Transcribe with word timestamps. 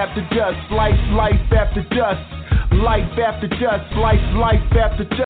after 0.00 0.22
dusk, 0.34 0.70
life, 0.70 0.98
life 1.12 1.52
after 1.52 1.82
dusk, 1.90 2.24
life 2.72 3.18
after 3.18 3.48
dusk, 3.48 3.84
life, 3.96 4.34
life 4.34 4.72
after 4.72 5.04
dusk. 5.04 5.26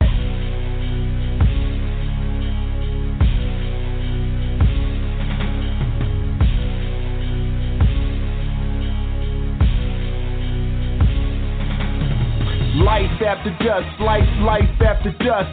Life 12.77 13.23
after 13.27 13.51
dusk, 13.65 14.01
life, 14.01 14.29
life 14.41 14.81
after 14.83 15.11
dusk. 15.19 15.51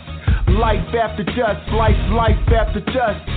Life 0.47 0.93
after 0.93 1.23
dusk, 1.23 1.71
life, 1.73 2.11
life 2.11 2.47
after 2.53 2.81
dusk. 2.81 3.36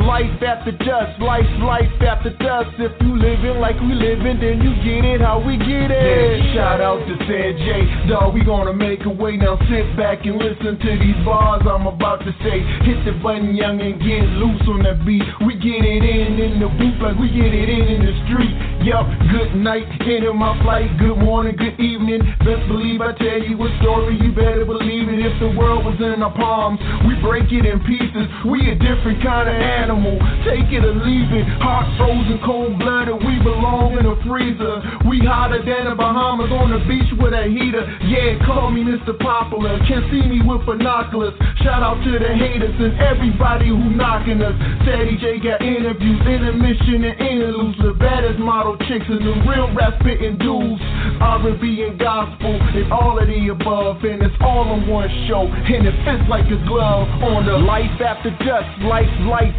Life 0.00 0.42
after 0.42 0.72
dusk, 0.72 1.20
life, 1.20 1.46
life 1.60 1.92
after 2.00 2.30
dusk. 2.38 2.72
If 2.78 2.92
you 3.00 3.16
living 3.16 3.60
like 3.60 3.78
we 3.80 3.94
living, 3.94 4.40
then 4.40 4.60
you 4.64 4.72
get 4.80 5.04
it 5.04 5.20
how 5.20 5.38
we 5.38 5.56
get 5.56 5.92
it. 5.92 6.00
Yeah, 6.00 6.54
shout 6.54 6.80
out 6.80 7.04
to 7.04 7.14
San 7.28 7.50
J. 7.60 8.08
Dog, 8.08 8.34
we 8.34 8.44
gonna 8.44 8.72
make 8.72 9.04
a 9.04 9.12
way. 9.12 9.36
Now 9.36 9.58
sit 9.68 9.96
back 9.96 10.24
and 10.24 10.36
listen 10.36 10.78
to 10.78 10.90
these 10.98 11.20
bars 11.24 11.62
I'm 11.68 11.86
about 11.86 12.24
to 12.24 12.32
say. 12.42 12.64
Hit 12.84 13.04
the 13.04 13.12
button, 13.22 13.54
young, 13.54 13.80
and 13.80 14.00
get 14.00 14.24
loose 14.40 14.62
on 14.68 14.82
the 14.82 14.96
beat. 15.04 15.22
We 15.46 15.54
get 15.54 15.84
it 15.84 16.02
in 16.02 16.40
in 16.40 16.60
the 16.60 16.68
booth 16.80 16.98
like 17.00 17.18
we 17.20 17.28
get 17.28 17.52
it 17.52 17.68
in 17.68 17.84
in 17.86 18.00
the 18.04 18.14
street. 18.26 18.54
Yup, 18.80 19.04
good 19.28 19.60
night, 19.60 19.84
into 20.08 20.32
my 20.32 20.56
flight. 20.64 20.88
Good 20.96 21.20
morning, 21.20 21.54
good 21.56 21.78
evening. 21.78 22.24
Best 22.40 22.64
believe 22.66 23.00
I 23.04 23.12
tell 23.12 23.36
you 23.36 23.60
a 23.60 23.68
story, 23.84 24.16
you 24.16 24.32
better 24.32 24.64
believe 24.64 25.12
it. 25.12 25.20
If 25.20 25.36
the 25.38 25.52
world 25.52 25.84
was 25.84 26.00
in 26.00 26.22
our 26.24 26.32
palms, 26.32 26.80
we 27.04 27.12
break 27.20 27.52
it 27.52 27.68
in 27.68 27.78
pieces. 27.84 28.24
We 28.48 28.72
a 28.72 28.74
different 28.74 29.20
kind 29.22 29.48
of 29.52 29.56
animal. 29.70 30.18
Take 30.42 30.74
it 30.74 30.82
or 30.82 30.96
leave 31.06 31.30
it. 31.30 31.46
Heart 31.62 31.86
frozen, 31.94 32.38
cold 32.42 32.78
blooded. 32.78 33.22
We 33.22 33.38
belong 33.38 33.94
in 33.94 34.04
a 34.04 34.16
freezer. 34.26 34.82
We 35.06 35.22
hotter 35.22 35.62
than 35.62 35.86
the 35.86 35.94
Bahamas 35.94 36.50
on 36.50 36.74
the 36.74 36.82
beach 36.90 37.10
with 37.14 37.32
a 37.32 37.46
heater. 37.46 37.86
Yeah, 38.10 38.42
call 38.42 38.74
me 38.74 38.82
Mr. 38.82 39.14
Popular. 39.14 39.78
Can't 39.86 40.10
see 40.10 40.26
me 40.26 40.42
with 40.42 40.66
binoculars. 40.66 41.34
Shout 41.62 41.82
out 41.86 42.02
to 42.02 42.10
the 42.18 42.32
haters 42.34 42.74
and 42.82 42.98
everybody 42.98 43.70
who 43.70 43.94
knocking 43.94 44.42
us. 44.42 44.56
Ceddy 44.82 45.20
J 45.22 45.38
got 45.38 45.62
interviews, 45.62 46.20
intermission 46.26 47.06
and 47.06 47.16
interludes. 47.20 47.78
The 47.78 47.94
baddest 47.94 48.42
model 48.42 48.76
chicks 48.90 49.06
and 49.06 49.22
the 49.22 49.34
real 49.46 49.70
rap 49.72 50.00
spitting 50.00 50.36
dudes. 50.38 50.82
R&B 51.20 51.84
and 51.84 51.98
gospel 52.00 52.56
and 52.56 52.92
all 52.92 53.20
of 53.20 53.28
the 53.28 53.48
above, 53.52 54.02
and 54.04 54.22
it's 54.22 54.34
all 54.40 54.72
on 54.72 54.88
one 54.88 55.08
show, 55.28 55.44
and 55.44 55.86
it 55.86 55.92
fits 56.00 56.24
like 56.32 56.48
a 56.48 56.56
glove 56.64 57.08
on 57.20 57.44
the 57.44 57.60
life 57.60 57.92
after 58.00 58.32
dusk, 58.40 58.68
life, 58.88 59.10
life 59.28 59.52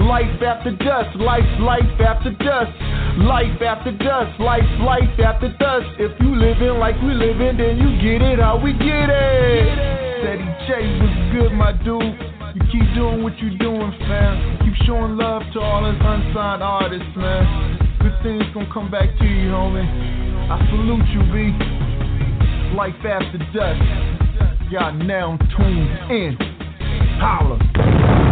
Life 0.00 0.40
after 0.40 0.72
dusk, 0.76 1.14
life, 1.20 1.44
life 1.60 2.00
after 2.00 2.32
dusk. 2.40 2.72
Life 3.20 3.60
after 3.60 3.92
dusk, 3.92 4.40
life, 4.40 4.64
life 4.80 5.20
after 5.20 5.52
dusk. 5.60 5.86
If 5.98 6.18
you 6.20 6.34
living 6.34 6.80
like 6.80 6.96
we 7.02 7.12
living, 7.12 7.58
then 7.58 7.76
you 7.76 8.00
get 8.00 8.22
it 8.22 8.38
how 8.38 8.56
we 8.56 8.72
get 8.72 9.10
it. 9.12 10.00
Ceddy 10.24 10.48
J 10.66 10.70
was 11.04 11.14
good, 11.32 11.52
my 11.52 11.72
dude. 11.84 12.16
You 12.56 12.62
keep 12.72 12.94
doing 12.94 13.22
what 13.22 13.38
you 13.38 13.56
doing, 13.58 13.92
fam. 14.08 14.58
Keep 14.64 14.86
showing 14.86 15.16
love 15.18 15.42
to 15.52 15.60
all 15.60 15.84
us 15.84 15.96
unsigned 16.00 16.62
artists, 16.62 17.14
man. 17.16 17.78
Good 18.00 18.16
things 18.22 18.42
gonna 18.54 18.72
come 18.72 18.90
back 18.90 19.08
to 19.18 19.24
you, 19.24 19.50
homie. 19.52 19.84
I 20.50 20.58
salute 20.70 21.06
you, 21.12 21.22
B. 21.28 21.52
Life 22.74 22.96
after 23.04 23.38
dusk. 23.52 24.72
Y'all 24.72 24.94
now 24.94 25.36
tuned 25.56 26.10
in. 26.10 26.36
Holla. 27.20 28.29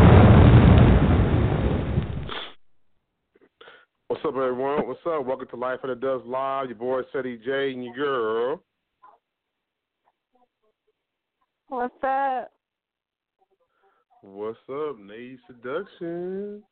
What's 4.11 4.25
up, 4.25 4.37
everyone? 4.37 4.87
What's 4.89 5.01
up? 5.05 5.27
Welcome 5.27 5.49
to 5.49 5.57
Life 5.57 5.81
of 5.83 5.91
the 5.91 5.95
Dust 5.95 6.25
Live. 6.25 6.69
Your 6.69 6.77
boy 6.77 7.03
Ceddy 7.15 7.45
J 7.45 7.73
and 7.75 7.85
your 7.85 7.95
girl. 7.95 8.63
What's 11.69 11.93
up? 12.03 12.51
What's 14.23 14.59
up, 14.71 14.97
Nayy 14.99 15.37
Seduction? 15.47 16.63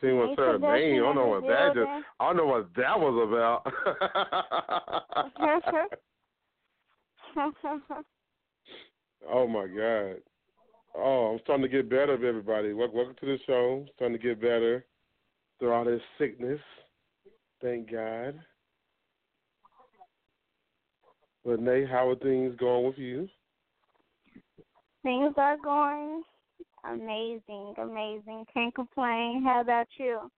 See 0.00 0.12
what's 0.12 0.38
her 0.38 0.58
name? 0.58 0.94
I 0.94 1.04
don't 1.04 1.14
know 1.14 1.26
what 1.26 1.42
that 1.42 1.74
just. 1.74 1.86
I 2.18 2.26
don't 2.28 2.38
know 2.38 2.46
what 2.46 2.74
that 2.74 2.98
was 2.98 3.28
about. 3.28 3.70
oh 9.30 9.46
my 9.46 9.66
god. 9.66 10.22
Oh, 10.96 11.34
I'm 11.34 11.40
starting 11.44 11.64
to 11.64 11.68
get 11.68 11.90
better, 11.90 12.14
everybody. 12.14 12.72
Welcome 12.72 13.14
to 13.20 13.26
the 13.26 13.36
show. 13.46 13.84
Starting 13.94 14.16
to 14.16 14.22
get 14.26 14.40
better 14.40 14.86
through 15.64 15.72
all 15.72 15.84
this 15.86 16.02
sickness. 16.18 16.60
Thank 17.62 17.90
God. 17.90 18.38
But 21.42 21.58
Nate, 21.60 21.88
how 21.88 22.10
are 22.10 22.16
things 22.16 22.54
going 22.60 22.84
with 22.84 22.98
you? 22.98 23.26
Things 25.02 25.32
are 25.38 25.56
going 25.64 26.22
amazing, 26.84 27.74
amazing. 27.78 28.44
Can't 28.52 28.74
complain. 28.74 29.42
How 29.42 29.62
about 29.62 29.86
you? 29.96 30.30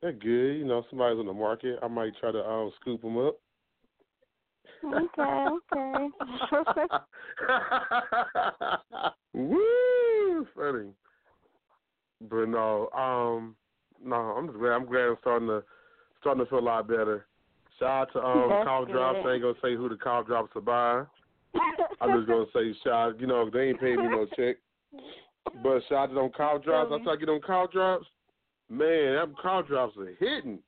They're 0.00 0.12
good. 0.12 0.58
You 0.58 0.64
know, 0.64 0.84
somebody's 0.88 1.18
on 1.18 1.26
the 1.26 1.32
market. 1.32 1.80
I 1.82 1.88
might 1.88 2.12
try 2.20 2.30
to 2.30 2.38
um, 2.38 2.70
scoop 2.80 3.02
them 3.02 3.18
up. 3.18 3.34
Okay, 4.84 5.46
okay. 5.72 6.08
Woo, 9.34 10.46
funny. 10.54 10.90
But 12.20 12.46
no, 12.46 12.88
um, 12.90 13.56
no, 14.04 14.16
I'm 14.16 14.46
just 14.46 14.58
glad. 14.58 14.72
I'm 14.72 14.86
glad 14.86 15.08
I'm 15.08 15.16
starting 15.20 15.48
to 15.48 15.62
starting 16.20 16.44
to 16.44 16.50
feel 16.50 16.60
a 16.60 16.60
lot 16.60 16.88
better. 16.88 17.26
Shout 17.78 18.08
out 18.08 18.12
to 18.12 18.24
um 18.24 18.48
That's 18.48 18.64
cough 18.64 18.88
drops. 18.88 19.18
I 19.24 19.32
ain't 19.32 19.42
gonna 19.42 19.54
say 19.62 19.74
who 19.74 19.88
the 19.88 19.96
cough 19.96 20.26
drops 20.26 20.50
are 20.54 20.60
by. 20.60 21.04
I'm 22.00 22.16
just 22.16 22.28
gonna 22.28 22.46
say 22.54 22.74
shout. 22.84 23.20
You 23.20 23.26
know, 23.26 23.50
they 23.50 23.68
ain't 23.68 23.80
paying 23.80 23.96
me 23.96 24.08
no 24.08 24.26
check. 24.36 24.56
But 25.62 25.80
shout 25.88 25.98
out 25.98 26.06
to 26.08 26.14
them 26.14 26.30
cough 26.36 26.62
drops. 26.62 26.92
I 26.92 27.02
try 27.02 27.14
to 27.14 27.18
get 27.18 27.26
them 27.26 27.40
cough 27.44 27.72
drops. 27.72 28.06
Man, 28.70 29.14
them 29.14 29.34
cough 29.40 29.66
drops 29.66 29.96
are 29.96 30.14
hitting. 30.18 30.58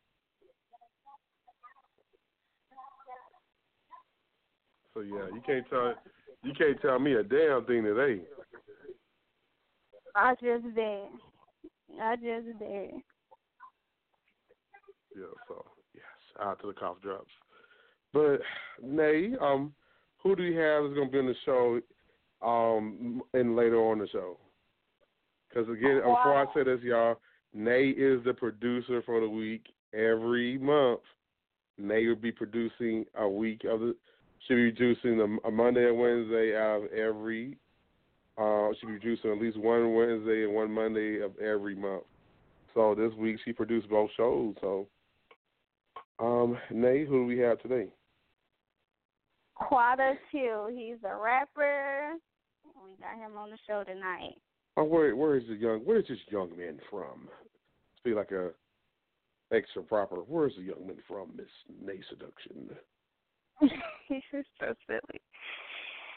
So 4.92 5.00
yeah, 5.00 5.26
you 5.32 5.42
can't 5.44 5.68
tell 5.68 5.94
you 6.42 6.52
can't 6.52 6.80
tell 6.80 6.98
me 6.98 7.14
a 7.14 7.22
damn 7.22 7.64
thing 7.64 7.84
today. 7.84 8.22
I 10.14 10.34
just 10.34 10.64
did. 10.74 11.08
I 12.00 12.16
just 12.16 12.58
did. 12.58 12.90
Yeah, 15.16 15.26
so 15.48 15.64
yes, 15.94 16.04
out 16.40 16.60
to 16.60 16.68
the 16.68 16.72
cough 16.72 17.00
drops. 17.02 17.30
But 18.12 18.40
Nay, 18.82 19.32
um, 19.40 19.72
who 20.22 20.34
do 20.34 20.42
you 20.42 20.58
have 20.58 20.84
is 20.84 20.94
gonna 20.94 21.10
be 21.10 21.18
on 21.18 21.26
the 21.26 21.34
show, 21.44 21.80
um, 22.42 23.22
and 23.32 23.56
later 23.56 23.76
on 23.76 23.98
the 23.98 24.08
show? 24.08 24.38
Because 25.48 25.68
again, 25.68 26.00
wow. 26.04 26.16
before 26.16 26.36
I 26.36 26.46
say 26.54 26.64
this, 26.64 26.82
y'all, 26.82 27.16
Nay 27.52 27.88
is 27.90 28.22
the 28.24 28.34
producer 28.34 29.02
for 29.06 29.20
the 29.20 29.28
week 29.28 29.66
every 29.92 30.58
month. 30.58 31.00
Nay 31.78 32.06
will 32.06 32.16
be 32.16 32.32
producing 32.32 33.04
a 33.16 33.28
week 33.28 33.62
of 33.64 33.80
the. 33.80 33.96
She'll 34.46 34.56
be 34.56 34.72
producing 34.72 35.20
a, 35.20 35.48
a 35.48 35.50
Monday 35.50 35.88
and 35.88 35.98
Wednesday 35.98 36.56
out 36.56 36.84
of 36.84 36.92
every. 36.92 37.56
Uh, 38.36 38.70
she'll 38.78 38.90
be 38.90 38.98
producing 38.98 39.32
at 39.32 39.40
least 39.40 39.56
one 39.56 39.94
Wednesday 39.94 40.44
and 40.44 40.54
one 40.54 40.70
Monday 40.70 41.20
of 41.20 41.38
every 41.38 41.74
month. 41.74 42.02
So 42.74 42.94
this 42.94 43.12
week 43.14 43.38
she 43.44 43.52
produced 43.52 43.88
both 43.88 44.10
shows. 44.16 44.54
So 44.60 44.88
um, 46.18 46.56
Nate, 46.70 47.08
who 47.08 47.22
do 47.22 47.26
we 47.26 47.38
have 47.38 47.60
today? 47.60 47.88
Quada 49.56 50.14
Two. 50.30 50.68
He's 50.74 50.96
a 51.04 51.16
rapper. 51.16 52.14
We 52.84 52.92
got 53.00 53.16
him 53.16 53.36
on 53.36 53.50
the 53.50 53.58
show 53.66 53.84
tonight. 53.84 54.34
Oh, 54.76 54.84
where 54.84 55.14
where 55.14 55.36
is 55.36 55.44
the 55.48 55.54
young? 55.54 55.80
Where 55.80 55.98
is 55.98 56.06
this 56.08 56.18
young 56.28 56.56
man 56.56 56.80
from? 56.90 57.28
Speak 57.98 58.16
like 58.16 58.32
a 58.32 58.50
extra 59.52 59.82
proper. 59.82 60.16
Where 60.16 60.48
is 60.48 60.54
the 60.56 60.62
young 60.62 60.86
man 60.86 60.96
from, 61.06 61.30
Miss 61.36 61.46
Nayy 61.84 62.02
Seduction? 62.08 62.70
he's 64.08 64.22
so 64.60 64.74
silly. 64.86 65.20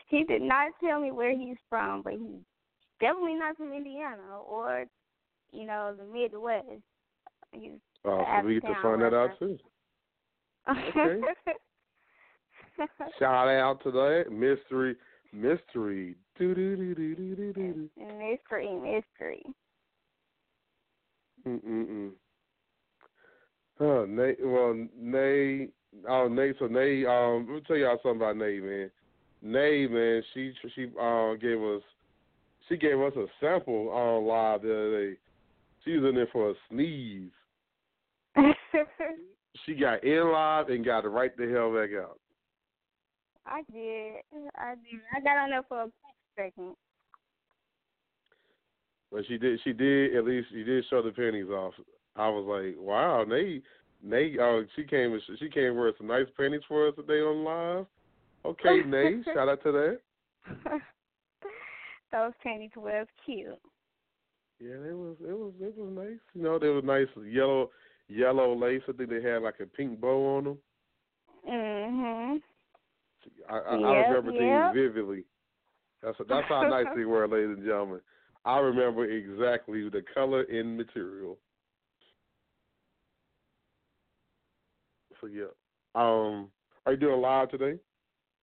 He 0.10 0.24
did 0.24 0.42
not 0.42 0.72
tell 0.84 1.00
me 1.00 1.12
where 1.12 1.38
he's 1.38 1.58
from, 1.70 2.02
but 2.02 2.14
he's 2.14 2.42
definitely 3.00 3.36
not 3.36 3.58
from 3.58 3.74
Indiana 3.74 4.40
or, 4.48 4.86
you 5.52 5.68
know, 5.68 5.94
the 5.96 6.06
Midwest. 6.06 6.82
He's 7.52 7.80
Oh, 8.06 8.24
so 8.40 8.46
we 8.46 8.56
get 8.56 8.68
to 8.68 8.82
find 8.82 9.02
that 9.02 9.14
out 9.14 9.38
too. 9.38 9.58
Okay. 10.70 11.22
Shout 13.20 13.48
out 13.48 13.82
to 13.84 13.92
that 13.92 14.26
mystery, 14.32 14.96
mystery, 15.34 16.16
do 16.38 16.54
do 16.54 16.76
do 16.76 16.96
do 16.96 17.16
do 17.16 17.36
do 17.36 17.54
do. 17.54 17.90
Mystery, 17.98 18.74
mystery. 18.76 19.44
Mm 21.48 21.64
mm 21.64 21.88
mm. 21.88 22.12
Huh, 23.80 24.06
Nate. 24.08 24.38
Well, 24.44 24.88
Nate. 24.96 25.72
Oh, 26.08 26.28
Nate. 26.28 26.56
So 26.60 26.68
Nate. 26.68 27.06
Um, 27.06 27.48
let 27.48 27.56
me 27.56 27.62
tell 27.68 27.78
y'all 27.78 27.98
something 28.04 28.22
about 28.22 28.38
Nate, 28.38 28.64
man. 28.64 28.92
Nate, 29.42 29.92
man. 29.92 30.24
She 30.34 30.54
she 30.76 30.92
um 31.00 31.38
gave 31.42 31.62
us 31.62 31.82
she 32.68 32.78
gave 32.78 33.00
us 33.00 33.14
a 33.16 33.26
sample 33.40 33.90
on 33.90 34.26
live 34.26 34.62
the 34.62 34.72
other 34.72 35.12
day. 35.12 35.18
She 35.86 35.98
was 35.98 36.10
in 36.10 36.16
there 36.16 36.28
for 36.32 36.52
a 36.52 36.54
sneeze. 36.70 37.32
she 39.66 39.76
got 39.76 40.04
in 40.04 40.32
live 40.32 40.70
and 40.70 40.86
got 40.86 41.10
right 41.12 41.36
the 41.38 41.50
hell 41.50 41.74
back 41.74 41.90
out. 41.98 42.20
I 43.46 43.62
did. 43.72 44.16
I 44.58 44.76
did. 44.76 45.00
I 45.16 45.20
got 45.22 45.38
on 45.38 45.50
there 45.50 45.64
for 45.68 45.84
a 45.84 45.92
quick 46.36 46.54
second. 46.56 46.76
But 49.12 49.24
she 49.28 49.38
did. 49.38 49.60
She 49.64 49.74
did 49.74 50.16
at 50.16 50.26
least. 50.26 50.48
She 50.52 50.64
did 50.64 50.86
show 50.90 51.02
the 51.02 51.12
panties 51.12 51.50
off. 51.50 51.74
I 52.16 52.30
was 52.30 52.46
like, 52.46 52.76
wow, 52.78 53.24
Nate. 53.24 53.64
Nate. 54.04 54.38
Oh, 54.40 54.66
she 54.76 54.84
came. 54.84 55.18
She 55.40 55.50
came 55.50 55.76
wearing 55.76 55.94
some 55.98 56.08
nice 56.08 56.26
panties 56.36 56.62
for 56.68 56.88
us 56.88 56.96
today 56.96 57.22
on 57.22 57.44
live. 57.44 57.86
Okay, 58.46 58.82
Nate. 58.88 59.24
shout 59.34 59.50
out 59.50 59.64
to 59.64 59.72
that. 59.72 60.00
Those 62.12 62.32
panties 62.44 62.72
were 62.76 63.06
cute. 63.26 63.48
Yeah, 64.60 64.76
it 64.90 64.98
was. 64.98 65.16
It 65.22 65.38
was. 65.38 65.54
It 65.62 65.78
was 65.78 65.94
nice. 65.96 66.20
You 66.34 66.44
know, 66.44 66.60
they 66.60 66.68
were 66.68 66.82
nice 66.82 67.08
yellow, 67.30 67.70
yellow 68.08 68.56
lace. 68.56 68.82
I 68.88 68.94
think 68.94 69.10
they 69.10 69.22
had 69.22 69.42
like 69.42 69.60
a 69.62 69.66
pink 69.66 70.00
bow 70.00 70.38
on 70.38 70.44
them. 70.44 70.58
Mhm. 71.48 72.42
I, 73.50 73.58
I, 73.58 73.78
yep, 73.78 73.86
I 73.86 73.96
remember 74.10 74.32
yep. 74.32 74.74
these 74.74 74.82
vividly. 74.82 75.24
That's 76.02 76.18
that's 76.30 76.48
how 76.48 76.68
nice 76.68 76.86
they 76.96 77.06
were, 77.06 77.28
ladies 77.28 77.58
and 77.58 77.66
gentlemen. 77.66 78.02
I 78.46 78.60
remember 78.60 79.06
exactly 79.06 79.90
the 79.90 80.04
color 80.14 80.44
and 80.44 80.78
material. 80.78 81.38
So 85.20 85.28
yeah. 85.28 85.46
Um, 85.96 86.50
are 86.86 86.94
you 86.94 86.98
doing 86.98 87.22
live 87.22 87.50
today? 87.50 87.80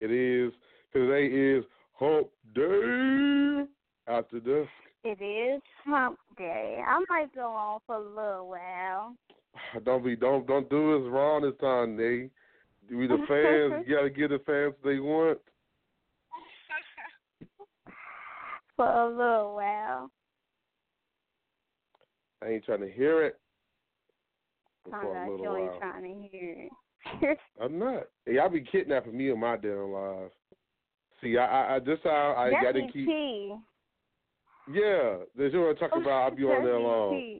It 0.00 0.10
is. 0.10 0.52
Today 0.92 1.26
is 1.26 1.64
Hump 1.94 2.28
Day 2.54 3.64
after 4.08 4.40
dusk. 4.40 4.68
It 5.04 5.22
is 5.22 5.62
Hump 5.84 6.18
Day. 6.36 6.82
I 6.86 7.04
might 7.08 7.34
go 7.34 7.46
on 7.48 7.80
for 7.86 7.96
a 7.96 8.00
little 8.00 8.48
while. 8.48 9.16
Don't 9.84 10.04
be 10.04 10.16
don't 10.16 10.46
don't 10.46 10.68
do 10.70 10.96
us 10.96 11.02
wrong 11.10 11.42
this 11.42 11.52
time, 11.60 11.96
Nate. 11.96 12.30
We 12.90 13.06
the 13.06 13.16
fans. 13.28 13.84
you 13.86 13.96
gotta 13.96 14.10
give 14.10 14.30
the 14.30 14.38
fans 14.46 14.74
what 14.80 14.90
they 14.90 14.98
want. 14.98 15.38
for 18.76 18.86
a 18.86 19.08
little 19.08 19.54
while. 19.54 20.10
I 22.42 22.48
ain't 22.48 22.64
trying 22.64 22.80
to 22.80 22.90
hear 22.90 23.24
it. 23.24 23.38
I'm 24.86 24.92
For 25.00 25.16
a 25.16 25.26
not 25.26 25.30
little 25.30 25.52
while. 25.52 25.78
trying 25.78 26.02
to 26.02 26.28
hear 26.28 26.56
it. 26.58 27.38
I'm 27.62 27.78
not. 27.78 28.04
Y'all 28.26 28.50
be 28.50 28.62
kidnapping 28.62 29.16
me 29.16 29.30
on 29.30 29.38
my 29.40 29.56
damn 29.56 29.92
live. 29.92 30.30
See, 31.22 31.38
I, 31.38 31.44
I, 31.44 31.76
I 31.76 31.78
this 31.78 31.98
how 32.04 32.34
I 32.36 32.50
That's 32.50 32.62
gotta 32.62 32.86
keep. 32.92 33.08
Yeah, 34.66 35.16
that's 35.36 35.54
what 35.54 35.68
I'm 35.70 35.76
talking 35.76 36.02
about. 36.02 36.24
I'll 36.24 36.34
be 36.36 36.42
on 36.44 36.64
there 36.64 36.78
long. 36.78 37.38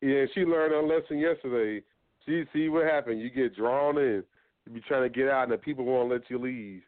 Yeah, 0.00 0.24
she 0.34 0.40
learned 0.40 0.72
her 0.72 0.82
lesson 0.82 1.18
yesterday. 1.18 1.84
She 2.26 2.44
see 2.52 2.68
what 2.68 2.86
happened. 2.86 3.20
You 3.20 3.30
get 3.30 3.56
drawn 3.56 3.98
in. 3.98 4.22
You 4.66 4.72
be 4.72 4.80
trying 4.80 5.02
to 5.02 5.08
get 5.08 5.28
out, 5.28 5.44
and 5.44 5.52
the 5.52 5.58
people 5.58 5.84
won't 5.84 6.10
let 6.10 6.22
you 6.28 6.38
leave. 6.38 6.82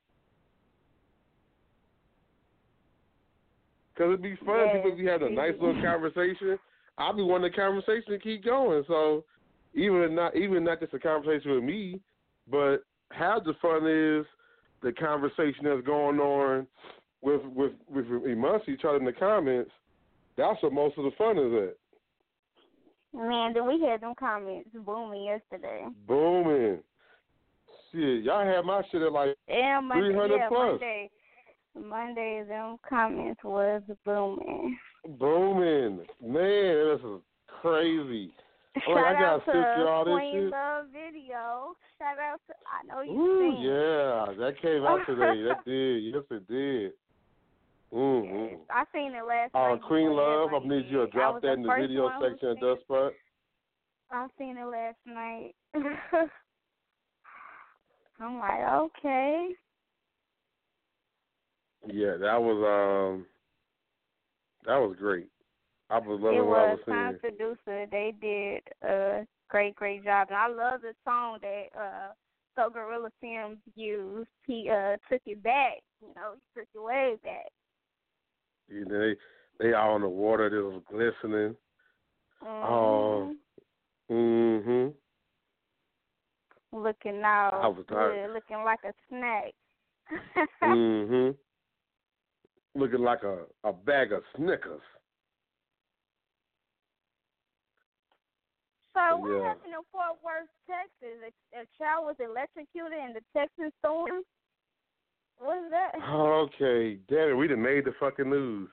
Cause 3.96 4.06
it'd 4.06 4.22
be 4.22 4.36
fun. 4.36 4.56
Yes, 4.56 4.76
People 4.76 4.96
be 4.96 5.04
having 5.04 5.28
a 5.28 5.30
nice 5.30 5.52
little 5.60 5.80
conversation. 5.82 6.58
I'll 6.96 7.12
be 7.14 7.22
wanting 7.22 7.50
the 7.50 7.56
conversation 7.56 8.12
to 8.12 8.18
keep 8.18 8.44
going. 8.44 8.84
So 8.88 9.24
even 9.74 10.14
not 10.14 10.34
even 10.34 10.64
not 10.64 10.80
just 10.80 10.94
a 10.94 10.98
conversation 10.98 11.54
with 11.54 11.64
me, 11.64 12.00
but 12.50 12.78
half 13.10 13.44
the 13.44 13.52
fun 13.60 13.86
is 13.86 14.26
the 14.82 14.92
conversation 14.92 15.64
that's 15.64 15.86
going 15.86 16.18
on 16.18 16.66
with 17.20 17.42
with 17.44 17.72
with 17.88 18.06
amongst 18.06 18.68
each 18.68 18.84
other 18.84 18.96
in 18.96 19.04
the 19.04 19.12
comments. 19.12 19.70
That's 20.36 20.62
what 20.62 20.72
most 20.72 20.96
of 20.96 21.04
the 21.04 21.10
fun 21.18 21.38
is 21.38 21.68
at. 21.68 21.76
Man, 23.14 23.52
then 23.52 23.66
we 23.66 23.80
had 23.86 24.00
them 24.00 24.14
comments 24.18 24.70
booming 24.74 25.24
yesterday. 25.24 25.84
Booming. 26.06 26.78
Shit, 27.92 28.24
y'all 28.24 28.44
had 28.46 28.64
my 28.64 28.82
shit 28.90 29.02
at 29.02 29.12
like 29.12 29.36
And 29.48 29.86
Monday, 29.88 30.08
300 30.08 30.36
yeah, 30.36 30.48
plus. 30.48 30.58
Monday, 30.70 31.10
Monday, 31.78 32.44
them 32.48 32.78
comments 32.88 33.40
was 33.44 33.82
booming. 34.04 34.78
booming. 35.18 35.98
Man, 36.22 36.88
this 36.96 37.00
is 37.04 37.20
crazy. 37.60 38.32
Oh, 38.88 38.94
I 38.94 39.12
Shout 39.12 39.22
out 39.22 39.44
to 39.44 39.52
this 39.52 40.04
Queen. 40.14 40.50
Love 40.50 40.86
video. 40.90 41.76
Shout 41.98 42.18
out 42.18 42.40
to 42.46 42.54
I 42.64 42.86
know 42.86 43.02
you 43.02 43.12
Ooh, 43.20 43.52
seen. 43.52 43.62
yeah, 43.62 44.44
that 44.46 44.54
came 44.62 44.84
out 44.86 45.00
today. 45.06 45.42
That 45.42 45.62
did. 45.66 46.02
Yes, 46.04 46.22
it 46.30 46.48
did. 46.48 46.92
Mm-hmm. 47.92 48.44
Yes, 48.56 48.60
I 48.70 48.84
seen 48.94 49.14
it 49.14 49.24
last 49.26 49.54
Uh, 49.54 49.74
night. 49.74 49.82
Queen 49.82 50.10
Love, 50.10 50.50
I 50.54 50.58
need 50.66 50.86
you 50.88 51.04
to 51.04 51.06
drop 51.08 51.34
was 51.34 51.42
that 51.42 51.54
in 51.54 51.62
the 51.62 51.74
video 51.74 52.10
section 52.20 52.48
of. 52.48 52.60
Dust 52.60 52.82
Spot. 52.82 53.12
I 54.10 54.26
seen 54.38 54.56
it 54.56 54.64
last 54.64 54.96
night. 55.06 55.54
I'm 58.20 58.38
like, 58.38 58.68
okay. 58.72 59.48
Yeah, 61.86 62.16
that 62.18 62.40
was 62.40 62.56
um, 62.62 63.26
that 64.64 64.76
was 64.78 64.96
great. 64.98 65.28
I 65.90 65.98
was 65.98 66.20
loving 66.20 66.38
it 66.38 66.46
what 66.46 66.58
I 66.58 66.70
was 66.72 66.78
was 66.78 66.86
Time 66.86 67.18
seeing. 67.22 67.36
Producer. 67.36 67.86
They 67.90 68.14
did 68.20 68.62
a 68.88 69.26
great, 69.50 69.74
great 69.74 70.04
job. 70.04 70.28
And 70.30 70.36
I 70.36 70.46
love 70.48 70.80
the 70.82 70.94
song 71.04 71.38
that 71.42 71.64
uh 71.78 72.12
So 72.56 72.70
Gorilla 72.70 73.10
Sims 73.20 73.58
used. 73.74 74.28
He 74.46 74.70
uh 74.70 74.96
took 75.10 75.22
it 75.26 75.42
back. 75.42 75.78
You 76.00 76.08
know, 76.14 76.34
he 76.36 76.60
took 76.60 76.68
it 76.74 76.82
way 76.82 77.16
back. 77.24 77.50
You 78.68 78.84
know, 78.84 78.98
they 78.98 79.16
they 79.58 79.74
out 79.74 79.90
on 79.90 80.00
the 80.02 80.08
water. 80.08 80.46
It 80.46 80.62
was 80.62 80.82
glistening. 80.90 81.56
Oh. 82.42 83.34
Mhm. 84.10 84.64
Mhm. 84.64 84.94
Looking 86.72 87.22
out 87.22 87.60
I 87.62 87.68
was 87.68 87.84
tired. 87.86 88.26
good, 88.26 88.34
looking 88.34 88.64
like 88.64 88.80
a 88.84 88.92
snack. 89.08 89.52
mhm. 90.62 91.36
Looking 92.74 93.00
like 93.00 93.22
a 93.22 93.44
a 93.64 93.72
bag 93.72 94.12
of 94.12 94.22
Snickers. 94.36 94.80
So 98.94 99.16
what 99.16 99.30
Yeah. 99.30 99.48
happened 99.48 99.72
in 99.72 99.80
Fort 99.90 100.22
Worth, 100.22 100.48
Texas? 100.68 101.20
A, 101.24 101.60
a 101.60 101.64
child 101.78 102.06
was 102.06 102.16
electrocuted 102.20 102.92
in 102.92 103.14
the 103.14 103.24
Texas 103.32 103.72
storm. 103.78 104.22
What 105.42 105.56
is 105.64 105.70
that? 105.70 105.92
Okay, 106.08 106.98
damn 107.08 107.30
it, 107.30 107.34
we 107.34 107.48
done 107.48 107.62
made 107.62 107.84
the 107.84 107.92
fucking 107.98 108.30
news. 108.30 108.68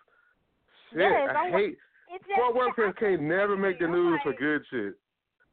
Shit, 0.91 0.99
Yes, 1.01 1.29
I 1.35 1.39
I'm- 1.45 1.51
hate 1.53 1.77
just, 2.11 2.31
Fort 2.35 2.55
Worth 2.55 2.77
I 2.77 2.91
can't 2.99 3.21
never 3.23 3.57
make 3.57 3.79
the 3.79 3.87
news 3.87 4.19
for 4.23 4.33
good 4.33 4.61
shit. 4.69 4.95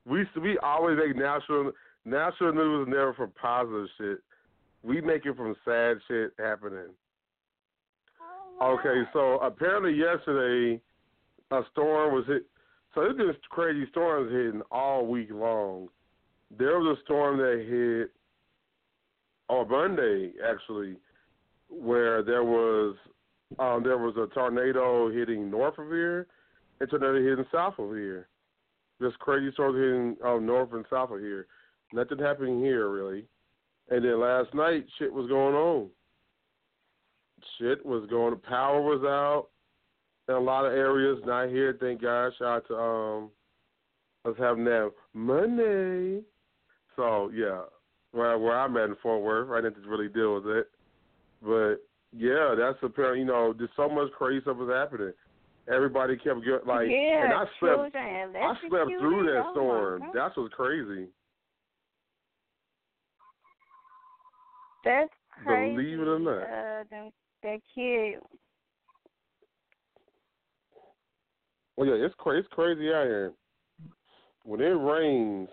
We 0.05 0.29
we 0.41 0.59
always 0.59 0.99
make 0.99 1.17
national 1.17 1.73
national 2.05 2.53
news 2.53 2.89
never 2.89 3.13
for 3.15 3.27
positive 3.29 3.89
shit. 3.99 4.19
We 4.83 5.01
make 5.01 5.27
it 5.27 5.37
from 5.37 5.57
sad 5.65 5.99
shit 6.07 6.33
happening. 6.39 6.95
oh, 8.61 8.79
Okay, 8.79 9.03
so 9.13 9.39
apparently 9.41 9.95
yesterday 9.95 10.81
a 11.51 11.63
storm 11.73 12.15
was 12.15 12.27
hit. 12.27 12.45
So 12.95 13.03
there's 13.03 13.17
been 13.17 13.37
crazy 13.51 13.87
storms 13.91 14.31
hitting 14.31 14.63
all 14.71 15.07
week 15.07 15.29
long. 15.31 15.89
There 16.51 16.79
was 16.79 16.97
a 16.99 17.03
storm 17.03 17.37
that 17.39 17.65
hit 17.69 18.13
on 19.49 19.69
Monday 19.69 20.33
actually, 20.43 20.97
where 21.79 22.23
there 22.23 22.45
was 22.45 22.97
um, 23.59 23.83
there 23.85 23.99
was 23.99 24.17
a 24.17 24.33
tornado 24.35 25.11
hitting 25.11 25.51
north 25.51 25.79
of 25.79 25.89
here, 25.89 26.27
and 26.81 26.91
tornado 26.91 27.23
hitting 27.23 27.45
south 27.53 27.79
of 27.79 27.91
here. 27.91 28.29
Just 29.01 29.19
crazy 29.19 29.53
storms 29.53 29.77
hitting 29.77 30.17
um, 30.25 30.47
north 30.47 30.73
and 30.73 30.85
south 30.91 31.11
of 31.11 31.21
here. 31.21 31.47
Nothing 31.93 32.19
happening 32.19 32.61
here 32.61 32.89
really. 32.89 33.25
And 33.89 34.05
then 34.05 34.21
last 34.21 34.53
night, 34.53 34.85
shit 34.99 35.13
was 35.13 35.29
going 35.29 35.55
on 35.55 35.91
shit 37.59 37.85
was 37.85 38.07
going. 38.09 38.37
Power 38.41 38.81
was 38.81 39.03
out 39.05 39.49
in 40.29 40.35
a 40.35 40.41
lot 40.41 40.65
of 40.65 40.73
areas. 40.73 41.19
Not 41.25 41.49
here, 41.49 41.77
thank 41.81 42.03
God. 42.03 42.33
Shout 42.39 42.49
out 42.49 42.69
to 42.69 42.77
um 42.77 43.31
us 44.25 44.35
having 44.39 44.65
that 44.65 44.93
Monday. 45.15 46.23
So 46.97 47.31
yeah, 47.35 47.63
where 48.13 48.39
where 48.39 48.59
I'm 48.59 48.77
at 48.77 48.91
in 48.91 48.97
Fort 49.03 49.23
Worth, 49.23 49.51
I 49.51 49.61
didn't 49.61 49.87
really 49.87 50.09
deal 50.09 50.35
with 50.35 50.47
it. 50.47 50.69
But 51.43 51.77
yeah, 52.17 52.55
that's 52.59 52.79
apparent. 52.83 53.19
You 53.21 53.27
know, 53.27 53.55
there's 53.57 53.71
so 53.77 53.89
much 53.89 54.11
crazy 54.13 54.43
stuff 54.43 54.57
was 54.57 54.71
happening. 54.71 55.13
Everybody 55.73 56.17
kept 56.17 56.45
get, 56.45 56.67
like, 56.67 56.89
yeah, 56.89 57.25
and 57.25 57.33
I 57.33 57.45
slept. 57.59 57.97
I 57.97 58.55
slept 58.69 58.91
through 59.01 59.27
that 59.27 59.43
Oh, 59.47 59.53
storm. 59.53 60.01
God. 60.01 60.11
That's 60.15 60.37
what's 60.37 60.55
crazy. 60.55 61.09
That's 64.85 65.11
crazy. 65.43 65.75
Believe 65.75 66.01
it 66.01 66.09
or 66.09 66.19
not. 66.21 66.43
Uh, 66.43 67.11
that 67.43 67.61
kid. 67.75 68.21
Well, 71.77 71.89
yeah, 71.89 72.07
it's 72.07 72.15
crazy. 72.19 72.41
It's 72.41 72.55
crazy 72.55 72.89
out 72.93 73.07
here. 73.07 73.33
When 74.45 74.61
it 74.61 74.67
rains, 74.67 75.49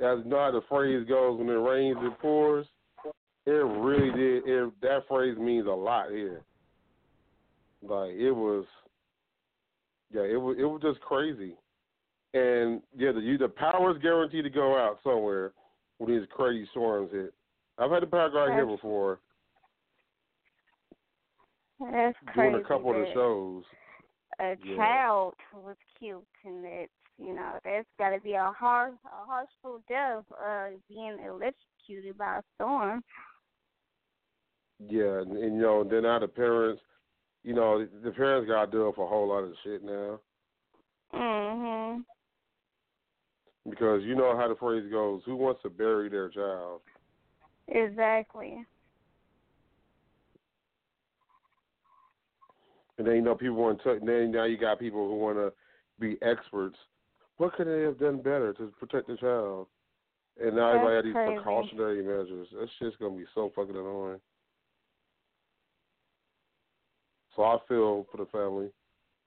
know 0.00 0.38
how 0.38 0.50
the 0.50 0.62
phrase 0.68 1.06
goes, 1.06 1.38
when 1.38 1.50
it 1.50 1.52
rains, 1.52 1.98
it 2.00 2.18
pours. 2.20 2.66
It 3.48 3.64
really 3.80 4.10
did. 4.10 4.46
It, 4.46 4.72
that 4.82 5.08
phrase 5.08 5.38
means 5.38 5.66
a 5.66 5.70
lot 5.70 6.10
here. 6.10 6.42
Like 7.80 8.10
it 8.10 8.30
was, 8.30 8.66
yeah, 10.12 10.20
it 10.20 10.36
was. 10.36 10.56
It 10.58 10.64
was 10.64 10.82
just 10.82 11.00
crazy. 11.00 11.56
And 12.34 12.82
yeah, 12.94 13.12
the 13.12 13.20
you, 13.20 13.38
the 13.38 13.48
power 13.48 13.90
is 13.96 14.02
guaranteed 14.02 14.44
to 14.44 14.50
go 14.50 14.76
out 14.76 14.98
somewhere 15.02 15.52
when 15.96 16.10
these 16.10 16.28
crazy 16.30 16.68
storms 16.72 17.10
hit. 17.10 17.32
I've 17.78 17.90
had 17.90 18.02
the 18.02 18.06
power 18.06 18.28
go 18.28 18.42
out 18.42 18.52
here 18.52 18.66
before. 18.66 19.20
That's 21.80 22.18
crazy. 22.26 22.50
Doing 22.50 22.62
a 22.62 22.68
couple 22.68 22.90
of 22.90 22.96
the 22.96 23.10
shows. 23.14 23.64
A 24.40 24.56
Yeah. 24.62 24.76
child 24.76 25.34
was 25.54 25.76
killed, 25.98 26.26
and 26.44 26.66
it's 26.66 26.92
you 27.16 27.34
know 27.34 27.58
that's 27.64 27.88
got 27.98 28.10
to 28.10 28.20
be 28.20 28.34
a 28.34 28.52
hard, 28.52 28.92
a 29.06 29.24
harshful 29.26 29.80
death, 29.88 30.24
uh, 30.38 30.68
being 30.86 31.18
electrocuted 31.24 32.18
by 32.18 32.36
a 32.36 32.42
storm. 32.56 33.02
Yeah, 34.86 35.20
and, 35.20 35.36
and 35.36 35.56
you 35.56 35.62
know, 35.62 35.84
then 35.84 36.02
now 36.04 36.18
the 36.20 36.28
parents, 36.28 36.82
you 37.42 37.54
know, 37.54 37.84
the 38.04 38.10
parents 38.12 38.48
got 38.48 38.66
to 38.66 38.70
deal 38.70 38.86
with 38.86 38.98
a 38.98 39.06
whole 39.06 39.28
lot 39.28 39.44
of 39.44 39.52
shit 39.64 39.82
now 39.82 40.20
Mhm. 41.12 42.04
because 43.68 44.02
you 44.04 44.14
know 44.14 44.36
how 44.36 44.48
the 44.48 44.54
phrase 44.56 44.88
goes: 44.90 45.22
"Who 45.24 45.36
wants 45.36 45.62
to 45.62 45.70
bury 45.70 46.08
their 46.08 46.28
child?" 46.28 46.82
Exactly. 47.68 48.64
And 52.98 53.06
then 53.06 53.16
you 53.16 53.22
know 53.22 53.34
people 53.34 53.56
want 53.56 53.82
to. 53.82 53.98
Then 54.00 54.32
now 54.32 54.44
you 54.44 54.56
got 54.56 54.78
people 54.78 55.08
who 55.08 55.16
want 55.16 55.38
to 55.38 55.52
be 55.98 56.20
experts. 56.22 56.76
What 57.36 57.54
could 57.54 57.68
they 57.68 57.82
have 57.82 57.98
done 57.98 58.18
better 58.18 58.52
to 58.54 58.68
protect 58.78 59.06
the 59.06 59.16
child? 59.16 59.68
And 60.40 60.56
now 60.56 60.70
everybody 60.70 60.96
had 60.96 61.04
these 61.04 61.12
crazy. 61.12 61.34
precautionary 61.34 62.02
measures. 62.02 62.48
That's 62.52 62.78
just 62.78 62.98
gonna 62.98 63.16
be 63.16 63.26
so 63.34 63.50
fucking 63.54 63.76
annoying. 63.76 64.20
So 67.38 67.44
I 67.44 67.56
feel 67.68 68.04
for 68.10 68.16
the 68.16 68.26
family 68.32 68.68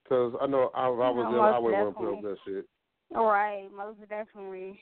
because 0.04 0.34
I 0.42 0.46
know 0.46 0.70
I, 0.76 0.88
I 0.88 0.90
was 0.90 1.30
No, 1.32 1.32
there. 1.32 1.42
I 1.42 1.58
wouldn't 1.58 1.82
want 1.82 1.96
to 1.96 2.00
put 2.00 2.14
up 2.14 2.22
that 2.24 2.38
shit. 2.46 2.68
All 3.16 3.26
right, 3.26 3.70
most 3.74 4.02
definitely. 4.10 4.78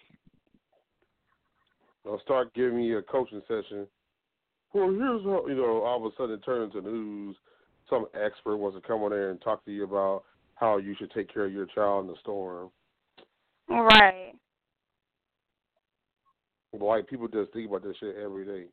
They'll 2.03 2.19
start 2.21 2.51
giving 2.55 2.77
me 2.77 2.95
a 2.95 3.03
coaching 3.03 3.43
session. 3.48 3.86
Well, 4.74 4.89
here's 4.89 5.24
how 5.24 5.45
you 5.48 5.53
know. 5.53 5.83
All 5.83 6.03
of 6.03 6.12
a 6.12 6.15
sudden, 6.17 6.36
it 6.36 6.43
turns 6.43 6.74
into 6.75 6.89
news. 6.89 7.36
Some 7.88 8.07
expert 8.19 8.57
wants 8.57 8.81
to 8.81 8.88
come 8.88 9.03
on 9.03 9.12
there 9.12 9.29
and 9.29 9.39
talk 9.41 9.63
to 9.65 9.71
you 9.71 9.83
about 9.83 10.24
how 10.55 10.77
you 10.77 10.95
should 10.98 11.12
take 11.12 11.31
care 11.31 11.45
of 11.45 11.53
your 11.53 11.67
child 11.67 12.05
in 12.05 12.12
the 12.12 12.17
storm. 12.21 12.71
All 13.69 13.83
right. 13.83 14.33
Like 16.74 17.07
people 17.07 17.27
just 17.27 17.53
think 17.53 17.69
about 17.69 17.83
this 17.83 17.95
shit 18.00 18.15
every 18.15 18.45
day. 18.45 18.65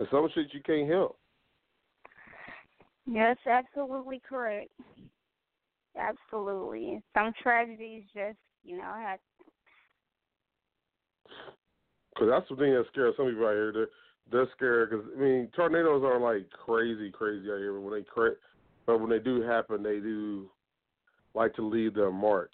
And 0.00 0.08
some 0.10 0.28
shit 0.34 0.46
you 0.52 0.60
can't 0.64 0.90
help. 0.90 1.18
Yes, 3.06 3.36
absolutely 3.50 4.20
correct. 4.28 4.70
Absolutely. 5.98 7.02
Some 7.16 7.32
tragedies 7.42 8.04
just, 8.14 8.38
you 8.64 8.76
know, 8.76 8.92
have 8.94 9.18
Because 12.14 12.28
that's 12.30 12.48
the 12.50 12.56
thing 12.56 12.74
that 12.74 12.84
scares 12.92 13.14
some 13.16 13.26
people 13.26 13.46
out 13.46 13.52
here. 13.52 13.72
They're, 13.72 13.88
they're 14.30 14.52
scared 14.56 14.90
because, 14.90 15.06
I 15.16 15.20
mean, 15.20 15.48
tornadoes 15.56 16.02
are 16.04 16.20
like 16.20 16.48
crazy, 16.50 17.10
crazy 17.10 17.50
out 17.50 17.58
here. 17.58 17.72
But 17.72 17.80
when 17.80 17.94
they 17.94 18.04
cra- 18.04 18.36
but 18.86 19.00
when 19.00 19.10
they 19.10 19.18
do 19.18 19.42
happen, 19.42 19.82
they 19.82 20.00
do 20.00 20.50
like 21.34 21.54
to 21.54 21.62
leave 21.62 21.94
their 21.94 22.10
mark. 22.10 22.52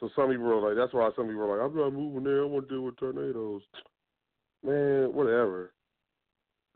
So 0.00 0.08
some 0.16 0.30
people 0.30 0.50
are 0.50 0.68
like, 0.68 0.76
that's 0.76 0.92
why 0.92 1.10
some 1.14 1.26
people 1.26 1.42
are 1.42 1.58
like, 1.58 1.70
I'm 1.70 1.76
not 1.76 1.92
moving 1.92 2.24
there. 2.24 2.42
I 2.42 2.46
want 2.46 2.68
to 2.68 2.74
deal 2.74 2.82
with 2.82 2.96
tornadoes. 2.96 3.62
Man, 4.64 5.12
whatever. 5.12 5.73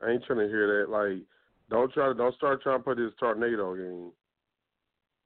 I 0.05 0.11
ain't 0.11 0.25
trying 0.25 0.41
to 0.41 0.49
hear 0.49 0.81
that. 0.81 0.91
Like, 0.91 1.23
don't 1.71 1.93
try 1.93 2.09
to, 2.09 2.15
don't 2.15 2.35
start 2.37 2.63
trying 2.63 2.79
to 2.79 2.85
put 2.85 2.97
this 2.97 3.13
tornado 3.19 3.75
game. 3.75 4.13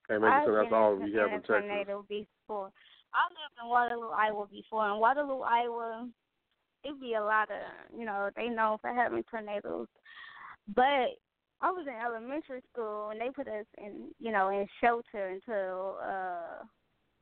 And 0.09 0.23
make 0.23 0.33
it 0.33 0.52
that's 0.52 0.73
all 0.73 0.95
in, 0.95 1.05
we 1.05 1.12
have 1.14 1.29
in 1.29 1.41
Texas. 1.41 1.47
tornado 1.47 2.05
before. 2.09 2.71
I 3.14 3.29
lived 3.31 3.57
in 3.62 3.69
Waterloo, 3.69 4.11
Iowa 4.11 4.47
before. 4.50 4.88
and 4.91 5.00
Waterloo, 5.00 5.41
Iowa, 5.41 6.09
it'd 6.85 7.00
be 7.00 7.14
a 7.14 7.23
lot 7.23 7.49
of, 7.50 7.99
you 7.99 8.05
know, 8.05 8.31
they 8.37 8.49
known 8.49 8.79
for 8.81 8.93
having 8.93 9.23
tornadoes. 9.31 9.87
But 10.75 11.19
I 11.61 11.71
was 11.71 11.87
in 11.87 11.95
elementary 11.95 12.62
school 12.73 13.11
and 13.11 13.21
they 13.21 13.31
put 13.31 13.49
us 13.49 13.67
in, 13.79 14.09
you 14.19 14.33
know, 14.33 14.49
in 14.49 14.67
shelter 14.81 15.29
until 15.29 15.99
uh 16.02 16.64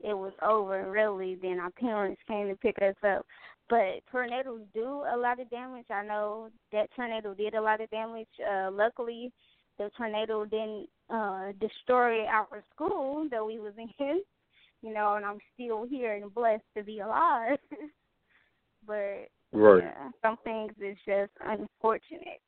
it 0.03 0.15
was 0.15 0.33
over. 0.43 0.91
Really, 0.91 1.35
then 1.35 1.59
our 1.61 1.71
parents 1.71 2.21
came 2.27 2.49
to 2.49 2.57
pick 2.57 2.77
us 2.81 2.95
up. 3.07 3.27
But 3.71 4.03
tornadoes 4.11 4.63
do 4.75 5.05
a 5.15 5.17
lot 5.17 5.41
of 5.41 5.49
damage. 5.49 5.87
I 5.91 6.05
know 6.05 6.49
that 6.73 6.91
tornado 6.97 7.35
did 7.35 7.55
a 7.55 7.61
lot 7.63 7.81
of 7.81 7.89
damage. 7.91 8.29
Uh 8.41 8.71
luckily, 8.73 9.33
the 9.79 9.91
tornado 9.97 10.45
didn't 10.45 10.89
uh 11.09 11.53
destroy 11.61 12.27
our 12.27 12.63
school 12.75 13.29
that 13.31 13.47
we 13.47 13.59
was 13.59 13.73
in. 13.79 14.21
You 14.83 14.95
know, 14.95 15.17
and 15.17 15.27
I'm 15.27 15.37
still 15.53 15.87
here 15.87 16.15
and 16.15 16.33
blessed 16.33 16.63
to 16.75 16.83
be 16.83 17.01
alive. 17.01 17.59
but 18.87 19.29
Right. 19.53 19.83
yeah, 19.83 20.09
some 20.23 20.37
things 20.45 20.73
is 20.81 20.97
just 21.05 21.33
unfortunate. 21.45 22.41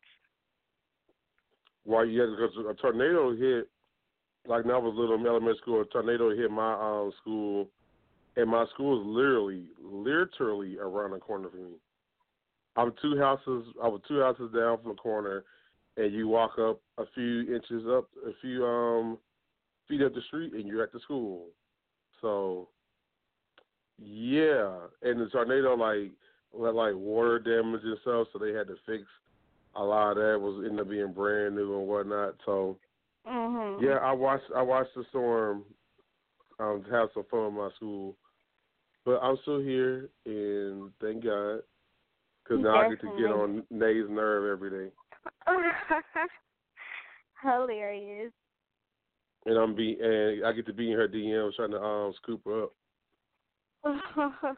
Why? 1.85 2.05
Yeah, 2.05 2.27
because 2.31 2.57
a 2.71 2.75
tornado 2.75 3.35
hit. 3.35 3.69
Like 4.47 4.65
when 4.65 4.75
I 4.75 4.79
was 4.79 4.95
little 4.97 5.17
in 5.17 5.27
elementary 5.27 5.59
school, 5.59 5.83
a 5.83 5.85
tornado 5.85 6.35
hit 6.35 6.51
my 6.51 6.73
um 6.73 7.13
school, 7.21 7.69
and 8.37 8.51
my 8.51 8.65
school 8.73 9.01
is 9.01 9.07
literally, 9.07 9.65
literally 9.83 10.79
around 10.79 11.13
the 11.13 11.19
corner 11.19 11.49
from 11.51 11.65
me. 11.65 11.77
I'm 12.77 12.93
two 13.03 13.19
houses. 13.19 13.67
I 13.83 13.89
was 13.89 14.01
two 14.09 14.21
houses 14.21 14.51
down 14.55 14.79
from 14.79 14.93
the 14.93 14.97
corner, 14.97 15.45
and 15.97 16.13
you 16.13 16.29
walk 16.29 16.59
up 16.59 16.81
a 16.99 17.05
few 17.15 17.55
inches 17.55 17.87
up, 17.87 18.09
a 18.27 18.33
few 18.41 18.65
um 18.65 19.19
feet 19.89 20.03
up 20.03 20.15
the 20.15 20.23
street, 20.29 20.55
and 20.55 20.67
you're 20.67 20.83
at 20.83 20.93
the 20.93 21.01
school. 21.01 21.49
So, 22.23 22.69
yeah, 23.99 24.77
and 25.03 25.21
the 25.21 25.27
tornado 25.27 25.75
like 25.75 26.13
let 26.55 26.75
like 26.75 26.95
water 26.95 27.39
damage 27.39 27.83
and 27.85 27.99
stuff, 28.03 28.29
so 28.33 28.39
they 28.39 28.53
had 28.53 28.69
to 28.69 28.77
fix 28.87 29.05
a 29.75 29.83
lot 29.83 30.13
of 30.13 30.17
that 30.17 30.39
was 30.41 30.65
ended 30.65 30.81
up 30.81 30.89
being 30.89 31.13
brand 31.13 31.57
new 31.57 31.79
and 31.79 31.89
whatnot. 31.89 32.35
So 32.45 32.79
Mhm. 33.27 33.83
yeah, 33.83 33.99
I 34.03 34.13
watched 34.13 34.51
I 34.55 34.63
watched 34.63 34.95
the 34.95 35.05
storm 35.11 35.65
um 36.59 36.85
have 36.91 37.11
some 37.15 37.25
fun 37.31 37.49
in 37.49 37.55
my 37.55 37.71
school, 37.77 38.17
but 39.05 39.21
I'm 39.23 39.37
still 39.43 39.61
here 39.61 40.09
and 40.27 40.91
thank 41.01 41.25
God 41.25 41.61
because 42.43 42.63
now 42.63 42.81
I 42.81 42.89
get 42.89 43.01
to 43.01 43.07
get 43.19 43.31
on 43.31 43.63
Nay's 43.71 44.09
nerve 44.09 44.51
every 44.51 44.71
day, 44.71 44.93
Hilarious. 47.43 48.33
and 49.47 49.59
I'm 49.59 49.75
be 49.75 49.99
and 50.01 50.45
I 50.45 50.53
get 50.53 50.67
to 50.67 50.73
be 50.73 50.91
in 50.93 50.99
her 50.99 51.09
DMs 51.09 51.55
trying 51.57 51.71
to 51.73 51.81
um 51.83 52.13
scoop 52.23 52.43
her 52.45 52.65
up. 52.65 52.73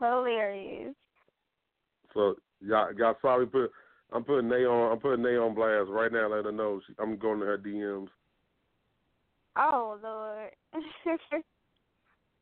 Hilarious. 0.00 0.94
So 2.14 2.34
y'all 2.60 2.92
y'all 2.96 3.14
probably 3.14 3.46
put 3.46 3.70
I'm 4.12 4.24
putting 4.24 4.48
Nay 4.48 4.64
on 4.64 4.92
I'm 4.92 4.98
putting 4.98 5.22
Nay 5.22 5.36
on 5.36 5.54
blast 5.54 5.88
right 5.88 6.12
now. 6.12 6.28
Let 6.28 6.44
her 6.44 6.52
know 6.52 6.80
she, 6.86 6.94
I'm 6.98 7.16
going 7.16 7.40
to 7.40 7.46
her 7.46 7.58
DMs. 7.58 8.08
Oh 9.56 9.98
Lord. 10.02 10.50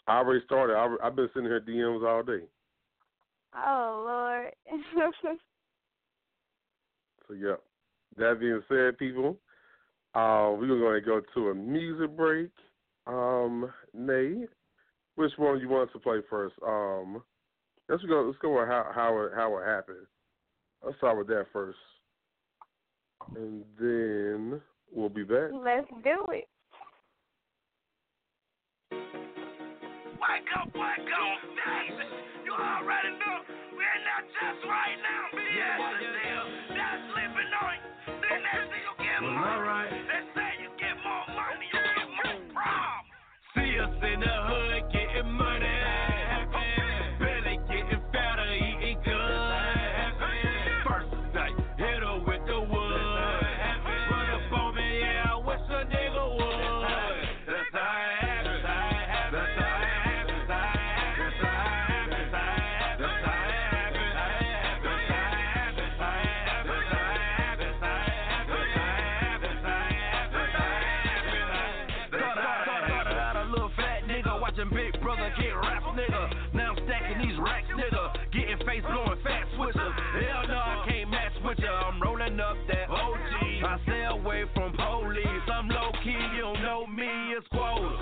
I 0.07 0.19
already 0.19 0.45
started. 0.45 0.75
I, 0.75 1.07
I've 1.07 1.17
been 1.17 1.29
sending 1.35 1.51
her 1.51 1.61
DMs 1.61 2.07
all 2.07 2.23
day. 2.23 2.45
oh 3.55 4.03
Lord. 4.07 4.53
So 7.29 7.35
yeah. 7.35 7.55
That 8.17 8.41
being 8.41 8.61
said, 8.69 8.99
people, 8.99 9.39
uh, 10.15 10.51
we're 10.59 10.67
going 10.67 11.01
to 11.01 11.07
go 11.07 11.21
to 11.35 11.51
a 11.51 11.55
music 11.55 12.17
break. 12.17 12.51
Um, 13.07 13.71
Nay, 13.95 14.47
which 15.15 15.31
one 15.37 15.61
you 15.61 15.69
want 15.69 15.93
to 15.93 15.99
play 16.01 16.19
first? 16.29 16.57
Um, 16.67 17.23
let's 17.89 18.03
go. 18.03 18.23
Let's 18.23 18.39
go 18.43 18.59
with 18.59 18.69
how 18.69 18.91
how 18.93 19.21
it 19.21 19.33
how 19.35 19.57
it 19.59 19.65
happened. 19.65 20.07
Let's 20.85 20.97
start 20.99 21.19
with 21.19 21.29
that 21.29 21.47
first, 21.53 21.79
and 23.37 23.65
then 23.79 24.61
we'll 24.93 25.09
be 25.09 25.23
back. 25.23 25.51
Let's 25.53 25.89
do 26.03 26.25
it. 26.33 26.49
Wake 30.21 30.51
up, 30.57 30.69
wake 30.77 31.11
up, 31.11 31.39
David. 31.57 32.11
You 32.45 32.53
already 32.53 33.13
know 33.17 33.39
we're 33.73 34.01
not 34.05 34.25
just 34.29 34.61
right 34.69 34.99
now. 35.01 35.25
BS 35.33 35.81
is 35.97 36.13
still 36.21 36.47
that's 36.77 37.03
sleeping 37.13 37.51
on 37.57 37.75
you. 37.81 37.91
The 38.21 38.37
next 38.45 38.67
thing 38.69 38.85
you 38.85 38.95
get 39.01 39.19
Well, 39.25 39.33
money. 39.33 39.57
alright. 39.57 39.91
They 39.91 40.23
say 40.37 40.51
you 40.61 40.71
get 40.77 40.97
more 41.01 41.25
money, 41.33 41.67
you 41.73 41.81
get 41.81 42.09
more 42.21 42.39
problems. 42.53 43.09
See 43.57 43.73
us 43.81 43.97
in 44.13 44.19
the 44.21 44.37
hood 44.45 44.83
getting 44.93 45.31
money. 45.33 45.80
kid, 86.03 86.33
you 86.35 86.41
don't 86.41 86.63
know 86.63 86.87
me, 86.87 87.09
it's 87.37 87.47
quota. 87.49 87.93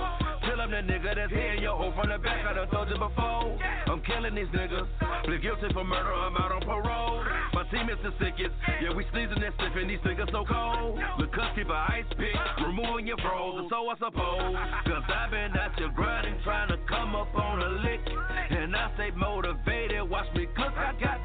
Till 0.47 0.61
I'm 0.61 0.71
the 0.71 0.83
nigga 0.83 1.15
that's 1.15 1.33
hitting 1.33 1.63
your 1.63 1.77
hoe 1.77 1.91
oh, 1.91 2.01
from 2.01 2.11
the 2.11 2.19
back, 2.19 2.47
I 2.47 2.55
done 2.55 2.71
told 2.71 2.89
you 2.89 2.99
before. 2.99 3.59
I'm 3.87 4.01
killing 4.03 4.35
these 4.35 4.51
niggas. 4.55 4.87
Plead 5.25 5.43
guilty 5.43 5.69
for 5.73 5.85
murder, 5.85 6.13
I'm 6.13 6.37
out 6.37 6.53
on 6.53 6.63
parole. 6.63 7.25
My 7.55 7.65
team 7.75 7.91
is 7.91 7.99
the 8.03 8.15
sickest, 8.23 8.55
yeah, 8.83 8.95
we 8.95 9.05
sneezing 9.11 9.43
and 9.43 9.55
sniffing, 9.59 9.89
these 9.89 10.03
niggas 10.07 10.31
so 10.31 10.45
cold. 10.47 10.99
The 11.19 11.27
up, 11.27 11.55
keep 11.55 11.69
a 11.69 11.81
ice 11.91 12.09
pick, 12.15 12.35
removing 12.63 13.07
your 13.07 13.19
froze, 13.19 13.59
and 13.59 13.69
so 13.71 13.89
I 13.91 13.95
suppose. 13.99 14.55
Cause 14.87 15.05
I've 15.11 15.31
been 15.31 15.51
at 15.59 15.75
your 15.79 15.91
grinding, 15.91 16.39
trying 16.45 16.69
to 16.69 16.79
come 16.89 17.15
up 17.15 17.35
on 17.35 17.63
a 17.63 17.71
lick. 17.83 18.03
And 18.51 18.75
I 18.77 18.95
stay 18.95 19.11
motivated, 19.11 20.09
watch 20.09 20.29
me 20.35 20.47
cook, 20.55 20.73
I 20.77 20.95
got 21.01 21.18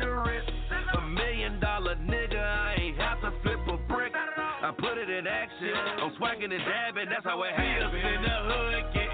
swagging 6.18 6.52
and 6.52 6.64
dabbing, 6.66 7.10
that's 7.10 7.26
how 7.26 7.42
it 7.44 7.54
happens. 7.54 7.94
In 7.94 8.22
the 8.22 8.38
hood, 8.50 8.84
getting 8.94 9.13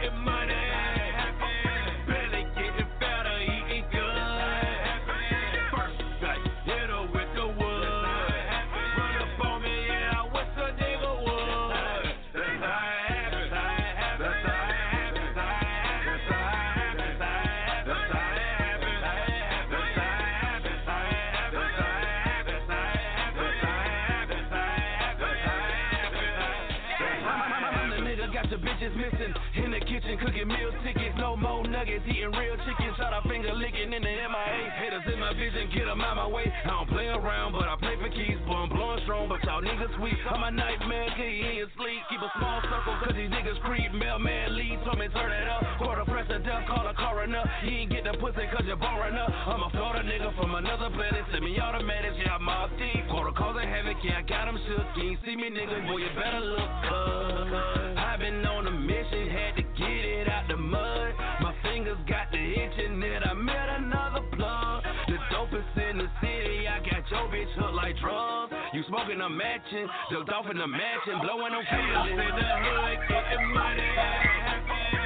eating 32.09 32.33
real 32.33 32.57
chicken. 32.65 32.89
Shot 32.97 33.13
a 33.13 33.21
finger 33.29 33.53
licking 33.53 33.93
in 33.93 34.01
the 34.01 34.13
MIA. 34.27 34.59
Haters 34.81 35.05
in 35.07 35.19
my 35.19 35.33
vision, 35.33 35.69
get 35.73 35.85
them 35.85 36.01
out 36.01 36.17
my 36.17 36.27
way. 36.27 36.49
I 36.49 36.69
don't 36.69 36.89
play 36.89 37.07
around, 37.07 37.53
but 37.53 37.69
I 37.69 37.75
play 37.77 37.95
for 38.01 38.09
keys. 38.09 38.41
Boy, 38.45 38.65
I'm 38.65 38.69
blowing 38.69 38.99
strong, 39.05 39.29
but 39.29 39.43
y'all 39.45 39.61
niggas 39.61 39.93
weak. 40.01 40.17
I'm 40.29 40.43
a 40.43 40.51
nightmare, 40.51 41.09
cause 41.13 41.29
you 41.29 41.63
in 41.63 41.69
sleep. 41.77 42.01
Keep 42.09 42.21
a 42.21 42.31
small 42.37 42.59
circle, 42.65 42.95
cause 43.05 43.15
these 43.15 43.29
niggas 43.29 43.61
creep. 43.63 43.93
Mailman 43.93 44.57
lead, 44.57 44.81
told 44.85 44.99
me 44.99 45.07
turn 45.13 45.31
it 45.31 45.47
up. 45.47 45.63
Quarter 45.77 46.05
pressure, 46.05 46.39
death, 46.39 46.65
call 46.67 46.87
a 46.87 46.93
coroner. 46.93 47.43
You 47.63 47.85
ain't 47.85 47.91
get 47.91 48.03
the 48.03 48.17
pussy 48.17 48.45
cause 48.51 48.65
you're 48.65 48.79
boring 48.79 49.15
up. 49.15 49.29
I'm 49.29 49.61
a 49.63 49.69
Florida 49.71 50.03
nigga 50.03 50.35
from 50.35 50.55
another 50.55 50.89
planet. 50.91 51.23
Send 51.31 51.45
me 51.45 51.59
automatics, 51.59 52.17
yeah, 52.19 52.35
I'm 52.35 52.49
off 52.49 52.69
deep. 52.77 53.07
Quarter 53.09 53.33
causing 53.37 53.67
havoc, 53.67 53.97
yeah, 54.03 54.19
I 54.19 54.23
got 54.23 54.45
them 54.45 54.57
shook. 54.67 54.87
You 54.97 55.15
ain't 55.15 55.19
see 55.25 55.35
me, 55.35 55.49
nigga, 55.49 55.85
boy, 55.87 55.97
you 56.01 56.11
better 56.15 56.41
look 56.41 56.73
up. 56.89 57.97
I've 57.97 58.19
been 58.19 58.45
on 58.45 58.67
a 58.67 58.71
mission, 58.71 59.29
had 59.29 59.55
to 59.55 59.63
get 59.63 60.03
it 60.03 60.27
out 60.27 60.47
the 60.47 60.57
mud. 60.57 61.13
My 61.41 61.48
fingers 61.89 62.05
got 62.07 62.31
the 62.31 62.37
itching, 62.37 62.99
then 62.99 63.23
I 63.23 63.33
met 63.33 63.69
another 63.77 64.21
plug. 64.33 64.83
The 65.07 65.17
dopest 65.33 65.89
in 65.89 65.97
the 65.97 66.07
city, 66.21 66.67
I 66.67 66.79
got 66.79 67.09
your 67.09 67.27
bitch 67.29 67.51
hooked 67.55 67.73
like 67.73 67.97
drugs. 67.99 68.53
You 68.73 68.83
smoking, 68.87 69.21
I'm 69.21 69.35
matching, 69.35 69.87
ducked 70.11 70.29
off 70.29 70.45
in 70.51 70.57
the 70.57 70.67
mansion, 70.67 71.19
blowing 71.21 71.53
on 71.53 71.65
feelings. 71.65 72.11
In 72.11 72.17
the 72.17 72.49
hood, 72.63 72.99
getting 73.09 73.53
money. 73.53 74.98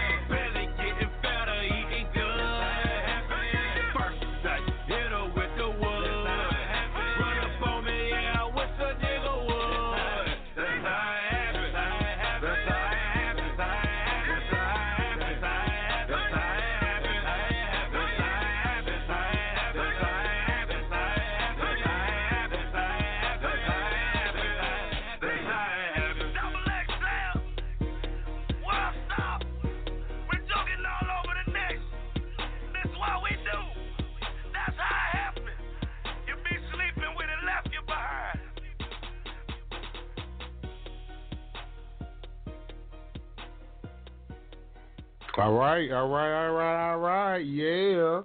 All 45.35 45.53
right, 45.53 45.91
all 45.91 46.09
right, 46.09 46.45
all 46.45 46.53
right, 46.53 46.91
all 46.91 46.99
right. 46.99 47.39
Yeah. 47.39 48.21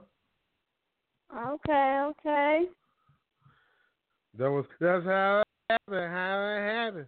Okay, 1.35 2.05
okay. 2.11 2.64
That 4.38 4.51
was 4.51 4.66
that's 4.79 5.07
how 5.07 5.40
it 5.40 5.47
happened. 5.71 6.12
How 6.12 6.55
it 6.55 6.61
happened. 6.61 7.07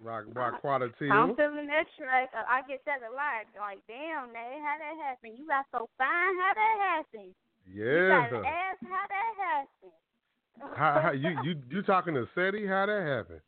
Rock 0.00 0.24
rock 0.34 0.60
quality. 0.60 1.10
I'm 1.10 1.34
feeling 1.34 1.66
that 1.66 1.86
track. 1.98 2.30
Uh, 2.32 2.44
I 2.48 2.62
get 2.68 2.84
that 2.86 3.00
a 3.02 3.10
lot. 3.12 3.46
Like, 3.58 3.78
damn, 3.88 4.32
Nay, 4.32 4.58
how 4.62 4.76
that 4.78 4.96
happened? 5.08 5.38
You 5.38 5.46
got 5.46 5.66
so 5.72 5.88
fine. 5.98 6.08
How 6.08 6.52
that 6.54 6.78
happened? 6.78 7.34
You 7.66 7.84
Yeah. 7.84 8.30
got 8.30 8.46
ass. 8.46 8.76
How 8.82 9.06
that 9.10 9.34
happened? 9.42 10.76
How, 10.76 11.00
how 11.02 11.10
you 11.12 11.30
you 11.42 11.60
you 11.68 11.82
talking 11.82 12.14
to 12.14 12.26
Ceddy? 12.36 12.68
How 12.68 12.86
that 12.86 13.02
happened? 13.06 13.40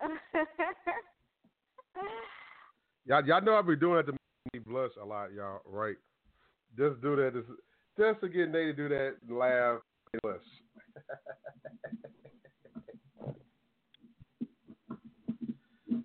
Y'all 3.06 3.26
y'all 3.26 3.42
know 3.42 3.56
I 3.56 3.62
be 3.62 3.76
doing 3.76 3.96
that 3.96 4.06
to 4.06 4.12
make 4.12 4.20
me 4.54 4.60
blush 4.72 4.92
a 5.00 5.04
lot, 5.04 5.32
y'all. 5.32 5.60
Right? 5.66 5.96
Just 6.76 7.00
do 7.02 7.16
that. 7.16 7.34
Just, 7.34 7.48
just 7.98 8.20
to 8.20 8.28
get 8.28 8.50
Nate 8.50 8.76
to 8.76 8.88
do 8.88 8.88
that, 8.88 9.16
and 9.26 9.36
laugh, 9.38 9.80
and 10.12 10.22
blush. 10.22 10.40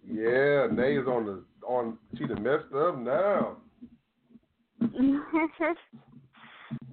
yeah, 0.10 0.68
Nate's 0.72 1.08
on 1.08 1.26
the 1.26 1.44
on. 1.66 1.98
She 2.18 2.26
done 2.26 2.42
messed 2.44 2.74
up 2.76 2.98
now. 2.98 3.58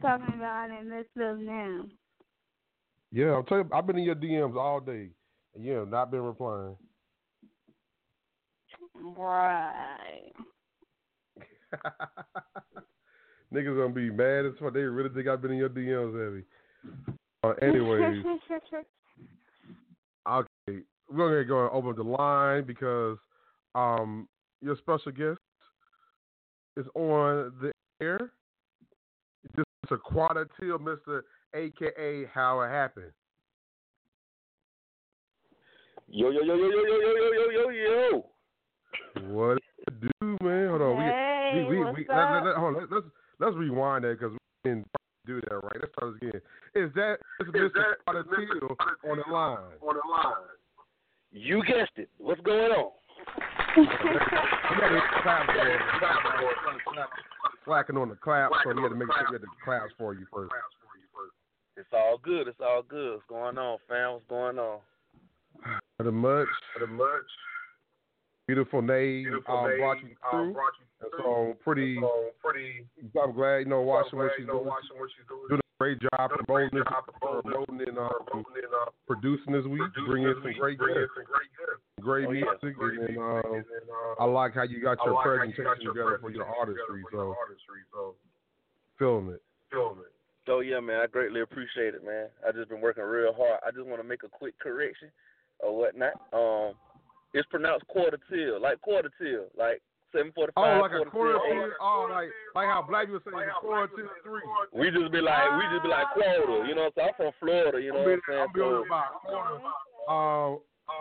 Talking 0.00 0.34
about 0.34 0.70
it, 0.70 0.86
let's 0.86 1.08
live 1.16 1.38
now. 1.38 1.86
Yeah, 3.10 3.30
I'll 3.30 3.42
tell 3.42 3.58
you. 3.58 3.70
I've 3.72 3.86
been 3.86 3.98
in 3.98 4.04
your 4.04 4.14
DMs 4.16 4.56
all 4.56 4.80
day, 4.80 5.08
and 5.54 5.64
you 5.64 5.72
have 5.72 5.88
not 5.88 6.10
been 6.10 6.20
replying. 6.20 6.76
Right. 8.94 10.32
Niggas 13.52 13.76
gonna 13.76 13.92
be 13.92 14.10
mad 14.10 14.46
as 14.46 14.52
fuck. 14.60 14.74
They 14.74 14.80
really 14.80 15.10
think 15.10 15.28
I've 15.28 15.42
been 15.42 15.52
in 15.52 15.58
your 15.58 15.68
DMs, 15.68 16.24
heavy. 16.24 16.44
Uh, 17.42 17.52
anyways, 17.60 18.24
okay, 20.28 20.78
we're 21.10 21.30
gonna 21.30 21.44
go 21.44 21.62
and 21.62 21.70
open 21.72 21.96
the 21.96 22.02
line 22.02 22.64
because 22.64 23.18
um 23.74 24.28
your 24.60 24.76
special 24.76 25.12
guest 25.12 25.38
is 26.76 26.86
on 26.94 27.52
the 27.60 27.72
air. 28.00 28.30
This 29.56 29.64
is 29.84 29.90
Aquata 29.98 30.46
Till, 30.58 30.78
Mr. 30.78 31.22
AKA 31.54 32.26
How 32.32 32.62
It 32.62 32.70
Happened. 32.70 33.12
Yo, 36.08 36.30
yo, 36.30 36.42
yo, 36.42 36.54
yo, 36.54 36.68
yo, 36.68 36.68
yo, 36.68 36.98
yo, 36.98 37.12
yo, 37.12 37.32
yo, 37.32 37.50
yo, 37.50 37.70
yo. 37.70 38.26
What 39.28 39.58
it 39.86 40.00
do, 40.00 40.38
man? 40.42 40.68
Hold 40.68 40.82
on, 40.82 40.96
Hey, 41.00 41.64
we, 41.68 41.76
we, 41.76 41.78
we, 41.78 41.84
what's 41.84 41.98
we 41.98 42.06
Let, 42.08 42.16
let, 42.16 42.44
let, 42.44 42.56
hold 42.56 42.76
on. 42.76 42.88
Let's, 42.90 43.06
let's 43.40 43.56
rewind 43.56 44.04
that 44.04 44.18
because 44.18 44.32
we 44.32 44.70
didn't 44.70 44.86
do 45.26 45.40
that 45.42 45.54
right. 45.54 45.76
Let's 45.80 45.92
start 45.92 46.14
this 46.20 46.28
again. 46.28 46.40
Is 46.74 46.90
that 46.94 47.16
is 47.40 47.48
Mr. 47.48 47.94
Aquata 48.06 48.24
Till 48.24 49.10
on 49.10 49.18
the 49.18 49.32
line? 49.32 49.58
On 49.80 49.94
the 49.94 50.10
line. 50.10 50.34
You 51.32 51.62
guessed 51.64 51.96
it. 51.96 52.08
What's 52.18 52.40
going 52.42 52.70
on? 52.72 52.90
We 53.76 53.84
got 53.86 54.88
to 54.88 55.00
clap 55.22 55.46
for 55.46 55.66
it. 55.66 55.80
Slacking 57.64 57.96
on 57.96 58.08
the 58.10 58.14
clap, 58.16 58.50
so 58.62 58.74
we 58.74 58.82
had 58.82 58.90
to 58.90 58.94
make 58.94 59.08
sure 59.08 59.26
we 59.30 59.34
had 59.34 59.42
the 59.42 59.48
claps 59.64 59.92
for 59.98 60.14
you 60.14 60.26
first. 60.32 60.52
It's 61.76 61.88
all 61.92 62.18
good. 62.22 62.46
It's 62.46 62.60
all 62.60 62.82
good. 62.82 63.14
What's 63.14 63.24
going 63.28 63.58
on, 63.58 63.78
fam? 63.88 64.12
What's 64.12 64.24
going 64.28 64.58
on? 64.58 64.78
Not 65.98 66.12
much. 66.12 66.48
Not 66.78 66.88
much. 66.90 67.28
Beautiful 68.46 68.82
name. 68.82 69.26
um, 69.48 69.76
brought 69.78 69.98
you 70.02 70.10
through. 70.30 70.56
And 71.00 71.10
so 71.18 71.56
pretty, 71.64 71.98
pretty. 72.42 72.84
I'm 73.20 73.32
glad 73.32 73.58
you 73.58 73.64
know 73.66 73.80
watching 73.80 74.18
what 74.18 74.30
she's 74.36 74.46
doing. 74.46 74.64
Doing 75.48 75.60
a 75.60 75.78
great 75.80 75.98
job 76.00 76.30
promoting 76.30 76.78
this, 76.78 76.84
promoting 77.20 77.80
and 77.88 77.98
um, 77.98 78.10
producing 79.06 79.52
this 79.52 79.64
week, 79.64 79.82
bringing 80.06 80.28
in 80.28 80.34
some 80.42 80.52
great 80.58 80.78
guests, 80.78 81.10
great 82.00 82.28
Oh, 82.28 82.32
yeah. 82.32 82.44
music, 82.62 82.76
and 83.08 83.18
um, 83.18 83.64
I 84.20 84.24
like 84.24 84.54
how 84.54 84.62
you 84.62 84.82
got 84.82 84.98
your 85.04 85.22
presentation 85.22 85.64
together 85.86 86.18
for 86.20 86.30
your 86.30 86.44
artistry. 86.46 87.02
So 87.92 88.14
feeling 88.98 89.30
it. 89.34 89.42
Oh 90.46 90.60
yeah, 90.60 90.80
man. 90.80 91.00
I 91.00 91.06
greatly 91.06 91.40
appreciate 91.40 91.94
it, 91.94 92.04
man. 92.04 92.28
I 92.46 92.52
just 92.52 92.68
been 92.68 92.82
working 92.82 93.02
real 93.02 93.32
hard. 93.32 93.60
I 93.66 93.70
just 93.70 93.86
want 93.86 94.00
to 94.02 94.06
make 94.06 94.22
a 94.24 94.28
quick 94.28 94.58
correction 94.60 95.08
or 95.60 95.76
whatnot. 95.76 96.12
Um, 96.34 96.74
it's 97.34 97.46
pronounced 97.50 97.86
quarter 97.88 98.18
till, 98.30 98.60
like 98.62 98.80
quarter 98.80 99.10
till, 99.20 99.46
like 99.58 99.82
seven 100.12 100.32
forty 100.32 100.52
Oh, 100.56 100.62
five. 100.62 100.80
like 100.82 100.92
a 101.06 101.10
quarter 101.10 101.38
till, 101.50 101.70
oh, 101.80 102.06
like 102.10 102.28
like 102.54 102.66
how 102.68 102.80
black 102.88 103.06
people 103.06 103.20
say 103.26 103.34
a 103.44 103.60
quarter 103.60 103.88
to 103.96 104.08
three. 104.22 104.40
We 104.72 104.90
just 104.90 105.10
be 105.12 105.20
like, 105.20 105.50
we 105.58 105.64
just 105.74 105.82
be 105.82 105.90
like 105.90 106.08
quarter. 106.14 106.64
You 106.64 106.74
know, 106.74 106.88
what 106.94 107.04
I'm 107.04 107.14
from 107.16 107.32
Florida. 107.40 107.80
You 107.82 107.92
know 107.92 107.98
I'm 108.00 108.04
what 108.04 108.12
I'm 108.14 108.20
saying? 108.28 108.40
I'm 108.48 108.52
building 108.54 108.86
about 108.86 109.20
quarter. 109.26 109.58
Uh, 110.06 110.48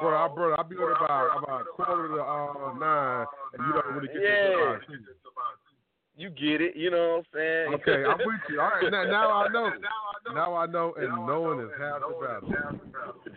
bro, 0.02 0.12
I 0.18 0.28
bro, 0.34 0.56
I 0.58 0.64
build 0.64 0.92
about 0.98 1.44
about 1.44 1.66
quarter 1.76 2.08
to 2.10 2.20
uh 2.22 2.74
nine, 2.80 3.26
and 3.54 3.60
you 3.68 3.72
don't 3.74 3.94
really 3.94 4.08
get 4.08 4.22
Yeah. 4.24 4.78
to 4.82 4.98
You 6.16 6.30
get 6.30 6.62
it. 6.62 6.76
You 6.76 6.90
know 6.92 7.08
what 7.10 7.18
I'm 7.18 7.26
saying? 7.34 7.74
Okay, 7.82 8.04
I'm 8.06 8.18
with 8.18 8.42
you. 8.50 8.62
All 8.62 8.70
right, 8.70 8.90
now, 8.92 9.04
now 9.04 9.30
I 9.32 9.48
know. 9.50 9.72
Now 10.34 10.56
I 10.56 10.66
know, 10.68 10.94
and 10.98 11.10
knowing 11.28 11.60
is 11.60 11.70
half 11.78 12.00
the 12.00 12.16
battle. 12.26 12.80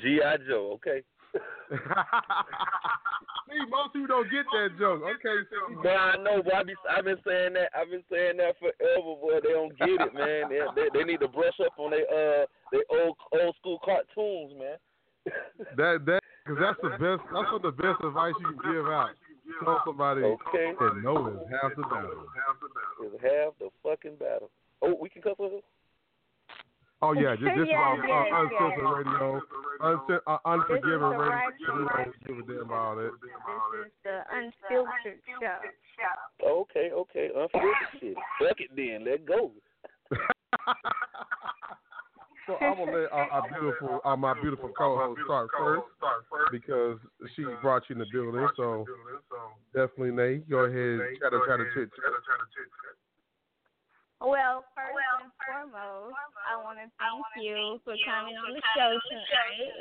G.I. 0.01 0.37
Joe. 0.49 0.71
Okay. 0.75 1.03
See, 3.47 3.63
most 3.71 3.95
people 3.95 4.11
don't 4.11 4.31
get 4.31 4.43
that 4.53 4.75
joke. 4.79 5.03
Okay, 5.07 5.37
see, 5.47 5.79
But 5.83 5.95
I 5.95 6.17
know, 6.19 6.43
but 6.43 6.55
I 6.55 6.63
be, 6.65 6.75
I've 6.91 7.05
been 7.07 7.23
saying 7.23 7.55
that. 7.55 7.71
I've 7.79 7.91
been 7.91 8.03
saying 8.11 8.37
that 8.43 8.59
forever, 8.59 9.15
boy. 9.23 9.39
They 9.39 9.55
don't 9.55 9.71
get 9.79 10.03
it, 10.03 10.15
man. 10.15 10.51
They, 10.51 10.61
they, 10.75 10.89
they 10.93 11.05
need 11.07 11.21
to 11.23 11.29
brush 11.29 11.55
up 11.63 11.79
on 11.79 11.95
their 11.95 12.07
uh, 12.11 12.47
their 12.75 12.83
old 12.91 13.17
old 13.33 13.55
school 13.63 13.79
cartoons, 13.85 14.53
man. 14.59 14.77
that 15.79 16.03
that 16.07 16.21
because 16.43 16.59
that's 16.59 16.81
the 16.83 16.91
best. 16.99 17.23
That's 17.31 17.51
what 17.55 17.63
the 17.63 17.71
best 17.71 18.03
advice 18.03 18.35
you 18.43 18.51
can 18.51 18.63
give 18.67 18.87
out. 18.91 19.15
Tell 19.63 19.81
somebody 19.87 20.23
Okay. 20.23 20.75
that 20.79 20.97
know 21.03 21.31
is 21.31 21.39
half 21.51 21.71
the 21.77 21.83
battle. 21.87 22.27
Is 23.07 23.15
half 23.23 23.55
the 23.63 23.71
fucking 23.83 24.17
battle. 24.19 24.51
Oh, 24.83 24.95
we 25.01 25.09
can 25.09 25.23
cut 25.23 25.37
for 25.37 25.51
this. 25.51 25.63
Oh 27.03 27.13
yeah, 27.13 27.37
this, 27.41 27.45
this 27.45 27.69
Yeah, 27.69 27.95
is 27.95 28.01
yeah, 28.09 28.25
uh, 28.33 28.49
yeah. 28.49 28.89
radio, 28.89 29.43
Unce- 29.81 30.25
uh, 30.27 30.39
unforgiving 30.47 31.01
the 31.01 31.09
radio. 31.09 31.29
right 31.29 31.53
We 31.61 31.67
don't 31.67 32.15
give 32.27 32.39
a 32.39 32.53
damn 32.53 32.63
about 32.65 32.99
it. 32.99 33.13
This 33.21 33.31
is 33.87 33.93
the 34.05 34.25
unfiltered 34.33 35.21
show. 35.29 35.61
Okay, 36.47 36.91
okay. 36.93 37.29
Unfiltered 37.37 38.01
shit. 38.01 38.17
Fuck 38.41 38.61
it 38.61 38.71
then. 38.75 39.05
Let 39.05 39.27
go. 39.27 39.53
so 42.47 42.57
I'm 42.63 42.77
gonna 42.79 42.93
let 42.93 43.13
uh, 43.13 43.27
our 43.31 43.49
beautiful, 43.51 44.01
uh, 44.05 44.17
my 44.17 44.33
beautiful 44.41 44.71
co-host 44.79 45.21
start 45.27 45.51
first 45.59 45.83
because 46.51 46.99
she 47.35 47.45
brought 47.61 47.83
you 47.91 47.95
in 47.95 47.99
the 47.99 48.07
building. 48.11 48.49
So 48.57 48.87
definitely, 49.75 50.13
Nate, 50.13 50.49
go 50.49 50.61
ahead, 50.65 51.01
chatter, 51.21 51.41
chatter, 51.47 51.71
chit, 51.75 51.91
chat. 51.91 53.06
Well, 54.21 54.65
first 54.73 54.97
and 55.21 55.33
foremost, 55.45 56.17
I 56.49 56.57
want 56.65 56.79
to 56.81 56.89
thank 56.97 57.45
you 57.45 57.81
for 57.85 57.93
coming 58.01 58.37
on 58.37 58.57
the 58.57 58.63
show 58.73 58.97
tonight. 59.13 59.77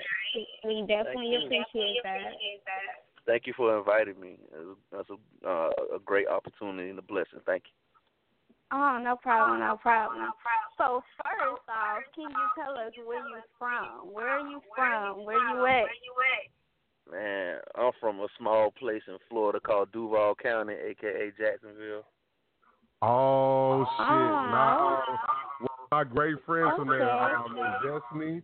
We 0.67 0.83
definitely 0.83 1.39
Thank 1.47 1.71
you. 1.71 2.03
appreciate 2.03 2.03
that. 2.03 3.15
Thank 3.25 3.47
you 3.47 3.53
for 3.55 3.77
inviting 3.79 4.19
me. 4.19 4.37
That's 4.91 5.09
a 5.09 5.17
uh, 5.47 5.71
a 5.95 5.99
great 6.03 6.27
opportunity 6.27 6.89
and 6.89 6.99
a 6.99 7.01
blessing. 7.01 7.39
Thank 7.45 7.63
you. 7.71 7.75
Oh, 8.71 8.99
no 9.01 9.15
problem, 9.15 9.59
no 9.59 9.77
problem. 9.81 10.31
So 10.77 11.01
first 11.23 11.63
off, 11.69 12.03
can 12.13 12.29
you 12.29 12.47
tell 12.59 12.73
us 12.75 12.91
where 13.05 13.23
you're 13.29 13.43
from? 13.57 14.11
Where 14.11 14.27
are 14.27 14.47
you 14.47 14.59
from? 14.75 15.23
Where 15.23 15.37
are 15.37 15.55
you 15.55 15.65
at? 15.65 15.87
Man, 17.09 17.59
I'm 17.75 17.91
from 18.01 18.19
a 18.19 18.27
small 18.37 18.71
place 18.71 19.03
in 19.07 19.17
Florida 19.29 19.59
called 19.59 19.91
Duval 19.91 20.35
County, 20.35 20.73
aka 20.73 21.31
Jacksonville. 21.37 22.03
Oh 23.07 23.85
shit! 23.85 24.07
Oh. 24.09 24.49
Now, 24.51 25.03
my 25.91 26.03
great 26.03 26.37
friends 26.45 26.71
from 26.75 26.87
there, 26.87 27.03
Okay. 27.07 27.35
um, 27.35 27.55
Destiny, 27.83 28.41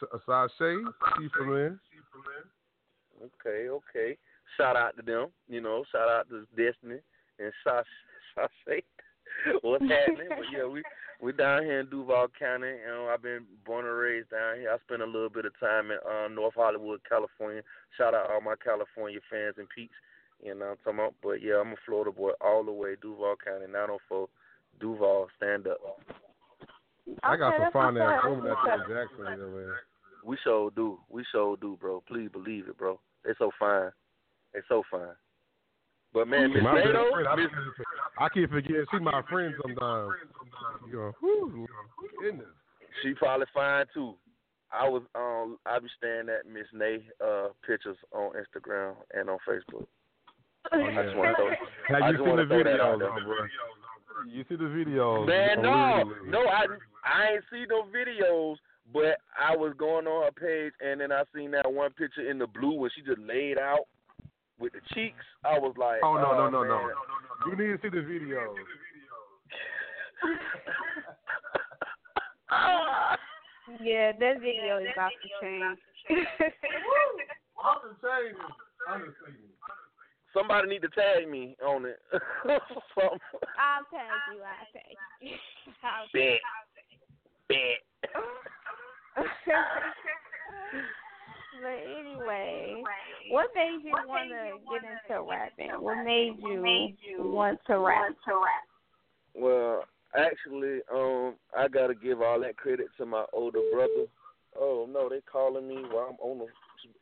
S- 0.00 0.20
Sashay, 0.26 0.76
she 1.18 1.28
from 1.36 1.52
there. 1.54 1.78
Okay, 3.20 3.68
okay. 3.68 4.16
Shout 4.56 4.76
out 4.76 4.96
to 4.96 5.02
them. 5.02 5.28
You 5.48 5.60
know, 5.60 5.84
shout 5.90 6.08
out 6.08 6.28
to 6.30 6.46
Destiny 6.56 7.00
and 7.40 7.52
Sashay. 7.64 8.82
What's 9.62 9.84
happening? 9.84 10.28
but 10.30 10.46
yeah, 10.52 10.66
we 10.66 10.82
we 11.20 11.32
down 11.32 11.64
here 11.64 11.80
in 11.80 11.86
Duval 11.90 12.28
County. 12.38 12.68
You 12.68 12.86
know, 12.86 13.10
I've 13.12 13.22
been 13.22 13.44
born 13.66 13.84
and 13.86 13.94
raised 13.96 14.30
down 14.30 14.56
here. 14.60 14.70
I 14.70 14.78
spent 14.86 15.02
a 15.02 15.06
little 15.06 15.28
bit 15.28 15.46
of 15.46 15.58
time 15.58 15.90
in 15.90 15.98
uh, 16.08 16.28
North 16.28 16.54
Hollywood, 16.54 17.00
California. 17.08 17.62
Shout 17.96 18.14
out 18.14 18.30
all 18.30 18.40
my 18.40 18.54
California 18.62 19.18
fans 19.30 19.54
and 19.58 19.68
peeps. 19.74 19.94
You 20.42 20.54
know 20.54 20.66
what 20.66 20.70
I'm 20.70 20.76
talking 20.84 20.98
about? 21.00 21.14
But 21.22 21.42
yeah, 21.42 21.60
I'm 21.60 21.72
a 21.72 21.76
Florida 21.84 22.12
boy 22.12 22.30
all 22.40 22.64
the 22.64 22.72
way, 22.72 22.94
Duval 23.00 23.36
County, 23.44 23.66
904. 23.66 24.28
Duval, 24.80 25.28
stand 25.36 25.66
up. 25.66 25.78
I 27.22 27.36
got 27.36 27.54
some 27.54 27.62
that's 27.62 27.72
fun 27.72 27.94
what's 27.94 27.98
there. 27.98 28.18
up. 28.18 28.24
Women 28.24 28.44
That's 28.44 28.58
out 28.58 28.88
there 28.88 29.02
in 29.02 29.08
Jacksonville, 29.08 29.50
man. 29.50 29.74
We 30.24 30.36
sure 30.44 30.70
do. 30.70 30.98
We 31.08 31.24
sure 31.32 31.56
do, 31.56 31.76
bro. 31.80 32.02
Please 32.06 32.28
believe 32.32 32.68
it, 32.68 32.78
bro. 32.78 33.00
They 33.24 33.32
so 33.38 33.50
fine. 33.58 33.90
They 34.52 34.60
so 34.68 34.82
fine. 34.90 35.16
But 36.12 36.28
man, 36.28 36.52
Miss 36.52 36.62
My 36.62 36.74
Nato, 36.74 37.04
I, 37.28 37.36
be- 37.36 37.46
I 38.18 38.28
keep 38.30 38.50
forgetting 38.50 38.86
she 38.90 38.98
my 38.98 39.22
friend 39.28 39.54
sometimes. 39.62 40.10
You 40.86 40.92
go, 40.92 41.14
whew, 41.20 41.66
goodness. 42.20 42.46
she 43.02 43.12
probably 43.14 43.46
fine 43.52 43.84
too. 43.92 44.14
I 44.72 44.88
was 44.88 45.02
um 45.14 45.58
I 45.66 45.78
be 45.78 45.88
staring 45.96 46.28
at 46.28 46.50
Miss 46.50 46.66
Nay 46.72 47.06
uh 47.24 47.48
pictures 47.66 47.96
on 48.12 48.32
Instagram 48.32 48.94
and 49.14 49.28
on 49.30 49.38
Facebook. 49.48 49.86
Oh, 50.72 50.82
I 50.82 51.02
just 51.04 51.16
want 51.16 51.36
to 51.36 51.42
throw 51.42 51.50
Have 51.94 52.02
I 52.02 52.10
you 52.10 52.16
seen 52.18 52.36
the 52.36 52.46
throw 52.46 52.62
that 52.64 52.66
videos, 52.66 52.80
out 52.80 52.98
though, 52.98 53.16
bro? 53.24 53.36
You 54.28 54.44
see 54.48 54.56
the 54.56 54.64
videos? 54.64 55.26
Man, 55.26 55.62
no, 55.62 56.02
Lily. 56.04 56.30
no, 56.30 56.40
I 56.48 56.66
I 57.04 57.32
ain't 57.34 57.44
see 57.50 57.64
no 57.68 57.84
videos, 57.84 58.56
but 58.92 59.18
I 59.38 59.56
was 59.56 59.72
going 59.78 60.06
on 60.06 60.24
her 60.24 60.32
page 60.32 60.72
and 60.80 61.00
then 61.00 61.12
I 61.12 61.22
seen 61.34 61.50
that 61.52 61.70
one 61.72 61.92
picture 61.92 62.28
in 62.28 62.38
the 62.38 62.46
blue 62.46 62.74
where 62.74 62.90
she 62.94 63.02
just 63.02 63.18
laid 63.20 63.58
out 63.58 63.86
with 64.58 64.72
the 64.72 64.80
cheeks. 64.94 65.24
I 65.44 65.58
was 65.58 65.74
like, 65.78 66.00
Oh 66.02 66.14
no, 66.16 66.32
no, 66.32 66.46
oh, 66.46 66.50
no, 66.50 66.60
man. 66.60 66.68
no. 66.68 66.78
no, 66.78 66.88
no, 66.88 67.50
You 67.50 67.56
need 67.56 67.80
to 67.80 67.82
see 67.82 67.88
the 67.94 68.02
videos. 68.02 68.54
Yeah, 73.82 74.12
that 74.18 74.40
video 74.40 74.78
is 74.78 74.88
off 74.98 75.12
the 75.22 75.28
chain. 75.42 75.62
I'm 75.62 75.76
the 77.84 77.94
same. 78.00 78.36
I'm 78.88 79.00
the 79.02 79.12
same. 79.24 79.36
Somebody 80.34 80.68
need 80.68 80.82
to 80.82 80.88
tag 80.88 81.28
me 81.28 81.56
on 81.64 81.86
it. 81.86 81.98
Something. 82.12 83.18
I'll 83.58 83.84
tag 83.90 84.10
you. 84.34 84.42
I'll 84.42 84.68
tag 84.72 84.96
you. 85.20 85.30
I'll 85.82 86.06
Bet. 86.12 86.40
Bet. 87.48 87.80
but 91.62 91.78
anyway, 91.98 92.82
what 93.30 93.48
made 93.54 93.80
you 93.82 93.92
want 94.06 94.30
to 94.30 94.58
get 94.70 94.82
into 94.84 95.22
rapping? 95.28 95.70
What 95.82 96.04
made 96.04 96.36
you 96.42 97.22
want 97.30 97.58
to 97.66 97.78
rap? 97.78 98.14
Well, 99.34 99.84
actually, 100.14 100.80
um, 100.92 101.34
I 101.56 101.68
gotta 101.68 101.94
give 101.94 102.20
all 102.22 102.40
that 102.40 102.56
credit 102.56 102.86
to 102.98 103.06
my 103.06 103.24
older 103.32 103.60
brother. 103.72 104.06
Oh 104.58 104.86
no, 104.90 105.08
they 105.08 105.20
calling 105.30 105.68
me 105.68 105.76
while 105.90 106.08
I'm 106.10 106.16
on 106.20 106.38
the 106.38 106.46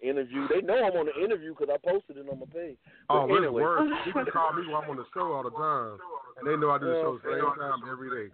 interview. 0.01 0.47
They 0.49 0.61
know 0.61 0.79
I'm 0.79 0.97
on 0.97 1.07
the 1.07 1.17
interview 1.25 1.55
because 1.55 1.73
I 1.73 1.79
posted 1.79 2.17
it 2.19 2.29
on 2.29 2.41
my 2.41 2.47
page. 2.47 2.77
But 3.09 3.15
Oh, 3.15 3.25
it's 3.27 3.39
anyway, 3.39 3.63
worse. 3.63 3.91
People 4.05 4.25
call 4.33 4.53
me 4.53 4.67
while 4.69 4.83
I'm 4.83 4.91
on 4.91 4.97
the 4.97 5.07
show 5.15 5.33
all 5.33 5.43
the 5.43 5.51
time, 5.51 5.99
and 6.39 6.45
they 6.47 6.57
know 6.57 6.71
I 6.71 6.79
do 6.79 6.87
the 6.87 7.01
show 7.01 7.19
the 7.23 7.31
same 7.31 7.59
time 7.59 7.81
every 7.91 8.11
day. 8.11 8.33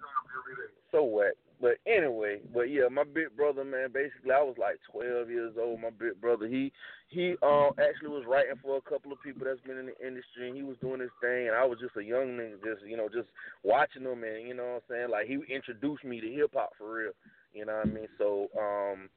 so 0.90 1.02
what? 1.02 1.34
But 1.60 1.78
anyway, 1.86 2.40
but 2.52 2.74
yeah, 2.74 2.88
my 2.90 3.04
big 3.04 3.36
brother, 3.36 3.62
man. 3.62 3.94
Basically, 3.94 4.32
I 4.32 4.42
was 4.42 4.56
like 4.58 4.80
12 4.90 5.30
years 5.30 5.54
old. 5.56 5.80
My 5.80 5.90
big 5.90 6.20
brother, 6.20 6.48
he 6.48 6.72
he 7.06 7.36
um 7.40 7.70
actually 7.78 8.10
was 8.10 8.24
writing 8.26 8.58
for 8.60 8.76
a 8.78 8.80
couple 8.80 9.12
of 9.12 9.22
people 9.22 9.46
that's 9.46 9.60
been 9.60 9.78
in 9.78 9.86
the 9.86 9.98
industry, 10.04 10.48
and 10.48 10.56
he 10.56 10.64
was 10.64 10.76
doing 10.82 10.98
his 11.00 11.14
thing, 11.20 11.46
and 11.46 11.54
I 11.54 11.64
was 11.64 11.78
just 11.78 11.96
a 11.96 12.02
young 12.02 12.34
nigga, 12.34 12.58
just 12.64 12.82
you 12.84 12.96
know, 12.96 13.08
just 13.08 13.28
watching 13.62 14.02
him, 14.02 14.24
and 14.24 14.42
you 14.48 14.54
know 14.54 14.82
what 14.82 14.82
I'm 14.90 14.90
saying. 14.90 15.10
Like 15.10 15.26
he 15.28 15.38
introduced 15.54 16.02
me 16.02 16.20
to 16.20 16.28
hip 16.32 16.50
hop 16.52 16.70
for 16.76 16.92
real. 16.92 17.12
You 17.54 17.66
know 17.66 17.74
what 17.78 17.86
I 17.86 17.90
mean? 17.90 18.08
So 18.18 18.48
um, 18.58 19.08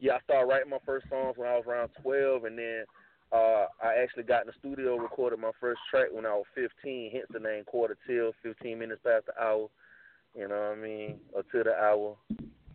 yeah, 0.00 0.14
I 0.14 0.20
started 0.24 0.46
writing 0.46 0.70
my 0.70 0.82
first 0.84 1.06
songs 1.08 1.36
when 1.36 1.48
I 1.48 1.56
was 1.56 1.64
around 1.68 1.90
12, 2.02 2.44
and 2.44 2.58
then 2.58 2.84
uh, 3.32 3.66
I 3.82 3.94
actually 4.02 4.24
got 4.24 4.42
in 4.42 4.48
the 4.48 4.58
studio, 4.58 4.96
recorded 4.96 5.38
my 5.38 5.52
first 5.60 5.80
track 5.90 6.08
when 6.10 6.26
I 6.26 6.34
was 6.34 6.46
15. 6.54 7.10
Hence 7.12 7.26
the 7.30 7.38
name 7.38 7.64
Quarter 7.64 7.96
Till, 8.06 8.32
15 8.42 8.78
minutes 8.78 9.00
past 9.04 9.26
the 9.26 9.40
hour. 9.40 9.68
You 10.34 10.48
know 10.48 10.56
what 10.56 10.78
I 10.78 10.80
mean? 10.80 11.20
Or 11.32 11.42
to 11.42 11.62
the 11.64 11.74
hour. 11.74 12.16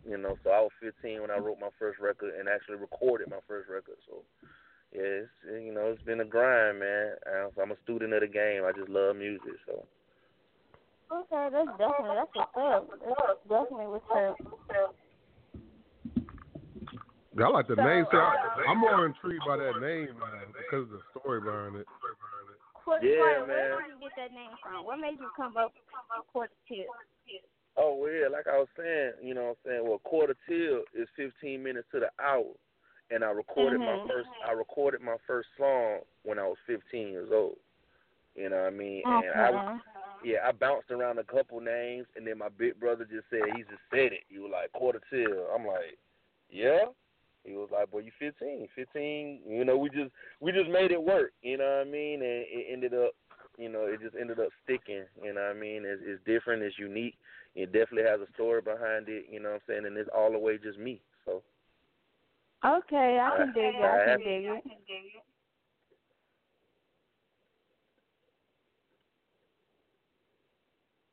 You 0.08 0.16
know, 0.16 0.38
so 0.44 0.50
I 0.50 0.60
was 0.60 0.70
15 0.80 1.20
when 1.20 1.30
I 1.32 1.38
wrote 1.38 1.58
my 1.60 1.70
first 1.78 1.98
record 1.98 2.34
and 2.38 2.48
actually 2.48 2.76
recorded 2.76 3.28
my 3.28 3.42
first 3.48 3.68
record. 3.68 3.96
So, 4.06 4.22
yeah, 4.94 5.26
it's, 5.26 5.30
you 5.50 5.74
know, 5.74 5.90
it's 5.90 6.02
been 6.02 6.20
a 6.20 6.24
grind, 6.24 6.78
man. 6.78 7.14
I'm 7.60 7.72
a 7.72 7.82
student 7.82 8.12
of 8.12 8.20
the 8.20 8.28
game. 8.28 8.62
I 8.64 8.70
just 8.70 8.88
love 8.88 9.16
music. 9.16 9.58
So, 9.66 9.84
Okay, 11.12 11.48
that's 11.52 11.70
definitely 11.78 12.16
that's 12.18 12.34
what's 12.34 12.56
up. 12.58 12.90
That's 12.90 13.42
definitely 13.48 13.86
what's 13.86 14.10
up. 14.10 14.36
I 17.38 17.48
like 17.48 17.68
the 17.68 17.76
name. 17.76 18.06
See, 18.10 18.16
I, 18.16 18.64
I'm 18.68 18.78
more 18.78 19.06
intrigued 19.06 19.44
by 19.46 19.56
that 19.56 19.80
name 19.80 20.16
man, 20.16 20.48
because 20.56 20.88
of 20.88 20.90
the 20.90 21.02
story 21.12 21.40
behind 21.40 21.76
it. 21.76 21.86
Quarter 22.72 23.06
Yeah, 23.06 23.16
Quarter, 23.18 23.46
Where 23.46 23.80
man. 23.80 23.90
did 23.90 23.94
you 23.94 24.08
get 24.08 24.12
that 24.16 24.32
name 24.32 24.54
from? 24.62 24.84
What 24.86 24.96
made 25.00 25.18
you 25.20 25.28
come 25.36 25.56
up 25.56 25.74
with 25.74 26.26
Quarter 26.32 26.54
Till? 26.68 26.86
oh, 27.76 27.94
well, 27.94 28.10
yeah, 28.12 28.28
like 28.28 28.46
I 28.46 28.58
was 28.58 28.68
saying, 28.76 29.12
you 29.22 29.34
know 29.34 29.52
what 29.52 29.58
I'm 29.66 29.70
saying? 29.70 29.84
Well, 29.84 29.98
Quarter 30.04 30.36
Till 30.48 30.82
is 30.94 31.08
15 31.16 31.62
minutes 31.62 31.88
to 31.92 32.00
the 32.00 32.10
hour. 32.22 32.54
And 33.10 33.22
I 33.22 33.30
recorded 33.30 33.80
Mhm. 33.80 33.86
my 33.86 34.08
first 34.08 34.28
I 34.44 34.52
recorded 34.52 35.00
my 35.00 35.16
first 35.26 35.48
song 35.56 36.00
when 36.22 36.38
I 36.38 36.46
was 36.46 36.58
15 36.66 37.08
years 37.08 37.30
old. 37.30 37.58
You 38.34 38.48
know 38.50 38.56
what 38.56 38.66
I 38.66 38.70
mean? 38.70 39.02
And 39.06 39.30
I 39.32 39.50
was, 39.50 39.80
yeah, 40.24 40.46
I 40.46 40.52
bounced 40.52 40.90
around 40.90 41.18
a 41.18 41.24
couple 41.24 41.60
names, 41.60 42.06
and 42.16 42.26
then 42.26 42.38
my 42.38 42.48
big 42.48 42.78
brother 42.80 43.04
just 43.04 43.28
said 43.30 43.42
he 43.54 43.62
just 43.62 43.82
said 43.90 44.12
it. 44.12 44.24
He 44.28 44.38
was 44.38 44.50
like 44.50 44.72
quarter 44.72 45.00
till. 45.08 45.46
I'm 45.54 45.66
like, 45.66 45.96
yeah. 46.50 46.86
He 47.46 47.54
was 47.54 47.68
like, 47.72 47.90
"Boy, 47.90 48.00
you 48.00 48.12
15, 48.18 48.68
15." 48.74 49.42
You 49.48 49.64
know, 49.64 49.76
we 49.76 49.88
just 49.90 50.10
we 50.40 50.52
just 50.52 50.68
made 50.70 50.90
it 50.90 51.02
work. 51.02 51.32
You 51.42 51.58
know 51.58 51.64
what 51.78 51.86
I 51.86 51.90
mean? 51.90 52.20
And 52.22 52.44
it 52.48 52.66
ended 52.72 52.94
up, 52.94 53.12
you 53.56 53.68
know, 53.68 53.86
it 53.86 54.00
just 54.02 54.16
ended 54.20 54.40
up 54.40 54.48
sticking. 54.64 55.04
You 55.22 55.32
know 55.34 55.42
what 55.42 55.56
I 55.56 55.60
mean? 55.60 55.84
It's, 55.84 56.02
it's 56.04 56.24
different. 56.24 56.62
It's 56.62 56.78
unique. 56.78 57.16
It 57.54 57.72
definitely 57.72 58.10
has 58.10 58.20
a 58.20 58.32
story 58.34 58.60
behind 58.60 59.08
it. 59.08 59.26
You 59.30 59.40
know 59.40 59.50
what 59.50 59.54
I'm 59.56 59.60
saying? 59.68 59.86
And 59.86 59.96
it's 59.96 60.10
all 60.14 60.32
the 60.32 60.38
way 60.38 60.58
just 60.58 60.78
me. 60.78 61.00
So 61.24 61.42
Okay, 62.64 63.18
I 63.20 63.36
can 63.36 63.52
dig 63.54 63.74
it. 63.74 63.82
I 63.82 64.02
I- 64.02 64.04
can 64.06 64.18
dig 64.20 64.44
it. 64.44 64.62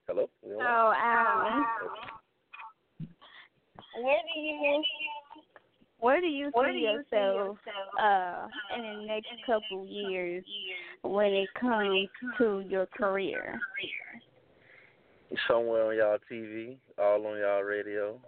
hello. 0.08 0.30
You 0.44 0.50
So, 0.50 0.58
know 0.60 0.86
what? 0.88 0.98
um, 0.98 1.66
where 6.04 6.20
do 6.20 6.28
you 6.28 6.50
where 6.54 6.72
do 6.72 6.78
you 6.78 7.02
see 7.10 7.16
yourself 7.16 7.58
uh 8.02 8.48
in 8.76 8.84
the 8.84 9.06
next 9.06 9.30
couple 9.46 9.86
years 9.86 10.44
when 11.02 11.28
it 11.28 11.48
comes 11.60 12.10
to 12.38 12.64
your 12.68 12.86
career? 12.88 13.60
somewhere 15.48 15.88
on 15.88 15.98
y'all 15.98 16.18
TV, 16.32 16.78
all 17.00 17.26
on 17.26 17.40
y'all 17.40 17.64
radio, 17.64 18.20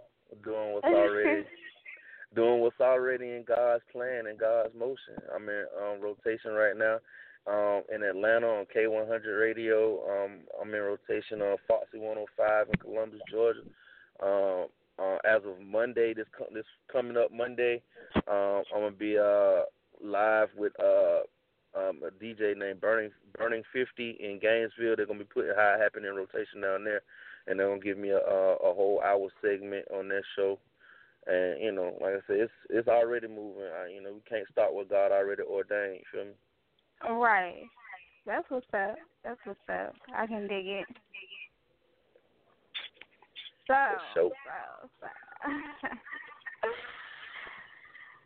doing 0.42 0.72
what's 0.72 0.86
already 0.86 1.44
doing 2.34 2.60
what's 2.60 2.80
already 2.80 3.26
in 3.26 3.44
God's 3.46 3.82
plan 3.92 4.26
and 4.26 4.38
God's 4.38 4.74
motion. 4.74 5.14
I'm 5.34 5.48
in 5.48 5.64
um, 5.80 6.00
rotation 6.00 6.52
right 6.52 6.76
now 6.76 6.98
um, 7.46 7.82
in 7.94 8.02
Atlanta 8.02 8.46
on 8.46 8.66
K100 8.74 9.40
radio. 9.40 10.00
Um, 10.08 10.40
I'm 10.60 10.74
in 10.74 10.80
rotation 10.80 11.42
on 11.42 11.56
Foxy 11.68 11.98
105 11.98 12.66
in 12.68 12.74
Columbus, 12.80 13.20
Georgia. 13.30 13.60
Um, 14.22 14.66
uh, 14.98 15.18
as 15.24 15.42
of 15.44 15.60
Monday, 15.64 16.14
this 16.14 16.26
this 16.52 16.64
coming 16.90 17.16
up 17.16 17.32
Monday, 17.32 17.82
um, 18.28 18.62
I'm 18.74 18.80
gonna 18.82 18.90
be 18.92 19.18
uh, 19.18 19.62
live 20.02 20.48
with 20.56 20.72
uh, 20.80 21.20
um, 21.78 22.00
a 22.06 22.10
DJ 22.22 22.56
named 22.56 22.80
Burning 22.80 23.10
Burning 23.36 23.62
Fifty 23.72 24.16
in 24.20 24.38
Gainesville. 24.40 24.96
They're 24.96 25.06
gonna 25.06 25.20
be 25.20 25.24
putting 25.24 25.52
how 25.54 25.76
it 25.78 25.82
happened 25.82 26.06
in 26.06 26.14
rotation 26.14 26.62
down 26.62 26.84
there, 26.84 27.02
and 27.46 27.58
they're 27.58 27.68
gonna 27.68 27.80
give 27.80 27.98
me 27.98 28.10
a, 28.10 28.18
a 28.18 28.54
a 28.56 28.74
whole 28.74 29.02
hour 29.04 29.28
segment 29.42 29.86
on 29.94 30.08
that 30.08 30.22
show. 30.34 30.58
And 31.26 31.60
you 31.62 31.72
know, 31.72 31.96
like 32.00 32.14
I 32.14 32.20
said, 32.26 32.36
it's 32.36 32.52
it's 32.70 32.88
already 32.88 33.28
moving. 33.28 33.64
I, 33.64 33.90
you 33.92 34.02
know, 34.02 34.14
we 34.14 34.20
can't 34.28 34.48
start 34.50 34.72
what 34.72 34.88
God 34.88 35.12
already 35.12 35.42
ordained. 35.42 36.04
Feel 36.12 36.24
me? 36.24 37.18
Right. 37.20 37.64
That's 38.24 38.48
what's 38.48 38.66
up. 38.72 38.96
That's 39.24 39.40
what's 39.44 39.60
up. 39.68 39.94
I 40.14 40.26
can 40.26 40.48
dig 40.48 40.66
it. 40.66 40.86
So, 43.66 43.74
sure. 44.14 44.30
so, 44.40 44.88
so. 45.00 46.68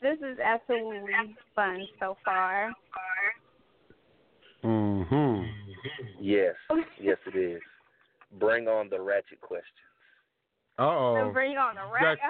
this 0.02 0.18
is 0.18 0.38
absolutely 0.38 1.36
fun 1.54 1.86
so 1.98 2.16
far. 2.24 2.72
Mm-hmm. 4.62 5.44
Yes, 6.20 6.54
yes, 7.00 7.16
it 7.26 7.38
is. 7.38 7.62
Bring 8.38 8.68
on 8.68 8.90
the 8.90 9.00
ratchet 9.00 9.40
question. 9.40 9.64
Uh 10.78 10.82
oh. 10.82 11.30
Bring 11.32 11.56
on 11.56 11.74
the 11.74 11.92
ratchet. 11.92 12.20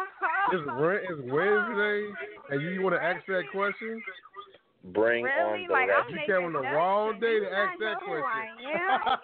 It's, 0.52 0.62
it's 0.66 1.20
Wednesday, 1.30 2.08
and 2.50 2.62
you 2.62 2.82
want 2.82 2.96
to 2.96 3.02
ask 3.02 3.24
that 3.26 3.44
question? 3.52 4.02
Bring 4.82 5.24
Really? 5.24 5.62
on 5.62 5.66
the 5.68 5.72
Like, 5.72 5.88
I'm 5.90 6.12
ratchet. 6.12 6.28
You 6.28 6.34
came 6.34 6.44
on 6.46 6.52
the 6.54 6.60
wrong 6.60 7.20
day 7.20 7.38
to 7.40 7.46
ask 7.52 7.78
that 7.80 7.98
question. 7.98 8.24
I 8.24 8.48
am. 8.96 9.18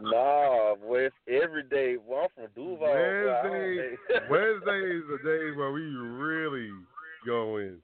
Nah, 0.02 0.74
boy, 0.74 1.06
it's 1.06 1.16
every 1.26 1.62
day. 1.62 1.96
Well, 1.96 2.24
I'm 2.24 2.28
from 2.34 2.52
Duval. 2.54 2.78
boy. 2.78 2.92
I 2.92 3.42
don't 3.42 3.52
Wednesday, 3.52 3.96
Wednesday 4.30 4.80
is 4.92 5.04
the 5.08 5.18
day 5.24 5.50
where 5.56 5.72
we 5.72 5.80
really 5.84 6.70
go 7.24 7.56
in. 7.56 7.80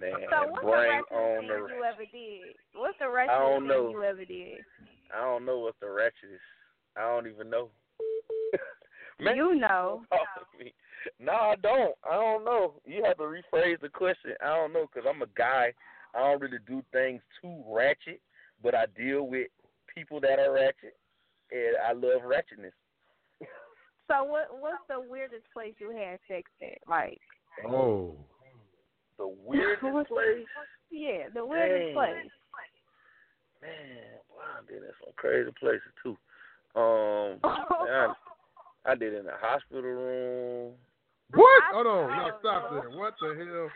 Man, 0.00 0.12
So 0.30 0.46
what's 0.48 0.62
the 0.64 0.70
bring 0.70 1.02
ratchetest 1.02 1.12
on 1.12 1.40
thing 1.40 1.48
the. 1.48 1.74
you 1.76 1.84
ever 1.84 2.04
did? 2.10 2.54
What's 2.74 2.98
the 2.98 3.04
I 3.04 3.10
thing 3.58 3.68
know. 3.68 3.90
you 3.90 4.02
ever 4.02 4.24
did? 4.24 4.58
I 5.14 5.20
don't 5.20 5.44
know 5.44 5.58
what 5.58 5.74
the 5.80 5.90
ratchet 5.90 6.32
is. 6.32 6.40
I 6.96 7.02
don't 7.02 7.26
even 7.26 7.50
know. 7.50 7.68
Man, 9.20 9.36
You 9.36 9.54
know. 9.54 10.02
No, 11.20 11.32
I 11.32 11.54
don't. 11.56 11.94
I 12.10 12.14
don't 12.14 12.44
know. 12.44 12.74
You 12.86 13.04
have 13.04 13.18
to 13.18 13.24
rephrase 13.24 13.80
the 13.80 13.88
question. 13.90 14.32
I 14.42 14.48
don't 14.56 14.72
know 14.72 14.86
because 14.86 15.08
I'm 15.08 15.22
a 15.22 15.26
guy. 15.36 15.72
I 16.14 16.18
don't 16.18 16.40
really 16.40 16.58
do 16.66 16.82
things 16.92 17.20
too 17.42 17.62
ratchet, 17.68 18.20
but 18.62 18.74
I 18.74 18.86
deal 18.96 19.26
with 19.26 19.48
people 19.94 20.20
that 20.20 20.38
are 20.38 20.52
ratchet, 20.52 20.96
and 21.52 21.76
I 21.86 21.92
love 21.92 22.22
ratchetness. 22.22 22.72
So 24.08 24.24
what 24.24 24.48
what's 24.60 24.82
the 24.88 25.00
weirdest 25.00 25.44
place 25.52 25.74
you 25.78 25.90
had 25.90 26.18
sex 26.28 26.50
at? 26.62 26.78
Like 26.88 27.20
oh. 27.68 28.14
The 29.18 29.28
weirdest 29.44 29.80
place, 30.08 30.46
yeah, 30.90 31.28
the 31.32 31.44
weirdest 31.44 31.86
Dang. 31.86 31.94
place. 31.94 32.30
man. 33.62 34.18
Wow, 34.28 34.60
I 34.60 34.66
did 34.66 34.82
in 34.82 34.90
some 35.02 35.12
crazy 35.16 35.50
places 35.58 35.82
too. 36.02 36.16
Um, 36.74 37.38
I, 38.84 38.92
I 38.92 38.94
did 38.94 39.14
in 39.14 39.24
the 39.24 39.32
hospital 39.40 39.82
room. 39.82 40.72
What? 41.32 41.62
Hold 41.72 41.86
on. 41.86 42.10
No, 42.10 42.30
stop 42.40 42.70
there. 42.70 42.90
What 42.90 43.14
the 43.20 43.34
hell? 43.34 43.70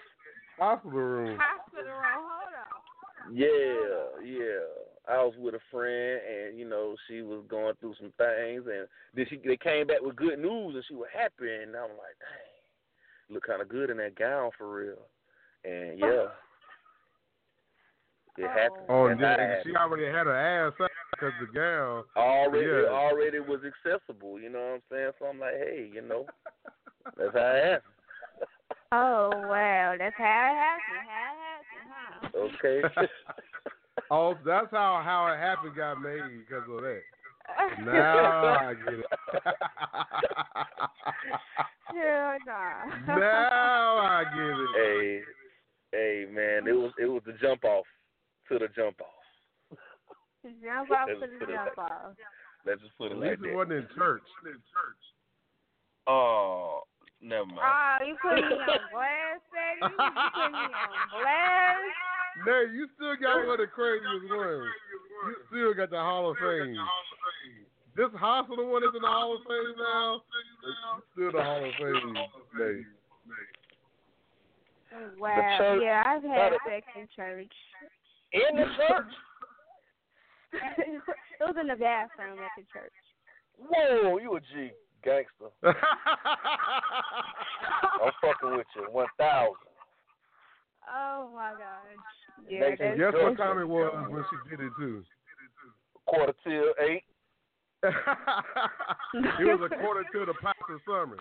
Hospital 0.58 0.98
room. 0.98 1.38
Hospital 1.40 1.92
room, 1.92 2.24
hold 2.26 2.52
on. 2.54 3.36
Yeah, 3.36 4.24
yeah. 4.24 4.64
I 5.08 5.24
was 5.24 5.34
with 5.38 5.54
a 5.54 5.60
friend, 5.70 6.20
and 6.20 6.58
you 6.58 6.68
know 6.68 6.94
she 7.08 7.22
was 7.22 7.42
going 7.48 7.74
through 7.80 7.94
some 7.98 8.12
things, 8.18 8.64
and 8.66 8.86
then 9.14 9.26
she 9.30 9.40
they 9.44 9.56
came 9.56 9.86
back 9.86 10.02
with 10.02 10.16
good 10.16 10.38
news, 10.38 10.74
and 10.74 10.84
she 10.86 10.94
was 10.94 11.08
happy, 11.14 11.48
and 11.48 11.74
I'm 11.74 11.96
like, 11.96 12.16
dang, 12.20 13.34
look 13.34 13.46
kind 13.46 13.62
of 13.62 13.68
good 13.68 13.88
in 13.88 13.96
that 13.96 14.16
gown 14.16 14.50
for 14.58 14.68
real, 14.70 15.08
and 15.64 15.98
yeah, 15.98 16.28
it 18.36 18.44
oh. 18.44 18.48
happened. 18.48 18.86
Oh, 18.88 19.08
That's 19.08 19.20
and 19.20 19.22
then 19.22 19.56
she 19.64 19.76
already 19.76 20.04
had 20.04 20.26
her 20.26 20.36
ass 20.36 20.74
up 20.82 20.90
because 21.18 21.34
the 21.40 21.46
gown. 21.46 22.04
already 22.16 22.66
Yeah. 22.66 22.88
already 22.88 23.40
was 23.40 23.60
accessible. 23.64 24.38
You 24.40 24.50
know 24.50 24.58
what 24.58 24.74
I'm 24.74 24.82
saying? 24.90 25.12
So 25.18 25.26
I'm 25.26 25.40
like, 25.40 25.54
hey, 25.54 25.90
you 25.92 26.02
know, 26.02 26.26
that's 27.16 27.32
how 27.34 27.52
it 27.52 27.64
happened. 27.64 27.82
Oh 28.90 29.28
wow, 29.34 29.96
that's 29.98 30.16
how 30.16 30.24
it 30.24 30.56
happened. 30.56 31.04
How 31.10 31.34
it 31.34 31.40
happened, 31.44 31.88
huh? 31.92 32.38
Okay. 32.38 32.78
oh, 34.10 34.34
that's 34.46 34.70
how 34.70 35.02
how 35.04 35.26
it 35.30 35.36
happened 35.36 35.76
got 35.76 36.00
made 36.00 36.22
because 36.38 36.64
of 36.70 36.80
that. 36.80 37.02
Now 37.84 38.56
I 38.56 38.74
get 38.74 38.94
it. 38.94 39.06
Hell 41.84 42.36
nah. 42.46 43.18
now 43.18 43.98
I 43.98 44.24
get 44.24 44.58
it. 44.58 44.70
hey, 44.74 45.20
hey, 45.92 46.26
man, 46.32 46.66
it 46.66 46.72
was 46.72 46.92
it 46.98 47.06
was 47.06 47.22
the 47.26 47.34
jump 47.42 47.64
off 47.64 47.84
to 48.48 48.58
the 48.58 48.68
jump 48.74 49.02
off. 49.02 49.17
Jump 50.42 50.90
off 50.90 51.08
Let's 51.08 51.20
to 51.20 51.26
the 51.26 51.38
put 51.38 51.50
it 51.50 51.54
jump 51.54 51.76
like- 51.76 51.90
off. 51.90 52.14
Let's 52.66 52.80
just 52.82 52.96
put 52.98 53.12
At 53.12 53.12
it 53.12 53.20
least 53.20 53.30
like 53.30 53.38
it 53.38 53.42
that. 53.50 53.56
wasn't 53.56 53.72
in 53.78 53.86
church. 53.94 54.22
Oh, 56.06 56.82
never 57.22 57.46
mind. 57.46 57.60
Oh, 57.60 57.98
you 58.06 58.16
put 58.20 58.34
me 58.36 58.42
on 58.42 58.80
blast, 58.92 59.44
Eddie? 59.54 59.82
You 59.82 59.88
put 59.88 60.50
me 60.52 60.66
on 60.68 61.08
blast? 61.12 62.46
Nay, 62.46 62.64
you 62.74 62.86
still 62.94 63.16
got 63.20 63.46
one 63.46 63.58
of 63.58 63.62
the 63.62 63.66
craziest 63.66 64.30
ones. 64.30 64.68
You 65.26 65.34
still 65.50 65.74
got 65.74 65.90
the 65.90 65.98
Hall 65.98 66.30
of 66.30 66.36
Fame. 66.38 66.76
This 67.96 68.10
hospital 68.14 68.70
one 68.70 68.82
is 68.84 68.94
in 68.94 69.02
the 69.02 69.08
Hall 69.10 69.34
of 69.34 69.42
Fame 69.42 69.74
now. 69.78 70.22
It's 70.98 71.06
still 71.14 71.32
the 71.32 71.42
Hall 71.42 71.64
of 71.64 71.74
Fame. 71.78 72.14
Nay. 72.58 72.82
Oh, 74.94 75.10
wow. 75.18 75.78
yeah, 75.82 76.02
I've 76.06 76.22
had 76.22 76.52
not 76.52 76.60
sex 76.66 76.86
in 76.96 77.08
church. 77.14 77.52
In 78.32 78.56
the 78.56 78.64
church? 78.76 79.12
It 80.52 81.44
was 81.44 81.56
in 81.60 81.66
the 81.68 81.76
bathroom 81.76 82.38
at 82.38 82.50
the 82.56 82.64
church. 82.72 82.92
Whoa, 83.58 84.18
you 84.18 84.36
a 84.36 84.40
G 84.40 84.70
gangster. 85.04 85.50
I'm 85.62 85.74
fucking 88.20 88.56
with 88.56 88.66
you. 88.76 88.86
One 88.90 89.06
thousand. 89.18 89.56
Oh 90.88 91.30
my 91.34 91.52
gosh. 91.52 92.48
Yeah, 92.48 92.68
and 92.80 92.98
guess 92.98 93.12
what 93.12 93.36
time 93.36 93.58
it 93.58 93.68
was 93.68 93.92
when 94.08 94.24
she 94.30 94.50
did 94.50 94.60
it 94.64 94.72
too? 94.78 95.04
Quarter 96.06 96.32
till 96.44 96.72
eight. 96.88 97.04
it 97.84 97.94
was 99.44 99.70
a 99.70 99.76
quarter 99.76 100.04
to 100.12 100.26
the 100.26 100.34
pastor's 100.34 100.80
sermon. 100.86 101.18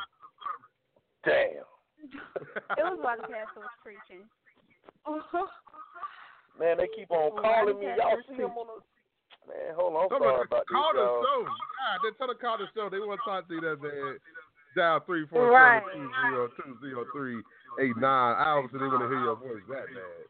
Damn. 1.26 1.68
it 2.02 2.84
was 2.84 3.00
while 3.02 3.18
the 3.18 3.24
pastor 3.24 3.60
was 3.60 3.70
preaching. 3.84 4.24
Man, 6.60 6.78
they 6.78 6.88
keep 6.96 7.12
on 7.12 7.32
calling 7.42 7.80
me. 7.80 7.86
Y'all 7.98 8.18
see 8.30 8.36
him 8.36 8.52
on 8.58 8.68
the. 8.68 8.82
Man, 9.48 9.72
hold 9.80 9.96
on. 9.96 10.12
I'm 10.12 10.20
sorry 10.20 10.44
about 10.44 10.68
call 10.68 10.92
the 10.92 11.00
y'all. 11.00 11.24
show. 11.24 11.40
God, 11.48 11.98
they 12.04 12.12
tell 12.20 12.28
her 12.28 12.36
call 12.36 12.58
the 12.60 12.68
show. 12.76 12.92
They 12.92 13.00
want 13.00 13.24
to 13.24 13.26
talk 13.26 13.48
to 13.48 13.54
you 13.56 13.64
that 13.64 13.80
bad. 13.80 14.20
Dial 14.76 15.00
three 15.08 15.26
four 15.32 15.48
Right. 15.50 15.82
seven 15.82 16.12
two 16.12 16.28
zero 16.28 16.42
two 16.60 16.72
zero 16.84 17.06
three 17.16 17.40
eight 17.80 17.96
nine. 17.96 18.36
Obviously, 18.36 18.80
they 18.84 18.92
want 18.92 19.02
to 19.02 19.10
hear 19.10 19.24
your 19.24 19.40
voice 19.40 19.64
that 19.72 19.88
bad. 19.88 20.28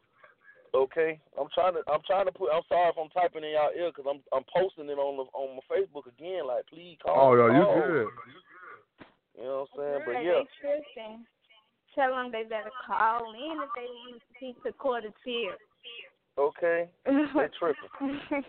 Okay, 0.74 1.18
I'm 1.34 1.48
trying 1.52 1.74
to. 1.74 1.82
I'm 1.90 2.04
trying 2.06 2.26
to 2.26 2.32
put. 2.32 2.52
I'm 2.52 2.62
sorry 2.68 2.90
if 2.90 2.96
I'm 3.00 3.08
typing 3.10 3.42
in 3.42 3.56
y'all 3.58 3.74
ear 3.74 3.90
because 3.90 4.06
I'm. 4.06 4.20
I'm 4.30 4.44
posting 4.54 4.86
it 4.88 5.00
on 5.00 5.16
the 5.18 5.26
on 5.34 5.58
my 5.58 5.64
Facebook 5.66 6.06
again. 6.06 6.46
Like, 6.46 6.66
please 6.68 6.96
call. 7.02 7.32
Oh, 7.32 7.34
yeah, 7.34 7.58
you 7.58 7.64
call. 7.64 7.74
Oh. 7.74 7.88
good. 7.88 8.08
You 9.36 9.44
know 9.44 9.66
what 9.74 9.82
I'm 9.82 9.82
saying? 9.82 10.02
But 10.06 10.16
yeah, 10.22 10.44
they 10.44 10.46
tripping. 10.60 11.24
Tell 11.94 12.14
them 12.14 12.30
they 12.30 12.44
better 12.44 12.70
call 12.86 13.32
in 13.34 13.58
if 13.58 13.70
they 13.74 13.88
want 13.90 14.20
to 14.20 14.26
speak 14.36 14.62
to 14.62 14.72
Quata 14.72 15.10
Till. 15.24 15.56
okay. 16.38 16.88
They 17.06 17.48
tripping. 17.58 17.90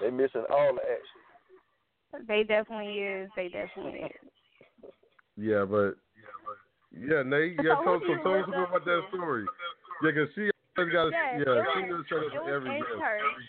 They 0.00 0.10
missing 0.10 0.44
all 0.50 0.74
the 0.74 0.82
action. 0.82 2.26
they 2.26 2.42
definitely 2.44 2.98
is. 3.00 3.30
They 3.36 3.48
definitely 3.48 4.00
is. 4.10 4.90
Yeah, 5.36 5.64
but 5.64 5.94
yeah, 6.92 7.24
Nayy, 7.24 7.56
yeah, 7.62 7.76
So 7.80 7.84
tell, 7.84 7.98
who 8.00 8.00
do 8.00 8.06
so 8.06 8.12
you 8.12 8.22
tell 8.22 8.32
us 8.34 8.46
look 8.46 8.68
about 8.68 8.74
up 8.76 8.84
that 8.84 9.00
to? 9.10 9.16
story. 9.16 9.46
Yeah, 10.02 10.10
'cause 10.12 10.28
she 10.34 10.50
always 10.76 10.92
got, 10.92 11.08
Yes, 11.12 11.40
yeah, 11.46 11.52
it 11.62 11.66
she 11.72 11.80
was- 11.82 11.90
does 11.90 12.06
shut 12.08 12.18
us 12.26 12.32
It 12.34 12.42
was 12.42 12.52
every 12.52 12.76
in 12.76 12.82
day. 12.82 12.88
church. 12.98 13.44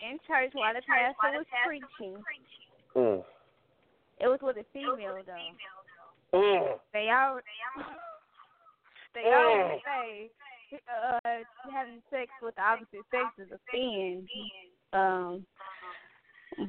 In 0.00 0.18
church 0.26 0.54
while 0.54 0.74
the 0.74 0.82
pastor 0.82 1.38
was 1.38 1.46
preaching. 1.66 2.24
Mm. 2.94 3.24
It 4.20 4.28
was 4.28 4.40
with 4.42 4.56
a 4.56 4.64
female 4.72 5.22
though. 5.24 6.38
Mm. 6.38 6.80
They 6.92 7.10
all 7.10 7.40
they 9.14 9.32
always 9.32 9.82
say 9.84 10.30
uh 10.88 11.20
having 11.70 12.02
sex 12.10 12.30
with 12.42 12.54
the 12.56 12.62
opposite 12.62 13.04
sex 13.10 13.26
is 13.38 13.50
a 13.52 13.58
sin. 13.70 14.26
Um 14.94 15.44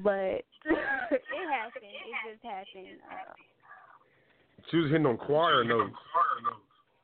but 0.04 0.12
it 0.66 1.46
happened. 1.52 1.84
It 1.84 2.32
just 2.32 2.44
happened. 2.44 2.98
Uh, 3.10 3.34
She 4.72 4.78
was 4.78 4.90
hitting 4.90 5.06
on 5.06 5.18
choir 5.18 5.64
notes. 5.64 5.94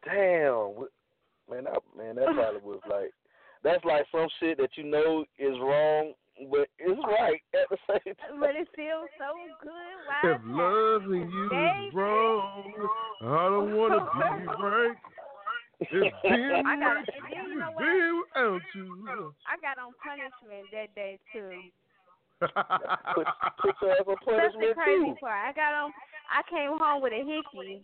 Damn, 0.03 0.75
what- 0.75 0.89
man, 1.49 1.65
that 1.65 1.79
man, 1.95 2.15
that 2.15 2.25
probably 2.33 2.61
was 2.63 2.79
like, 2.89 3.11
that's 3.63 3.83
like 3.85 4.05
some 4.11 4.27
shit 4.39 4.57
that 4.57 4.71
you 4.77 4.83
know 4.83 5.23
is 5.37 5.53
wrong, 5.61 6.13
but 6.49 6.67
it's 6.79 6.99
right 7.05 7.41
at 7.53 7.69
the 7.69 7.77
same 7.87 8.15
time. 8.15 8.39
but 8.39 8.55
it 8.55 8.67
feels 8.75 9.07
so 9.19 9.37
good 9.61 9.71
while 10.07 10.33
If 10.35 10.41
loving 10.47 11.29
you 11.29 11.49
Baby. 11.51 11.87
is 11.89 11.93
wrong, 11.93 12.73
I 13.21 13.43
don't 13.49 13.75
want 13.77 13.93
to 13.93 13.99
be 14.17 14.63
right. 14.63 14.95
It's 15.81 16.15
being 16.23 16.65
I 16.65 16.77
got- 16.77 17.07
you 17.33 17.57
know 17.57 17.71
what? 17.73 17.81
being 17.81 18.23
without 18.35 18.61
you. 18.75 19.33
I 19.49 19.57
got 19.61 19.77
on 19.81 19.91
punishment 20.03 20.69
that 20.71 20.93
day 20.95 21.17
too. 21.33 21.61
Put, 22.39 22.51
put 23.61 23.75
your 23.81 23.91
ass 23.91 24.01
on 24.07 24.15
That's 24.37 24.55
the 24.57 24.73
crazy 24.73 25.05
too. 25.05 25.15
part. 25.19 25.49
I 25.49 25.53
got 25.53 25.73
on. 25.73 25.91
I 26.31 26.41
came 26.49 26.77
home 26.77 27.01
with 27.01 27.13
a 27.13 27.17
hickey 27.23 27.81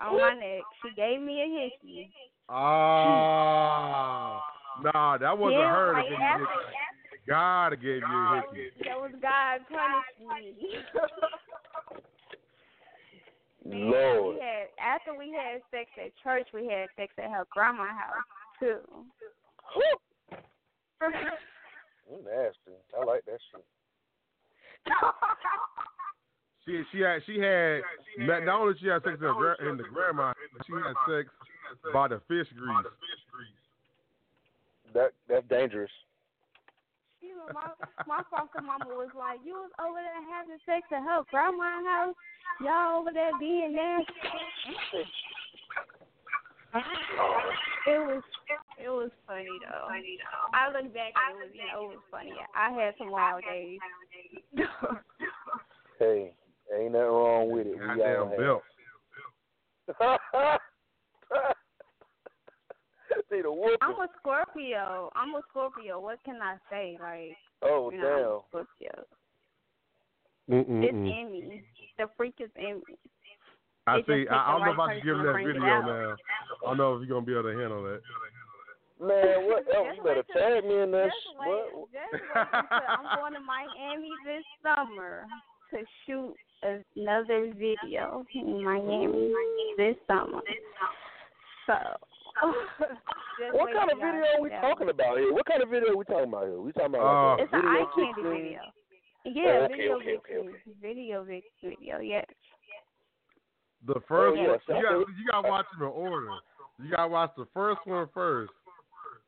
on 0.00 0.16
my 0.18 0.34
neck. 0.34 0.62
She 0.82 0.90
gave 0.96 1.20
me 1.20 1.42
a 1.42 1.48
hickey. 1.62 2.10
Ah, 2.48 4.42
nah, 4.82 5.18
that 5.18 5.36
wasn't 5.38 5.60
Yeah, 5.60 5.70
her 5.74 5.92
that 5.92 5.98
like 5.98 6.08
gave 6.08 6.18
you 6.18 6.24
after, 6.24 6.42
a 6.42 6.46
hickey. 6.46 7.22
God 7.28 7.70
gave 7.80 8.02
you 8.02 8.02
a 8.02 8.42
hickey. 8.54 8.70
that 8.88 8.98
was 9.00 9.12
God 9.22 9.60
punished 9.68 10.18
me. 10.18 10.54
Lord, 13.72 14.34
We 14.36 14.40
had 14.40 14.66
after 14.78 15.14
we 15.16 15.30
had 15.32 15.62
sex 15.70 15.90
at 15.96 16.12
church, 16.22 16.48
we 16.52 16.66
had 16.66 16.88
sex 16.96 17.12
at 17.18 17.30
her 17.30 17.46
grandma's 17.50 17.88
house 17.88 18.24
too. 18.58 18.80
you 22.10 22.18
nasty. 22.24 22.76
I 22.98 23.04
like 23.04 23.24
that 23.26 23.38
shit. 23.50 23.64
She 26.66 26.82
she 26.92 27.00
had 27.00 27.22
she 27.24 27.40
had 27.40 27.80
not, 28.18 28.44
not 28.44 28.60
only 28.60 28.74
she 28.78 28.86
had 28.88 29.02
sex 29.02 29.16
in 29.18 29.26
the, 29.26 29.32
gra- 29.32 29.56
in 29.66 29.76
the 29.78 29.84
grandma, 29.84 30.34
she 30.66 30.72
had 30.74 30.94
sex 31.08 31.28
by 31.92 32.06
the 32.08 32.20
fish 32.28 32.46
grease. 32.52 32.86
That 34.92 35.12
that's 35.28 35.48
dangerous. 35.48 35.90
You 37.40 37.54
my 37.54 37.72
my 38.06 38.22
foster 38.30 38.60
mama 38.60 38.92
was 38.92 39.08
like, 39.16 39.40
"You 39.44 39.54
was 39.54 39.70
over 39.80 39.96
there 39.96 40.22
having 40.28 40.58
sex 40.66 40.86
at 40.92 41.02
her 41.02 41.22
grandma's 41.30 41.86
house. 41.86 42.14
Y'all 42.60 43.00
over 43.00 43.12
there 43.12 43.32
being 43.38 43.74
nasty." 43.74 44.12
It 47.86 47.98
was 47.98 48.22
it 48.78 48.88
was 48.88 49.10
funny 49.26 49.58
though. 49.64 49.88
I 50.52 50.68
look 50.68 50.92
back 50.94 51.12
and 51.16 51.40
it 51.40 51.46
was 51.46 51.50
you 51.54 51.66
know 51.72 51.90
it 51.90 51.96
was 51.96 52.04
funny. 52.10 52.32
I 52.54 52.70
had 52.72 52.94
some 52.98 53.10
wild 53.10 53.42
days. 53.44 53.78
Hey, 55.98 56.32
ain't 56.74 56.92
nothing 56.92 57.06
wrong 57.06 57.50
with 57.50 57.66
it. 57.66 57.72
We 57.72 57.86
Goddamn 57.86 58.22
all 58.22 58.36
belt. 58.36 58.62
have. 59.98 60.60
Need 63.30 63.44
a 63.44 63.52
whooping. 63.52 63.76
I'm 63.80 63.92
a 63.92 64.08
Scorpio. 64.18 65.10
I'm 65.14 65.34
a 65.34 65.42
Scorpio. 65.50 66.00
What 66.00 66.18
can 66.24 66.40
I 66.42 66.56
say? 66.70 66.98
Like 67.00 67.36
oh 67.62 67.90
you 67.90 67.98
know, 67.98 68.44
damn. 68.52 68.64
Scorpio. 68.64 69.04
Mm-mm-mm. 70.50 70.84
It's 70.84 70.92
in 70.92 71.30
me. 71.32 71.62
The 71.96 72.06
freak 72.16 72.34
is 72.40 72.50
in 72.56 72.82
me. 72.88 72.96
I 73.86 73.98
It 73.98 74.04
see. 74.06 74.26
I, 74.28 74.48
I 74.48 74.52
don't 74.52 74.60
the 74.60 74.66
know 74.66 74.72
if 74.72 74.78
I 74.80 74.94
should 74.94 75.04
give 75.04 75.16
him 75.16 75.26
that 75.26 75.36
video 75.36 75.60
now. 75.60 76.16
I 76.16 76.66
don't 76.66 76.76
know 76.76 76.94
if 76.96 77.06
you're 77.06 77.14
gonna 77.14 77.26
be 77.26 77.32
able 77.32 77.52
to 77.52 77.58
handle 77.58 77.82
that. 77.84 78.00
Man, 79.00 79.46
what 79.46 79.64
else? 79.74 79.96
You 79.96 80.02
better 80.02 80.24
wait 80.34 80.34
tag 80.34 80.64
me 80.64 80.82
in 80.82 80.90
this. 80.90 81.06
Just 81.06 81.16
sh- 81.22 81.38
wait, 81.38 81.48
What? 81.72 81.90
wait 82.34 82.82
I'm 82.88 83.18
going 83.18 83.34
to 83.34 83.40
Miami 83.40 84.10
this 84.26 84.44
summer 84.62 85.26
to 85.72 85.78
shoot 86.06 86.34
another 86.62 87.52
video 87.56 88.24
in 88.34 88.64
Miami 88.64 89.32
this 89.78 89.96
summer. 90.06 90.40
So, 91.66 91.74
just 91.74 92.09
What 93.52 93.72
kind 93.72 93.90
of 93.90 93.98
video 93.98 94.24
are 94.36 94.40
we 94.42 94.48
see 94.50 94.60
talking 94.60 94.88
about 94.90 95.18
here? 95.18 95.32
What 95.32 95.46
kind 95.46 95.62
of 95.62 95.68
video 95.70 95.92
are 95.92 95.96
we 95.96 96.04
talking 96.04 96.28
about 96.28 96.44
here? 96.46 96.60
We 96.60 96.72
talking 96.72 96.94
about 96.94 97.04
Uh, 97.04 97.30
like 97.32 97.40
a 97.40 97.42
It's 97.44 97.52
an 97.52 97.60
video 97.62 97.70
eye 97.70 97.84
candy 97.94 98.12
fixing? 98.14 98.30
video. 98.30 98.60
Yeah, 99.24 99.44
Oh, 99.50 99.64
okay, 99.64 99.74
video 99.76 99.96
okay, 99.96 100.16
okay, 100.16 100.48
vixen. 100.48 100.74
Video 100.80 101.24
vixen 101.24 101.70
video, 101.70 101.98
yes. 102.00 102.26
The 103.86 104.00
first 104.08 104.36
Oh, 104.38 104.42
yes, 104.42 104.60
one, 104.68 104.76
you 104.76 104.82
got 104.84 105.08
you 105.18 105.24
got 105.30 105.42
to 105.42 105.48
watch 105.48 105.66
them 105.72 105.82
in 105.88 105.92
order. 105.94 106.28
You 106.82 106.90
got 106.90 107.04
to 107.04 107.08
watch 107.08 107.30
the 107.36 107.46
first 107.54 107.80
one 107.86 108.08
first, 108.12 108.52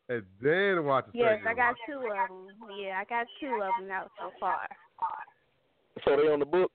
and 0.08 0.22
then 0.42 0.84
watch 0.84 1.06
the 1.12 1.18
Yes, 1.18 1.38
second 1.40 1.48
I 1.48 1.54
got 1.54 1.74
one. 1.76 1.76
two 1.88 2.00
of 2.12 2.28
them. 2.28 2.70
Yeah, 2.78 3.00
I 3.00 3.04
got 3.04 3.26
two 3.40 3.46
of 3.62 3.72
them 3.80 3.90
out 3.90 4.10
so 4.20 4.30
far. 4.40 4.68
So 6.04 6.16
they 6.16 6.28
on 6.28 6.38
the 6.40 6.46
book? 6.46 6.70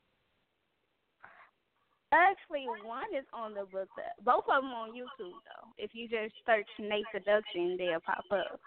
Actually, 2.13 2.65
one 2.85 3.03
is 3.17 3.25
on 3.33 3.53
the 3.53 3.65
book. 3.65 3.89
Both 4.23 4.45
of 4.47 4.63
them 4.63 4.71
on 4.71 4.91
YouTube 4.91 5.35
though. 5.43 5.67
If 5.77 5.91
you 5.93 6.07
just 6.07 6.33
search 6.45 6.67
Nayy 6.79 7.03
Seduction, 7.11 7.75
they'll 7.77 7.99
pop 7.99 8.23
up. 8.31 8.59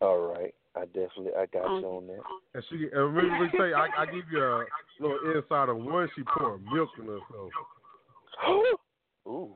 All 0.00 0.32
right. 0.34 0.54
I 0.74 0.84
definitely 0.86 1.32
I 1.36 1.46
got 1.46 1.68
you 1.80 1.86
on 1.86 2.06
that. 2.08 2.20
And 2.54 2.64
she, 2.68 2.88
and 2.92 3.14
let 3.14 3.24
me 3.24 3.48
say, 3.58 3.72
I, 3.72 3.88
I 3.96 4.06
give 4.06 4.24
you 4.30 4.42
a 4.42 4.64
little 5.00 5.18
insight 5.34 5.68
of 5.68 5.76
one. 5.76 6.08
She 6.16 6.22
poured 6.22 6.62
milk 6.64 6.88
in 6.98 7.06
herself. 7.06 7.50
Ooh. 9.28 9.50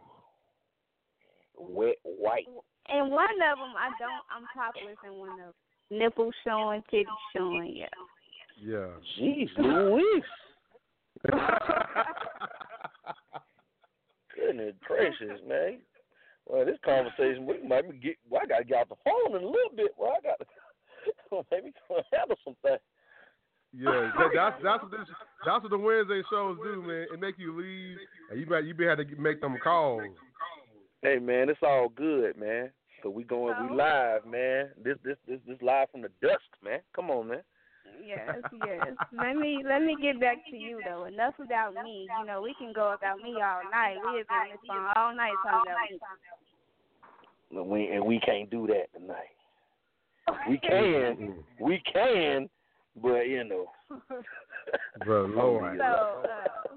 Wet 1.59 1.97
white. 2.05 2.47
And 2.89 3.11
one 3.11 3.25
of 3.25 3.59
them, 3.59 3.75
I 3.77 3.91
don't. 3.99 4.25
I'm 4.31 4.47
topless 4.55 4.97
in 5.07 5.19
one 5.19 5.33
of 5.33 5.39
them. 5.39 5.55
Nipples 5.91 6.35
showing, 6.45 6.83
titties 6.93 7.05
showing. 7.35 7.75
Yeah. 7.77 7.87
Yeah. 8.63 8.89
Jeez 9.19 9.49
Louise. 9.59 10.23
Goodness 14.37 14.75
gracious, 14.87 15.41
man. 15.47 15.79
Well, 16.47 16.65
this 16.65 16.79
conversation 16.85 17.47
we 17.47 17.61
might 17.67 17.91
be 17.91 17.97
get. 17.99 18.17
Well, 18.29 18.43
I 18.43 18.47
gotta 18.47 18.65
get 18.65 18.79
off 18.79 18.89
the 18.89 18.97
phone 19.05 19.37
in 19.37 19.43
a 19.43 19.47
little 19.47 19.71
bit. 19.75 19.91
Well, 19.99 20.13
I 20.17 20.21
got 20.23 20.39
to 20.39 20.47
maybe 21.51 21.73
handle 22.13 22.37
some 22.45 22.57
things. 22.63 22.81
Yeah, 23.73 24.13
that, 24.17 24.31
that's 24.35 24.63
that's 24.63 24.83
what 24.83 24.91
this, 24.91 25.01
that's 25.45 25.63
what 25.63 25.71
the 25.71 25.79
Wednesday 25.79 26.23
shows 26.31 26.57
do, 26.63 26.83
man. 26.83 27.07
It 27.13 27.21
make 27.21 27.39
you 27.39 27.59
leave, 27.59 27.99
and 28.31 28.41
you 28.41 28.47
bet 28.47 28.65
you 28.65 28.75
be 28.75 28.87
had 28.87 28.99
to 28.99 29.05
make 29.17 29.41
them 29.41 29.59
calls. 29.63 30.03
Hey 31.03 31.19
man, 31.19 31.51
it's 31.51 31.63
all 31.63 31.89
good, 31.89 32.39
man. 32.39 32.71
So 33.03 33.11
we 33.11 33.25
going, 33.25 33.55
we 33.69 33.77
live, 33.77 34.25
man. 34.27 34.71
This 34.83 34.97
this 35.05 35.17
this 35.29 35.41
this 35.47 35.61
live 35.61 35.91
from 35.91 36.03
the 36.03 36.11
dusk, 36.23 36.41
man. 36.65 36.81
Come 36.95 37.11
on, 37.11 37.29
man. 37.29 37.43
Yes, 38.05 38.37
yes. 38.53 38.93
let 39.13 39.37
me 39.37 39.63
let 39.67 39.83
me 39.83 39.97
get 40.01 40.21
back 40.21 40.39
to 40.51 40.57
you 40.57 40.81
though. 40.85 41.05
Enough 41.05 41.35
about 41.43 41.75
me. 41.85 42.09
You 42.21 42.27
know, 42.27 42.41
we 42.43 42.55
can 42.59 42.73
go 42.73 42.93
about 42.93 43.19
me 43.19 43.35
all 43.43 43.63
night. 43.71 43.97
We 44.05 44.19
have 44.19 44.29
been 44.29 44.37
on 44.37 44.49
this 44.51 44.61
phone 44.67 44.87
all 44.97 45.15
night 45.15 45.33
talking 45.43 45.73
about 45.73 45.91
me. 45.91 47.59
And 47.59 47.69
we 47.69 47.89
and 47.89 48.05
we 48.05 48.21
can't 48.21 48.51
do 48.51 48.67
that 48.69 48.93
tonight. 48.99 49.35
We 50.49 50.59
can, 50.69 51.35
we 51.61 51.83
can, 51.93 52.49
but 53.01 53.29
you 53.29 53.45
know. 53.45 53.67
Bro, 55.05 55.27
Lord. 55.37 55.79
So, 55.79 55.85
uh, 55.85 56.77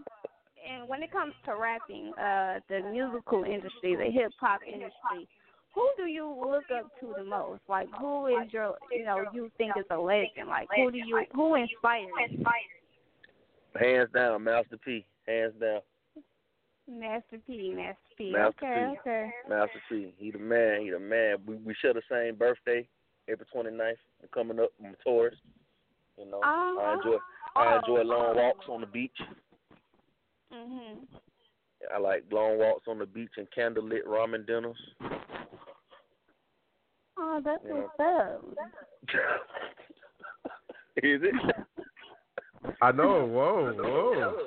and 0.70 0.88
when 0.88 1.01
it 1.01 1.12
comes 1.12 1.34
to 1.45 1.55
rapping, 1.55 2.14
uh, 2.18 2.60
the 2.70 2.82
musical 2.91 3.43
industry, 3.43 3.95
the 3.95 4.12
hip 4.12 4.32
hop 4.39 4.62
industry, 4.66 5.28
who 5.74 5.89
do 5.97 6.03
you 6.05 6.28
look 6.28 6.65
up 6.76 6.91
to 6.99 7.13
the 7.17 7.24
most? 7.24 7.61
Like, 7.67 7.88
who 7.99 8.28
is 8.28 8.51
your, 8.51 8.76
you 8.91 9.05
know, 9.05 9.24
you 9.34 9.51
think 9.57 9.74
is 9.78 9.86
a 9.91 9.97
legend? 9.97 10.47
Like, 10.47 10.67
who 10.76 10.91
do 10.91 10.97
you, 10.97 11.24
who 11.34 11.55
inspires 11.55 12.07
you? 12.32 12.45
Hands 13.80 14.09
down, 14.13 14.43
Master 14.43 14.78
P. 14.84 15.05
Hands 15.28 15.53
down. 15.59 15.82
Master 16.89 17.38
P, 17.45 17.72
Master 17.76 17.97
P. 18.17 18.32
Master 18.32 18.53
okay, 18.63 18.93
P. 18.93 18.99
okay. 18.99 19.32
Master 19.47 19.82
P. 19.89 20.13
He 20.17 20.32
the 20.32 20.39
man. 20.39 20.82
He 20.82 20.89
the 20.89 20.99
man. 20.99 21.38
We 21.45 21.55
we 21.57 21.76
share 21.76 21.93
the 21.93 22.01
same 22.09 22.36
birthday, 22.36 22.88
April 23.28 23.47
29th. 23.55 23.93
I'm 24.24 24.30
coming 24.34 24.59
up. 24.59 24.72
I'm 24.84 24.93
a 24.93 25.03
Taurus. 25.03 25.36
You 26.17 26.26
know, 26.30 26.41
Oh, 26.43 26.78
I 26.82 26.93
enjoy 26.95 27.17
I 27.55 27.78
enjoy 27.78 28.01
long 28.01 28.36
walks 28.36 28.65
on 28.67 28.82
the 28.82 28.88
beach. 28.88 29.17
Mhm. 30.51 31.07
I 31.93 31.99
like 31.99 32.24
long 32.32 32.57
walks 32.57 32.88
on 32.88 32.97
the 32.97 33.05
beach 33.05 33.32
and 33.38 33.47
candlelit 33.51 34.03
ramen 34.05 34.45
dinners. 34.47 34.78
Oh, 37.20 37.41
that's 37.43 37.63
Yeah. 37.67 37.74
what's 37.74 37.99
up. 37.99 38.43
Is 41.03 41.22
it? 41.24 41.36
I 42.82 42.91
know. 42.91 43.26
Whoa, 43.26 43.74
whoa. 43.76 44.43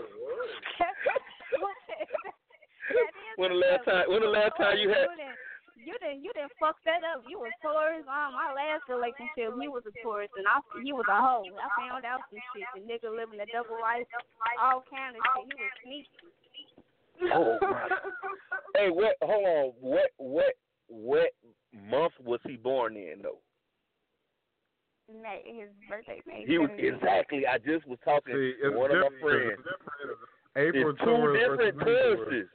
When 3.37 3.51
the 3.51 3.57
last 3.57 3.85
time? 3.85 4.05
When 4.09 4.20
the 4.20 4.29
last 4.29 4.53
time 4.57 4.77
you 4.79 4.89
had? 4.89 5.09
You 5.83 5.97
didn't, 5.99 6.23
you 6.23 6.31
didn't 6.33 6.53
fuck 6.61 6.77
that 6.87 7.03
up. 7.03 7.25
You 7.27 7.41
was 7.41 7.51
Taurus. 7.59 8.07
Um, 8.07 8.39
my 8.39 8.55
last 8.55 8.87
relationship, 8.87 9.51
he 9.59 9.66
was 9.66 9.83
a 9.83 9.91
Taurus, 9.99 10.31
and 10.39 10.47
I, 10.47 10.61
he 10.85 10.93
was 10.93 11.05
a 11.11 11.18
hoe. 11.18 11.43
I 11.59 11.66
found 11.75 12.05
out 12.05 12.20
some 12.31 12.39
shit. 12.55 12.68
The 12.77 12.87
nigga 12.87 13.11
living 13.11 13.41
a 13.41 13.49
double 13.51 13.81
life, 13.83 14.07
all 14.62 14.85
kind 14.87 15.16
of 15.16 15.23
shit. 15.35 15.51
He 15.51 15.57
was 15.59 15.73
sneaky. 15.83 17.33
Oh 17.35 17.59
my. 17.61 17.89
Hey, 18.77 18.89
what? 18.91 19.16
Hold 19.23 19.45
on. 19.47 19.73
What? 19.81 20.11
What? 20.16 20.55
What 20.89 21.30
month 21.89 22.12
was 22.24 22.41
he 22.47 22.57
born 22.57 22.97
in? 22.97 23.22
though? 23.22 23.39
May, 25.11 25.43
his 25.45 25.68
birthday, 25.89 26.20
May. 26.26 26.45
He 26.47 26.59
was 26.59 26.70
exactly. 26.78 27.47
I 27.47 27.59
just 27.59 27.87
was 27.87 27.99
talking 28.05 28.35
See, 28.35 28.55
to 28.62 28.70
one 28.76 28.91
of 28.91 28.99
my 28.99 29.20
friends. 29.20 29.59
April 30.57 30.91
It's 30.91 30.99
two 31.01 31.05
Taurus 31.07 31.41
different 31.41 31.74
versus 31.76 31.78
May 31.78 31.85
Taurus. 31.85 32.18
Tauruses. 32.20 32.49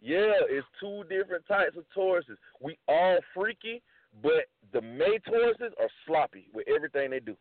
Yeah, 0.00 0.32
it's 0.48 0.66
two 0.80 1.04
different 1.08 1.46
types 1.46 1.76
of 1.76 1.84
Tauruses. 1.96 2.36
We 2.60 2.78
all 2.88 3.18
freaky, 3.34 3.82
but 4.22 4.48
the 4.72 4.80
May 4.82 5.18
Tauruses 5.26 5.72
are 5.80 5.88
sloppy 6.06 6.48
with 6.54 6.66
everything 6.68 7.10
they 7.10 7.20
do. 7.20 7.36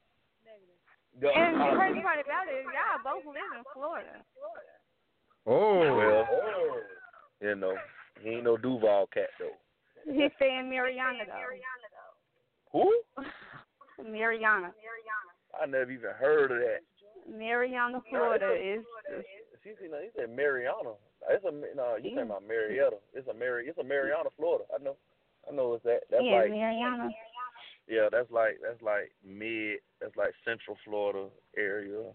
The- 1.22 1.28
And 1.30 1.60
the 1.60 1.66
uh, 1.66 1.76
crazy 1.76 2.02
part 2.02 2.20
about 2.20 2.48
it 2.48 2.58
is 2.60 2.66
y'all 2.66 3.04
both 3.04 3.26
live 3.28 3.52
in 3.58 3.64
Florida. 3.74 4.24
Oh, 5.46 5.96
well, 5.98 6.28
you 7.42 7.56
know, 7.56 7.76
he 8.22 8.30
ain't 8.30 8.46
no 8.46 8.56
Duval 8.58 9.08
cat 9.14 9.30
though. 9.40 9.52
He 10.06 10.28
stay 10.36 10.58
in 10.60 10.70
Marianna 10.70 11.24
though. 11.28 12.80
Who? 12.80 13.24
Marianna. 14.04 14.74
Marianna. 14.74 14.74
I 15.62 15.66
never 15.66 15.92
even 15.92 16.12
heard 16.18 16.52
of 16.52 16.58
that. 16.60 16.82
Marianna, 17.30 18.02
Florida 18.10 18.52
is 18.54 18.84
She 19.64 19.72
said, 19.80 19.92
no, 19.92 19.98
he 20.02 20.10
said 20.16 20.30
Marianna. 20.36 20.98
It's 21.30 21.46
a 21.46 21.52
no. 21.52 21.96
You 21.96 22.12
talking 22.12 22.30
about 22.30 22.48
Marietta? 22.48 22.98
It's 23.14 23.28
a 23.28 23.34
Mary. 23.34 23.68
It's 23.68 23.78
a 23.78 23.84
Marianna, 23.84 24.30
Florida. 24.36 24.66
I 24.74 24.84
know. 24.84 24.96
I 25.50 25.56
know 25.56 25.74
it's 25.74 25.84
that. 25.84 26.02
That's 26.12 26.24
yeah, 26.24 26.36
like 26.36 26.50
Marianna. 26.52 27.10
yeah. 27.88 28.08
That's 28.12 28.30
like 28.32 28.60
that's 28.62 28.82
like 28.82 29.12
mid. 29.24 29.80
That's 30.02 30.16
like 30.18 30.34
Central 30.44 30.78
Florida 30.84 31.30
area. 31.56 32.12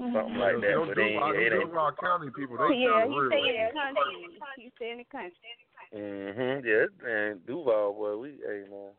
Mhm. 0.00 0.12
Something 0.14 0.38
like 0.38 0.60
that. 0.60 0.72
Those 0.72 0.88
But 0.88 0.98
it 0.98 1.02
ain't. 1.02 1.12
Duval, 1.20 1.32
It 1.32 1.52
ain't. 1.52 1.64
Duval 1.68 1.92
County 2.00 2.30
people, 2.30 2.56
they 2.56 2.74
Yeah, 2.74 3.04
he 3.06 3.12
real. 3.12 3.28
stay 3.30 3.48
in 3.48 3.66
the 3.66 3.72
country. 3.72 4.26
He 4.56 4.70
stay 4.76 4.90
in 4.90 4.98
the 4.98 5.04
country. 5.04 5.48
Mhm. 5.92 6.64
Yeah, 6.64 6.86
man. 7.04 7.40
Duval, 7.46 7.92
boy. 7.92 8.16
We 8.16 8.28
hey 8.44 8.64
man. 8.70 8.92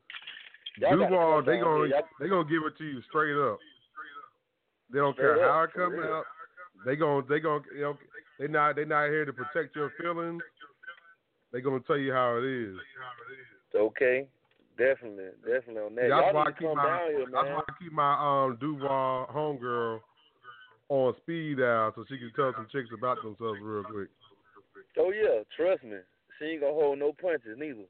Y'all 0.77 0.97
Duval, 0.97 1.41
they 1.41 1.53
down 1.55 1.63
gonna. 1.63 1.87
Y'all- 1.87 2.09
they 2.19 2.27
gonna 2.29 2.49
give 2.49 2.63
it 2.63 2.77
to 2.77 2.83
you 2.85 3.01
straight 3.03 3.35
up. 3.37 3.59
They 4.91 4.99
don't 4.99 5.13
Straight 5.13 5.25
care 5.37 5.43
up, 5.45 5.51
how 5.51 5.63
it 5.63 5.71
for 5.71 5.79
comes 5.89 5.97
real. 5.97 6.13
out. 6.13 6.25
They 6.85 6.95
gonna 6.95 7.25
they 7.27 7.39
gonna 7.39 7.63
you 7.73 7.81
know, 7.81 7.97
they 8.37 8.47
not 8.47 8.75
they 8.75 8.85
not 8.85 9.09
here 9.09 9.25
to 9.25 9.33
protect 9.33 9.75
your 9.75 9.89
feelings. 9.91 10.43
They 11.51 11.61
gonna 11.61 11.79
tell 11.81 11.97
you 11.97 12.13
how 12.13 12.37
it 12.37 12.43
is. 12.43 12.77
Okay. 13.73 14.27
Definitely, 14.77 15.29
definitely 15.45 15.81
on 15.83 15.95
that. 15.95 16.01
See, 16.01 16.07
Y'all 16.07 16.21
that's 16.21 16.33
why 16.33 16.43
I 16.45 16.51
keep 16.51 16.73
my 16.75 16.83
down 16.83 17.09
here, 17.11 17.25
that's 17.31 17.47
why 17.47 17.61
I 17.67 17.71
keep 17.79 17.91
my 17.91 18.13
um 18.45 18.55
Duval 18.57 19.27
homegirl 19.27 20.01
on 20.93 21.15
speed 21.17 21.57
dial 21.57 21.91
so 21.95 22.05
she 22.07 22.17
can 22.19 22.31
tell 22.35 22.53
some 22.55 22.67
chicks 22.71 22.89
about 22.95 23.17
themselves 23.23 23.59
real 23.61 23.83
quick. 23.83 24.09
Oh 24.99 25.11
yeah, 25.11 25.41
trust 25.57 25.83
me. 25.83 25.97
She 26.37 26.45
ain't 26.45 26.61
gonna 26.61 26.73
hold 26.73 26.99
no 26.99 27.13
punches 27.19 27.57
neither. 27.57 27.89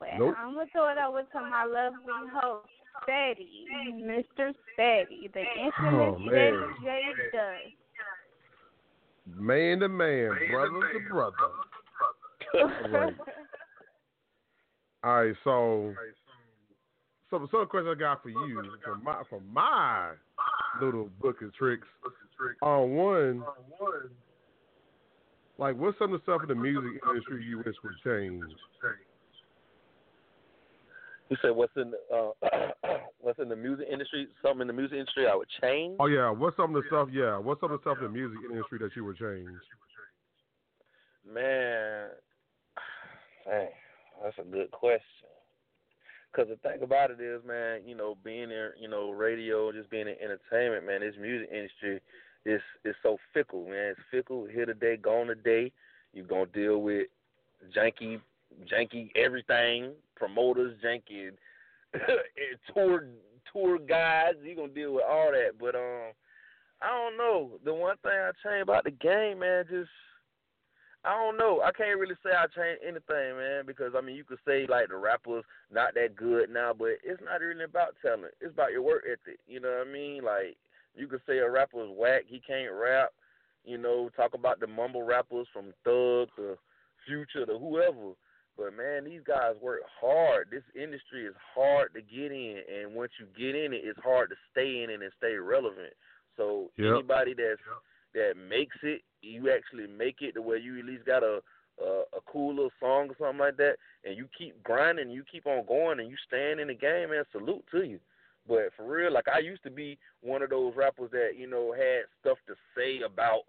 Well, 0.00 0.10
Nope. 0.18 0.34
I'm 0.38 0.54
gonna 0.54 0.66
throw 0.70 0.92
it 0.92 0.98
over 0.98 1.22
to 1.22 1.40
my 1.40 1.64
lovely 1.64 2.30
host, 2.32 2.68
Ceddy, 3.08 3.66
Mr. 4.04 4.54
Ceddy, 4.78 5.32
the 5.32 5.42
oh, 5.42 5.66
infamous 5.66 5.74
Oh, 5.82 6.18
Ceddy 6.20 6.30
man. 6.30 6.74
J 6.82 7.02
does. 7.32 7.72
Man 9.36 9.80
to 9.80 9.88
man, 9.88 10.30
brother 10.50 10.92
to 10.92 11.00
brother. 11.10 11.36
Right. 12.90 13.14
All 15.02 15.24
right, 15.24 15.34
so 15.42 15.94
so 17.30 17.48
some 17.50 17.66
question 17.66 17.90
I 17.90 17.98
got 17.98 18.22
for 18.22 18.28
you 18.28 18.62
from 18.84 19.02
my 19.02 19.22
from 19.28 19.42
my 19.52 20.12
little 20.80 21.10
book 21.20 21.42
of 21.42 21.54
tricks. 21.54 21.86
On 22.62 22.90
one, 22.90 23.44
like 25.58 25.76
what's 25.76 25.98
some 25.98 26.12
of 26.12 26.20
the 26.20 26.22
stuff 26.24 26.42
in 26.42 26.48
the 26.48 26.54
music 26.54 27.00
industry 27.08 27.44
you 27.44 27.58
wish 27.58 27.76
would 27.84 27.94
change? 28.04 28.42
You 31.30 31.36
said 31.40 31.50
what's 31.50 31.72
in 31.76 31.92
the 31.92 31.98
uh, 32.14 32.96
what's 33.20 33.38
in 33.38 33.48
the 33.48 33.56
music 33.56 33.86
industry? 33.90 34.28
Something 34.42 34.62
in 34.62 34.66
the 34.66 34.72
music 34.72 34.98
industry 34.98 35.26
I 35.26 35.34
would 35.34 35.48
change? 35.62 35.96
Oh 36.00 36.06
yeah, 36.06 36.30
what's 36.30 36.56
some 36.56 36.74
of 36.74 36.82
the 36.82 36.88
stuff? 36.88 37.08
Yeah, 37.12 37.38
what's 37.38 37.60
some 37.60 37.72
of 37.72 37.80
the 37.80 37.82
stuff 37.82 37.98
in 37.98 38.04
the 38.04 38.10
music 38.10 38.38
industry 38.50 38.78
that 38.80 38.90
you 38.94 39.04
would 39.04 39.16
change? 39.16 39.48
Man, 41.26 42.08
man, 43.48 43.68
that's 44.22 44.38
a 44.38 44.42
good 44.42 44.70
question. 44.70 45.33
Because 46.34 46.50
the 46.50 46.68
thing 46.68 46.82
about 46.82 47.10
it 47.10 47.20
is, 47.20 47.40
man, 47.46 47.82
you 47.86 47.94
know, 47.94 48.16
being 48.24 48.50
in, 48.50 48.70
you 48.80 48.88
know, 48.88 49.10
radio, 49.10 49.70
just 49.70 49.90
being 49.90 50.08
in 50.08 50.16
entertainment, 50.20 50.86
man, 50.86 51.00
this 51.00 51.14
music 51.20 51.48
industry 51.52 52.00
is 52.44 52.60
is 52.84 52.94
so 53.02 53.18
fickle, 53.32 53.64
man. 53.64 53.92
It's 53.92 54.00
fickle. 54.10 54.46
Here 54.50 54.66
today, 54.66 54.96
gone 54.96 55.28
today. 55.28 55.70
You're 56.12 56.26
gonna 56.26 56.46
deal 56.46 56.82
with 56.82 57.06
janky, 57.76 58.20
janky 58.72 59.10
everything, 59.16 59.92
promoters, 60.16 60.76
janky 60.84 61.30
tour 62.74 63.06
tour 63.52 63.78
guides. 63.78 64.38
You're 64.42 64.56
gonna 64.56 64.68
deal 64.68 64.94
with 64.94 65.04
all 65.08 65.30
that. 65.30 65.52
But 65.58 65.76
um, 65.76 66.12
I 66.82 66.88
don't 66.88 67.16
know. 67.16 67.52
The 67.64 67.72
one 67.72 67.96
thing 68.02 68.12
I 68.12 68.30
change 68.42 68.62
about 68.62 68.84
the 68.84 68.90
game, 68.90 69.38
man, 69.38 69.64
just 69.70 69.90
I 71.04 71.12
don't 71.12 71.36
know. 71.36 71.60
I 71.60 71.70
can't 71.72 71.98
really 72.00 72.14
say 72.24 72.30
I 72.32 72.46
changed 72.46 72.82
anything, 72.82 73.36
man, 73.36 73.64
because 73.66 73.92
I 73.96 74.00
mean 74.00 74.16
you 74.16 74.24
could 74.24 74.38
say 74.46 74.66
like 74.66 74.88
the 74.88 74.96
rappers 74.96 75.44
not 75.70 75.94
that 75.94 76.16
good 76.16 76.50
now, 76.50 76.72
but 76.76 76.96
it's 77.04 77.22
not 77.22 77.40
really 77.40 77.64
about 77.64 77.94
talent. 78.00 78.34
It's 78.40 78.52
about 78.52 78.72
your 78.72 78.82
work 78.82 79.04
ethic. 79.04 79.38
You 79.46 79.60
know 79.60 79.68
what 79.68 79.86
I 79.86 79.92
mean? 79.92 80.24
Like 80.24 80.56
you 80.96 81.06
could 81.06 81.20
say 81.26 81.38
a 81.38 81.50
rapper's 81.50 81.90
whack, 81.94 82.22
he 82.26 82.40
can't 82.40 82.72
rap. 82.72 83.10
You 83.64 83.78
know, 83.78 84.10
talk 84.16 84.34
about 84.34 84.60
the 84.60 84.66
mumble 84.66 85.02
rappers 85.02 85.46
from 85.52 85.72
Thug 85.84 86.28
to 86.36 86.56
Future 87.06 87.46
to 87.46 87.58
whoever. 87.58 88.12
But 88.56 88.76
man, 88.76 89.04
these 89.04 89.22
guys 89.26 89.56
work 89.60 89.80
hard. 90.00 90.48
This 90.50 90.62
industry 90.74 91.24
is 91.26 91.34
hard 91.54 91.92
to 91.94 92.00
get 92.00 92.30
in, 92.30 92.60
and 92.70 92.94
once 92.94 93.12
you 93.18 93.26
get 93.36 93.56
in 93.56 93.72
it, 93.72 93.82
it's 93.84 93.98
hard 94.02 94.30
to 94.30 94.36
stay 94.52 94.82
in 94.82 94.90
it 94.90 95.02
and 95.02 95.12
stay 95.18 95.34
relevant. 95.34 95.92
So 96.36 96.70
Yep. 96.76 96.94
anybody 96.94 97.34
that's 97.34 97.60
that 98.14 98.36
makes 98.36 98.76
it, 98.82 99.02
you 99.24 99.50
actually 99.50 99.86
make 99.86 100.16
it 100.20 100.32
to 100.32 100.42
where 100.42 100.58
you 100.58 100.78
at 100.78 100.84
least 100.84 101.06
got 101.06 101.22
a, 101.22 101.40
a 101.82 102.02
a 102.16 102.20
cool 102.26 102.54
little 102.54 102.70
song 102.80 103.08
or 103.08 103.16
something 103.18 103.38
like 103.38 103.56
that, 103.56 103.76
and 104.04 104.16
you 104.16 104.28
keep 104.36 104.62
grinding, 104.62 105.10
you 105.10 105.24
keep 105.30 105.46
on 105.46 105.64
going, 105.66 106.00
and 106.00 106.10
you 106.10 106.16
stand 106.26 106.60
in 106.60 106.68
the 106.68 106.74
game, 106.74 107.10
man. 107.10 107.24
Salute 107.32 107.64
to 107.70 107.82
you. 107.82 107.98
But 108.46 108.70
for 108.76 108.84
real, 108.84 109.12
like 109.12 109.28
I 109.28 109.38
used 109.38 109.62
to 109.64 109.70
be 109.70 109.98
one 110.20 110.42
of 110.42 110.50
those 110.50 110.74
rappers 110.76 111.10
that 111.12 111.32
you 111.36 111.48
know 111.48 111.72
had 111.72 112.04
stuff 112.20 112.38
to 112.46 112.54
say 112.76 113.00
about 113.00 113.42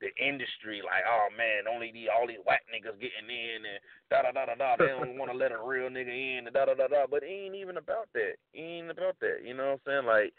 the 0.00 0.12
industry, 0.20 0.82
like 0.84 1.02
oh 1.08 1.28
man, 1.36 1.66
only 1.72 1.90
the 1.90 2.08
all 2.08 2.26
these 2.26 2.44
white 2.44 2.62
niggas 2.70 3.00
getting 3.00 3.26
in 3.26 3.64
and 3.66 3.80
da 4.10 4.22
da 4.22 4.30
da 4.30 4.46
da 4.46 4.54
da. 4.54 4.76
They 4.78 4.92
don't 4.92 5.18
want 5.20 5.32
to 5.32 5.36
let 5.36 5.52
a 5.52 5.58
real 5.58 5.88
nigga 5.88 6.12
in 6.12 6.46
and 6.46 6.54
da 6.54 6.66
da 6.66 6.74
da 6.74 6.86
da. 6.86 7.06
But 7.10 7.22
it 7.24 7.32
ain't 7.32 7.56
even 7.56 7.76
about 7.76 8.08
that. 8.14 8.38
It 8.54 8.60
ain't 8.60 8.90
about 8.90 9.18
that. 9.20 9.42
You 9.44 9.54
know 9.54 9.76
what 9.76 9.80
I'm 9.90 10.04
saying? 10.04 10.06
Like 10.06 10.32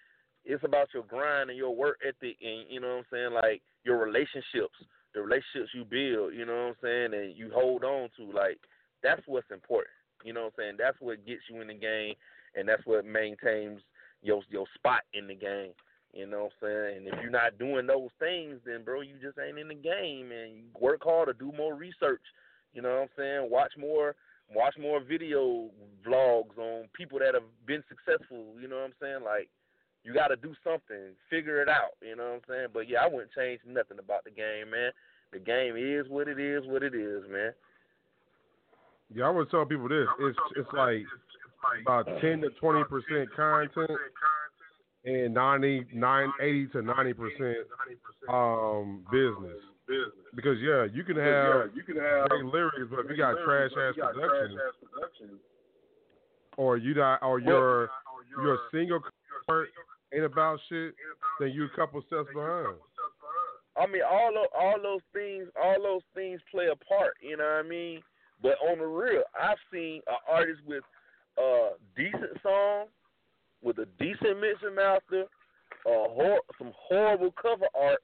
it's 0.45 0.63
about 0.63 0.87
your 0.93 1.03
grind 1.03 1.49
and 1.49 1.57
your 1.57 1.75
work 1.75 1.99
ethic 2.01 2.37
and 2.39 2.69
you 2.69 2.79
know 2.79 3.03
what 3.03 3.05
I'm 3.11 3.11
saying, 3.11 3.33
like 3.33 3.61
your 3.87 4.03
relationships, 4.03 4.75
the 5.15 5.21
relationships 5.23 5.71
you 5.73 5.87
build, 5.87 6.35
you 6.35 6.45
know 6.45 6.75
what 6.75 6.75
I'm 6.75 6.81
saying, 6.83 7.13
and 7.15 7.37
you 7.37 7.49
hold 7.55 7.83
on 7.83 8.09
to. 8.17 8.27
Like 8.27 8.59
that's 9.01 9.23
what's 9.25 9.49
important. 9.49 9.95
You 10.23 10.33
know 10.33 10.51
what 10.51 10.59
I'm 10.59 10.75
saying? 10.75 10.75
That's 10.77 10.97
what 10.99 11.25
gets 11.25 11.47
you 11.49 11.61
in 11.61 11.71
the 11.71 11.79
game 11.79 12.15
and 12.57 12.67
that's 12.67 12.85
what 12.85 13.05
maintains 13.05 13.79
your 14.21 14.41
your 14.49 14.65
spot 14.75 15.01
in 15.13 15.27
the 15.27 15.35
game. 15.35 15.71
You 16.13 16.25
know 16.25 16.49
what 16.49 16.53
I'm 16.63 16.67
saying? 16.67 16.97
And 16.97 17.07
if 17.07 17.13
you're 17.21 17.29
not 17.29 17.59
doing 17.59 17.85
those 17.85 18.09
things, 18.19 18.59
then 18.65 18.83
bro, 18.83 19.01
you 19.01 19.15
just 19.21 19.37
ain't 19.37 19.59
in 19.59 19.67
the 19.67 19.75
game. 19.75 20.31
And 20.31 20.57
you 20.57 20.63
work 20.79 21.01
harder, 21.03 21.33
do 21.33 21.51
more 21.55 21.75
research. 21.75 22.23
You 22.73 22.81
know 22.81 22.89
what 22.89 23.01
I'm 23.01 23.09
saying? 23.17 23.51
Watch 23.51 23.73
more, 23.77 24.15
watch 24.53 24.75
more 24.79 24.99
video 24.99 25.69
vlogs 26.05 26.57
on 26.57 26.87
people 26.93 27.19
that 27.19 27.33
have 27.33 27.43
been 27.65 27.83
successful. 27.87 28.55
You 28.59 28.67
know 28.67 28.77
what 28.77 28.85
I'm 28.85 28.93
saying? 29.01 29.23
Like 29.23 29.49
you 30.07 30.13
got 30.13 30.29
to 30.29 30.37
do 30.37 30.55
something, 30.63 31.11
figure 31.29 31.61
it 31.61 31.67
out. 31.67 31.99
You 32.01 32.15
know 32.15 32.23
what 32.23 32.33
I'm 32.35 32.41
saying? 32.47 32.67
But 32.73 32.87
yeah, 32.87 32.99
I 33.03 33.07
wouldn't 33.07 33.31
change 33.35 33.59
nothing 33.67 33.99
about 33.99 34.23
the 34.23 34.31
game, 34.31 34.71
man. 34.71 34.91
The 35.33 35.39
game 35.39 35.75
is 35.75 36.09
what 36.09 36.29
it 36.29 36.39
is, 36.39 36.63
what 36.65 36.81
it 36.81 36.95
is, 36.95 37.23
man. 37.29 37.51
Yeah, 39.13 39.25
I 39.25 39.29
would 39.29 39.51
tell 39.51 39.65
people 39.65 39.89
this. 39.89 40.07
It's 40.19 40.39
it's 40.55 40.69
like 40.71 41.03
about 41.81 42.05
ten 42.21 42.39
to 42.39 42.49
twenty 42.61 42.85
percent 42.85 43.27
content 43.35 43.91
and 45.03 45.33
90, 45.33 45.87
80 46.41 46.67
to 46.67 46.81
ninety 46.81 47.13
percent 47.13 47.57
um 48.29 49.03
business. 49.11 49.59
Because 50.35 50.57
yeah, 50.61 50.87
you 50.93 51.03
can 51.03 51.17
have 51.17 51.75
you 51.75 51.83
can 51.83 51.97
have 51.97 52.29
great 52.29 52.45
lyrics, 52.45 52.87
but 52.89 52.99
if 52.99 53.11
you 53.11 53.17
got 53.17 53.35
trash 53.43 53.71
ass 53.75 53.95
production, 53.95 55.39
or 56.55 56.77
you 56.77 56.93
not, 56.95 57.21
or 57.21 57.39
your 57.39 57.89
your 58.41 58.59
single 58.71 58.99
cover 59.47 59.67
ain't 60.17 60.25
about 60.25 60.59
shit, 60.69 60.93
then 61.39 61.51
you 61.51 61.65
a 61.65 61.75
couple 61.75 62.01
steps 62.07 62.27
behind. 62.33 62.75
I 63.77 63.85
mean, 63.85 64.01
all 64.09 64.29
of, 64.29 64.47
all 64.57 64.75
those 64.81 65.01
things, 65.13 65.47
all 65.61 65.75
those 65.81 66.01
things 66.15 66.41
play 66.51 66.67
a 66.67 66.75
part. 66.75 67.13
You 67.21 67.37
know 67.37 67.43
what 67.43 67.65
I 67.65 67.69
mean? 67.69 68.01
But 68.41 68.55
on 68.67 68.79
the 68.79 68.85
real, 68.85 69.23
I've 69.39 69.57
seen 69.71 70.01
an 70.07 70.17
artist 70.29 70.61
with 70.65 70.83
a 71.37 71.69
decent 71.95 72.41
song, 72.41 72.85
with 73.61 73.77
a 73.77 73.85
decent 73.99 74.39
mixing 74.41 74.75
master, 74.75 75.25
uh, 75.85 76.09
hor- 76.09 76.41
some 76.57 76.71
horrible 76.75 77.33
cover 77.39 77.67
art, 77.79 78.01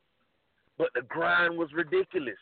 but 0.77 0.89
the 0.95 1.01
grind 1.01 1.57
was 1.57 1.69
ridiculous. 1.73 2.37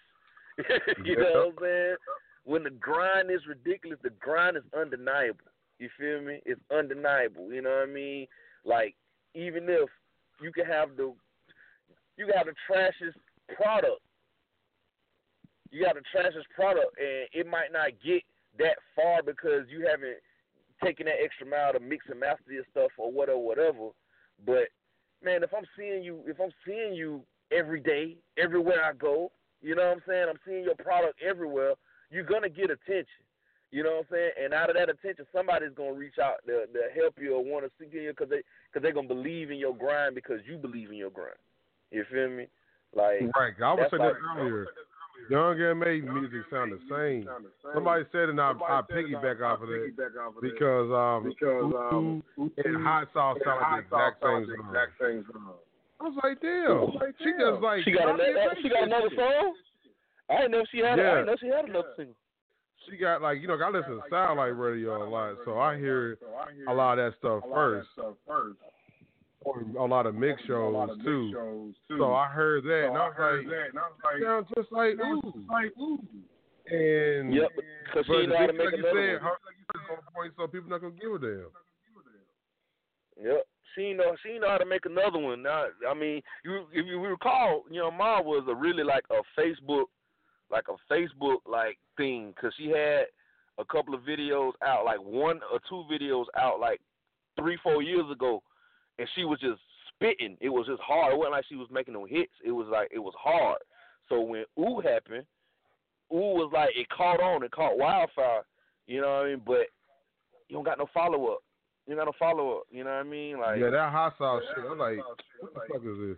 you 1.03 1.17
know 1.17 1.31
what 1.33 1.47
I'm 1.47 1.55
saying? 1.61 1.95
When 2.43 2.63
the 2.63 2.69
grind 2.69 3.31
is 3.31 3.41
ridiculous, 3.47 3.99
the 4.03 4.09
grind 4.09 4.57
is 4.57 4.63
undeniable. 4.77 5.39
You 5.79 5.89
feel 5.97 6.21
me? 6.21 6.41
It's 6.45 6.61
undeniable. 6.71 7.51
You 7.51 7.61
know 7.61 7.69
what 7.69 7.89
I 7.89 7.91
mean? 7.91 8.27
Like 8.65 8.95
even 9.33 9.65
if 9.67 9.89
you 10.41 10.51
can 10.51 10.65
have 10.65 10.95
the 10.97 11.13
you 12.17 12.31
have 12.35 12.45
the 12.45 12.53
trashiest 12.69 13.17
product, 13.55 14.01
you 15.71 15.83
got 15.83 15.95
the 15.95 16.01
trashiest 16.13 16.49
product, 16.53 16.97
and 16.99 17.27
it 17.33 17.47
might 17.47 17.71
not 17.71 17.89
get 18.03 18.21
that 18.59 18.77
far 18.95 19.23
because 19.23 19.65
you 19.69 19.87
haven't 19.87 20.17
taken 20.83 21.05
that 21.05 21.21
extra 21.23 21.47
mile 21.47 21.73
to 21.73 21.79
mix 21.79 22.05
and 22.09 22.19
master 22.19 22.51
your 22.51 22.65
stuff 22.71 22.91
or 22.97 23.11
whatever, 23.11 23.37
whatever. 23.37 23.89
But 24.45 24.67
man, 25.23 25.43
if 25.43 25.53
I'm 25.55 25.65
seeing 25.77 26.03
you, 26.03 26.21
if 26.27 26.39
I'm 26.39 26.51
seeing 26.65 26.93
you 26.93 27.23
every 27.51 27.79
day, 27.79 28.17
everywhere 28.37 28.83
I 28.83 28.93
go, 28.93 29.31
you 29.61 29.75
know 29.75 29.83
what 29.83 29.97
I'm 29.97 30.03
saying? 30.07 30.25
I'm 30.29 30.39
seeing 30.45 30.63
your 30.63 30.75
product 30.75 31.21
everywhere. 31.21 31.73
You're 32.09 32.23
gonna 32.23 32.49
get 32.49 32.71
attention. 32.71 33.23
You 33.71 33.83
know 33.83 33.91
what 33.91 33.99
I'm 33.99 34.05
saying? 34.11 34.31
And 34.43 34.53
out 34.53 34.69
of 34.69 34.75
that 34.75 34.89
attention, 34.89 35.25
somebody's 35.33 35.71
gonna 35.75 35.93
reach 35.93 36.19
out 36.21 36.43
to, 36.45 36.67
to 36.67 36.81
help 36.95 37.15
you 37.19 37.35
or 37.35 37.43
want 37.43 37.63
to 37.65 37.71
see 37.79 37.87
you 37.97 38.09
because 38.11 38.29
they 38.29 38.41
because 38.67 38.83
they're 38.83 38.91
gonna 38.93 39.07
believe 39.07 39.49
in 39.49 39.57
your 39.57 39.73
grind 39.75 40.13
because 40.15 40.39
you 40.45 40.57
believe 40.57 40.89
in 40.91 40.97
your 40.97 41.09
grind. 41.09 41.39
You 41.91 42.03
feel 42.11 42.29
me? 42.29 42.47
Like 42.93 43.21
Right. 43.35 43.53
I 43.63 43.71
was 43.73 43.79
that's 43.79 43.91
saying 43.91 44.03
like- 44.03 44.13
that 44.13 44.41
earlier. 44.41 44.67
Young 45.29 45.61
M.A 45.61 46.01
music 46.01 46.41
sound 46.49 46.71
the 46.73 46.81
same. 46.89 47.29
Somebody 47.75 48.03
said, 48.11 48.29
and 48.29 48.41
I, 48.41 48.51
I 48.67 48.81
piggyback 48.81 49.39
off 49.41 49.61
of 49.61 49.69
that 49.69 49.93
because 50.41 50.89
um, 50.91 51.29
because 51.29 51.71
um, 51.93 52.23
Utu 52.37 52.51
and 52.65 52.83
hot 52.83 53.07
sauce 53.13 53.37
sound 53.45 53.61
like 53.61 53.87
the 53.89 53.95
exact 53.95 54.97
same 54.99 55.23
song. 55.31 55.53
I 56.01 56.03
was 56.09 56.17
like, 56.25 56.41
damn. 56.41 57.13
She 57.21 57.31
just 57.37 57.61
like 57.61 57.83
she 57.85 57.91
got 57.91 58.09
copy 58.09 58.23
and 58.23 58.35
another 58.35 58.55
she 58.63 58.69
got 58.69 58.79
that 58.81 58.83
another 58.89 59.11
song. 59.15 59.53
I 60.27 60.35
didn't 60.41 60.51
know 60.51 60.63
she 60.71 60.79
had. 60.79 60.97
A, 60.97 61.01
I 61.01 61.05
Yeah. 61.05 61.11
didn't 61.21 61.25
know 61.27 61.35
she 61.39 61.47
had 61.53 61.65
another 61.69 61.93
single. 61.95 62.15
She 62.89 62.97
got 62.97 63.21
like 63.21 63.41
you 63.41 63.47
know 63.47 63.55
I 63.55 63.69
listen 63.69 64.01
to 64.09 64.33
Like 64.33 64.57
Radio 64.57 65.03
a 65.03 65.09
lot, 65.09 65.35
so 65.45 65.59
I 65.59 65.77
hear 65.77 66.17
a 66.67 66.73
lot 66.73 66.97
of 66.99 67.13
that 67.13 67.19
stuff 67.19 67.43
first. 67.53 67.89
Or 69.43 69.61
a 69.79 69.85
lot 69.85 70.05
of 70.05 70.13
mix 70.13 70.41
shows 70.45 70.89
too. 71.03 71.33
So 71.97 72.13
I 72.13 72.27
heard 72.27 72.63
that 72.65 72.87
and 72.89 72.97
I 72.97 73.07
was 73.07 73.43
like, 74.03 74.21
sounds 74.23 74.47
just 74.55 74.71
like 74.71 74.95
ooh. 74.99 75.99
And 76.67 77.33
Yep, 77.33 77.49
because 77.85 78.05
she 78.05 78.27
know 78.27 78.37
how 78.37 78.47
to 78.47 78.53
make 78.53 78.65
like 78.65 78.77
you 78.77 78.85
another 78.85 79.17
said, 79.17 79.23
one. 79.23 79.31
her 79.31 79.37
is 79.75 79.81
on 79.89 80.13
point, 80.13 80.33
so 80.37 80.47
people 80.47 80.69
not 80.69 80.81
gonna 80.81 80.93
give 80.93 81.11
a 81.11 81.19
damn. 81.19 81.47
Yep. 83.25 83.45
She 83.75 83.93
know 83.93 84.15
she 84.23 84.37
know 84.37 84.49
how 84.49 84.57
to 84.57 84.65
make 84.65 84.85
another 84.85 85.17
one. 85.17 85.41
Now, 85.43 85.65
I 85.89 85.93
mean, 85.93 86.21
you 86.45 86.65
if 86.71 86.85
you 86.85 86.99
recall, 86.99 87.63
you 87.69 87.79
know, 87.79 87.91
Ma 87.91 88.21
was 88.21 88.45
a 88.47 88.55
really 88.55 88.83
like 88.83 89.05
a 89.09 89.21
Facebook, 89.39 89.85
like 90.51 90.65
a 90.69 90.93
Facebook 90.93 91.37
like 91.49 91.77
thing, 91.97 92.33
cause 92.39 92.51
she 92.57 92.67
had 92.67 93.05
a 93.57 93.65
couple 93.65 93.93
of 93.93 94.01
videos 94.01 94.51
out, 94.65 94.85
like 94.85 94.99
one 94.99 95.39
or 95.51 95.59
two 95.69 95.83
videos 95.91 96.25
out, 96.37 96.59
like 96.59 96.79
three 97.39 97.57
four 97.63 97.81
years 97.81 98.05
ago, 98.11 98.41
and 98.99 99.07
she 99.15 99.23
was 99.23 99.39
just 99.39 99.59
spitting. 99.93 100.37
It 100.41 100.49
was 100.49 100.67
just 100.67 100.81
hard. 100.81 101.13
It 101.13 101.17
wasn't 101.17 101.33
like 101.33 101.45
she 101.47 101.55
was 101.55 101.67
making 101.71 101.93
no 101.93 102.05
hits. 102.05 102.33
It 102.43 102.51
was 102.51 102.67
like 102.71 102.89
it 102.91 102.99
was 102.99 103.13
hard. 103.19 103.59
So 104.09 104.21
when 104.21 104.43
Ooh 104.59 104.81
happened, 104.81 105.25
Ooh 106.11 106.35
was 106.35 106.51
like 106.53 106.69
it 106.75 106.87
caught 106.89 107.21
on. 107.21 107.43
It 107.43 107.51
caught 107.51 107.77
wildfire. 107.77 108.41
You 108.87 109.01
know 109.01 109.07
what 109.07 109.25
I 109.25 109.29
mean? 109.29 109.41
But 109.45 109.67
you 110.49 110.55
don't 110.55 110.65
got 110.65 110.79
no 110.79 110.87
follow 110.93 111.27
up. 111.27 111.39
You 111.87 111.95
got 111.95 112.05
no 112.05 112.13
follow 112.19 112.57
up. 112.57 112.63
You 112.69 112.83
know 112.83 112.91
what 112.91 112.97
I 112.97 113.03
mean? 113.03 113.39
Like 113.39 113.59
yeah, 113.59 113.69
that 113.69 113.91
hot 113.91 114.13
sauce 114.17 114.43
shit. 114.55 114.65
I'm 114.69 114.77
like, 114.77 114.97
what 115.39 115.53
the 115.53 115.59
fuck 115.73 115.81
is 115.81 115.97
this? 115.99 116.17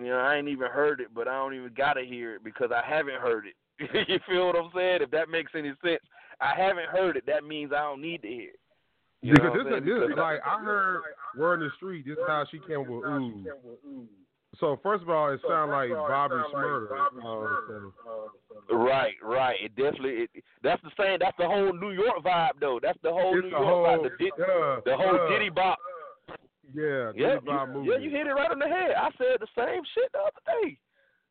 You 0.00 0.10
know, 0.10 0.18
I 0.18 0.36
ain't 0.36 0.48
even 0.48 0.68
heard 0.68 1.00
it, 1.00 1.08
but 1.14 1.28
I 1.28 1.32
don't 1.32 1.54
even 1.54 1.72
gotta 1.76 2.02
hear 2.02 2.36
it 2.36 2.44
because 2.44 2.70
I 2.74 2.82
haven't 2.86 3.20
heard 3.20 3.44
it. 3.46 3.54
you 4.08 4.18
feel 4.28 4.46
what 4.46 4.56
I'm 4.56 4.70
saying? 4.74 5.02
If 5.02 5.10
that 5.10 5.28
makes 5.28 5.52
any 5.54 5.72
sense, 5.84 6.02
I 6.40 6.54
haven't 6.56 6.88
heard 6.88 7.16
it. 7.16 7.24
That 7.26 7.44
means 7.44 7.72
I 7.72 7.82
don't 7.82 8.00
need 8.00 8.22
to 8.22 8.28
hear 8.28 8.50
it. 8.50 8.60
You 9.22 9.34
because 9.34 9.52
this, 9.52 9.64
I'm 9.66 9.84
this 9.84 10.10
is 10.10 10.16
like 10.16 10.40
I 10.46 10.62
heard 10.62 11.02
word 11.36 11.54
in 11.54 11.60
the 11.60 11.70
street. 11.76 12.06
This 12.06 12.12
is 12.12 12.24
how 12.26 12.44
she 12.50 12.58
came 12.66 12.80
with 12.80 13.04
ooh. 13.04 14.06
So 14.58 14.80
first 14.82 15.02
of 15.02 15.10
all, 15.10 15.30
it 15.32 15.40
sounds 15.46 15.70
like 15.70 15.90
Bobby 15.90 16.34
Shmurda. 16.52 16.90
Uh, 17.24 18.76
Right, 18.76 19.14
right. 19.22 19.56
It 19.62 19.76
definitely. 19.76 20.26
It, 20.34 20.44
that's 20.62 20.82
the 20.82 20.90
same. 20.98 21.18
That's 21.20 21.36
the 21.38 21.46
whole 21.46 21.72
New 21.72 21.90
York 21.90 22.22
vibe, 22.24 22.58
though. 22.60 22.80
That's 22.82 22.98
the 23.02 23.10
whole 23.10 23.36
it's 23.36 23.44
New 23.44 23.50
York 23.50 23.64
whole, 23.64 23.84
vibe. 23.84 24.02
The, 24.02 24.24
di- 24.24 24.32
yeah, 24.38 24.80
the 24.84 24.96
whole 24.96 25.16
yeah, 25.16 25.38
Diddy 25.38 25.50
Bop. 25.50 25.78
Yeah, 26.74 27.10
Yeah, 27.16 27.36
you, 27.42 27.72
movie. 27.72 27.88
yeah, 27.90 27.98
you 27.98 28.10
hit 28.10 28.26
it 28.26 28.34
right 28.34 28.50
on 28.50 28.58
the 28.58 28.68
head. 28.68 28.94
I 28.96 29.10
said 29.18 29.40
the 29.40 29.50
same 29.56 29.82
shit 29.94 30.10
the 30.12 30.20
other 30.20 30.42
day. 30.46 30.78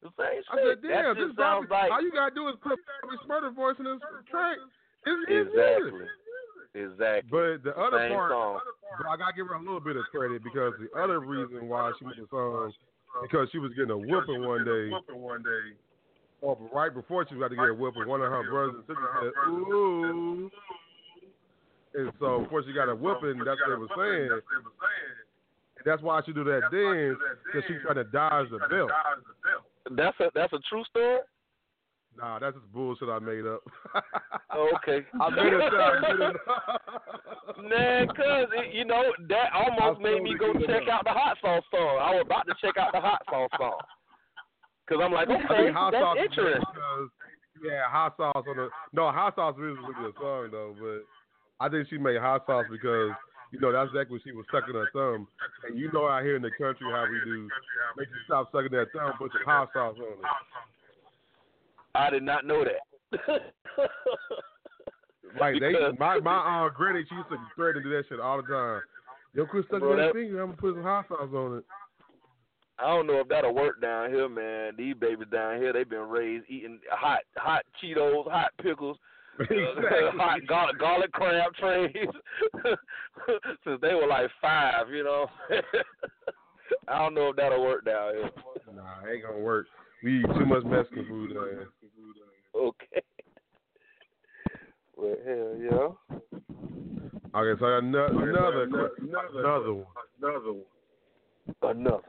The 0.03 0.11
same 0.15 0.41
shit. 0.43 0.51
I 0.51 0.55
said, 0.63 0.77
damn, 0.81 0.91
that 0.91 1.15
this 1.15 1.27
just 1.31 1.37
Bobby, 1.37 1.67
sounds 1.67 1.71
like 1.71 1.91
all 1.91 2.01
you 2.03 2.11
gotta 2.11 2.35
do 2.35 2.47
is 2.49 2.55
put 2.63 2.79
Bobby 3.03 3.15
Shmurda 3.23 3.51
voice 3.55 3.75
in 3.79 3.85
this 3.85 3.99
track. 4.31 4.57
It's 5.07 5.21
his 5.31 5.47
exactly, 5.47 5.91
music. 5.91 6.11
exactly. 6.75 7.29
But 7.31 7.63
the 7.63 7.73
other 7.75 8.03
Same 8.07 8.15
part, 8.15 8.31
song. 8.31 8.59
but 8.99 9.07
I 9.07 9.15
gotta 9.15 9.35
give 9.35 9.47
her 9.47 9.55
a 9.55 9.63
little 9.63 9.79
bit 9.79 9.95
of 9.95 10.03
credit 10.11 10.43
because 10.43 10.75
the 10.79 10.91
other 10.99 11.19
reason 11.19 11.67
why 11.71 11.91
she 11.99 12.03
made 12.05 12.19
the 12.19 12.27
song 12.31 12.71
because 13.23 13.47
she 13.51 13.59
was 13.59 13.71
getting 13.75 13.91
a 13.91 13.97
whooping 13.97 14.43
one 14.43 14.63
day. 14.63 14.91
one 15.15 15.43
Or 16.41 16.55
right 16.71 16.93
before 16.93 17.25
she 17.27 17.35
was 17.35 17.43
about 17.43 17.51
to 17.51 17.59
get 17.59 17.69
a 17.71 17.73
whooping, 17.73 18.07
one 18.07 18.21
of 18.21 18.31
her 18.31 18.43
brothers 18.49 18.75
and 18.79 18.83
sisters 18.87 19.11
said, 19.19 19.33
"Ooh," 19.51 20.51
and 21.95 22.11
so 22.19 22.39
before 22.43 22.63
she 22.63 22.71
got 22.71 22.87
a 22.87 22.95
whooping, 22.95 23.39
that's 23.43 23.59
what 23.65 23.69
they 23.71 23.75
were 23.75 23.91
saying. 23.97 24.29
And 25.79 25.85
that's 25.85 26.01
why 26.01 26.21
she 26.25 26.33
do 26.33 26.43
that 26.43 26.69
dance 26.71 27.17
because 27.45 27.63
she's 27.67 27.81
trying 27.83 27.95
to 27.95 28.03
dodge 28.03 28.49
the 28.51 28.59
belt. 28.69 28.91
That's 29.95 30.19
a 30.19 30.29
that's 30.35 30.53
a 30.53 30.59
true 30.69 30.83
story. 30.89 31.19
Nah, 32.17 32.39
that's 32.39 32.55
just 32.55 32.71
bullshit 32.73 33.07
I 33.07 33.19
made 33.19 33.45
up. 33.45 33.61
Oh, 34.51 34.67
okay. 34.81 35.05
I 35.21 35.29
made 35.29 35.53
it 35.53 35.71
sound 35.71 36.03
good 36.03 36.19
enough. 36.19 36.35
Man, 37.69 38.07
cause 38.07 38.47
it, 38.51 38.73
you 38.73 38.83
know 38.83 39.03
that 39.29 39.53
almost 39.53 40.01
I 40.01 40.03
made 40.03 40.23
me 40.23 40.35
go 40.37 40.51
check 40.53 40.83
it. 40.83 40.89
out 40.89 41.05
the 41.05 41.15
hot 41.15 41.37
sauce 41.41 41.63
song. 41.71 41.99
I 42.01 42.11
was 42.15 42.23
about 42.25 42.45
to 42.47 42.55
check 42.59 42.75
out 42.77 42.91
the 42.91 42.99
hot 42.99 43.21
sauce 43.29 43.49
song. 43.57 43.79
Cause 44.89 44.97
I'm 45.01 45.13
like, 45.13 45.29
I 45.29 45.35
okay, 45.37 45.69
think 45.69 45.75
hot 45.75 45.91
that's 45.91 46.03
sauce 46.03 46.17
interesting. 46.19 46.65
because 46.73 47.09
yeah, 47.63 47.87
hot 47.87 48.17
sauce 48.17 48.43
on 48.47 48.57
the 48.57 48.69
no 48.91 49.11
hot 49.11 49.35
sauce 49.35 49.55
is 49.55 49.77
a 49.79 49.93
good 50.01 50.15
song 50.19 50.49
though, 50.51 50.75
but 50.75 51.05
I 51.63 51.69
think 51.69 51.87
she 51.89 51.97
made 51.97 52.19
hot 52.19 52.43
sauce 52.47 52.65
because 52.71 53.11
you 53.51 53.59
know 53.59 53.71
that's 53.71 53.89
exactly 53.89 54.15
what 54.17 54.23
she 54.23 54.31
was 54.31 54.45
sucking 54.51 54.73
her 54.73 54.89
thumb, 54.93 55.27
and 55.67 55.77
you 55.77 55.91
know 55.91 56.07
out 56.07 56.23
here 56.23 56.35
in 56.35 56.41
the 56.41 56.51
country 56.51 56.87
how 56.91 57.05
we 57.09 57.19
do 57.25 57.47
make 57.97 58.07
you 58.07 58.15
stop 58.25 58.51
sucking 58.51 58.71
that 58.71 58.87
thumb, 58.95 59.13
put 59.17 59.31
some 59.31 59.41
hot 59.45 59.69
sauce 59.73 59.95
on 59.97 60.13
it. 60.13 60.19
I 61.95 62.09
did 62.09 62.23
not 62.23 62.45
know 62.45 62.63
that. 62.63 63.41
Like 65.39 65.59
they, 65.59 65.73
my 65.99 66.19
my 66.19 66.33
aunt 66.37 66.73
Granny, 66.73 67.05
she 67.07 67.15
used 67.15 67.29
to 67.29 67.37
threaten 67.55 67.83
to 67.83 67.89
do 67.89 67.95
that 67.95 68.05
shit 68.09 68.19
all 68.19 68.37
the 68.41 68.47
time. 68.47 68.81
Yo, 69.35 69.45
quit 69.45 69.65
sucking 69.65 69.79
Bro, 69.79 69.97
that 69.97 70.05
that- 70.07 70.13
finger. 70.13 70.41
I'm 70.41 70.47
gonna 70.49 70.57
put 70.57 70.73
some 70.73 70.83
hot 70.83 71.07
sauce 71.07 71.29
on 71.33 71.57
it. 71.59 71.65
I 72.79 72.87
don't 72.87 73.07
know 73.07 73.19
if 73.19 73.27
that'll 73.27 73.53
work 73.53 73.81
down 73.81 74.09
here, 74.09 74.27
man. 74.29 74.73
These 74.77 74.95
babies 74.95 75.27
down 75.31 75.57
here, 75.57 75.73
they've 75.73 75.87
been 75.89 76.09
raised 76.09 76.45
eating 76.49 76.79
hot 76.89 77.19
hot 77.37 77.63
Cheetos, 77.81 78.29
hot 78.31 78.51
pickles, 78.61 78.97
hot 80.17 80.45
garlic, 80.47 80.79
garlic 80.79 81.11
crab 81.11 81.53
trays 81.55 81.91
since 83.63 83.79
they 83.81 83.93
were 83.93 84.07
like 84.07 84.29
five. 84.41 84.89
You 84.89 85.03
know, 85.03 85.27
I 86.87 86.99
don't 86.99 87.13
know 87.13 87.29
if 87.29 87.35
that'll 87.35 87.63
work 87.63 87.85
down 87.85 88.13
here. 88.15 88.29
Nah, 88.75 89.07
it 89.07 89.13
ain't 89.13 89.23
gonna 89.23 89.39
work. 89.39 89.67
We 90.03 90.19
eat 90.19 90.25
too 90.37 90.45
much 90.45 90.63
Mexican 90.65 91.05
food 91.07 91.33
down 91.33 91.43
here. 91.45 91.67
Okay. 92.55 93.01
Well, 94.95 95.15
hell 95.25 95.55
yeah. 95.57 96.17
Okay, 97.35 97.59
so 97.59 97.65
I 97.65 97.69
got 97.69 97.83
ano- 97.83 98.07
another 98.07 98.63
another 98.63 99.73
one. 99.73 99.85
Another 100.21 100.53
one. 100.53 100.65
Another 101.61 102.01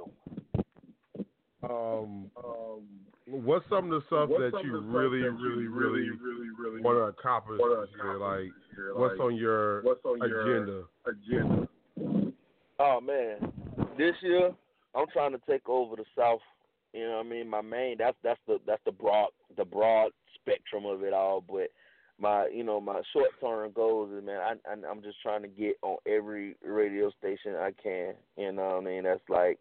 Um, 1.62 2.31
what's 3.31 3.64
some 3.68 3.93
of 3.93 4.03
the 4.03 4.07
stuff 4.07 4.28
that 4.28 4.53
you 4.64 4.81
really, 4.81 5.18
really, 5.18 5.66
really, 5.66 6.09
really 6.09 6.49
really 6.59 6.81
want 6.83 6.99
to 6.99 7.20
accomplish 7.20 7.61
this 7.61 7.89
year? 8.03 8.18
Like, 8.18 8.51
what's 8.95 9.20
on 9.20 9.37
your 9.37 9.81
agenda? 9.81 10.85
agenda? 11.07 11.68
Oh 12.78 13.01
man, 13.01 13.53
this 13.97 14.14
year 14.22 14.51
I'm 14.95 15.07
trying 15.12 15.33
to 15.33 15.41
take 15.49 15.68
over 15.68 15.97
the 15.97 16.05
South. 16.16 16.41
You 16.93 17.07
know 17.07 17.18
what 17.18 17.26
I 17.26 17.28
mean? 17.28 17.49
My 17.49 17.61
main 17.61 17.97
that's 17.99 18.16
that's 18.22 18.41
the 18.47 18.59
that's 18.66 18.83
the 18.85 18.93
broad 18.93 19.28
the 19.57 19.64
broad 19.64 20.12
spectrum 20.35 20.87
of 20.87 21.03
it 21.03 21.12
all. 21.12 21.45
But 21.47 21.68
my 22.18 22.49
you 22.53 22.64
know 22.64 22.81
my 22.81 23.01
short 23.12 23.31
term 23.41 23.70
goals 23.72 24.11
is 24.12 24.24
man 24.24 24.41
I, 24.41 24.55
I 24.68 24.91
I'm 24.91 25.03
just 25.03 25.20
trying 25.22 25.43
to 25.43 25.49
get 25.49 25.76
on 25.83 25.97
every 26.07 26.57
radio 26.64 27.11
station 27.18 27.55
I 27.55 27.70
can. 27.83 28.14
You 28.37 28.53
know 28.53 28.76
what 28.76 28.83
I 28.83 28.85
mean? 28.85 29.05
That's 29.05 29.20
like 29.28 29.59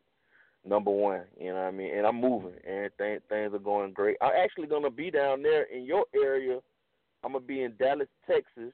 number 0.66 0.92
one. 0.92 1.22
You 1.40 1.50
know 1.50 1.56
what 1.56 1.68
I 1.68 1.72
mean? 1.72 1.96
And 1.96 2.06
I'm 2.06 2.20
moving 2.20 2.54
and 2.68 2.92
th- 2.98 3.22
things 3.30 3.54
are 3.54 3.60
going 3.60 3.94
great. 3.94 4.18
I'm 4.22 4.32
actually 4.36 4.68
gonna 4.68 4.90
be 4.90 5.12
down 5.12 5.42
there 5.42 5.64
in 5.64 5.86
your 5.86 6.06
area. 6.16 6.60
I'm 7.24 7.34
gonna 7.34 7.46
be 7.46 7.64
in 7.64 7.76
Dallas, 7.78 8.08
Texas, 8.28 8.74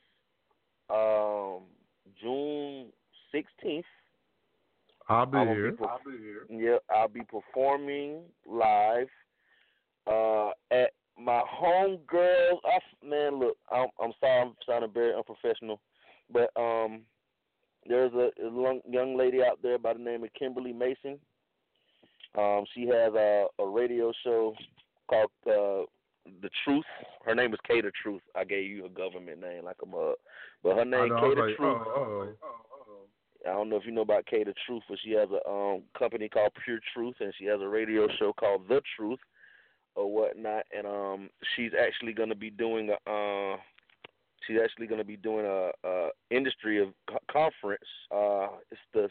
um, 0.89 1.63
June 2.21 2.87
16th. 3.33 3.83
I'll 5.07 5.25
be 5.25 5.37
here. 5.37 5.41
I'm 5.41 5.77
gonna 5.77 6.17
here. 6.17 6.45
be 6.47 6.55
per- 6.55 6.71
Yep, 6.73 6.83
I'll 6.95 7.07
be 7.07 7.21
performing 7.21 8.21
live 8.47 9.07
uh, 10.07 10.49
at 10.71 10.91
my 11.17 11.41
homegirl. 11.61 12.59
I, 12.65 13.05
man, 13.05 13.39
look, 13.39 13.57
I'm, 13.71 13.87
I'm 14.01 14.13
sorry, 14.19 14.41
I'm 14.41 14.53
sounding 14.67 14.91
very 14.91 15.13
unprofessional, 15.13 15.79
but 16.31 16.49
um, 16.59 17.01
there's 17.87 18.13
a, 18.13 18.29
a 18.43 18.49
long, 18.49 18.81
young 18.89 19.17
lady 19.17 19.41
out 19.43 19.59
there 19.61 19.77
by 19.77 19.93
the 19.93 19.99
name 19.99 20.23
of 20.23 20.33
Kimberly 20.37 20.73
Mason. 20.73 21.19
Um, 22.37 22.65
she 22.73 22.87
has 22.87 23.13
a, 23.13 23.45
a 23.59 23.67
radio 23.67 24.11
show 24.23 24.53
called 25.09 25.31
uh, 25.47 25.85
The 26.41 26.49
Truth. 26.63 26.85
Her 27.25 27.35
name 27.35 27.53
is 27.53 27.59
Kay 27.67 27.81
the 27.81 27.91
Truth. 28.01 28.21
I 28.35 28.43
gave 28.43 28.69
you 28.69 28.85
a 28.85 28.89
government 28.89 29.39
name 29.41 29.63
like 29.63 29.77
a 29.83 29.85
mug, 29.85 30.15
but 30.63 30.75
her 30.75 30.85
name 30.85 31.09
know, 31.09 31.15
I 31.15 31.19
Kay 31.21 31.27
was 31.27 31.35
the 31.35 31.41
like, 31.41 31.55
Truth. 31.55 31.77
oh, 31.87 32.27
I 33.47 33.49
don't 33.49 33.69
know 33.69 33.75
if 33.75 33.85
you 33.85 33.91
know 33.91 34.01
about 34.01 34.25
Kay 34.25 34.43
the 34.43 34.53
Truth, 34.65 34.83
but 34.89 34.97
she 35.03 35.11
has 35.11 35.29
a 35.29 35.47
um 35.49 35.83
company 35.97 36.27
called 36.27 36.51
Pure 36.63 36.79
Truth, 36.93 37.15
and 37.19 37.33
she 37.37 37.45
has 37.45 37.61
a 37.61 37.67
radio 37.67 38.07
show 38.19 38.33
called 38.33 38.67
The 38.67 38.81
Truth, 38.97 39.19
or 39.95 40.11
whatnot. 40.11 40.65
And 40.75 40.87
um, 40.87 41.29
she's 41.55 41.71
actually 41.79 42.13
going 42.13 42.29
to 42.29 42.35
be 42.35 42.49
doing 42.49 42.89
a 42.89 43.09
uh, 43.09 43.57
she's 44.45 44.57
actually 44.63 44.87
going 44.87 44.99
to 44.99 45.05
be 45.05 45.17
doing 45.17 45.45
a, 45.45 45.71
a 45.87 46.09
industry 46.31 46.81
of 46.81 46.89
co- 47.09 47.19
conference. 47.31 47.83
Uh, 48.11 48.47
it's 48.71 48.81
the 48.93 49.09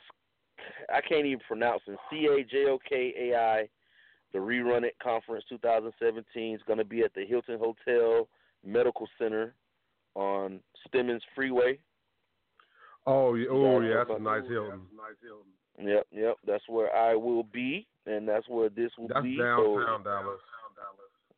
I 0.92 1.00
can't 1.00 1.26
even 1.26 1.40
pronounce 1.46 1.82
it. 1.86 1.98
C 2.11 2.26
A 2.26 2.44
J 2.44 2.66
O 2.68 2.78
K 2.88 3.12
A 3.18 3.36
I, 3.36 3.68
the 4.32 4.38
Rerun 4.38 4.82
It 4.84 4.96
Conference 5.02 5.44
2017 5.48 6.55
is 6.55 6.61
going 6.66 6.78
to 6.78 6.84
be 6.84 7.02
at 7.02 7.14
the 7.14 7.24
Hilton 7.24 7.59
Hotel 7.59 8.28
Medical 8.64 9.07
Center 9.18 9.55
on 10.14 10.61
Stemmons 10.88 11.20
Freeway. 11.34 11.78
oh, 13.07 13.34
yeah, 13.34 13.48
oh, 13.50 13.80
Yeah, 13.80 13.88
yeah, 13.88 13.94
that's 13.96 14.11
a 14.18 14.22
nice 14.22 14.42
Hilton. 14.48 14.80
Yep, 15.82 16.07
yep. 16.12 16.36
That's 16.46 16.64
where 16.68 16.94
I 16.94 17.14
will 17.14 17.42
be, 17.42 17.86
and 18.07 18.28
that's 18.28 18.48
where 18.48 18.68
this 18.68 18.90
will 18.96 19.09
That's 19.09 19.22
be. 19.24 19.36
downtown 19.36 20.02
so, 20.05 20.05
Dallas. 20.05 20.40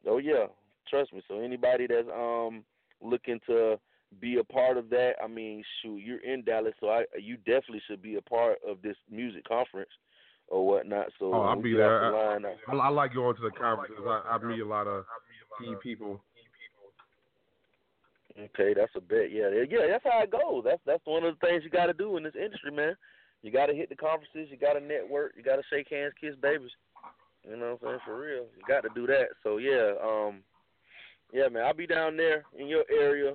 oh 0.08 0.18
yeah, 0.18 0.46
trust 0.88 1.12
me. 1.12 1.22
So 1.26 1.40
anybody 1.40 1.86
that's 1.86 2.08
um 2.14 2.62
looking 3.02 3.40
to 3.46 3.78
be 4.20 4.38
a 4.38 4.44
part 4.44 4.76
of 4.76 4.90
that, 4.90 5.14
I 5.22 5.26
mean, 5.26 5.62
shoot, 5.82 5.98
you're 5.98 6.20
in 6.24 6.42
Dallas, 6.44 6.74
so 6.80 6.88
I 6.88 7.04
you 7.20 7.36
definitely 7.38 7.82
should 7.88 8.02
be 8.02 8.16
a 8.16 8.22
part 8.22 8.58
of 8.66 8.82
this 8.82 8.96
music 9.10 9.44
conference 9.46 9.90
or 10.48 10.66
whatnot. 10.66 11.06
So 11.18 11.34
Oh, 11.34 11.42
I'll 11.42 11.56
be 11.56 11.70
we 11.72 11.76
get 11.76 11.82
off 11.86 12.00
there. 12.00 12.10
the 12.10 12.16
line, 12.16 12.44
I- 12.44 12.72
I, 12.72 12.76
I 12.76 12.88
like 12.88 13.14
going 13.14 13.36
to 13.36 13.42
the 13.42 13.50
conferences. 13.50 14.04
I, 14.06 14.22
I 14.30 14.38
meet 14.38 14.60
a 14.60 14.66
lot 14.66 14.86
of 14.86 15.04
key 15.58 15.74
people. 15.82 16.20
Okay, 18.38 18.74
that's 18.74 18.92
a 18.94 19.00
bet. 19.00 19.32
Yeah, 19.32 19.48
yeah, 19.48 19.64
yeah, 19.68 19.86
that's 19.88 20.04
how 20.04 20.22
it 20.22 20.30
goes. 20.30 20.62
That's 20.64 20.82
that's 20.84 21.00
one 21.06 21.24
of 21.24 21.38
the 21.38 21.46
things 21.46 21.64
you 21.64 21.70
got 21.70 21.86
to 21.86 21.94
do 21.94 22.16
in 22.18 22.22
this 22.22 22.34
industry, 22.34 22.70
man. 22.70 22.94
You 23.42 23.50
got 23.50 23.66
to 23.66 23.74
hit 23.74 23.88
the 23.88 23.96
conferences. 23.96 24.48
You 24.50 24.58
got 24.58 24.74
to 24.74 24.80
network. 24.80 25.32
You 25.36 25.42
got 25.42 25.56
to 25.56 25.62
shake 25.70 25.88
hands, 25.90 26.12
kiss 26.20 26.34
babies. 26.42 26.70
You 27.48 27.56
know 27.56 27.78
what 27.80 27.88
I'm 27.88 27.94
saying? 27.94 28.00
For 28.04 28.18
real, 28.20 28.44
you 28.56 28.62
got 28.68 28.82
to 28.82 28.90
do 28.94 29.06
that. 29.06 29.28
So 29.42 29.56
yeah, 29.56 29.92
um, 30.04 30.42
yeah, 31.32 31.48
man, 31.48 31.64
I'll 31.64 31.74
be 31.74 31.86
down 31.86 32.16
there 32.16 32.44
in 32.58 32.66
your 32.66 32.84
area, 32.90 33.34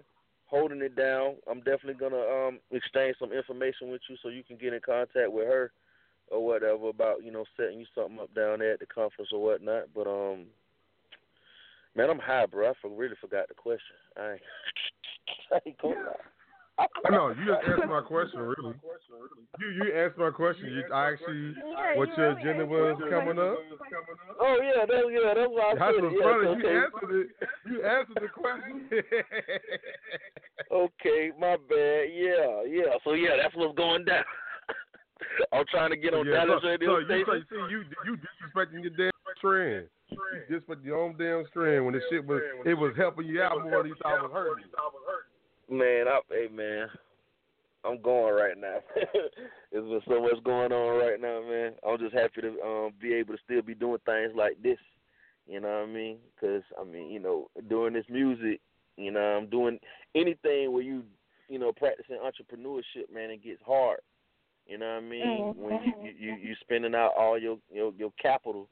holding 0.51 0.81
it 0.81 0.95
down. 0.95 1.35
I'm 1.49 1.59
definitely 1.59 1.93
gonna 1.93 2.19
um 2.19 2.59
exchange 2.71 3.15
some 3.17 3.31
information 3.31 3.89
with 3.89 4.01
you 4.09 4.17
so 4.21 4.29
you 4.29 4.43
can 4.43 4.57
get 4.57 4.73
in 4.73 4.81
contact 4.81 5.31
with 5.31 5.47
her 5.47 5.71
or 6.27 6.45
whatever 6.45 6.89
about 6.89 7.23
you 7.23 7.31
know 7.31 7.45
setting 7.57 7.79
you 7.79 7.85
something 7.95 8.19
up 8.19 8.33
down 8.35 8.59
there 8.59 8.73
at 8.73 8.79
the 8.79 8.85
conference 8.85 9.31
or 9.33 9.41
whatnot. 9.41 9.85
But 9.95 10.07
um, 10.07 10.45
man, 11.95 12.09
I'm 12.09 12.19
high, 12.19 12.45
bro. 12.45 12.69
I 12.69 12.73
for- 12.81 12.89
really 12.89 13.15
forgot 13.19 13.47
the 13.47 13.55
question. 13.55 13.95
I 14.17 14.31
ain't, 14.33 14.41
I 15.53 15.59
ain't 15.65 15.81
gonna 15.81 15.95
lie. 15.95 16.30
No, 17.09 17.29
you 17.29 17.45
just 17.45 17.61
asked 17.67 17.89
my 17.89 18.01
question, 18.01 18.39
really. 18.39 18.73
You 19.59 19.67
you 19.69 19.93
answered 19.93 20.17
my 20.17 20.31
question. 20.31 20.65
You, 20.71 20.83
I 20.93 21.11
actually, 21.13 21.53
Yeah, 21.57 21.97
what 21.97 22.09
you 22.09 22.15
your 22.17 22.29
really 22.35 22.41
agenda 22.41 22.65
was 22.65 23.01
coming 23.09 23.39
up. 23.39 23.57
Oh 24.39 24.57
yeah, 24.61 24.85
that's 24.87 25.07
yeah, 25.11 25.33
that's 25.35 25.49
why 25.51 25.71
I 25.71 25.75
That's 25.75 25.95
said 25.95 26.03
what's 26.03 26.15
it. 26.15 26.21
Yeah, 26.21 26.31
funny. 26.31 26.47
okay. 26.47 26.71
You 26.71 26.81
answered 26.83 27.11
it. 27.19 27.27
You 27.69 27.77
answered 27.83 28.21
the 28.21 28.29
question. 28.29 28.77
Okay, 30.71 31.31
my 31.37 31.57
bad. 31.67 32.03
Yeah, 32.15 32.63
yeah. 32.63 32.95
So 33.03 33.11
yeah, 33.13 33.35
that's 33.41 33.53
what's 33.55 33.75
going 33.75 34.05
down. 34.05 34.23
I'm 35.53 35.65
trying 35.69 35.89
to 35.91 35.97
get 35.97 36.13
on 36.13 36.25
yeah, 36.25 36.45
Dallas 36.45 36.61
so, 36.61 36.67
radio 36.69 36.95
so 36.95 37.13
you, 37.13 37.25
so 37.25 37.31
station. 37.33 37.45
you 37.49 37.49
see, 37.49 37.73
you 37.73 37.83
you 38.05 38.13
disrespecting 38.23 38.81
your 38.81 38.95
damn 38.95 39.11
strand. 39.37 39.87
You 40.09 40.17
disrespecting 40.49 40.85
your 40.85 40.97
own 41.03 41.17
damn 41.17 41.43
strand 41.49 41.83
when 41.85 41.93
the 41.93 42.01
shit 42.09 42.25
was 42.25 42.41
it 42.65 42.73
was 42.73 42.93
helping 42.95 43.27
you 43.27 43.41
out 43.41 43.61
more 43.63 43.83
than 43.83 43.87
you 43.91 43.95
thought 44.01 44.15
it 44.17 44.23
was 44.23 44.31
hurting. 44.31 44.65
Man, 45.71 46.05
I, 46.05 46.19
hey 46.29 46.49
man, 46.53 46.89
I'm 47.85 48.01
going 48.01 48.35
right 48.35 48.57
now. 48.59 48.79
There's 49.71 49.85
been 49.85 50.01
so 50.05 50.21
much 50.21 50.43
going 50.43 50.73
on 50.73 50.99
right 50.99 51.19
now, 51.19 51.41
man. 51.49 51.71
I'm 51.87 51.97
just 51.97 52.13
happy 52.13 52.41
to 52.41 52.61
um 52.61 52.91
be 53.01 53.13
able 53.13 53.35
to 53.35 53.39
still 53.45 53.61
be 53.61 53.73
doing 53.73 53.99
things 54.05 54.33
like 54.35 54.61
this. 54.61 54.77
You 55.47 55.61
know 55.61 55.69
what 55.69 55.89
I 55.89 55.93
mean? 55.93 56.17
Because 56.35 56.63
I 56.77 56.83
mean, 56.83 57.09
you 57.09 57.21
know, 57.21 57.49
doing 57.69 57.93
this 57.93 58.03
music, 58.09 58.59
you 58.97 59.11
know, 59.11 59.21
I'm 59.21 59.49
doing 59.49 59.79
anything 60.13 60.73
where 60.73 60.83
you, 60.83 61.03
you 61.47 61.57
know, 61.57 61.71
practicing 61.71 62.17
entrepreneurship, 62.17 63.09
man. 63.13 63.31
It 63.31 63.41
gets 63.41 63.61
hard. 63.65 63.99
You 64.67 64.77
know 64.77 64.95
what 64.95 65.03
I 65.05 65.07
mean? 65.07 65.53
When 65.55 65.83
you 65.85 65.93
you 66.03 66.11
you, 66.19 66.35
you 66.49 66.55
spending 66.59 66.95
out 66.95 67.13
all 67.17 67.39
your 67.39 67.57
your 67.71 67.93
your 67.97 68.11
capital. 68.21 68.67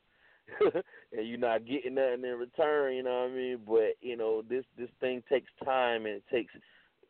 and 0.62 1.28
you're 1.28 1.38
not 1.38 1.64
getting 1.64 1.94
nothing 1.94 2.26
in 2.26 2.40
return, 2.40 2.96
you 2.96 3.04
know 3.04 3.22
what 3.22 3.30
I 3.30 3.36
mean? 3.36 3.60
But 3.68 3.98
you 4.02 4.18
know 4.18 4.42
this 4.50 4.66
this 4.80 4.90
thing 5.00 5.22
takes 5.30 5.52
time 5.64 6.08
and 6.08 6.16
it 6.16 6.24
takes 6.32 6.52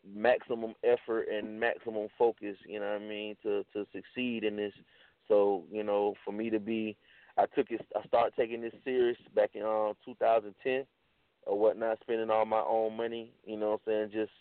maximum 0.08 0.74
effort 0.84 1.28
and 1.32 1.60
maximum 1.60 2.08
focus, 2.18 2.56
you 2.68 2.80
know 2.80 2.88
what 2.88 3.02
I 3.02 3.06
mean, 3.08 3.36
to 3.44 3.64
to 3.74 3.86
succeed 3.94 4.44
in 4.44 4.56
this. 4.56 4.74
So, 5.28 5.64
you 5.72 5.84
know, 5.84 6.16
for 6.26 6.32
me 6.32 6.50
to 6.50 6.60
be 6.60 6.98
I 7.38 7.46
took 7.56 7.72
it 7.72 7.82
I 7.96 8.06
started 8.08 8.34
taking 8.38 8.62
this 8.62 8.74
serious 8.84 9.18
back 9.36 9.52
in 9.54 9.64
um 9.64 9.94
2010 10.06 10.86
or 11.44 11.58
whatnot, 11.58 12.00
spending 12.02 12.30
all 12.30 12.46
my 12.46 12.62
own 12.62 12.96
money, 12.98 13.32
you 13.46 13.58
know 13.58 13.72
what 13.72 13.94
I'm 13.94 14.10
saying, 14.12 14.12
just 14.12 14.32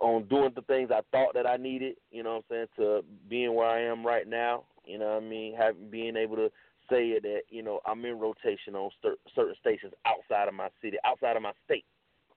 on 0.00 0.24
doing 0.24 0.52
the 0.54 0.62
things 0.62 0.90
I 0.92 1.00
thought 1.12 1.34
that 1.34 1.46
I 1.46 1.56
needed, 1.56 1.96
you 2.10 2.22
know 2.22 2.42
what 2.48 2.56
I'm 2.56 2.66
saying, 2.66 2.66
to 2.78 3.04
being 3.28 3.54
where 3.54 3.68
I 3.68 3.82
am 3.82 4.04
right 4.04 4.26
now, 4.26 4.64
you 4.84 4.98
know 4.98 5.14
what 5.14 5.22
I 5.22 5.26
mean, 5.26 5.54
having 5.56 5.90
being 5.90 6.16
able 6.16 6.36
to 6.36 6.50
say 6.90 7.08
it 7.08 7.22
that, 7.22 7.42
you 7.48 7.62
know, 7.62 7.80
I'm 7.86 8.04
in 8.04 8.18
rotation 8.18 8.74
on 8.74 8.90
cer- 9.00 9.16
certain 9.34 9.54
stations 9.60 9.92
outside 10.04 10.48
of 10.48 10.54
my 10.54 10.68
city, 10.82 10.96
outside 11.04 11.36
of 11.36 11.42
my 11.42 11.52
state. 11.64 11.84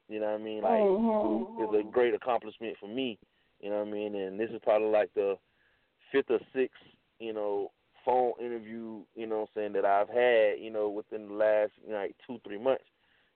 You 0.08 0.20
know 0.20 0.28
what 0.28 0.42
I 0.42 0.44
mean? 0.44 0.62
Like 0.64 0.84
Mhm. 0.84 1.60
is 1.60 1.80
a 1.80 1.84
great 1.84 2.14
accomplishment 2.14 2.78
for 2.78 2.88
me. 2.88 3.18
You 3.60 3.70
know 3.70 3.80
what 3.80 3.88
I 3.88 3.92
mean? 3.92 4.16
And 4.16 4.40
this 4.40 4.52
is 4.52 4.60
probably 4.62 4.90
like 4.90 5.14
the 5.14 5.38
fifth 6.12 6.32
or 6.32 6.40
sixth, 6.54 6.82
you 7.20 7.34
know, 7.34 7.72
phone 8.06 8.34
interview, 8.40 9.04
you 9.16 9.28
know 9.28 9.40
what 9.40 9.50
I'm 9.50 9.54
saying, 9.54 9.74
that 9.74 9.86
I've 9.86 10.10
had, 10.10 10.60
you 10.60 10.70
know, 10.70 10.90
within 10.90 11.28
the 11.28 11.34
last 11.34 11.74
you 11.84 11.92
know, 11.92 11.98
like 11.98 12.16
two, 12.26 12.40
three 12.44 12.58
months. 12.58 12.86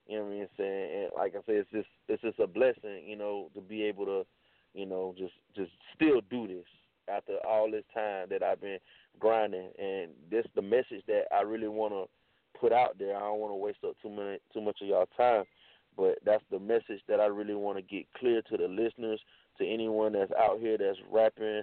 You 0.07 0.17
know 0.17 0.24
what 0.24 0.32
I 0.32 0.36
mean? 0.36 0.47
Saying 0.57 1.03
and 1.03 1.11
like 1.15 1.36
I 1.36 1.39
said, 1.45 1.55
it's 1.55 1.72
just 1.72 1.89
it's 2.07 2.22
just 2.22 2.39
a 2.39 2.47
blessing, 2.47 3.03
you 3.05 3.15
know, 3.15 3.49
to 3.53 3.61
be 3.61 3.84
able 3.84 4.05
to, 4.05 4.26
you 4.74 4.86
know, 4.86 5.13
just 5.17 5.34
just 5.55 5.72
still 5.95 6.22
do 6.30 6.47
this 6.47 6.65
after 7.07 7.38
all 7.47 7.69
this 7.69 7.84
time 7.93 8.28
that 8.30 8.43
I've 8.43 8.61
been 8.61 8.80
grinding 9.19 9.72
and 9.78 10.11
this 10.30 10.45
the 10.55 10.61
message 10.61 11.03
that 11.07 11.24
I 11.32 11.41
really 11.41 11.67
wanna 11.67 12.05
put 12.59 12.72
out 12.72 12.97
there. 12.97 13.15
I 13.15 13.22
don't 13.22 13.39
wanna 13.39 13.55
waste 13.55 13.84
up 13.86 13.95
too 14.01 14.09
many 14.09 14.39
too 14.53 14.61
much 14.61 14.82
of 14.82 14.88
y'all 14.88 15.09
time. 15.17 15.43
But 16.02 16.18
that's 16.26 16.43
the 16.49 16.58
message 16.58 16.99
that 17.08 17.20
I 17.20 17.28
really 17.28 17.54
want 17.54 17.78
to 17.78 17.84
get 17.84 18.08
clear 18.18 18.41
to 18.49 18.58
the 18.58 18.68
listeners, 18.68 19.22
to 19.60 19.68
anyone 19.72 20.14
that's 20.14 20.32
out 20.32 20.60
here 20.60 20.76
that's 20.76 20.97
rapping, 21.12 21.62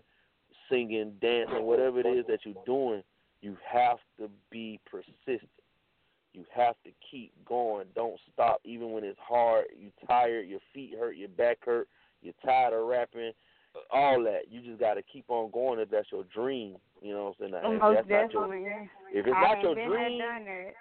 singing, 0.70 1.14
dancing, 1.20 1.64
whatever 1.64 1.98
it 1.98 2.06
is 2.06 2.24
that 2.28 2.38
you're 2.44 2.54
doing. 2.64 3.02
You 3.42 3.56
have 3.68 3.98
to 4.20 4.30
be 4.48 4.78
persistent. 4.88 5.50
You 6.34 6.44
have 6.54 6.76
to 6.84 6.90
keep 7.10 7.32
going. 7.44 7.86
Don't 7.96 8.20
stop, 8.32 8.60
even 8.64 8.92
when 8.92 9.02
it's 9.02 9.18
hard. 9.20 9.64
You 9.76 9.90
tired, 10.06 10.46
your 10.46 10.60
feet 10.72 10.94
hurt, 10.96 11.16
your 11.16 11.30
back 11.30 11.58
hurt, 11.64 11.88
you're 12.22 12.34
tired 12.44 12.74
of 12.74 12.86
rapping, 12.86 13.32
all 13.90 14.22
that. 14.22 14.42
You 14.52 14.60
just 14.60 14.78
got 14.78 14.94
to 14.94 15.02
keep 15.02 15.24
on 15.26 15.50
going 15.50 15.80
if 15.80 15.90
that's 15.90 16.12
your 16.12 16.22
dream. 16.32 16.76
You 17.02 17.12
know 17.12 17.34
what 17.40 17.46
I'm 17.46 17.50
saying? 17.50 17.78
Now, 17.80 17.90
if 17.90 18.06
that's 18.06 18.32
not 18.32 18.32
your, 18.32 18.54
if 19.12 19.26
it's 19.26 19.34
I 19.36 19.54
not 19.54 19.62
your 19.62 19.74
dream, 19.74 19.90
there, 19.90 20.28
done 20.28 20.44
that. 20.44 20.74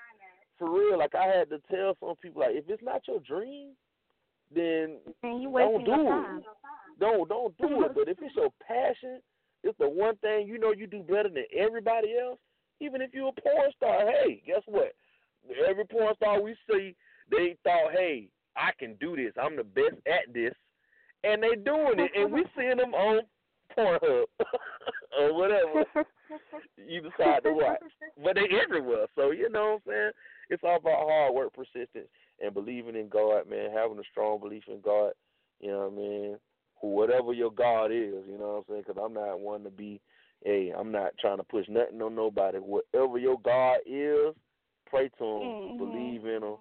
For 0.57 0.69
real, 0.69 0.97
like 0.97 1.15
I 1.15 1.25
had 1.25 1.49
to 1.49 1.59
tell 1.71 1.95
some 1.99 2.15
people, 2.21 2.41
like 2.41 2.55
if 2.55 2.65
it's 2.67 2.83
not 2.83 3.07
your 3.07 3.19
dream, 3.19 3.69
then 4.53 4.97
you 5.23 5.51
don't 5.53 5.83
do 5.85 5.93
it. 5.93 6.05
time. 6.05 6.41
don't 6.99 7.29
don't 7.29 7.57
do 7.57 7.83
it. 7.83 7.91
But 7.93 8.07
if 8.07 8.17
it's 8.21 8.35
your 8.35 8.49
passion, 8.65 9.21
it's 9.63 9.77
the 9.77 9.89
one 9.89 10.15
thing 10.17 10.47
you 10.47 10.57
know 10.57 10.71
you 10.71 10.87
do 10.87 11.01
better 11.01 11.29
than 11.29 11.45
everybody 11.57 12.15
else. 12.17 12.39
Even 12.79 13.01
if 13.01 13.11
you're 13.13 13.29
a 13.29 13.41
porn 13.41 13.71
star, 13.75 14.05
hey, 14.07 14.41
guess 14.45 14.61
what? 14.65 14.93
Every 15.67 15.85
porn 15.85 16.13
star 16.15 16.41
we 16.41 16.55
see, 16.69 16.95
they 17.31 17.55
thought, 17.63 17.91
hey, 17.91 18.29
I 18.55 18.71
can 18.77 18.95
do 18.99 19.15
this. 19.15 19.33
I'm 19.41 19.55
the 19.55 19.63
best 19.63 19.95
at 20.05 20.33
this, 20.33 20.53
and 21.23 21.41
they 21.41 21.55
doing 21.55 21.99
it, 21.99 22.11
and 22.15 22.31
we 22.31 22.45
seeing 22.57 22.77
them 22.77 22.93
on 22.93 23.21
Pornhub 23.77 24.25
or 25.19 25.33
whatever 25.33 25.85
you 26.77 27.01
decide 27.01 27.43
to 27.43 27.53
watch. 27.53 27.79
But 28.23 28.35
they 28.35 28.47
everywhere, 28.63 29.05
so 29.15 29.31
you 29.31 29.49
know 29.49 29.79
what 29.85 29.93
I'm 29.93 29.93
saying. 29.93 30.11
It's 30.49 30.63
all 30.63 30.77
about 30.77 31.07
hard 31.07 31.33
work, 31.33 31.53
persistence, 31.53 32.07
and 32.41 32.53
believing 32.53 32.95
in 32.95 33.09
God, 33.09 33.49
man. 33.49 33.71
Having 33.71 33.99
a 33.99 34.03
strong 34.11 34.39
belief 34.39 34.63
in 34.67 34.81
God. 34.81 35.13
You 35.59 35.71
know 35.71 35.89
what 35.89 35.93
I 35.93 35.95
mean? 35.95 36.37
Whatever 36.81 37.33
your 37.33 37.51
God 37.51 37.91
is, 37.91 38.23
you 38.29 38.37
know 38.39 38.49
what 38.49 38.57
I'm 38.57 38.63
saying? 38.69 38.83
Because 38.87 39.01
I'm 39.03 39.13
not 39.13 39.39
one 39.39 39.63
to 39.63 39.69
be, 39.71 39.99
hey, 40.45 40.71
I'm 40.77 40.91
not 40.91 41.17
trying 41.19 41.37
to 41.37 41.43
push 41.43 41.65
nothing 41.67 42.01
on 42.01 42.15
nobody. 42.15 42.59
Whatever 42.59 43.17
your 43.17 43.39
God 43.43 43.79
is, 43.85 44.35
pray 44.85 45.09
to 45.17 45.23
Him, 45.23 45.41
Mhm. 45.41 45.77
believe 45.77 46.25
in 46.25 46.43
Him, 46.43 46.57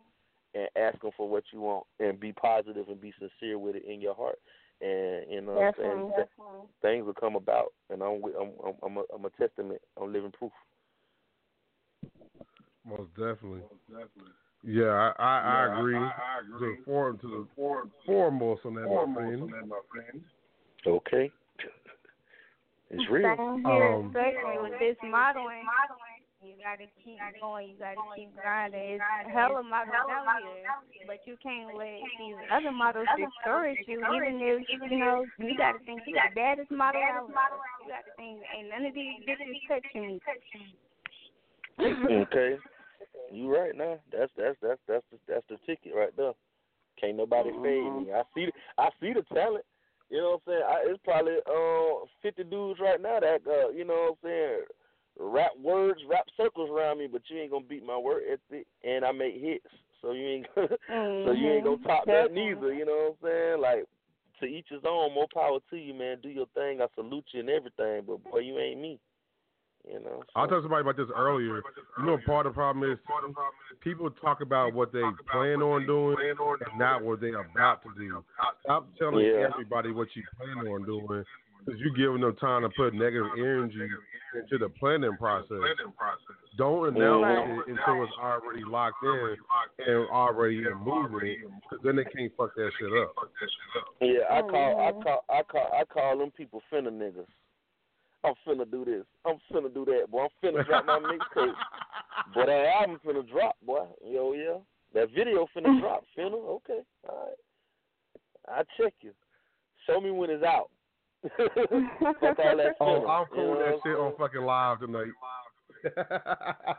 and 0.54 0.68
ask 0.76 1.02
Him 1.04 1.12
for 1.12 1.28
what 1.28 1.44
you 1.52 1.60
want, 1.60 1.86
and 2.00 2.18
be 2.18 2.32
positive 2.32 2.88
and 2.88 3.00
be 3.00 3.12
sincere 3.18 3.58
with 3.58 3.76
it 3.76 3.84
in 3.84 4.00
your 4.00 4.14
heart. 4.14 4.38
And 4.80 5.30
you 5.30 5.40
know 5.40 5.52
what 5.52 5.62
I'm 5.68 5.74
saying? 5.78 6.08
definitely. 6.10 6.68
Things 6.82 7.06
will 7.06 7.14
come 7.14 7.36
about, 7.36 7.72
and 7.90 8.02
I'm 8.02 8.20
wi- 8.20 8.38
I'm 8.38 8.50
I'm, 8.64 8.74
I'm, 8.82 8.96
a, 8.98 9.02
I'm 9.14 9.24
a 9.24 9.30
testament. 9.30 9.80
I'm 10.00 10.12
living 10.12 10.32
proof. 10.32 10.52
Most 12.84 13.08
definitely. 13.16 13.62
Yeah, 14.62 14.84
I 14.92 15.12
I, 15.18 15.40
I 15.40 15.80
agree. 15.80 15.96
I, 15.96 16.00
I 16.00 16.40
To 16.48 16.54
agree. 16.56 16.76
the 16.76 16.82
for, 16.84 17.12
to 17.12 17.16
the 17.16 17.28
To 17.28 17.48
for, 17.56 17.88
foremost 18.04 18.66
on 18.66 18.74
that, 18.74 18.82
my 18.82 18.86
foremost 18.88 19.14
friend. 19.16 19.42
on 19.42 19.50
that, 19.50 19.66
my 19.66 19.80
friend. 19.90 20.24
Okay, 20.86 21.32
it's 22.90 23.10
real. 23.10 23.36
Same 23.36 23.64
here, 23.64 23.72
Um, 23.72 24.06
especially 24.08 24.58
with 24.62 24.78
this 24.78 24.96
modeling. 25.02 25.64
You 26.46 26.54
gotta 26.62 26.86
keep 27.02 27.18
going. 27.42 27.74
You 27.74 27.76
gotta 27.82 27.98
keep 28.14 28.30
grinding. 28.38 29.02
It's 29.02 29.02
hella 29.34 29.66
models 29.66 29.98
out 29.98 30.38
here, 30.46 31.02
but 31.06 31.18
you 31.26 31.34
can't 31.42 31.74
let 31.74 31.98
these 32.22 32.38
other 32.54 32.70
models 32.70 33.06
discourage 33.18 33.82
you. 33.86 33.98
Even 34.14 34.38
if 34.38 34.62
you 34.70 34.98
know 34.98 35.26
you 35.38 35.58
gotta 35.58 35.82
think 35.82 36.02
you 36.06 36.14
the 36.14 36.30
baddest 36.38 36.70
model 36.70 37.02
out. 37.02 37.26
You 37.26 37.90
gotta 37.90 38.14
think 38.14 38.38
ain't 38.54 38.70
none 38.70 38.86
of 38.86 38.94
these 38.94 39.26
bitches 39.26 39.58
touching 39.66 40.06
me. 40.06 40.20
okay, 42.22 42.56
you 43.32 43.50
right 43.50 43.74
now. 43.74 43.98
That's 44.12 44.30
that's 44.38 44.56
that's 44.62 44.80
that's 44.86 45.04
the, 45.10 45.18
that's 45.26 45.46
the 45.50 45.58
ticket 45.66 45.98
right 45.98 46.14
there. 46.16 46.32
Can't 47.00 47.16
nobody 47.16 47.50
fade 47.50 47.90
me. 47.90 48.14
I 48.14 48.22
see 48.34 48.46
the, 48.46 48.52
I 48.78 48.88
see 49.00 49.12
the 49.12 49.26
talent. 49.34 49.64
You 50.10 50.18
know 50.18 50.38
what 50.38 50.54
I'm 50.54 50.62
saying? 50.62 50.62
I, 50.62 50.76
it's 50.94 51.02
probably 51.02 51.42
uh 51.42 52.06
fifty 52.22 52.44
dudes 52.44 52.78
right 52.78 53.02
now 53.02 53.18
that 53.18 53.42
uh 53.42 53.70
you 53.70 53.84
know 53.84 54.14
what 54.14 54.30
I'm 54.30 54.30
saying 54.30 54.64
rap 55.18 55.52
words, 55.60 56.00
rap 56.08 56.26
circles 56.36 56.70
around 56.70 56.98
me, 56.98 57.08
but 57.10 57.22
you 57.28 57.38
ain't 57.38 57.50
gonna 57.50 57.64
beat 57.64 57.84
my 57.84 57.96
work 57.96 58.22
ethic, 58.30 58.66
and 58.84 59.04
I 59.04 59.12
make 59.12 59.34
hits. 59.40 59.66
So 60.02 60.12
you 60.12 60.26
ain't 60.26 60.46
gonna, 60.54 60.68
so 61.26 61.32
you 61.32 61.52
ain't 61.52 61.64
gonna 61.64 61.78
top 61.78 62.06
that 62.06 62.30
mm-hmm. 62.30 62.34
neither. 62.34 62.74
You 62.74 62.86
know 62.86 63.16
what 63.20 63.28
I'm 63.28 63.32
saying? 63.32 63.60
Like 63.60 63.84
to 64.40 64.46
each 64.46 64.66
his 64.70 64.82
own. 64.86 65.14
More 65.14 65.26
power 65.32 65.58
to 65.70 65.76
you, 65.76 65.94
man. 65.94 66.18
Do 66.22 66.28
your 66.28 66.46
thing. 66.54 66.80
I 66.80 66.86
salute 66.94 67.24
you 67.32 67.40
and 67.40 67.50
everything, 67.50 68.02
but 68.06 68.22
boy, 68.24 68.40
you 68.40 68.58
ain't 68.58 68.80
me. 68.80 68.98
You 69.88 70.00
know. 70.00 70.22
I 70.34 70.44
so- 70.44 70.50
told 70.50 70.64
somebody 70.64 70.82
about 70.82 70.96
this 70.96 71.08
earlier. 71.16 71.62
You 71.98 72.06
know, 72.06 72.18
part 72.26 72.46
of 72.46 72.52
the 72.52 72.54
problem 72.54 72.90
is 72.90 72.98
people 73.80 74.10
talk 74.10 74.40
about 74.40 74.74
what 74.74 74.92
they 74.92 75.02
plan 75.30 75.62
on 75.62 75.86
doing 75.86 76.16
and 76.20 76.78
not 76.78 77.02
what 77.02 77.20
they 77.20 77.30
about 77.30 77.82
to 77.82 77.90
do. 77.96 78.24
Stop 78.64 78.88
telling 78.98 79.24
Yeah. 79.24 79.48
everybody 79.50 79.92
what 79.92 80.08
you 80.14 80.22
plan 80.36 80.66
on 80.66 80.84
doing 80.84 81.24
because 81.66 81.80
you're 81.80 81.94
giving 81.94 82.20
them 82.20 82.36
time 82.36 82.62
to 82.62 82.68
put 82.70 82.94
negative 82.94 83.26
energy 83.36 83.88
into 84.34 84.58
the 84.58 84.68
planning 84.68 85.16
process. 85.18 85.58
Don't 86.56 86.96
announce 86.96 87.24
it 87.26 87.68
mm-hmm. 87.68 87.70
until 87.70 88.04
it's 88.04 88.12
already 88.22 88.62
locked 88.64 89.02
in 89.02 89.36
and 89.86 90.08
already 90.10 90.58
in 90.58 90.76
movement, 90.78 91.38
because 91.62 91.84
then 91.84 91.96
they 91.96 92.04
can't 92.04 92.32
fuck 92.36 92.54
that 92.54 92.70
shit 92.78 92.92
up. 93.02 93.14
Yeah, 94.00 94.20
I 94.30 94.40
oh, 94.40 94.48
call 94.48 94.80
I 94.80 95.02
call 95.02 95.24
I 95.28 95.42
call 95.42 95.70
I 95.80 95.84
call 95.84 96.18
them 96.18 96.30
people 96.30 96.62
finna 96.72 96.90
niggas. 96.90 97.26
I'm 98.24 98.34
finna 98.46 98.70
do 98.70 98.84
this. 98.84 99.04
I'm 99.24 99.36
finna 99.52 99.72
do 99.72 99.84
that, 99.84 100.10
boy. 100.10 100.24
I'm 100.24 100.54
finna 100.54 100.66
drop 100.66 100.86
my 100.86 100.98
mixtape. 100.98 101.52
Boy, 102.34 102.46
that 102.46 102.66
album 102.80 102.98
finna 103.06 103.28
drop, 103.28 103.56
boy. 103.64 103.84
Yo, 104.04 104.32
yeah. 104.32 104.56
That 104.94 105.10
video 105.14 105.46
finna 105.54 105.80
drop. 105.80 106.02
Finna? 106.18 106.34
Okay. 106.34 106.80
All 107.08 107.28
right. 107.28 108.58
I 108.58 108.82
check 108.82 108.94
you. 109.02 109.12
Show 109.86 110.00
me 110.00 110.10
when 110.10 110.30
it's 110.30 110.42
out. 110.42 110.70
Fuck 111.22 112.22
all 112.22 112.56
that 112.56 112.74
Oh, 112.80 112.84
finna, 112.84 113.08
I'm 113.10 113.20
you 113.22 113.26
cool 113.34 113.50
with 113.50 113.60
that 113.60 113.72
what 113.74 113.82
shit 113.84 113.96
on 113.96 114.12
fucking 114.18 114.42
live 114.42 114.80
tonight. 114.80 115.12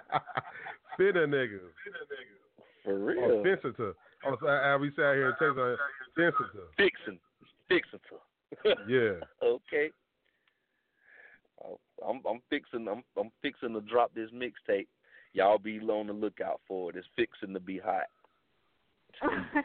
Finna 0.99 1.25
niggas. 1.27 1.59
For 2.83 2.93
Oh, 2.93 2.95
real. 2.95 3.43
Fensitor. 3.43 3.93
Oh, 4.25 4.35
so, 4.39 4.47
uh, 4.47 4.77
we 4.79 4.89
sat 4.89 5.15
here 5.15 5.27
and 5.29 5.35
text 5.39 5.57
on 5.59 5.77
Fensitor. 6.17 6.67
Fixing. 6.77 7.19
Fixing 7.69 7.99
to. 8.09 8.75
Yeah. 8.88 9.19
okay. 9.43 9.89
I'm 12.07 12.21
I'm 12.29 12.41
fixing 12.49 12.88
I'm 12.88 13.03
I'm 13.19 13.31
fixing 13.41 13.73
to 13.73 13.81
drop 13.81 14.13
this 14.13 14.29
mixtape. 14.31 14.88
Y'all 15.33 15.57
be 15.57 15.79
on 15.79 16.07
the 16.07 16.13
lookout 16.13 16.61
for 16.67 16.89
it. 16.89 16.95
It's 16.95 17.07
fixing 17.15 17.53
to 17.53 17.59
be 17.59 17.77
hot. 17.79 18.05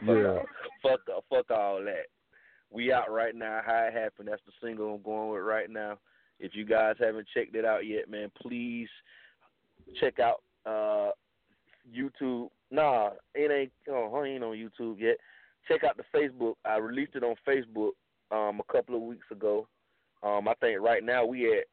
Yeah. 0.05 0.39
Fuck 0.81 0.99
fuck 1.29 1.51
all 1.51 1.81
that. 1.85 2.07
We 2.73 2.91
out 2.91 3.11
right 3.11 3.35
now. 3.35 3.61
How 3.63 3.87
it 3.87 3.93
happened. 3.93 4.27
That's 4.29 4.41
the 4.45 4.51
single 4.61 4.95
I'm 4.95 5.03
going 5.03 5.31
with 5.31 5.43
right 5.43 5.69
now. 5.69 5.99
If 6.39 6.55
you 6.55 6.65
guys 6.65 6.95
haven't 6.99 7.27
checked 7.33 7.55
it 7.55 7.65
out 7.65 7.85
yet, 7.85 8.09
man, 8.09 8.31
please 8.41 8.89
check 9.99 10.19
out 10.19 10.41
uh 10.65 11.11
YouTube. 11.95 12.49
Nah, 12.71 13.11
it 13.35 13.51
ain't. 13.51 13.71
Oh, 13.89 14.23
it 14.23 14.27
ain't 14.27 14.43
on 14.43 14.55
YouTube 14.55 14.99
yet. 14.99 15.17
Check 15.67 15.83
out 15.83 15.97
the 15.97 16.03
Facebook. 16.17 16.55
I 16.65 16.77
released 16.77 17.15
it 17.15 17.23
on 17.23 17.35
Facebook 17.47 17.91
um 18.31 18.59
a 18.59 18.73
couple 18.73 18.95
of 18.95 19.03
weeks 19.03 19.27
ago. 19.31 19.67
Um, 20.23 20.47
I 20.47 20.53
think 20.55 20.81
right 20.81 21.03
now 21.03 21.25
we 21.25 21.45
at. 21.57 21.65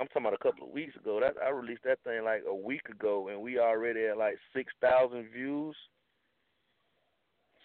I'm 0.00 0.06
talking 0.08 0.22
about 0.22 0.34
a 0.34 0.38
couple 0.38 0.66
of 0.66 0.72
weeks 0.72 0.94
ago. 0.96 1.18
That 1.20 1.34
I 1.44 1.48
released 1.48 1.84
that 1.84 1.98
thing 2.04 2.24
like 2.24 2.42
a 2.46 2.54
week 2.54 2.88
ago, 2.90 3.28
and 3.28 3.40
we 3.40 3.58
already 3.58 4.06
at 4.06 4.18
like 4.18 4.36
six 4.54 4.72
thousand 4.80 5.30
views. 5.32 5.74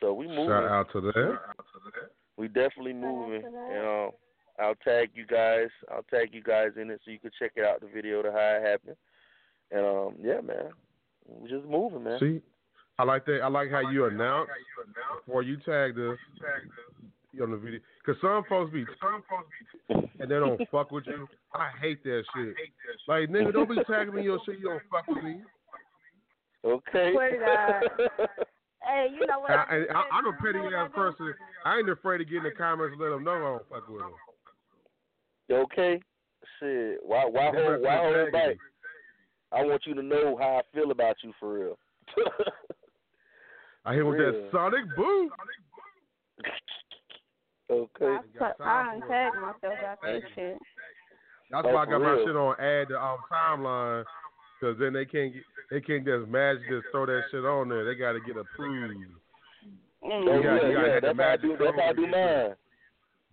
So 0.04 0.12
we 0.12 0.28
moving. 0.28 0.47
Shout 0.47 0.66
out 0.66 0.91
to 0.91 0.99
that. 0.99 1.39
We 2.36 2.49
definitely 2.49 2.91
moving. 2.91 3.41
to 3.41 3.49
that. 3.49 3.70
You 3.70 3.82
know, 3.82 4.16
I'll 4.60 4.76
tag 4.76 5.12
you 5.16 5.26
guys. 5.26 5.70
I'll 5.89 6.04
tag 6.04 6.32
you 6.34 6.43
guys 6.43 6.72
in 6.80 6.91
it 6.91 6.99
so 7.06 7.12
you 7.12 7.20
can 7.20 7.32
check 7.39 7.54
it 7.56 7.64
out 7.64 7.80
the 7.80 7.88
video 7.88 8.22
to 8.22 8.30
how 8.30 8.60
it 8.60 8.68
happened. 8.68 8.97
And 9.72 9.86
um, 9.86 10.16
yeah, 10.22 10.41
man, 10.41 10.72
we 11.26 11.49
just 11.49 11.66
moving, 11.66 12.04
man. 12.04 12.20
See, 12.20 12.41
I 12.99 13.04
like 13.06 13.26
that. 13.28 13.39
I 13.43 13.47
like 13.47 13.72
how 13.72 13.80
you 13.89 14.06
announce 14.06 14.49
before 15.26 15.41
you 15.41 15.56
tag 15.56 15.97
us 15.97 16.18
on 17.41 17.51
the 17.51 17.58
video. 17.58 17.80
Because 18.06 18.20
some 18.22 18.43
folks 18.49 18.74
be 18.74 18.86
some 18.99 19.24
folks 19.30 19.47
be, 19.88 19.95
and 20.22 20.30
they 20.30 20.36
don't 20.36 20.60
fuck 20.70 20.91
with 20.91 21.08
you. 21.08 21.30
I 21.56 21.70
hate 21.82 22.04
that 22.04 22.24
shit. 22.36 22.56
Like 23.08 23.30
nigga, 23.30 23.54
don't 23.54 23.70
be 23.70 23.78
tagging 23.88 24.14
me 24.14 24.20
in 24.20 24.26
your 24.26 24.39
shit. 24.45 24.60
You 24.60 24.66
don't 24.66 24.82
fuck 24.91 25.08
with 25.08 25.24
me. 25.24 25.41
Okay. 26.66 27.14
Swear 28.84 29.07
to 29.07 29.07
God. 29.07 29.11
Hey, 29.11 29.15
you 29.15 29.27
know 29.27 29.39
what? 29.39 29.51
I, 29.51 29.55
I, 29.55 29.99
I, 29.99 30.03
I'm 30.11 30.27
a 30.27 30.34
petty 30.34 30.59
ass 30.75 30.89
person. 30.93 31.34
I 31.65 31.77
ain't 31.77 31.89
afraid 31.89 32.19
to 32.19 32.25
get 32.25 32.38
in 32.38 32.43
the 32.43 32.51
comments 32.51 32.93
and 32.93 33.01
let 33.01 33.09
them 33.09 33.23
know 33.23 33.36
I 33.36 33.39
don't 33.39 33.69
fuck 33.69 33.89
with 33.89 34.01
them. 34.01 34.13
okay. 35.51 36.01
Shit. 36.59 36.99
Why? 37.03 37.25
Why 37.25 37.51
They 37.51 37.57
better 37.57 37.71
hold? 37.73 37.81
Why 37.84 37.97
hold 37.97 38.31
back? 38.31 38.57
I 39.51 39.63
want 39.63 39.84
you 39.86 39.93
to 39.93 40.01
know 40.01 40.36
how 40.39 40.57
I 40.57 40.61
feel 40.73 40.91
about 40.91 41.15
you 41.23 41.31
for 41.39 41.53
real. 41.53 41.77
I 43.86 43.93
hit 43.93 44.05
with 44.05 44.17
that 44.17 44.31
Real. 44.31 44.49
sonic 44.51 44.95
boom. 44.95 45.29
okay. 47.71 48.05
I, 48.05 48.19
put, 48.38 48.65
I 48.65 48.95
untagged 48.95 49.41
myself 49.41 49.79
out 49.86 50.01
that 50.01 50.21
shit. 50.36 50.57
That's 51.51 51.67
Oh, 51.67 51.73
why 51.73 51.84
I 51.84 51.86
for 51.86 51.99
got 51.99 52.01
my 52.01 52.23
shit 52.25 52.36
on 52.36 52.55
add 52.59 52.88
to 52.89 53.01
um, 53.01 53.17
timeline. 53.31 54.05
Cause 54.59 54.75
then 54.79 54.93
they 54.93 55.03
can't 55.05 55.34
get, 55.34 55.43
they 55.74 55.82
can't 55.82 56.05
just 56.05 56.30
magically 56.30 56.78
just 56.78 56.88
throw 56.91 57.05
that 57.07 57.24
shit 57.32 57.43
on 57.43 57.69
there. 57.69 57.84
They 57.86 57.95
got 57.95 58.13
to 58.13 58.19
get 58.21 58.38
approved. 58.38 58.93
Mm. 58.95 59.09
You 60.03 60.34
yeah, 60.36 60.43
gotta- 60.43 60.67
you 60.69 60.78
yeah. 60.80 60.99
That's 61.01 61.17
how 61.19 61.30
I 61.34 61.38
do. 61.38 61.57
That's 61.57 61.76
how 61.76 61.89
I 61.89 61.93
do 61.93 62.05
to 62.05 62.07
get 62.07 62.11
through. 62.13 62.47
mine. 62.47 62.55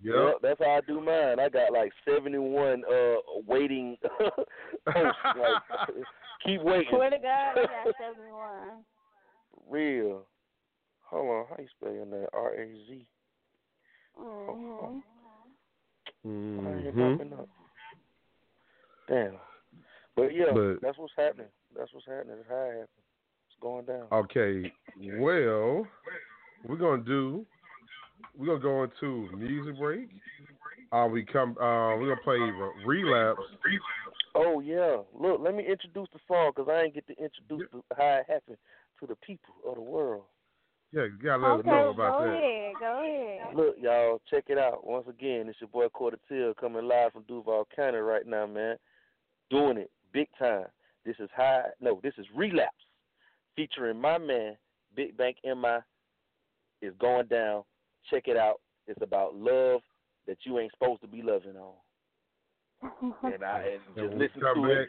Yep. 0.02 0.14
Yep, 0.14 0.34
that's 0.42 0.60
how 0.60 0.70
I 0.70 0.80
do 0.86 1.00
mine. 1.00 1.38
I 1.40 1.48
got 1.50 1.72
like 1.72 1.92
seventy 2.08 2.38
one 2.38 2.82
uh 2.90 3.16
waiting 3.46 3.96
posts. 4.02 4.50
like 4.86 4.96
keep 6.46 6.62
waiting. 6.62 6.86
Swear 6.90 7.10
to 7.10 7.18
God, 7.18 7.58
I 7.58 7.66
got 7.84 7.94
71. 8.16 8.84
Real. 9.68 10.22
Hold 11.10 11.28
on, 11.28 11.44
how 11.50 11.56
you 11.58 11.68
spell 11.78 11.92
your 11.92 12.06
name? 12.06 12.26
R 12.32 12.54
A 12.54 12.66
Z. 12.88 13.06
I 14.18 14.22
ain't 14.22 15.04
Mm-hmm. 16.26 17.34
Damn. 19.08 19.32
But 20.16 20.34
yeah, 20.34 20.44
But- 20.54 20.78
that's 20.82 20.98
what's 20.98 21.12
happening. 21.16 21.46
That's 21.76 21.92
what's 21.92 22.06
happening. 22.06 22.36
That's 22.36 22.48
how 22.48 22.64
it 22.64 22.72
happens. 22.72 22.88
It's 23.48 23.60
going 23.60 23.84
down. 23.86 24.06
Okay, 24.12 24.72
well, 25.18 25.86
we're 26.66 26.76
gonna 26.76 27.02
do. 27.02 27.46
We're 28.36 28.46
gonna 28.46 28.60
go 28.60 28.84
into 28.84 29.36
music 29.36 29.78
break. 29.78 30.08
Uh, 30.92 31.06
we 31.10 31.24
come. 31.24 31.50
Uh, 31.52 31.96
we're 31.96 32.08
gonna 32.08 32.20
play 32.22 32.38
relapse. 32.86 33.40
Oh 34.34 34.60
yeah. 34.60 34.98
Look, 35.18 35.40
let 35.40 35.54
me 35.54 35.66
introduce 35.66 36.08
the 36.12 36.20
song 36.28 36.52
because 36.54 36.70
I 36.70 36.82
ain't 36.84 36.94
get 36.94 37.06
to 37.08 37.12
introduce 37.12 37.68
the, 37.72 37.82
how 37.96 38.20
it 38.20 38.26
happened 38.28 38.58
to 39.00 39.06
the 39.06 39.16
people 39.16 39.54
of 39.66 39.74
the 39.76 39.80
world. 39.80 40.24
Yeah, 40.92 41.04
you 41.04 41.18
gotta 41.22 41.42
let 41.42 41.60
us 41.60 41.66
know 41.66 41.90
about 41.90 42.18
go 42.18 42.24
that. 42.24 42.36
ahead, 42.36 42.72
go 42.80 43.02
ahead. 43.04 43.56
Look, 43.56 43.76
y'all, 43.80 44.20
check 44.28 44.44
it 44.48 44.58
out. 44.58 44.84
Once 44.84 45.06
again, 45.08 45.48
it's 45.48 45.60
your 45.60 45.68
boy 45.68 45.88
Quata 45.88 46.18
Till 46.28 46.52
coming 46.54 46.86
live 46.86 47.12
from 47.12 47.22
Duval 47.28 47.68
County 47.74 47.98
right 47.98 48.26
now, 48.26 48.46
man. 48.46 48.76
Doing 49.50 49.78
it 49.78 49.90
big 50.12 50.26
time. 50.38 50.66
This 51.04 51.16
is 51.18 51.30
high. 51.34 51.64
No, 51.80 52.00
this 52.02 52.14
is 52.18 52.26
relapse, 52.34 52.74
featuring 53.56 54.00
my 54.00 54.18
man 54.18 54.56
Big 54.94 55.16
Bank 55.16 55.36
Mi. 55.44 55.78
Is 56.82 56.94
going 56.98 57.26
down. 57.26 57.62
Check 58.10 58.24
it 58.26 58.36
out. 58.38 58.60
It's 58.86 59.02
about 59.02 59.34
love 59.36 59.82
that 60.26 60.38
you 60.44 60.58
ain't 60.58 60.72
supposed 60.72 61.02
to 61.02 61.06
be 61.08 61.22
loving 61.22 61.56
on. 61.56 61.74
And 63.22 63.44
I 63.44 63.58
and 63.58 63.80
And 63.96 63.96
just 63.96 64.08
when 64.08 64.18
we 64.18 64.24
listen 64.24 64.40
come 64.40 64.62
to 64.62 64.68
back, 64.68 64.88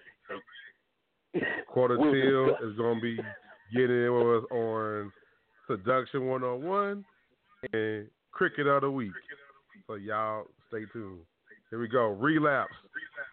it. 1.34 1.68
Quarter 1.68 1.98
We'll 2.00 2.14
Till 2.14 2.46
discuss. 2.48 2.64
is 2.72 2.78
gonna 2.78 3.02
be 3.02 3.18
getting 3.74 4.14
with 4.16 4.44
us 4.44 4.50
on 4.52 5.12
Seduction 5.68 6.28
101 6.28 7.06
and 7.74 8.08
Cricket 8.32 8.68
of 8.68 8.82
the 8.84 8.92
Week. 8.92 9.12
So 9.88 9.96
y'all 9.96 10.46
stay 10.70 10.84
tuned. 10.94 11.20
Here 11.70 11.80
we 11.80 11.88
go. 11.90 12.08
Relapse. 12.12 12.72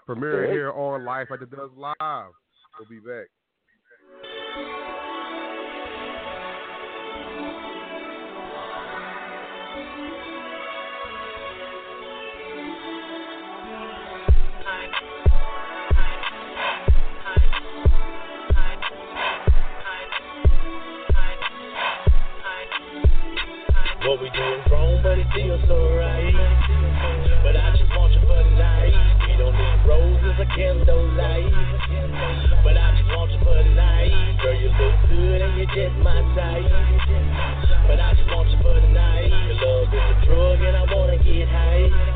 Premiering 0.09 0.51
here 0.51 0.73
on 0.73 1.05
Life 1.05 1.29
After 1.33 1.47
Dusk 1.47 1.73
Live. 1.77 2.33
We'll 2.79 2.89
be 2.89 3.01
back. 3.01 3.27
What 24.07 24.23
we 24.23 24.31
doing 24.31 24.63
wrong, 24.71 25.01
but 25.03 25.19
it 25.19 25.27
feels 25.35 25.61
so 25.67 25.97
right. 25.97 26.33
But 27.43 27.57
I 27.57 27.77
just 27.77 27.91
want 27.97 28.13
you 28.15 28.21
for 28.21 28.37
the 28.37 28.51
night. 28.57 28.95
We 29.27 29.37
don't 29.37 29.55
need 29.55 29.89
roses 29.89 30.39
or 30.39 30.47
candlelight. 30.55 32.58
Girl, 34.49 34.57
you 34.57 34.69
look 34.81 34.97
good 35.11 35.43
and 35.43 35.59
you're 35.59 35.67
just 35.77 35.95
my 36.01 36.23
type. 36.33 36.65
But 37.87 38.01
I 38.01 38.15
just 38.17 38.31
want 38.33 38.49
you 38.49 38.57
for 38.63 38.81
the 38.81 38.89
night. 38.89 39.29
Your 39.29 39.61
love 39.61 39.93
is 39.93 40.01
a 40.01 40.25
drug 40.25 40.61
and 40.63 40.75
I 40.75 40.85
wanna 40.95 41.19
get 41.19 41.49
high. 41.49 42.08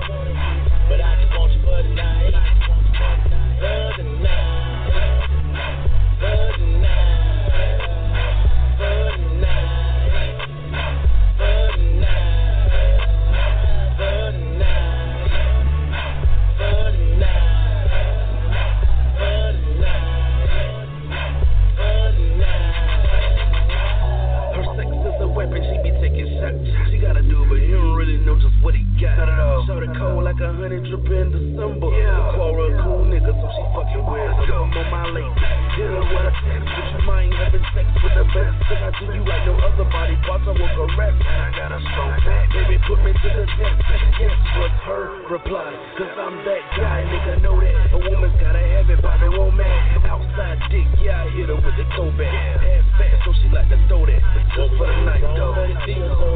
Drip 30.82 31.06
in 31.10 31.28
December. 31.30 31.88
Yeah. 31.94 32.34
Quarrel 32.34 32.74
a 32.74 32.82
cool 32.82 33.04
nigga, 33.06 33.32
so 33.32 33.46
she 33.54 33.62
fucking 33.70 34.04
weird. 34.06 34.34
I'm 34.50 34.72
on 34.72 34.86
my 34.90 35.04
late. 35.14 35.36
Hit 35.78 35.88
her 35.88 36.04
with 36.04 36.28
a 36.28 36.32
text, 36.42 36.68
but 36.68 36.86
you 36.92 37.00
mind 37.06 37.32
having 37.34 37.66
sex 37.72 37.86
with 38.02 38.14
the 38.18 38.26
best. 38.34 38.56
Cause 38.66 38.82
I 38.82 38.90
do 38.98 39.04
you 39.14 39.22
like 39.24 39.44
no 39.46 39.54
other 39.62 39.88
body 39.88 40.16
parts, 40.26 40.44
I 40.44 40.52
will 40.52 40.72
correct. 40.74 41.16
And 41.22 41.40
I 41.40 41.50
got 41.54 41.70
a 41.72 41.80
slow 41.80 42.08
back. 42.26 42.44
Baby, 42.52 42.76
put 42.84 42.98
me 43.06 43.12
to 43.14 43.28
the 43.30 43.46
test. 43.56 43.78
Guess 44.18 44.36
what's 44.58 44.80
her 44.84 45.04
reply? 45.30 45.70
Cause 45.96 46.14
I'm 46.18 46.36
that 46.44 46.62
guy, 46.76 46.98
nigga, 47.08 47.42
know 47.42 47.56
that. 47.60 47.94
A 47.94 47.98
woman's 47.98 48.36
gotta 48.42 48.60
have 48.60 48.90
it, 48.90 49.00
Bobby 49.00 49.28
won't 49.32 49.56
man. 49.56 50.04
Outside 50.04 50.60
dick, 50.68 50.88
yeah, 51.00 51.24
I 51.24 51.30
hit 51.30 51.48
her 51.48 51.56
with 51.56 51.76
the 51.78 51.86
toe 51.96 52.10
back. 52.18 52.32
Half 52.32 52.84
fast, 52.98 53.18
so 53.24 53.30
she 53.40 53.48
like 53.54 53.68
to 53.70 53.78
throw 53.88 54.04
that. 54.04 54.22
Just 54.56 54.76
for 54.76 54.86
the 54.86 54.98
night, 55.06 55.22
though. 55.36 56.31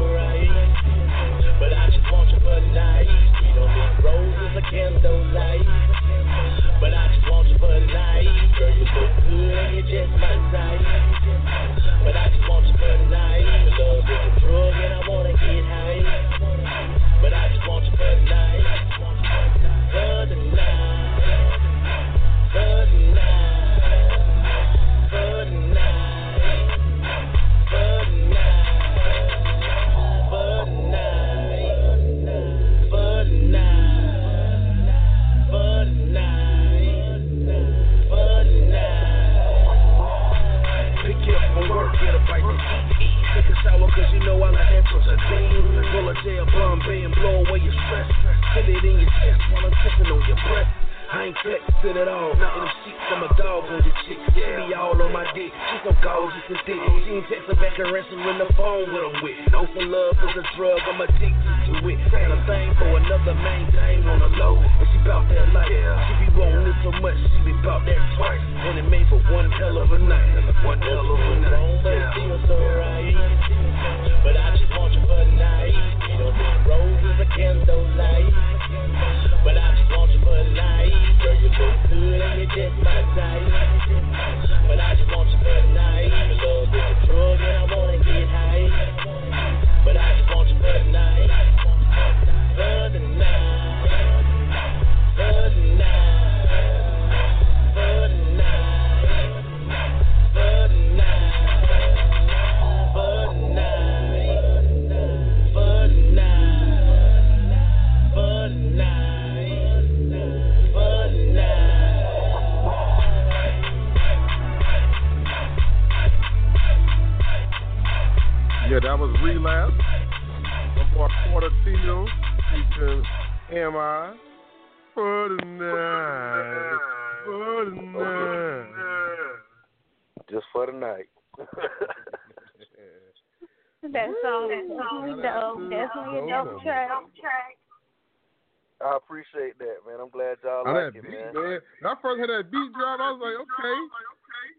Appreciate 139.37 139.59
that, 139.61 139.85
man. 139.85 140.01
I'm 140.01 140.09
glad 140.09 140.41
y'all 140.41 140.65
I 140.65 140.71
like 140.73 140.93
that 140.93 140.99
it, 140.99 141.03
beat, 141.05 141.13
man. 141.13 141.33
man. 141.33 141.59
When 141.61 141.85
I 141.85 141.95
first 142.01 142.17
heard 142.17 142.33
that 142.33 142.49
beat 142.49 142.71
drop, 142.73 142.97
I 142.97 143.13
was 143.13 143.21
like, 143.21 143.37
okay. 143.37 143.77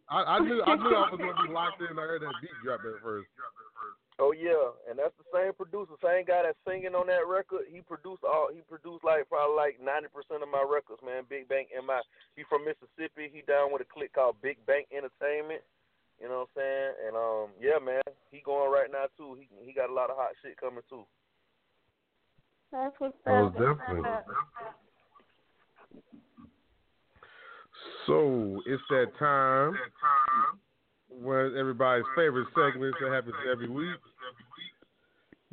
I, 0.08 0.18
I 0.24 0.38
knew 0.40 0.62
I 0.64 0.74
knew 0.78 0.94
I 0.94 1.10
was 1.12 1.20
gonna 1.20 1.36
be 1.44 1.52
locked 1.52 1.82
in. 1.82 1.98
I 1.98 2.06
heard 2.06 2.22
that 2.22 2.32
beat 2.40 2.54
drop 2.64 2.80
at 2.86 3.02
first. 3.02 3.28
Oh 4.18 4.34
yeah, 4.34 4.74
and 4.90 4.98
that's 4.98 5.14
the 5.14 5.28
same 5.30 5.54
producer, 5.54 5.94
same 6.02 6.26
guy 6.26 6.42
that's 6.42 6.58
singing 6.66 6.98
on 6.98 7.06
that 7.06 7.28
record. 7.28 7.70
He 7.70 7.86
produced 7.86 8.26
all. 8.26 8.50
He 8.50 8.66
produced 8.66 9.04
like 9.04 9.28
probably 9.30 9.54
like 9.54 9.76
ninety 9.78 10.10
percent 10.10 10.42
of 10.42 10.50
my 10.50 10.64
records, 10.64 11.04
man. 11.04 11.28
Big 11.28 11.46
Bank 11.46 11.70
MI. 11.70 12.02
He 12.34 12.42
from 12.48 12.66
Mississippi. 12.66 13.30
He 13.30 13.46
down 13.46 13.70
with 13.70 13.84
a 13.84 13.88
clique 13.88 14.16
called 14.16 14.40
Big 14.42 14.58
Bank 14.66 14.90
Entertainment. 14.90 15.62
You 16.18 16.26
know 16.26 16.50
what 16.50 16.56
I'm 16.56 16.58
saying? 16.58 16.92
And 17.06 17.14
um, 17.14 17.46
yeah, 17.62 17.78
man, 17.78 18.02
he 18.34 18.42
going 18.42 18.74
right 18.74 18.90
now 18.90 19.06
too. 19.14 19.38
He 19.38 19.46
he 19.62 19.70
got 19.70 19.92
a 19.92 19.94
lot 19.94 20.10
of 20.10 20.18
hot 20.18 20.34
shit 20.42 20.58
coming 20.58 20.82
too. 20.90 21.06
That's 22.72 22.94
what's 22.98 23.16
Oh, 23.26 23.46
up. 23.46 23.52
definitely. 23.54 24.10
So 28.06 28.62
it's 28.66 28.82
that 28.90 29.16
time 29.18 29.78
when 31.08 31.56
everybody's 31.56 32.04
favorite 32.16 32.48
segment 32.54 32.94
that 33.00 33.10
happens 33.12 33.34
every 33.50 33.68
week. 33.68 33.96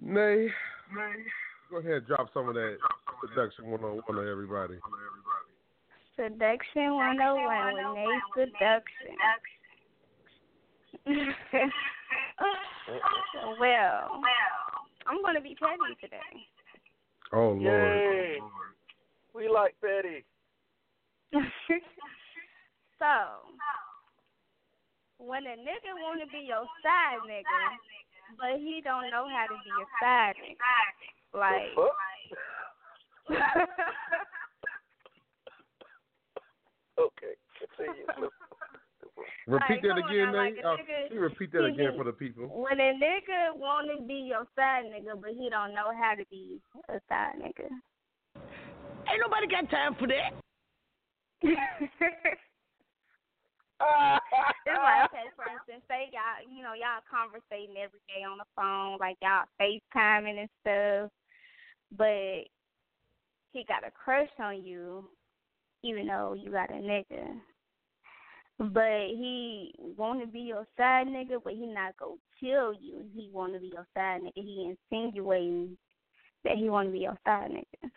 Nayy, 0.03 0.49
Nayy. 0.93 1.23
go 1.71 1.77
ahead 1.77 1.91
and 1.91 2.07
drop 2.07 2.27
some 2.33 2.49
of 2.49 2.55
that 2.55 2.77
seduction 3.29 3.67
one 3.71 3.83
on 3.83 4.01
one 4.05 4.27
everybody. 4.27 4.77
Seduction 6.15 6.95
101 6.95 7.75
with 7.75 7.85
Nayy 7.97 8.19
Seduction. 8.35 9.15
well, 13.59 14.21
I'm 15.07 15.21
going 15.21 15.35
to 15.35 15.41
be 15.41 15.55
petty 15.55 15.95
today. 15.99 16.17
Oh 17.35 17.51
Lord. 17.51 17.61
Yay! 17.61 18.39
We 19.33 19.49
like 19.49 19.75
Petty. 19.81 20.23
so, 22.97 23.11
when 25.17 25.43
a 25.43 25.57
nigga 25.59 25.91
want 25.99 26.21
to 26.21 26.27
be 26.31 26.45
your 26.47 26.65
side 26.81 27.19
nigga, 27.27 27.77
but 28.39 28.57
he 28.57 28.79
don't 28.81 29.11
know 29.11 29.27
how 29.27 29.47
to 29.47 29.55
be 29.65 29.69
a 29.69 29.85
side 30.01 30.35
nigga, 30.39 31.37
like. 31.37 31.75
Okay, 36.97 37.35
continue. 37.59 38.07
Repeat 39.47 39.69
Like, 39.69 39.81
that 39.83 39.97
again, 40.09 40.31
now, 40.31 40.37
like 40.41 40.57
Uh, 40.57 40.77
nigga- 40.77 41.07
can 41.07 41.15
you 41.17 41.19
repeat 41.21 41.51
that 41.51 41.65
again 41.65 41.95
for 41.95 42.03
the 42.03 42.13
people. 42.13 42.47
when 42.47 42.79
a 42.79 42.93
nigga 42.93 43.53
want 43.55 43.87
to 43.95 44.01
be 44.01 44.15
your 44.15 44.47
side 44.55 44.85
nigga, 44.85 45.19
but 45.21 45.31
he 45.33 45.49
don't 45.49 45.73
know 45.75 45.93
how 45.95 46.15
to 46.15 46.25
be 46.25 46.59
a 46.89 46.99
side 47.07 47.35
nigga. 47.37 47.69
Ain't 49.07 49.19
nobody 49.21 49.45
got 49.45 49.69
time 49.69 49.93
for 49.95 50.07
that. 50.07 50.33
it's 51.43 51.91
like 54.65 55.11
okay, 55.11 55.29
for 55.35 55.45
instance, 55.51 55.83
say 55.87 56.09
y'all, 56.11 56.41
you 56.49 56.63
know, 56.63 56.73
y'all 56.73 57.01
conversating 57.07 57.77
every 57.77 57.99
day 58.07 58.23
on 58.23 58.39
the 58.39 58.45
phone, 58.55 58.97
like 58.99 59.17
y'all 59.21 59.45
FaceTiming 59.61 60.39
and 60.39 60.49
stuff, 60.61 61.11
but 61.95 62.47
he 63.51 63.63
got 63.65 63.85
a 63.85 63.91
crush 63.91 64.29
on 64.39 64.63
you, 64.65 65.07
even 65.83 66.07
though 66.07 66.33
you 66.33 66.49
got 66.51 66.71
a 66.71 66.73
nigga. 66.73 67.39
But 68.57 69.07
he 69.09 69.73
want 69.97 70.21
to 70.21 70.27
be 70.27 70.39
your 70.39 70.65
side 70.77 71.07
nigga, 71.07 71.43
but 71.43 71.53
he 71.53 71.65
not 71.65 71.97
gonna 71.97 72.15
tell 72.41 72.73
you 72.73 73.03
he 73.13 73.29
want 73.33 73.53
to 73.53 73.59
be 73.59 73.67
your 73.73 73.85
side 73.93 74.21
nigga. 74.21 74.31
He 74.35 74.73
insinuating 74.91 75.77
that 76.45 76.55
he 76.55 76.69
want 76.69 76.87
to 76.87 76.93
be 76.93 76.99
your 76.99 77.17
side 77.25 77.51
nigga. 77.51 77.89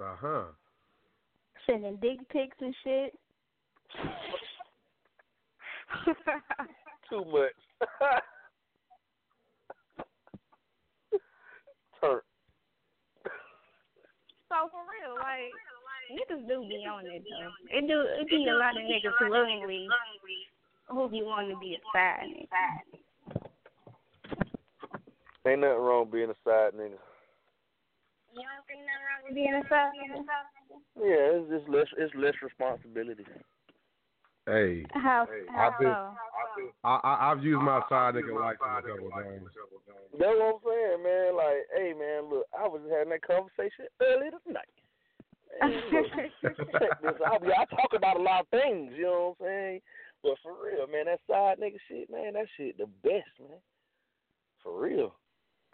Uh 0.00 0.16
huh. 0.20 0.44
Sending 1.66 1.96
dick 2.02 2.18
pics 2.30 2.56
and 2.60 2.74
shit. 2.82 3.12
Too 7.08 7.24
much. 7.26 7.52
Turn. 12.00 12.20
So 14.48 14.68
for 14.68 14.82
real, 14.90 15.14
like 15.16 15.54
niggas 16.12 16.46
do 16.48 16.62
be 16.68 16.84
on 16.86 17.06
it 17.06 17.24
though. 17.24 17.76
It 17.76 17.88
do 17.88 18.04
it 18.20 18.28
be 18.28 18.46
a 18.48 18.54
lot 18.54 18.76
of 18.76 18.82
niggas 18.84 19.16
who 19.18 19.30
willingly 19.30 19.88
who 20.88 21.08
be 21.08 21.22
wanting 21.22 21.54
to 21.56 21.60
be 21.60 21.74
a 21.76 21.80
side 21.92 22.28
nigga. 22.28 22.46
Ain't 25.46 25.60
nothing 25.60 25.78
wrong 25.82 26.08
being 26.10 26.30
a 26.30 26.38
side 26.44 26.74
nigga. 26.74 27.00
You 28.32 28.44
don't 28.48 28.64
think 28.64 28.80
nothing 28.86 29.04
wrong 29.04 29.20
with 29.26 29.34
being 29.34 29.54
a 29.54 29.62
side 29.68 29.92
nigga? 29.98 30.24
Yeah, 30.96 31.40
it's 31.40 31.50
just 31.50 31.68
less. 31.68 31.86
It's 31.98 32.14
less 32.14 32.34
responsibility. 32.42 33.26
Hey, 34.46 34.84
How 34.92 35.26
how 35.54 35.70
I've 35.70 35.78
been- 35.78 35.88
so? 35.88 36.16
I, 36.84 36.98
I 37.04 37.30
I've 37.30 37.42
used 37.44 37.62
my 37.62 37.80
side 37.88 38.14
nigga 38.14 38.34
license 38.34 38.60
a 38.60 38.82
couple 38.82 39.10
times. 39.10 39.46
That's 40.18 40.34
what 40.34 40.54
I'm 40.54 40.60
saying, 40.66 41.02
man. 41.02 41.36
Like, 41.36 41.62
hey, 41.74 41.92
man, 41.94 42.28
look, 42.28 42.46
I 42.52 42.66
was 42.68 42.82
having 42.90 43.10
that 43.10 43.22
conversation 43.22 43.86
earlier 44.02 44.30
tonight. 44.46 44.68
I 45.62 45.68
talk 47.66 47.92
about 47.94 48.18
a 48.18 48.22
lot 48.22 48.40
of 48.40 48.48
things, 48.48 48.92
you 48.96 49.04
know 49.04 49.36
what 49.38 49.46
I'm 49.46 49.50
saying? 49.50 49.80
But 50.22 50.38
for 50.42 50.52
real, 50.64 50.86
man, 50.86 51.04
that 51.06 51.20
side 51.28 51.58
nigga 51.60 51.78
shit, 51.88 52.10
man, 52.10 52.32
that 52.34 52.46
shit 52.56 52.78
the 52.78 52.86
best, 53.02 53.40
man. 53.40 53.58
For 54.62 54.80
real. 54.80 55.14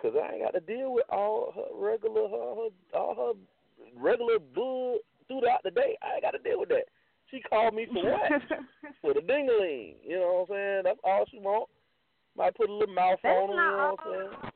Cause 0.01 0.15
I 0.15 0.35
ain't 0.35 0.45
got 0.45 0.55
to 0.55 0.61
deal 0.61 0.93
with 0.93 1.11
all 1.11 1.53
her 1.55 1.65
regular, 1.75 2.29
her, 2.29 2.55
her 2.55 2.69
all 2.99 3.15
her 3.17 3.33
regular 4.01 4.39
bull 4.39 4.99
throughout 5.27 5.63
the 5.65 5.73
day. 5.73 5.99
I 6.03 6.15
ain't 6.15 6.23
got 6.23 6.31
to 6.31 6.39
deal 6.39 6.61
with 6.61 6.69
that. 6.69 6.85
She 7.31 7.41
called 7.41 7.75
me 7.75 7.87
for 7.93 8.05
what? 8.05 8.31
for 9.03 9.13
the 9.13 9.21
dingaling. 9.21 9.97
You 10.07 10.21
know 10.21 10.47
what 10.49 10.55
I'm 10.55 10.57
saying? 10.57 10.83
That's 10.85 11.01
all 11.05 11.25
she 11.31 11.39
want. 11.39 11.69
Might 12.37 12.55
put 12.55 12.71
a 12.71 12.73
little 12.73 12.95
mouth 12.95 13.19
That's 13.23 13.37
on 13.37 13.49
her, 13.49 13.55
you 13.55 13.57
know 13.57 13.97
what 13.99 14.07
I'm 14.07 14.13
saying? 14.41 14.53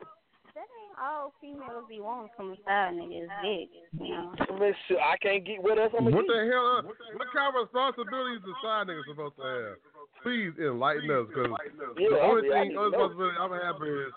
That 0.63 0.71
ain't 0.79 0.95
all 0.95 1.35
females 1.43 1.91
be 1.91 1.99
wanting 1.99 2.31
from 2.39 2.55
a 2.55 2.57
side 2.63 2.95
nigga 2.95 3.27
is 3.27 3.31
dick. 3.43 3.67
You 3.99 4.15
know. 4.15 4.31
I 4.39 4.71
I 5.03 5.17
can't 5.19 5.43
get 5.43 5.59
what 5.59 5.75
else 5.75 5.91
I'm 5.99 6.07
gonna 6.07 6.15
What 6.15 6.31
the 6.31 6.39
hell? 6.47 6.87
What 7.19 7.27
kind 7.35 7.51
of 7.51 7.67
responsibilities 7.67 8.47
is 8.47 8.55
side 8.63 8.87
niggas 8.87 9.11
supposed 9.11 9.35
to 9.37 9.43
have? 9.43 9.77
Please 10.23 10.55
enlighten 10.63 11.11
us, 11.11 11.27
because 11.27 11.51
Yeah, 11.99 12.15
the 12.15 12.23
only 12.23 12.47
I 12.47 12.63
thing, 12.63 12.79
mean, 12.79 12.79
I 12.79 12.87
only 12.87 12.95
know. 12.95 13.11
responsibility 13.11 13.37
I'm 13.43 13.51
having 13.59 13.91
is 13.91 14.15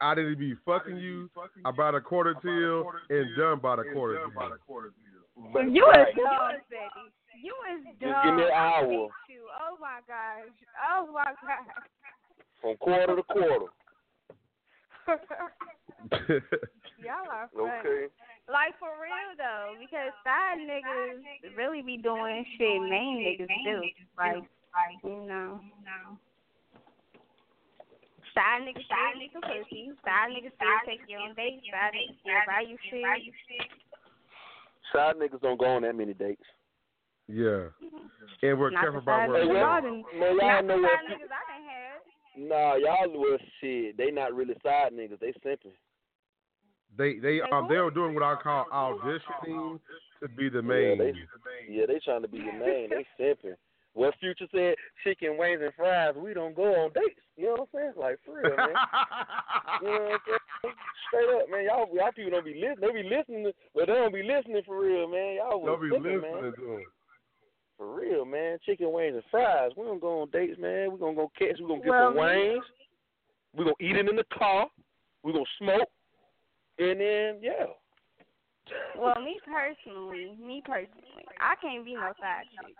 I 0.00 0.14
didn't 0.16 0.38
be 0.40 0.56
fucking 0.64 0.96
you 0.96 1.28
about 1.68 1.94
a 1.94 2.00
quarter 2.00 2.32
till 2.40 2.88
and 3.12 3.36
done 3.36 3.60
by 3.60 3.76
the 3.76 3.84
quarter 3.92 4.24
till. 4.24 4.32
But, 5.52 5.68
You 5.68 5.84
right. 5.84 6.08
is 6.08 6.16
dumb, 6.16 6.64
Betty. 6.72 7.12
You 7.44 7.52
is 7.76 7.84
dumb. 8.00 8.08
Just 8.08 8.24
give 8.24 8.34
me 8.40 8.44
an 8.48 8.56
I 8.56 8.80
hour. 8.80 9.12
Oh 9.60 9.76
my 9.76 10.00
gosh. 10.08 10.48
Oh 10.80 11.12
my 11.12 11.28
gosh. 11.44 11.68
from 12.62 12.76
quarter 12.80 13.16
to 13.16 13.22
quarter. 13.22 13.68
Y'all 17.02 17.28
are 17.30 17.48
funny. 17.54 17.70
Okay. 17.80 18.06
Like 18.48 18.72
for 18.80 18.88
real 18.96 19.36
though, 19.36 19.76
because 19.78 20.08
side 20.24 20.56
niggas 20.58 21.20
really 21.56 21.82
be 21.82 21.96
doing 21.98 22.44
shit 22.56 22.80
main 22.80 23.20
niggas 23.20 23.52
do. 23.64 23.82
Like, 24.16 24.42
you 25.04 25.26
know. 25.28 25.60
Side 28.34 28.62
niggas 28.62 28.84
still 28.86 29.18
need 29.18 29.30
some 29.32 29.42
pussy. 29.42 29.90
Side 30.04 30.30
niggas 30.30 30.54
still 30.56 30.78
take 30.86 31.00
you 31.08 31.18
on 31.18 31.34
dates. 31.34 31.64
Side 31.70 31.92
niggas 31.92 32.16
still 32.22 32.40
buy 32.46 32.62
you 32.64 32.78
shit. 32.88 33.68
Side 34.92 35.16
niggas 35.16 35.40
don't 35.42 35.58
go 35.58 35.66
on 35.66 35.82
that 35.82 35.94
many 35.96 36.14
dates. 36.14 36.44
yeah, 37.28 37.68
mm-hmm. 37.82 38.06
and 38.42 38.58
we're 38.58 38.70
Not 38.70 38.80
careful 38.80 39.00
about 39.00 39.20
side 39.20 39.28
what 39.28 39.42
Hey, 39.42 39.46
niggas 39.46 39.48
we 39.48 39.54
well, 39.56 39.66
y'all 39.68 39.80
do. 39.82 39.88
done- 39.88 40.20
man, 40.20 40.28
y'all 40.28 40.36
Not 40.38 40.64
know 40.64 40.76
what? 40.78 40.90
side 40.90 41.04
niggas 41.10 41.32
I 41.34 41.42
done 41.52 41.64
had. 41.68 42.48
Nah, 42.48 42.74
y'all 42.76 43.12
was 43.18 43.40
shit. 43.60 43.96
They 43.98 44.10
not 44.10 44.32
really 44.32 44.54
side 44.62 44.92
niggas. 44.94 45.18
They 45.20 45.32
simping. 45.44 45.74
They 46.98 47.18
they 47.18 47.40
Like 47.40 47.52
um 47.52 47.68
they 47.68 47.78
were 47.78 47.92
doing 47.92 48.12
what 48.12 48.24
I 48.24 48.34
call 48.42 48.66
auditioning 48.72 49.78
to 50.20 50.28
be 50.28 50.48
the 50.48 50.58
Yeah, 50.58 50.62
main. 50.62 50.98
they, 50.98 51.12
yeah, 51.70 51.86
they 51.86 52.00
trying 52.04 52.22
to 52.22 52.28
be 52.28 52.38
your 52.38 52.58
main. 52.58 52.90
They 52.90 53.06
simping. 53.18 53.54
What 53.94 54.14
Future 54.20 54.46
said, 54.52 54.74
chicken 55.02 55.38
wings 55.38 55.60
and 55.62 55.72
fries. 55.74 56.14
We 56.16 56.34
don't 56.34 56.54
go 56.54 56.74
on 56.74 56.90
dates. 56.92 57.20
You 57.36 57.46
know 57.46 57.52
what 57.52 57.60
I'm 57.60 57.66
saying? 57.80 57.92
Like 57.96 58.18
for 58.26 58.36
real, 58.42 58.56
man. 58.56 58.74
You 59.80 59.88
know 59.88 59.94
what 59.94 60.12
I'm 60.12 60.18
saying? 60.26 60.74
Straight 61.06 61.30
up, 61.40 61.50
man. 61.50 61.64
Y'all, 61.64 61.86
y'all 61.94 62.12
people 62.12 62.32
don't 62.32 62.44
be 62.44 62.54
listening. 62.54 62.80
They 62.80 63.02
be 63.02 63.08
listening, 63.08 63.52
but 63.74 63.86
they 63.86 63.94
don't 63.94 64.12
be 64.14 64.22
listening 64.22 64.62
for 64.66 64.80
real, 64.80 65.08
man. 65.08 65.36
Y'all 65.36 65.60
was 65.60 65.78
Don't 65.78 65.82
be 65.82 65.94
simping, 65.94 66.22
listening 66.22 66.42
man. 66.66 66.84
For 67.76 67.94
real, 67.94 68.24
man. 68.24 68.58
Chicken 68.66 68.92
wings 68.92 69.14
and 69.14 69.22
fries. 69.30 69.70
We 69.76 69.84
don't 69.84 70.00
go 70.00 70.22
on 70.22 70.30
dates, 70.30 70.58
man. 70.58 70.90
We 70.92 70.98
gonna 70.98 71.14
go 71.14 71.30
catch. 71.38 71.60
We 71.60 71.66
gonna 71.68 71.80
get 71.80 71.90
Well, 71.90 72.10
some 72.10 72.16
wings. 72.16 72.64
We 73.56 73.64
gonna 73.64 73.76
eat 73.80 73.96
it 73.96 74.08
in 74.08 74.16
the 74.16 74.24
car. 74.36 74.66
We 75.22 75.32
gonna 75.32 75.44
smoke, 75.58 75.88
and 76.78 77.00
then 77.00 77.38
yeah. 77.42 77.66
Well, 78.98 79.14
me 79.22 79.40
personally, 79.46 80.36
me 80.44 80.62
personally, 80.64 81.24
I 81.40 81.54
can't 81.60 81.84
be 81.84 81.94
no 81.94 82.12
side 82.20 82.44
chick. 82.52 82.74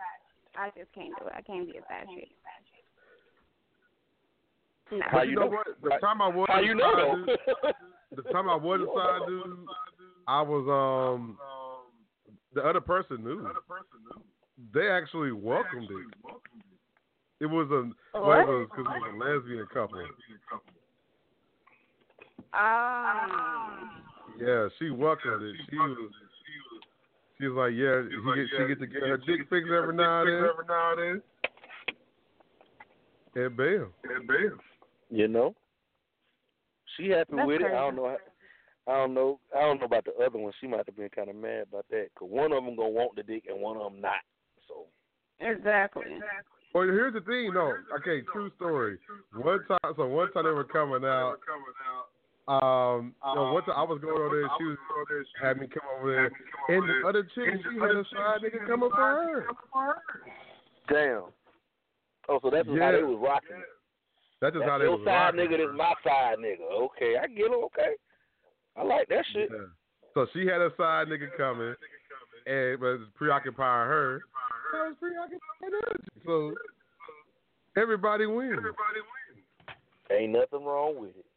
I 0.57 0.69
just 0.77 0.93
can't 0.93 1.13
do 1.19 1.27
it. 1.27 1.33
I 1.35 1.41
can't 1.43 1.67
be 1.67 1.79
a 1.79 1.83
side 1.83 2.07
chick. 2.15 2.29
No. 4.93 4.99
How 5.11 5.19
But 5.19 5.27
you 5.27 5.31
you 5.31 5.37
know 5.37 5.43
know? 5.43 5.49
what? 5.49 5.67
The 5.83 5.99
time 6.01 6.23
I 6.23 6.29
was 6.29 6.47
How 6.51 6.61
you 6.61 6.75
know 6.75 7.25
dude, 7.27 7.39
the 8.17 8.23
time 8.33 8.49
I 8.49 8.57
was 8.57 8.81
a 8.81 8.87
side 8.99 9.29
dude, 9.29 9.67
I 10.27 10.43
was 10.43 10.65
um 10.69 11.39
the 12.55 12.63
other 12.63 12.81
person 12.81 13.23
knew. 13.23 13.49
They 14.75 14.89
actually 14.89 15.33
welcomed 15.33 15.89
it. 15.91 16.35
It 17.41 17.47
was 17.47 17.69
a 17.71 18.19
well, 18.19 18.41
it 18.41 18.47
was 18.47 18.69
because 18.71 18.87
it 18.87 19.01
was 19.01 19.15
a 19.15 19.17
lesbian 19.17 19.67
couple. 19.73 20.03
Um, 22.53 24.03
Yeah, 24.41 24.69
she 24.79 24.91
welcomed 24.91 25.43
it. 25.43 25.57
She 25.69 25.77
was. 25.77 26.13
She 27.39 27.47
was 27.47 27.57
like, 27.57 27.73
yeah, 27.79 28.03
he 28.03 28.19
get, 28.35 28.49
she 28.51 28.67
get 28.67 28.81
to 28.81 28.87
get 28.87 29.03
her 29.03 29.17
dick 29.17 29.49
fixed 29.49 29.71
every 29.71 29.95
now 29.95 30.23
and 30.23 30.99
then. 30.99 31.23
And 33.37 33.57
bam. 33.57 33.93
And 34.03 34.27
bam. 34.27 34.59
You 35.09 35.29
know, 35.29 35.55
she 36.97 37.11
happy 37.11 37.37
That's 37.37 37.47
with 37.47 37.61
it. 37.61 37.67
I 37.67 37.79
don't 37.79 37.95
know. 37.97 38.17
I 38.89 38.93
don't 38.93 39.15
know. 39.15 39.39
I 39.57 39.61
don't 39.61 39.79
know 39.79 39.87
about 39.87 40.05
the 40.05 40.25
other 40.25 40.39
one. 40.39 40.53
She 40.61 40.67
might 40.67 40.87
have 40.87 40.97
been 40.97 41.11
kind 41.11 41.29
of 41.31 41.37
mad 41.37 41.67
about 41.71 41.87
that 41.91 42.09
because 42.13 42.29
one 42.29 42.53
of 42.53 42.65
them 42.65 42.75
gonna 42.75 42.89
want 42.89 43.15
the 43.15 43.23
dick 43.23 43.45
and 43.49 43.61
one 43.61 43.77
of 43.77 43.93
them 43.93 44.01
not. 44.01 44.25
So 44.67 44.87
exactly. 45.39 46.19
Well, 46.75 46.85
here's 46.85 47.15
the 47.15 47.21
thing, 47.21 47.53
though. 47.55 47.75
Okay, 48.01 48.23
true 48.33 48.51
story. 48.57 48.99
One 49.33 49.61
time, 49.69 49.95
so 49.97 50.07
one 50.07 50.33
time 50.33 50.45
they 50.45 50.51
were 50.51 50.65
coming 50.65 51.05
out. 51.05 51.37
Um, 52.49 53.13
you 53.29 53.35
know, 53.35 53.53
one 53.53 53.63
time 53.65 53.77
I 53.77 53.83
was 53.85 54.01
going 54.01 54.17
over 54.17 54.41
there, 54.41 54.49
she 54.57 54.65
was 54.65 54.79
over 54.97 55.05
there 55.13 55.25
had 55.37 55.61
me 55.61 55.69
come 55.69 55.85
over 56.01 56.11
there, 56.11 56.33
and 56.73 56.89
the 56.89 57.07
other 57.07 57.23
chick, 57.35 57.61
she 57.61 57.79
had 57.79 57.91
a 57.93 58.05
side 58.09 58.41
nigga 58.41 58.67
coming 58.67 58.89
for 58.89 58.97
her. 58.97 59.45
damn. 60.89 61.25
Oh, 62.31 62.41
so 62.41 62.49
that's 62.49 62.67
just 62.67 62.81
how 62.81 62.93
they 62.93 63.03
was 63.03 63.21
rocking. 63.21 63.57
it. 63.57 63.69
That's 64.41 64.55
just 64.55 64.65
That's 64.65 64.71
how 64.71 64.79
they 64.79 64.89
was 64.89 65.05
your 65.05 65.05
was 65.05 65.13
side 65.13 65.35
nigga. 65.35 65.61
This 65.61 65.77
my 65.77 65.93
side 66.01 66.39
nigga. 66.41 66.65
Okay, 66.89 67.17
I 67.21 67.27
get 67.27 67.53
it. 67.53 67.65
Okay, 67.69 67.93
I 68.77 68.83
like 68.83 69.09
that 69.09 69.25
shit. 69.35 69.51
Yeah. 69.53 69.69
So 70.15 70.27
she 70.33 70.47
had 70.47 70.63
a 70.65 70.73
side 70.79 71.09
nigga 71.09 71.29
coming, 71.37 71.75
and 72.47 72.81
was 72.81 73.01
preoccupying 73.15 73.89
her. 73.93 74.23
I 74.73 74.89
was 74.89 74.97
preoccupying 74.99 75.85
her. 75.85 76.01
So 76.25 76.55
everybody 77.77 78.25
wins. 78.25 78.57
Ain't 80.11 80.33
nothing 80.33 80.65
wrong 80.65 80.97
with 80.99 81.11
it. 81.11 81.28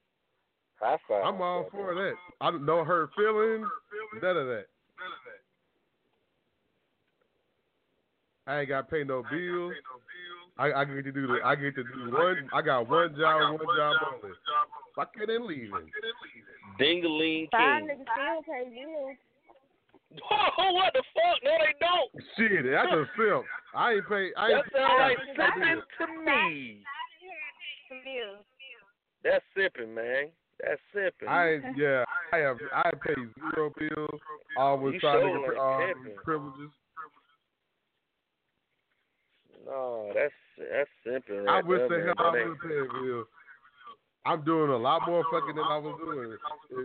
High 0.81 0.97
five. 1.07 1.23
I'm 1.23 1.41
all 1.41 1.67
for 1.71 1.93
that. 1.93 2.13
I 2.41 2.49
don't 2.49 2.65
know 2.65 2.83
her 2.83 3.09
feelings, 3.15 3.67
none 4.21 4.37
of 4.37 4.47
that. 4.47 4.65
I 8.47 8.61
ain't 8.61 8.69
got 8.69 8.89
to 8.89 8.91
pay 8.91 9.03
no 9.03 9.23
bills. 9.29 9.73
I, 10.57 10.73
I 10.73 10.85
get 10.85 11.05
to 11.05 11.11
do 11.11 11.27
the. 11.27 11.37
I 11.45 11.55
get 11.55 11.75
to 11.75 11.83
do 11.83 12.11
one. 12.11 12.49
I 12.51 12.61
got 12.61 12.89
one 12.89 13.15
job, 13.15 13.59
one 13.59 13.77
job 13.77 13.95
only. 14.13 14.35
Fuck 14.95 15.11
it 15.21 15.29
and 15.29 15.45
leaving. 15.45 15.91
Dingaling 16.79 17.49
Five 17.51 17.81
King. 17.81 17.89
niggas 17.89 18.05
still 18.11 18.41
pay 18.43 18.69
bills. 18.73 19.17
Oh, 20.31 20.73
what 20.73 20.91
the 20.93 21.03
fuck? 21.13 21.39
No, 21.43 21.51
they 21.61 21.73
don't. 21.79 22.11
Shit, 22.35 22.65
that's 22.69 22.91
a 22.91 23.05
simp. 23.15 23.45
I 23.73 23.93
ain't 23.93 24.09
pay. 24.09 24.31
I 24.35 24.49
ain't 24.49 24.65
That 24.65 24.75
sounds 24.75 24.99
like 24.99 25.17
pay 25.37 25.75
sipping 25.97 26.25
to 26.25 26.25
me. 26.25 26.83
That's 29.23 29.45
sipping, 29.55 29.93
man. 29.93 30.29
That's 30.63 30.81
sipping. 30.93 31.27
I 31.27 31.59
yeah, 31.75 32.03
I 32.33 32.37
have 32.37 32.57
I 32.73 32.91
pay 32.91 33.15
zero 33.15 33.73
bills. 33.77 34.21
Always 34.57 34.95
You 34.95 34.99
try 34.99 35.19
to 35.19 35.27
get 35.27 35.47
like 35.47 35.57
um, 35.57 36.11
privileges. 36.23 36.71
No, 39.65 40.11
that's 40.13 40.33
that's 40.57 40.89
simping. 41.05 41.47
I 41.47 41.55
Right 41.55 41.65
wish 41.65 41.79
there, 41.79 41.99
the 41.99 42.05
hell 42.05 42.27
I 42.27 42.31
That 42.37 42.47
was 42.47 42.57
paying 42.61 42.87
bills. 43.03 43.27
I'm 44.25 44.43
doing 44.43 44.69
a 44.69 44.77
lot 44.77 45.01
more 45.07 45.23
fucking 45.31 45.55
than 45.55 45.65
I 45.65 45.77
was 45.77 45.99
doing. 45.99 46.37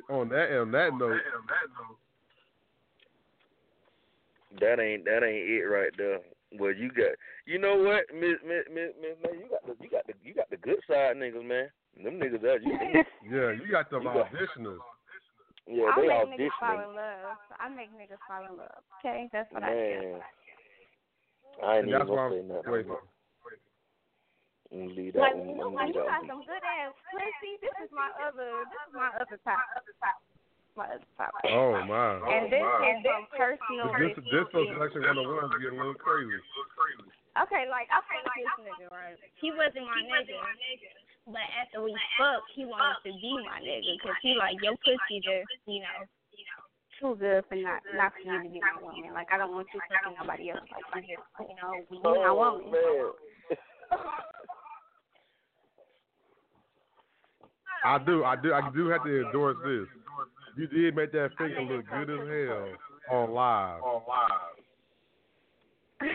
On 0.08 0.28
that 0.30 0.58
on 0.58 0.70
that 0.72 0.90
note, 0.96 1.20
That 4.60 4.80
ain't 4.80 5.04
that 5.04 5.22
ain't 5.22 5.50
it 5.50 5.64
right 5.64 5.92
there. 5.98 6.20
Well, 6.58 6.72
you 6.72 6.88
got, 6.88 7.12
you 7.44 7.58
know 7.58 7.76
what, 7.76 8.04
Miss 8.14 8.38
Miss 8.46 8.64
Miss 8.72 8.92
Miss 9.00 9.16
man, 9.22 9.40
you 9.40 9.48
got 9.50 9.66
the 9.66 9.74
you 9.82 9.90
got 9.90 10.06
the 10.06 10.14
you 10.22 10.32
got 10.32 10.48
the 10.48 10.56
good 10.56 10.78
side 10.88 11.16
niggas, 11.16 11.44
man. 11.44 11.68
Them 11.96 12.20
niggas 12.20 12.44
out, 12.44 12.60
you, 12.62 12.72
yeah, 13.32 13.56
you 13.56 13.66
got 13.72 13.88
them 13.90 14.02
You 14.04 14.12
got- 14.12 14.28
auditioners. 14.28 14.78
yeah, 15.66 15.88
I 15.88 16.00
they 16.00 16.06
make 16.06 16.40
niggas 16.40 16.60
fall 16.60 16.76
in 16.76 16.92
love. 16.94 17.36
I 17.58 17.68
make 17.72 17.90
niggas 17.96 18.20
fall 18.28 18.44
in 18.44 18.54
love. 18.60 18.82
Okay, 19.00 19.28
that's 19.32 19.48
what 19.52 19.64
I 19.64 19.72
do. 19.72 19.76
man. 19.76 20.20
I 21.64 21.80
ain't 21.80 21.88
And 21.88 21.96
even 21.96 22.04
gonna 22.06 22.30
say 22.36 22.42
nothing. 22.44 22.72
wait. 22.72 22.86
I'm 24.74 24.92
leave 24.92 25.14
that 25.14 25.22
Like 25.24 25.36
one. 25.40 25.56
you, 25.56 25.78
I'm 25.78 25.88
you 25.88 25.94
got 26.04 26.20
some 26.26 26.42
good 26.44 26.64
ass 26.66 26.92
pussy, 27.14 27.54
this 27.64 27.72
is 27.80 27.90
my 27.94 28.10
other, 28.20 28.66
this 28.68 28.82
is 28.90 28.92
my 28.92 29.08
other 29.16 29.38
top, 29.46 29.62
my 30.76 30.90
other 30.90 31.06
top. 31.16 31.32
Oh 31.48 31.80
my. 31.86 32.18
And 32.28 32.50
oh, 32.50 32.52
this 32.52 32.60
is 32.60 32.98
from 33.06 33.24
personal. 33.32 33.88
This 33.96 34.12
this 34.20 34.44
this 34.52 34.68
selection 34.74 35.00
one 35.06 35.16
on 35.16 35.26
one 35.32 35.48
is 35.48 35.56
getting 35.64 35.78
a 35.78 35.86
little 35.86 35.96
crazy. 35.96 36.42
Okay, 37.40 37.64
like 37.72 37.86
I 37.94 38.02
fucked 38.04 38.26
this 38.36 38.52
nigga, 38.66 38.90
right? 38.92 39.16
He 39.40 39.48
wasn't 39.54 39.86
my 39.88 40.02
nigga, 40.02 40.34
but 41.26 41.42
after 41.58 41.82
we 41.82 41.90
fucked, 42.18 42.50
he 42.54 42.64
wanted 42.64 43.02
to 43.04 43.10
be 43.18 43.34
my 43.42 43.58
nigga 43.60 43.98
because 43.98 44.14
he 44.22 44.36
like 44.38 44.54
your 44.62 44.76
pussy 44.86 45.18
just, 45.18 45.50
you 45.66 45.80
know, 45.82 46.06
too 47.00 47.16
good 47.18 47.42
for 47.48 47.56
not 47.56 47.82
not 47.94 48.12
for 48.14 48.20
you 48.24 48.42
to 48.42 48.48
be 48.48 48.60
my 48.60 48.80
woman. 48.80 49.12
Like 49.12 49.26
I 49.32 49.38
don't 49.38 49.50
want 49.52 49.66
you 49.74 49.80
fucking 49.90 50.16
nobody 50.20 50.50
else. 50.50 50.60
Like 50.94 51.04
you 51.08 51.16
just, 51.18 51.26
you 51.50 51.56
know, 51.58 51.72
be 51.90 51.98
my 51.98 52.30
Oh 52.30 52.62
woman. 52.62 52.70
man. 52.70 53.10
I 57.84 57.98
do, 57.98 58.24
I 58.24 58.34
do, 58.34 58.52
I 58.52 58.68
do 58.74 58.88
have 58.88 59.04
to 59.04 59.26
endorse 59.26 59.56
this. 59.64 59.86
You 60.56 60.66
did 60.66 60.96
make 60.96 61.12
that 61.12 61.30
finger 61.38 61.62
look 61.62 61.84
good 61.88 62.10
as 62.10 62.28
hell 62.28 62.68
on 63.20 63.30
live. 63.32 63.80
On 63.82 64.02
live. 66.00 66.10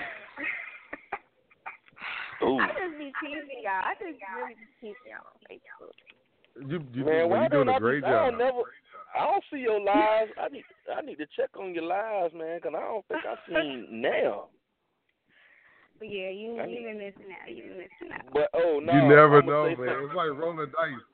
Ooh. 2.43 2.59
I 2.59 2.68
just 2.73 2.97
be 2.97 3.11
teasing 3.22 3.61
y'all. 3.63 3.84
I 3.85 3.93
just 3.99 4.18
really 4.35 4.55
be 4.57 4.68
teasing 4.81 5.09
y'all 5.09 5.27
on 5.30 5.38
Facebook. 5.45 5.95
You, 6.69 6.80
you, 6.93 7.05
Man, 7.05 7.26
you, 7.26 7.27
why 7.27 7.39
you're 7.47 7.49
doing 7.49 7.68
don't 7.68 7.76
I 7.76 7.77
a 7.77 7.80
great 7.80 8.01
be, 8.03 8.07
I 8.07 8.11
job. 8.11 8.30
don't 8.31 8.38
never. 8.39 8.61
I 9.15 9.26
don't 9.27 9.43
see 9.51 9.59
your 9.59 9.80
lives. 9.80 10.31
I 10.39 10.47
need. 10.49 10.63
I 10.91 11.01
need 11.01 11.18
to 11.18 11.27
check 11.35 11.49
on 11.59 11.73
your 11.73 11.84
lives, 11.85 12.34
man, 12.34 12.57
because 12.57 12.73
I 12.76 12.81
don't 12.81 13.05
think 13.07 13.22
I've 13.26 13.43
seen 13.47 14.01
now. 14.01 14.47
But 15.99 16.09
yeah, 16.09 16.30
you 16.30 16.57
I 16.59 16.65
you 16.65 16.76
need- 16.81 16.85
been 16.85 16.97
missing 16.97 17.31
out. 17.31 17.49
You 17.49 17.63
been 17.63 17.77
missing 17.77 18.11
out. 18.13 18.26
But 18.34 18.49
oh 18.53 18.80
no, 18.84 18.91
you 18.93 19.01
never 19.07 19.39
I'ma 19.39 19.51
know, 19.51 19.63
man. 19.68 19.77
something. 19.77 20.05
It's 20.09 20.15
like 20.15 20.30
rolling 20.35 20.72
dice. 20.72 21.05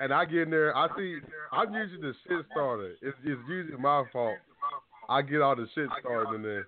And 0.00 0.12
I 0.12 0.24
get 0.24 0.48
in 0.48 0.50
there, 0.50 0.74
I 0.76 0.88
see, 0.96 1.18
I'm 1.52 1.72
usually 1.72 2.00
the 2.00 2.14
shit 2.26 2.44
starter. 2.50 2.96
It's, 3.02 3.16
it's 3.22 3.40
usually 3.48 3.78
my 3.78 4.02
fault. 4.12 4.34
I 5.08 5.22
get 5.22 5.42
all 5.42 5.54
the 5.54 5.68
shit 5.76 5.86
started 6.00 6.34
in 6.34 6.42
there. 6.42 6.66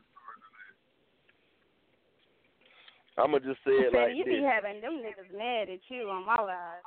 I'ma 3.17 3.39
just 3.39 3.61
say 3.65 3.73
it 3.73 3.93
So 3.93 3.99
like 3.99 4.17
you 4.17 4.25
this. 4.25 4.35
be 4.35 4.43
having 4.43 4.81
them 4.81 5.01
niggas 5.03 5.37
mad 5.37 5.69
at 5.71 5.81
you 5.89 6.09
on 6.09 6.27
my 6.27 6.41
live. 6.41 6.83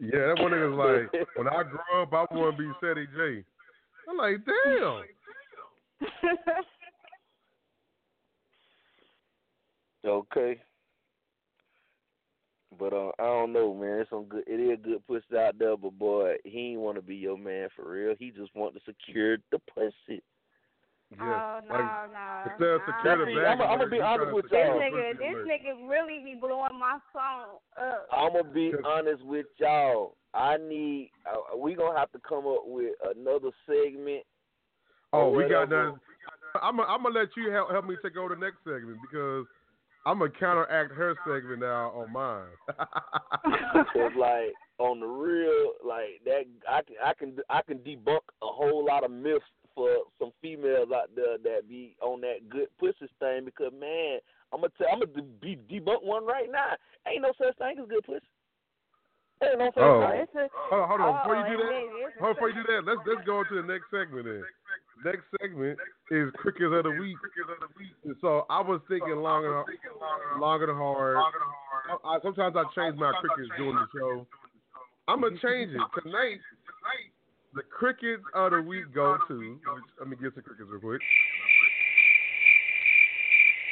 Yeah, 0.00 0.34
that 0.34 0.42
one 0.42 0.52
nigga's 0.52 0.76
like, 1.12 1.26
when 1.36 1.48
I 1.48 1.62
grow 1.62 2.02
up, 2.02 2.12
I 2.12 2.34
want 2.34 2.56
to 2.56 2.62
be 2.62 2.70
Ceddy 2.82 3.06
J. 3.14 3.44
I'm 4.08 4.16
like, 4.16 4.38
damn. 4.44 5.02
Okay. 10.04 10.60
But 12.78 12.92
uh, 12.92 13.10
I 13.18 13.24
don't 13.24 13.52
know, 13.52 13.74
man. 13.74 14.00
It's 14.00 14.10
some 14.10 14.24
good. 14.24 14.44
It 14.46 14.54
is 14.54 14.78
good 14.82 15.06
pussy 15.06 15.38
out 15.38 15.58
there, 15.58 15.76
but 15.76 15.98
boy, 15.98 16.36
he 16.44 16.70
ain't 16.70 16.80
want 16.80 16.96
to 16.96 17.02
be 17.02 17.16
your 17.16 17.36
man 17.38 17.68
for 17.76 17.90
real. 17.90 18.14
He 18.18 18.30
just 18.30 18.50
want 18.54 18.74
to 18.74 18.80
secure 18.84 19.36
the 19.50 19.58
pussy. 19.72 20.22
Yeah. 21.18 21.24
oh 21.24 21.60
no, 21.68 21.74
like, 21.74 21.84
no. 22.12 22.50
instead 22.50 22.68
of 22.68 22.80
no. 22.80 22.94
secure 22.96 23.18
the 23.18 23.30
See, 23.30 23.36
bag, 23.36 23.46
I'ma- 23.46 23.64
I'ma 23.64 23.84
be 23.86 24.00
honest 24.00 24.32
with 24.32 24.46
y'all. 24.50 24.78
the 24.78 24.84
nigga, 24.84 25.18
this 25.18 25.36
nigga 25.46 25.88
really 25.88 26.22
be 26.24 26.38
blowing 26.40 26.78
my 26.78 26.98
phone 27.12 27.58
up. 27.80 28.06
I'm 28.12 28.32
gonna 28.32 28.52
be 28.52 28.72
honest 28.84 29.24
with 29.24 29.46
y'all. 29.58 30.16
I 30.34 30.56
need. 30.56 31.10
Uh, 31.26 31.56
we 31.56 31.74
gonna 31.74 31.98
have 31.98 32.10
to 32.12 32.18
come 32.26 32.46
up 32.46 32.62
with 32.64 32.94
another 33.14 33.50
segment. 33.66 34.24
Oh, 35.12 35.30
we 35.30 35.42
got 35.48 35.68
whatever. 35.68 35.92
that. 36.54 36.62
I'm 36.62 36.76
gonna 36.76 36.88
I'm 36.88 37.02
gonna 37.02 37.18
let 37.18 37.28
you 37.36 37.50
help 37.50 37.70
help 37.70 37.86
me 37.86 37.96
take 38.02 38.16
over 38.16 38.34
the 38.34 38.40
next 38.40 38.58
segment 38.64 38.98
because 39.02 39.46
I'm 40.04 40.18
gonna 40.18 40.30
counteract 40.30 40.92
her 40.92 41.14
segment 41.26 41.60
now 41.60 41.90
on 41.90 42.12
mine. 42.12 42.48
Cause 43.92 44.12
like 44.18 44.52
on 44.78 45.00
the 45.00 45.06
real, 45.06 45.72
like 45.86 46.20
that, 46.24 46.42
I 46.68 46.82
can 46.82 46.96
I 47.04 47.12
can 47.14 47.36
I 47.48 47.62
can 47.62 47.78
debunk 47.78 48.20
a 48.42 48.46
whole 48.46 48.84
lot 48.84 49.04
of 49.04 49.10
myths 49.10 49.44
for 49.74 49.88
some 50.18 50.32
females 50.40 50.88
out 50.94 51.10
there 51.14 51.38
that 51.42 51.68
be 51.68 51.96
on 52.00 52.20
that 52.22 52.48
good 52.48 52.68
pussy 52.78 53.10
thing. 53.20 53.44
Because 53.44 53.72
man, 53.78 54.18
I'm 54.52 54.60
gonna 54.60 54.72
tell, 54.78 54.88
I'm 54.92 55.00
gonna 55.00 55.26
be 55.40 55.58
debunk 55.70 56.02
one 56.02 56.26
right 56.26 56.50
now. 56.50 56.76
Ain't 57.06 57.22
no 57.22 57.32
such 57.38 57.56
thing 57.58 57.76
as 57.80 57.88
good 57.88 58.04
pussy. 58.04 58.26
Ain't 59.42 59.58
no 59.58 59.66
such 59.74 59.82
Oh. 59.82 60.00
thing. 60.00 60.44
A, 60.44 60.48
hold 60.70 60.80
on, 60.80 60.88
hold 60.88 61.00
on. 61.00 61.22
Before 61.22 61.36
you 61.36 61.44
do 61.50 61.56
that, 61.62 61.72
hold 62.20 62.28
on, 62.28 62.34
before 62.34 62.48
you 62.50 62.54
do 62.54 62.66
that, 62.72 62.84
let's 62.84 63.00
let's 63.06 63.26
go 63.26 63.44
to 63.44 63.54
the 63.54 63.66
next 63.66 63.90
segment. 63.90 64.24
Then 64.24 64.44
next 65.04 65.24
segment 65.40 65.78
is 66.10 66.30
crickets 66.36 66.72
of 66.72 66.84
the 66.84 66.90
week. 66.90 67.18
And 68.04 68.16
so 68.20 68.46
I 68.50 68.60
was 68.60 68.80
thinking 68.88 69.16
long 69.16 69.44
and 69.44 70.40
long 70.40 70.62
and 70.62 70.72
hard. 70.72 71.16
I, 71.16 72.08
I, 72.08 72.18
sometimes 72.22 72.56
I 72.56 72.64
change 72.74 72.96
my 72.96 73.12
crickets 73.20 73.50
during 73.56 73.74
the 73.76 73.86
show. 73.94 74.26
I'm 75.08 75.20
gonna 75.20 75.38
change 75.42 75.72
it 75.72 76.02
tonight. 76.02 76.38
The 77.54 77.62
crickets 77.62 78.22
of 78.34 78.52
the 78.52 78.62
week 78.62 78.94
go 78.94 79.18
to. 79.28 79.38
Which, 79.38 79.84
let 79.98 80.08
me 80.08 80.16
get 80.16 80.32
some 80.34 80.42
crickets 80.42 80.68
real 80.70 80.80
quick. 80.80 81.00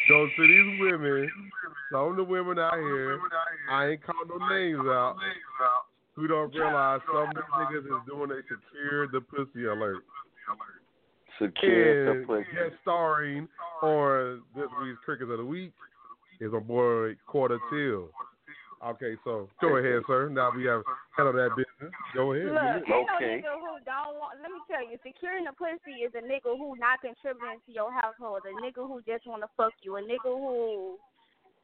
Goes 0.08 0.28
to 0.36 0.42
these 0.42 0.80
women. 0.80 1.30
Some 1.92 2.10
of 2.10 2.16
the 2.16 2.24
women 2.24 2.58
out 2.58 2.74
here. 2.74 3.18
I 3.70 3.86
ain't 3.88 4.02
calling 4.04 4.28
no 4.28 4.48
names 4.48 4.86
out. 4.86 5.16
Who 6.14 6.26
don't 6.26 6.52
realize 6.54 7.00
some 7.06 7.28
of 7.28 7.34
these 7.34 7.44
niggas 7.56 7.86
is 7.86 8.06
doing 8.08 8.30
a 8.32 8.40
secure 8.42 9.06
the 9.08 9.20
pussy 9.20 9.64
alert. 9.66 10.02
Secure 11.40 12.04
the 12.04 12.10
And 12.10 12.26
pussy. 12.26 12.44
guest 12.52 12.74
starring 12.82 13.48
on 13.82 14.42
this 14.54 14.66
week's 14.82 14.98
crickets 15.04 15.30
of 15.30 15.38
the 15.38 15.44
week 15.44 15.72
is 16.40 16.52
my 16.52 16.58
boy 16.58 17.14
Quata 17.26 17.58
Till. 17.70 18.10
Okay, 18.80 19.12
so 19.24 19.44
go 19.60 19.76
ahead, 19.76 20.00
sir. 20.08 20.32
Now 20.32 20.52
we 20.56 20.64
have 20.64 20.80
handled 21.12 21.36
that 21.36 21.52
business. 21.52 21.92
Go 22.16 22.32
ahead. 22.32 22.48
Look, 22.48 22.88
ain't 22.88 22.88
no 22.88 23.20
nigga 23.20 23.52
who 23.60 23.76
don't 23.84 24.16
want. 24.16 24.40
Let 24.40 24.48
me 24.48 24.60
tell 24.72 24.80
you, 24.80 24.96
securing 25.04 25.44
a 25.44 25.52
pussy 25.52 26.00
is 26.00 26.16
a 26.16 26.24
nigga 26.24 26.56
who 26.56 26.72
not 26.80 27.04
contributing 27.04 27.60
to 27.66 27.70
your 27.72 27.92
household. 27.92 28.40
A 28.48 28.56
nigga 28.56 28.80
who 28.88 29.04
just 29.04 29.28
want 29.28 29.44
to 29.44 29.52
fuck 29.52 29.76
you. 29.84 29.96
A 29.96 30.00
nigga 30.00 30.32
who 30.32 30.96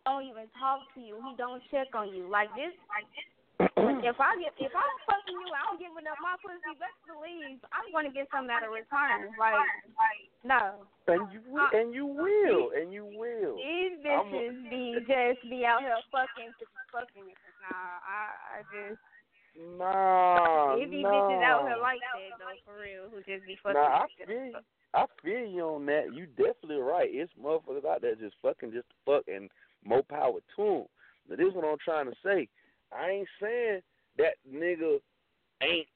don't 0.04 0.28
even 0.28 0.44
talk 0.60 0.84
to 0.92 1.00
you. 1.00 1.16
He 1.24 1.32
don't 1.40 1.62
check 1.72 1.88
on 1.96 2.12
you. 2.12 2.28
Like 2.28 2.52
this. 2.52 2.76
Mm. 3.96 4.10
if 4.10 4.18
I 4.20 4.36
get 4.36 4.52
if 4.60 4.72
I'm 4.76 4.96
fucking 5.08 5.32
you, 5.40 5.48
I'm 5.56 5.76
giving 5.80 6.04
up 6.08 6.20
my 6.20 6.36
pussy. 6.44 6.76
Best 6.76 6.96
believe 7.08 7.60
I'm 7.72 7.88
gonna 7.92 8.12
get 8.12 8.28
something 8.28 8.52
out 8.52 8.64
of 8.64 8.72
return. 8.72 9.32
Like, 9.40 9.56
no. 10.44 10.84
And 11.08 11.30
you 11.32 11.40
will, 11.48 11.62
uh, 11.62 11.78
and 11.78 11.94
you 11.94 12.06
will, 12.06 12.70
and 12.76 12.92
you 12.92 13.04
will. 13.06 13.56
These 13.56 14.02
I'm 14.04 14.28
a- 14.28 14.36
bitches 14.36 14.70
be 14.70 14.82
just 15.06 15.40
be 15.48 15.64
out 15.64 15.80
here 15.80 15.96
fucking 16.12 16.52
fucking. 16.92 17.24
niggas. 17.24 17.56
Nah, 17.64 17.96
I 18.04 18.20
I 18.52 18.58
just. 18.74 19.00
Nah, 19.78 20.76
It 20.76 20.90
be 20.90 21.02
nah. 21.02 21.10
bitches 21.10 21.42
out 21.42 21.62
here 21.68 21.80
like 21.80 22.00
that 22.00 22.38
though, 22.38 22.60
for 22.64 22.80
real, 22.80 23.08
who 23.08 23.18
just 23.24 23.46
be 23.46 23.56
fucking. 23.62 23.80
Nah, 23.80 24.04
I 24.04 24.06
feel 24.26 24.44
you. 24.46 24.52
fuck. 24.52 24.64
I 24.94 25.04
feel 25.22 25.46
you 25.46 25.62
on 25.62 25.86
that. 25.86 26.14
You 26.14 26.26
definitely 26.26 26.76
right. 26.80 27.08
It's 27.10 27.32
motherfuckers 27.40 27.84
out 27.84 28.02
there 28.02 28.14
just 28.14 28.36
fucking 28.42 28.72
just 28.72 28.88
to 28.88 28.96
fuck 29.04 29.24
and 29.28 29.50
more 29.84 30.02
power 30.02 30.40
to 30.56 30.62
'em. 30.66 30.86
But 31.28 31.38
this 31.38 31.48
is 31.48 31.54
what 31.54 31.64
I'm 31.64 31.78
trying 31.78 32.06
to 32.06 32.16
say. 32.22 32.48
I 32.92 33.10
ain't 33.10 33.28
saying 33.40 33.80
that 34.18 34.34
nigga 34.50 34.98
ain't 35.62 35.86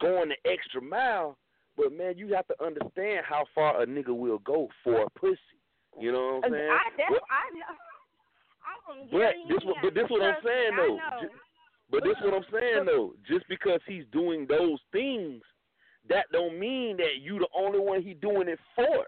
going 0.00 0.30
the 0.30 0.50
extra 0.50 0.80
mile, 0.82 1.36
but 1.76 1.92
man, 1.92 2.18
you 2.18 2.34
have 2.34 2.46
to 2.48 2.62
understand 2.62 3.24
how 3.28 3.44
far 3.54 3.82
a 3.82 3.86
nigga 3.86 4.16
will 4.16 4.38
go 4.40 4.68
for 4.84 5.02
a 5.02 5.10
pussy. 5.10 5.38
You 5.98 6.12
know 6.12 6.40
what 6.40 6.46
I'm 6.46 6.52
saying? 6.52 6.70
I, 6.70 6.90
that's, 6.96 7.10
What- 7.10 7.22
I 7.30 7.54
know. 7.54 7.76
I'm 8.62 8.78
from 8.86 9.08
But 9.10 9.18
Gary, 9.18 9.44
this 9.48 9.64
what- 9.64 9.76
but 9.82 9.94
this 9.94 10.08
what 10.08 10.22
I'm 10.22 10.42
saying, 10.44 10.76
though. 10.76 10.96
know. 10.96 11.28
But 11.90 12.04
this 12.04 12.16
what 12.22 12.32
I'm 12.34 12.46
saying 12.50 12.84
though. 12.86 13.14
Just 13.28 13.46
because 13.48 13.80
he's 13.86 14.04
doing 14.12 14.46
those 14.46 14.78
things, 14.92 15.42
that 16.08 16.24
don't 16.32 16.58
mean 16.58 16.96
that 16.96 17.18
you 17.20 17.38
the 17.38 17.48
only 17.54 17.78
one 17.78 18.02
he 18.02 18.14
doing 18.14 18.48
it 18.48 18.58
for. 18.74 19.06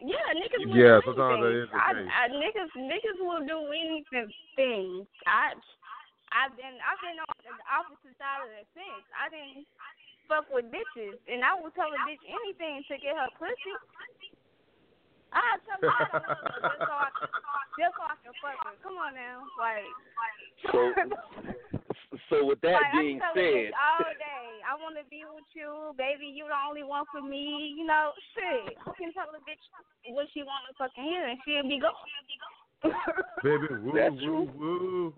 Yeah, 0.00 0.16
niggas 0.34 0.66
will 0.66 0.76
Yeah, 0.76 0.98
do 1.00 1.14
sometimes 1.14 1.40
that 1.40 1.46
anything. 1.46 1.62
is 1.62 1.70
the 1.70 1.78
I. 1.78 2.24
I, 2.24 2.28
niggas, 2.28 2.72
niggas 2.76 3.20
will 3.20 3.46
do 3.46 3.58
anything. 3.72 5.06
I, 5.26 5.54
I've 6.34 6.54
been, 6.58 6.76
I've 6.82 6.98
been 6.98 7.18
on 7.22 7.30
the 7.46 7.66
opposite 7.70 8.18
side 8.18 8.42
of 8.42 8.50
the 8.50 8.66
fence. 8.74 9.06
I 9.14 9.30
didn't 9.30 9.70
fuck 10.26 10.50
with 10.50 10.66
bitches, 10.66 11.14
and 11.30 11.46
I 11.46 11.54
will 11.54 11.70
tell 11.78 11.86
a 11.86 12.00
bitch 12.02 12.18
anything 12.26 12.82
to 12.90 12.94
get 12.98 13.14
her 13.14 13.30
pussy. 13.38 13.74
I 15.30 15.62
tell 15.62 15.78
her 15.78 15.90
I 15.90 16.10
don't 16.10 16.26
know, 16.26 16.34
just 16.58 16.82
so 16.86 16.94
I, 16.94 17.08
just 17.78 17.94
so 17.94 18.02
I 18.06 18.16
can 18.22 18.34
fuck 18.42 18.58
her. 18.66 18.74
Come 18.82 18.98
on 18.98 19.14
now, 19.14 19.46
like. 19.58 19.86
So, 20.70 20.94
so 22.30 22.36
with 22.46 22.62
that 22.62 22.82
like, 22.82 22.94
being 22.98 23.18
I 23.22 23.30
tell 23.30 23.34
a 23.34 23.38
said, 23.38 23.70
bitch 23.70 23.78
all 23.78 24.10
day, 24.18 24.50
I 24.62 24.72
want 24.78 24.94
to 24.98 25.06
be 25.10 25.22
with 25.26 25.46
you, 25.54 25.94
baby. 25.98 26.30
You 26.30 26.46
the 26.50 26.58
only 26.66 26.82
one 26.82 27.06
for 27.14 27.22
me. 27.22 27.74
You 27.78 27.86
know, 27.86 28.10
shit. 28.34 28.74
I 28.74 28.90
can 28.98 29.14
tell 29.14 29.30
a 29.30 29.42
bitch 29.42 29.62
what 30.10 30.26
she 30.34 30.42
want 30.42 30.66
to 30.66 30.74
fucking 30.78 31.02
hear, 31.02 31.30
and 31.30 31.38
she'll 31.46 31.66
be 31.66 31.78
gone. 31.78 31.94
Baby, 33.42 33.66
woo, 33.82 33.92
That's 33.94 34.18
woo, 34.22 34.50
woo. 34.54 35.14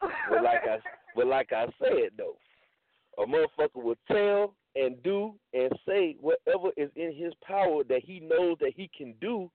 But 0.00 0.42
like 0.42 0.60
I, 0.68 0.78
but 1.16 1.26
like 1.26 1.52
I 1.52 1.66
said 1.80 2.10
though, 2.16 2.36
a 3.22 3.26
motherfucker 3.26 3.82
will 3.82 3.96
tell 4.10 4.54
and 4.76 5.00
do 5.02 5.34
and 5.52 5.70
say 5.86 6.16
whatever 6.20 6.70
is 6.76 6.90
in 6.96 7.14
his 7.16 7.32
power 7.46 7.84
that 7.88 8.02
he 8.04 8.20
knows 8.20 8.56
that 8.60 8.72
he 8.76 8.90
can 8.96 9.14
do 9.20 9.50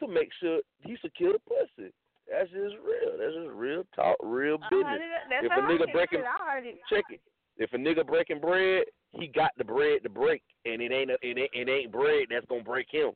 to 0.00 0.08
make 0.08 0.30
sure 0.40 0.60
he 0.80 0.96
secure 1.02 1.32
the 1.34 1.38
pussy. 1.40 1.92
That's 2.30 2.48
just 2.50 2.76
real. 2.82 3.18
That's 3.18 3.34
just 3.34 3.50
real 3.54 3.84
talk, 3.94 4.16
real 4.22 4.54
uh-huh, 4.54 4.68
business. 4.70 5.00
That's 5.28 5.46
If 5.46 5.52
a 5.52 5.60
nigga 5.60 5.92
breaking- 5.92 6.18
shit, 6.20 6.26
I 6.26 6.50
already. 6.50 6.80
check 6.88 7.04
it. 7.10 7.20
If 7.58 7.72
a 7.74 7.76
nigga 7.76 8.06
breaking 8.06 8.40
bread, 8.40 8.84
he 9.10 9.26
got 9.26 9.50
the 9.58 9.64
bread 9.64 10.02
to 10.04 10.08
break, 10.08 10.42
and 10.64 10.80
it 10.80 10.90
ain't 10.90 11.10
a, 11.10 11.14
it, 11.20 11.36
ain't, 11.36 11.50
it 11.52 11.68
ain't 11.68 11.92
bread 11.92 12.28
that's 12.30 12.46
gonna 12.46 12.62
break 12.62 12.86
him, 12.90 13.10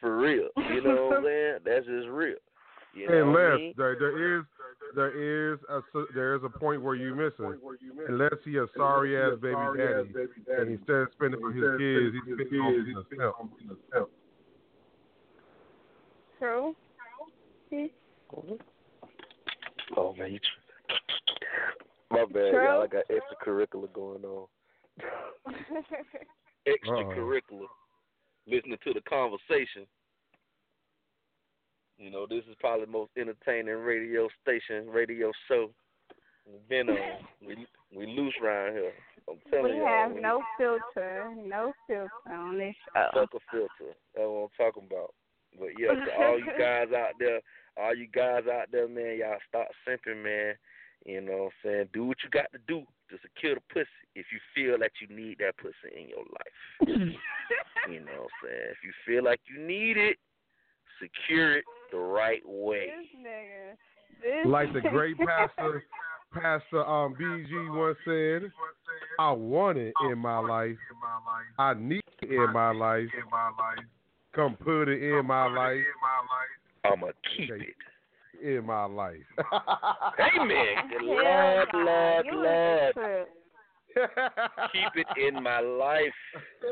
for 0.00 0.16
real. 0.18 0.48
You 0.56 0.82
know 0.82 1.06
what 1.08 1.16
I'm 1.18 1.24
saying? 1.24 1.58
That's 1.64 1.86
just 1.86 2.06
real. 2.08 2.36
You 2.94 3.08
know 3.08 3.26
what 3.26 3.38
I 3.38 3.44
Unless 3.48 3.58
mean? 3.58 3.74
there, 3.76 3.96
there 3.98 4.38
is 4.38 4.44
there 4.94 5.10
is 5.52 5.58
a 5.68 5.76
s- 5.76 6.08
there 6.14 6.34
is 6.34 6.42
a 6.44 6.48
point 6.48 6.82
where 6.82 6.94
you 6.94 7.14
missing. 7.14 7.58
Unless 8.08 8.34
he 8.44 8.58
a 8.58 8.66
sorry 8.76 9.16
ass 9.16 9.38
baby 9.40 9.56
daddy, 9.76 10.12
and 10.58 10.70
instead 10.70 10.96
of 10.96 11.08
spending 11.12 11.40
for 11.40 11.52
his 11.52 11.64
kids, 11.78 12.14
he's 12.14 12.36
spending 13.06 13.20
on 13.20 13.50
being 13.58 13.70
a 13.70 13.76
simp. 13.94 14.08
True. 16.38 16.74
Oh 19.96 20.14
man, 20.14 20.32
you. 20.32 20.40
My 22.10 22.24
bad, 22.24 22.32
True. 22.32 22.64
y'all. 22.64 22.82
I 22.82 22.86
got 22.86 23.04
extracurricular 23.08 23.92
going 23.92 24.24
on. 24.24 24.46
Extracurricular. 26.66 27.66
Listening 28.46 28.78
to 28.84 28.92
the 28.92 29.00
conversation. 29.02 29.86
You 32.02 32.10
know, 32.10 32.26
this 32.28 32.42
is 32.50 32.56
probably 32.58 32.86
the 32.86 32.90
most 32.90 33.12
entertaining 33.16 33.76
radio 33.76 34.28
station, 34.42 34.90
radio 34.90 35.30
show 35.46 35.70
we've 36.44 36.68
been 36.68 36.88
on. 36.90 36.98
We 37.46 37.64
we 37.96 38.06
loose 38.06 38.34
around 38.42 38.72
here. 38.72 38.92
I'm 39.30 39.38
telling 39.48 39.76
you. 39.76 39.78
we 39.78 39.86
have 39.86 40.10
no 40.20 40.42
filter, 40.58 41.32
no 41.46 41.72
filter 41.86 42.10
on 42.28 42.58
this 42.58 42.74
show. 42.92 43.08
Fuck 43.14 43.34
a 43.34 43.38
filter. 43.52 43.94
That's 44.16 44.26
what 44.26 44.50
I'm 44.50 44.56
talking 44.58 44.88
about. 44.90 45.14
But 45.56 45.68
yeah, 45.78 45.92
to 45.92 46.24
all 46.24 46.38
you 46.40 46.50
guys 46.58 46.88
out 46.90 47.14
there, 47.20 47.38
all 47.76 47.94
you 47.94 48.08
guys 48.08 48.50
out 48.52 48.66
there, 48.72 48.88
man, 48.88 49.18
y'all 49.18 49.38
stop 49.48 49.68
simping, 49.86 50.24
man. 50.24 50.54
You 51.06 51.20
know 51.20 51.32
what 51.32 51.44
I'm 51.44 51.50
saying? 51.62 51.88
Do 51.92 52.06
what 52.06 52.18
you 52.24 52.30
got 52.30 52.50
to 52.50 52.58
do 52.66 52.82
to 53.10 53.16
secure 53.22 53.54
the 53.54 53.60
pussy 53.72 53.86
if 54.16 54.26
you 54.32 54.40
feel 54.56 54.76
that 54.80 54.90
you 55.00 55.14
need 55.14 55.38
that 55.38 55.56
pussy 55.56 55.94
in 55.94 56.08
your 56.08 56.26
life. 56.26 57.14
you 57.88 58.00
know 58.00 58.26
what 58.26 58.30
I'm 58.42 58.42
saying? 58.42 58.70
If 58.70 58.78
you 58.82 58.92
feel 59.06 59.22
like 59.22 59.40
you 59.46 59.64
need 59.64 59.96
it, 59.96 60.16
secure 61.00 61.58
it 61.58 61.64
the 61.90 61.98
right 61.98 62.42
way. 62.44 62.86
This 62.86 63.20
nigga. 63.20 63.76
This 64.22 64.46
Like 64.46 64.72
the 64.72 64.80
great 64.80 65.16
pastor, 65.18 65.82
Pastor 66.32 66.86
um 66.86 67.14
BG 67.14 67.76
once 67.76 67.98
said, 68.04 68.50
"I 69.18 69.32
want 69.32 69.78
it 69.78 69.94
in 70.10 70.18
my 70.18 70.38
life. 70.38 70.76
I 71.58 71.74
need 71.74 72.02
it 72.22 72.30
in 72.30 72.52
my 72.52 72.70
life. 72.70 73.08
Come 74.34 74.56
put 74.56 74.88
it 74.88 75.02
in 75.02 75.26
my 75.26 75.46
life. 75.46 75.84
I'ma 76.84 77.08
keep 77.36 77.50
Okay. 77.50 77.64
it. 77.64 77.76
In 78.58 78.66
my 78.66 78.84
life." 78.86 79.26
Amen. 80.18 80.88
Hell 80.88 81.06
Lord, 81.06 81.68
nah, 81.74 81.84
Lord, 81.84 82.26
you 82.26 82.40
is 82.40 82.96
a 82.96 83.00
Lord. 83.00 83.28
Keep 84.72 85.06
it 85.06 85.06
in 85.28 85.42
my 85.42 85.60
life. 85.60 86.14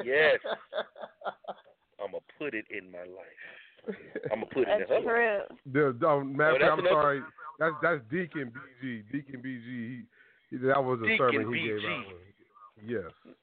Yes. 0.04 0.38
I'ma 2.02 2.18
put 2.38 2.54
it 2.54 2.64
in 2.70 2.90
my 2.90 3.00
life. 3.00 3.59
I'ma 4.32 4.44
put 4.52 4.68
it 4.68 4.88
in 4.90 4.96
A 4.96 5.02
her 5.02 5.38
life. 5.38 5.58
The, 5.72 6.06
um, 6.06 6.36
matter 6.36 6.54
Oh, 6.54 6.58
that's 6.58 6.62
fact, 6.62 6.72
I'm 6.72 6.78
another- 6.80 6.90
sorry. 6.94 7.20
That's 7.58 7.74
that's 7.82 8.00
Deacon 8.10 8.52
BG. 8.82 9.02
Deacon 9.12 9.42
BG. 9.42 9.64
He, 9.66 10.02
he, 10.50 10.56
that 10.66 10.82
was 10.82 10.98
a 11.02 11.06
Deacon 11.06 11.18
sermon 11.18 11.54
he 11.54 11.68
gave 11.68 11.76
out. 11.76 12.04
Yes. 12.86 13.34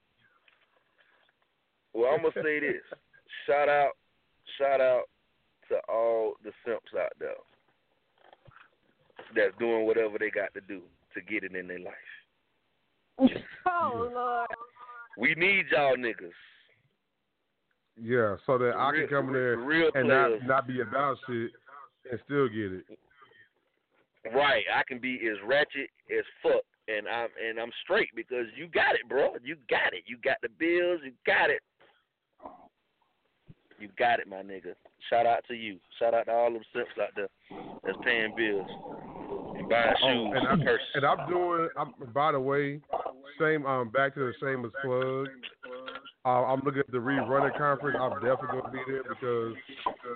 Well, 1.93 2.11
I'm 2.14 2.22
gonna 2.22 2.34
say 2.43 2.59
this. 2.59 2.81
Shout 3.45 3.69
out, 3.69 3.91
shout 4.57 4.81
out 4.81 5.03
to 5.69 5.76
all 5.88 6.34
the 6.43 6.51
simps 6.65 6.91
out 6.97 7.11
there 7.19 7.35
that's 9.35 9.57
doing 9.59 9.85
whatever 9.85 10.18
they 10.19 10.30
got 10.30 10.53
to 10.53 10.61
do 10.61 10.81
to 11.14 11.22
get 11.22 11.43
it 11.43 11.55
in 11.55 11.68
their 11.68 11.80
life. 11.80 11.93
Oh 13.69 14.09
Lord. 14.14 14.47
We 15.19 15.35
need 15.35 15.65
y'all 15.72 15.95
niggas. 15.95 16.31
Yeah. 18.01 18.35
So 18.45 18.57
that 18.57 18.73
The 18.73 18.77
I 18.77 18.89
real- 18.91 19.07
can 19.07 19.15
come 19.17 19.27
in 19.27 19.33
the 19.33 19.39
there 19.39 19.57
real 19.57 19.91
and 19.95 20.07
players. 20.07 20.41
not 20.43 20.47
not 20.47 20.67
be 20.67 20.81
about 20.81 21.17
shit 21.27 21.51
and 22.11 22.19
still 22.25 22.47
get 22.47 22.71
it. 22.73 22.85
Right, 24.33 24.63
I 24.73 24.83
can 24.87 24.99
be 24.99 25.15
as 25.29 25.37
ratchet 25.47 25.89
as 26.11 26.25
fuck, 26.43 26.63
and 26.89 27.07
I'm 27.07 27.29
and 27.41 27.59
I'm 27.59 27.71
straight 27.83 28.09
because 28.15 28.45
you 28.55 28.67
got 28.67 28.95
it, 28.95 29.07
bro. 29.07 29.35
You 29.43 29.55
got 29.69 29.93
it. 29.93 30.03
You 30.05 30.17
got 30.17 30.37
the 30.41 30.49
bills. 30.49 30.99
You 31.03 31.13
got 31.25 31.49
it. 31.49 31.61
You 33.79 33.89
got 33.97 34.19
it, 34.19 34.27
my 34.27 34.37
nigga. 34.37 34.73
Shout 35.09 35.25
out 35.27 35.43
to 35.47 35.53
you. 35.53 35.79
Shout 35.99 36.13
out 36.15 36.25
to 36.25 36.31
all 36.31 36.51
them 36.51 36.63
simps 36.73 36.91
out 37.01 37.09
there 37.15 37.27
that's 37.85 37.97
paying 38.03 38.33
bills 38.35 38.67
and 39.55 39.69
buying 39.69 39.93
Oh, 40.01 40.07
shoes 40.09 40.33
and 40.35 40.47
I'm, 40.47 40.67
and 40.95 41.05
I'm 41.05 41.29
doing. 41.29 41.69
I'm, 41.77 41.93
by 42.11 42.31
the 42.31 42.39
way, 42.39 42.81
same. 43.39 43.65
Um, 43.65 43.89
back 43.89 44.15
to 44.15 44.19
the 44.21 44.33
same 44.41 44.65
as 44.65 44.71
plug. 44.83 45.27
Uh, 46.27 46.43
I'm 46.43 46.59
looking 46.65 46.81
at 46.81 46.91
the 46.91 46.97
rerunning 46.97 47.57
conference. 47.57 47.97
I'm 48.01 48.15
definitely 48.15 48.59
gonna 48.59 48.73
be 48.73 48.83
there 48.85 49.03
because 49.07 49.55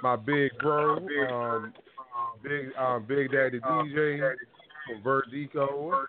my 0.03 0.17
big 0.17 0.51
bro, 0.59 0.97
um, 0.97 1.73
big 2.43 2.75
um, 2.77 3.05
Big 3.07 3.31
Daddy 3.31 3.61
DJ 3.61 4.19
from 4.19 5.03
Vertigo, 5.03 6.07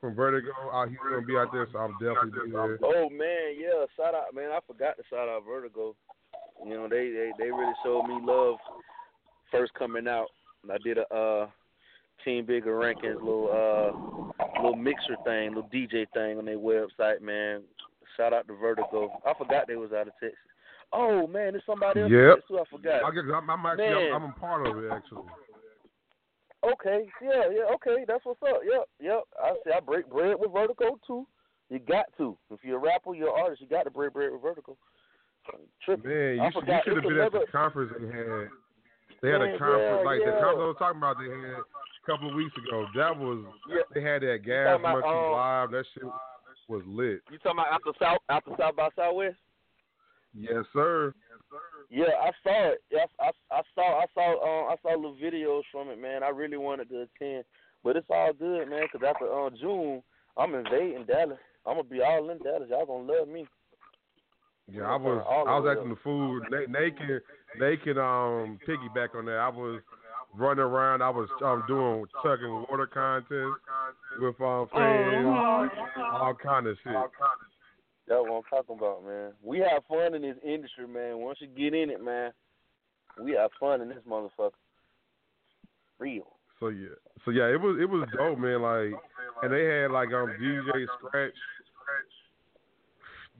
from 0.00 0.16
Vertigo, 0.16 0.50
uh, 0.72 0.88
he's 0.88 0.98
gonna 0.98 1.24
be 1.24 1.36
out 1.36 1.52
there, 1.52 1.68
so 1.72 1.78
I'm 1.78 1.92
definitely 1.92 2.46
be 2.46 2.50
there. 2.50 2.78
Oh 2.82 3.08
man, 3.08 3.54
yeah, 3.56 3.86
shout 3.96 4.16
out, 4.16 4.34
man. 4.34 4.50
I 4.50 4.58
forgot 4.66 4.96
to 4.96 5.04
shout 5.08 5.28
out 5.28 5.44
Vertigo. 5.46 5.94
You 6.66 6.74
know, 6.74 6.88
they 6.88 7.10
they 7.10 7.30
they 7.38 7.52
really 7.52 7.74
showed 7.84 8.08
me 8.08 8.18
love 8.20 8.56
first 9.52 9.74
coming 9.74 10.08
out. 10.08 10.26
I 10.68 10.78
did 10.82 10.98
a 10.98 11.14
uh 11.14 11.46
Team 12.24 12.46
Bigga 12.46 12.76
Rankin's 12.76 13.22
little 13.22 13.48
uh 13.48 14.60
little 14.60 14.74
mixer 14.74 15.14
thing, 15.24 15.54
little 15.54 15.70
DJ 15.72 16.04
thing 16.12 16.36
on 16.36 16.46
their 16.46 16.58
website, 16.58 17.20
man. 17.22 17.62
Shout 18.16 18.32
out 18.32 18.46
to 18.48 18.54
Vertigo. 18.54 19.10
I 19.26 19.34
forgot 19.34 19.66
they 19.66 19.76
was 19.76 19.92
out 19.92 20.08
of 20.08 20.14
Texas. 20.20 20.38
Oh 20.92 21.26
man, 21.26 21.52
there's 21.52 21.66
somebody 21.66 22.02
else. 22.02 22.10
Yep. 22.10 22.38
Who 22.48 22.58
I 22.58 22.64
forgot. 22.70 23.04
I 23.04 23.10
guess 23.10 23.24
I'm, 23.34 23.50
I'm 23.50 23.66
actually 23.66 23.86
Man. 23.86 24.12
I'm, 24.14 24.22
I'm 24.22 24.30
a 24.30 24.40
part 24.40 24.66
of 24.66 24.78
it 24.78 24.90
actually. 24.92 25.26
Okay, 26.64 27.04
yeah, 27.20 27.44
yeah, 27.52 27.74
okay, 27.74 28.04
that's 28.08 28.24
what's 28.24 28.40
up. 28.42 28.60
Yep, 28.64 28.88
yep. 29.00 29.20
I 29.42 29.52
say 29.64 29.72
I 29.76 29.80
break 29.80 30.08
bread 30.08 30.36
with 30.38 30.52
Vertigo 30.52 30.98
too. 31.06 31.26
You 31.68 31.78
got 31.78 32.06
to. 32.18 32.38
If 32.50 32.60
you're 32.62 32.78
a 32.78 32.80
rapper, 32.80 33.14
you're 33.14 33.28
an 33.28 33.42
artist, 33.42 33.60
you 33.60 33.68
got 33.68 33.82
to 33.82 33.90
break 33.90 34.12
bread 34.12 34.32
with 34.32 34.40
Vertigo. 34.40 34.76
Tripping. 35.84 36.08
Man, 36.08 36.36
you 36.36 36.42
I 36.42 36.50
should, 36.52 36.66
you 36.66 36.80
should 36.84 36.94
have 36.94 37.02
been 37.04 37.20
at 37.20 37.32
the 37.32 37.44
conference 37.52 37.92
they 38.00 38.06
had. 38.06 38.48
They 39.20 39.28
had 39.30 39.42
a 39.42 39.58
conference 39.58 40.00
yeah, 40.00 40.08
like 40.08 40.20
the 40.24 40.32
conference 40.40 40.64
I 40.64 40.72
was 40.72 40.76
talking 40.78 40.98
about. 40.98 41.16
They 41.18 41.28
had 41.28 41.60
a 41.60 42.06
couple 42.06 42.30
of 42.30 42.34
weeks 42.34 42.54
ago. 42.56 42.86
That 42.96 43.12
was 43.16 43.44
Yeah. 43.68 43.84
they 43.92 44.00
had 44.00 44.22
that 44.22 44.40
gas 44.44 44.80
monkey 44.80 45.08
um, 45.08 45.32
live. 45.32 45.70
That 45.70 45.84
shit 45.92 46.04
was 46.68 46.82
lit. 46.86 47.20
You 47.30 47.38
talking 47.38 47.58
about 47.58 47.72
after 47.72 47.92
South 47.98 48.18
after 48.28 48.50
South 48.58 48.76
by 48.76 48.88
Southwest? 48.96 49.36
Yes, 50.34 50.64
sir. 50.72 51.14
Yes, 51.14 51.40
sir. 51.50 51.84
Yeah, 51.90 52.14
I 52.20 52.30
saw 52.42 52.68
it. 52.72 52.82
Yeah, 52.90 53.06
I, 53.20 53.30
I, 53.54 53.62
saw 53.74 54.00
I 54.00 54.06
saw 54.14 54.32
um 54.42 54.72
I 54.72 54.76
saw 54.82 54.94
little 54.94 55.16
videos 55.16 55.62
from 55.70 55.88
it, 55.88 56.00
man. 56.00 56.22
I 56.22 56.28
really 56.28 56.56
wanted 56.56 56.88
to 56.90 57.06
attend, 57.06 57.44
but 57.82 57.96
it's 57.96 58.06
all 58.10 58.32
good, 58.32 58.68
man. 58.68 58.86
Cause 58.90 59.02
after 59.06 59.32
um 59.32 59.54
June, 59.60 60.02
I'm 60.36 60.54
invading 60.54 61.04
Dallas. 61.06 61.38
I'm 61.66 61.76
gonna 61.76 61.88
be 61.88 62.02
all 62.02 62.30
in 62.30 62.38
Dallas. 62.38 62.68
Y'all 62.70 62.86
gonna 62.86 63.12
love 63.12 63.28
me. 63.28 63.46
Yeah, 64.70 64.84
I 64.84 64.96
was 64.96 65.22
I 65.28 65.58
was 65.58 65.76
asking 65.76 65.90
the 65.90 66.00
food. 66.02 66.42
They, 66.50 66.64
they 66.72 66.90
can 66.90 67.20
they 67.60 67.76
can 67.76 67.98
um 67.98 68.58
piggyback 68.66 69.14
on 69.14 69.26
that. 69.26 69.36
I 69.36 69.48
was 69.48 69.80
running 70.36 70.64
around. 70.64 71.02
I 71.02 71.10
was 71.10 71.28
um 71.44 71.64
doing 71.66 72.04
chugging 72.22 72.64
water 72.68 72.86
contests 72.86 73.60
with 74.20 74.40
um 74.40 74.68
fans, 74.72 75.26
all 76.12 76.34
kind 76.42 76.66
of 76.66 76.76
shit. 76.82 76.92
That's 78.06 78.20
what 78.20 78.36
I'm 78.36 78.42
talking 78.50 78.76
about, 78.76 79.04
man. 79.04 79.32
We 79.42 79.60
have 79.60 79.82
fun 79.88 80.14
in 80.14 80.22
this 80.22 80.36
industry, 80.44 80.86
man. 80.86 81.18
Once 81.18 81.38
you 81.40 81.46
get 81.46 81.74
in 81.74 81.88
it, 81.88 82.02
man, 82.04 82.32
we 83.22 83.32
have 83.32 83.50
fun 83.58 83.80
in 83.80 83.88
this 83.88 83.98
motherfucker. 84.08 84.50
Real. 85.98 86.36
So 86.60 86.68
yeah, 86.68 86.88
so 87.24 87.30
yeah, 87.30 87.46
it 87.46 87.60
was 87.60 87.78
it 87.80 87.88
was 87.88 88.08
dope, 88.16 88.38
man. 88.38 88.62
Like, 88.62 89.00
and 89.42 89.52
they 89.52 89.64
had 89.64 89.90
like 89.90 90.08
um 90.08 90.34
DJ 90.40 90.86
Scratch. 90.98 91.32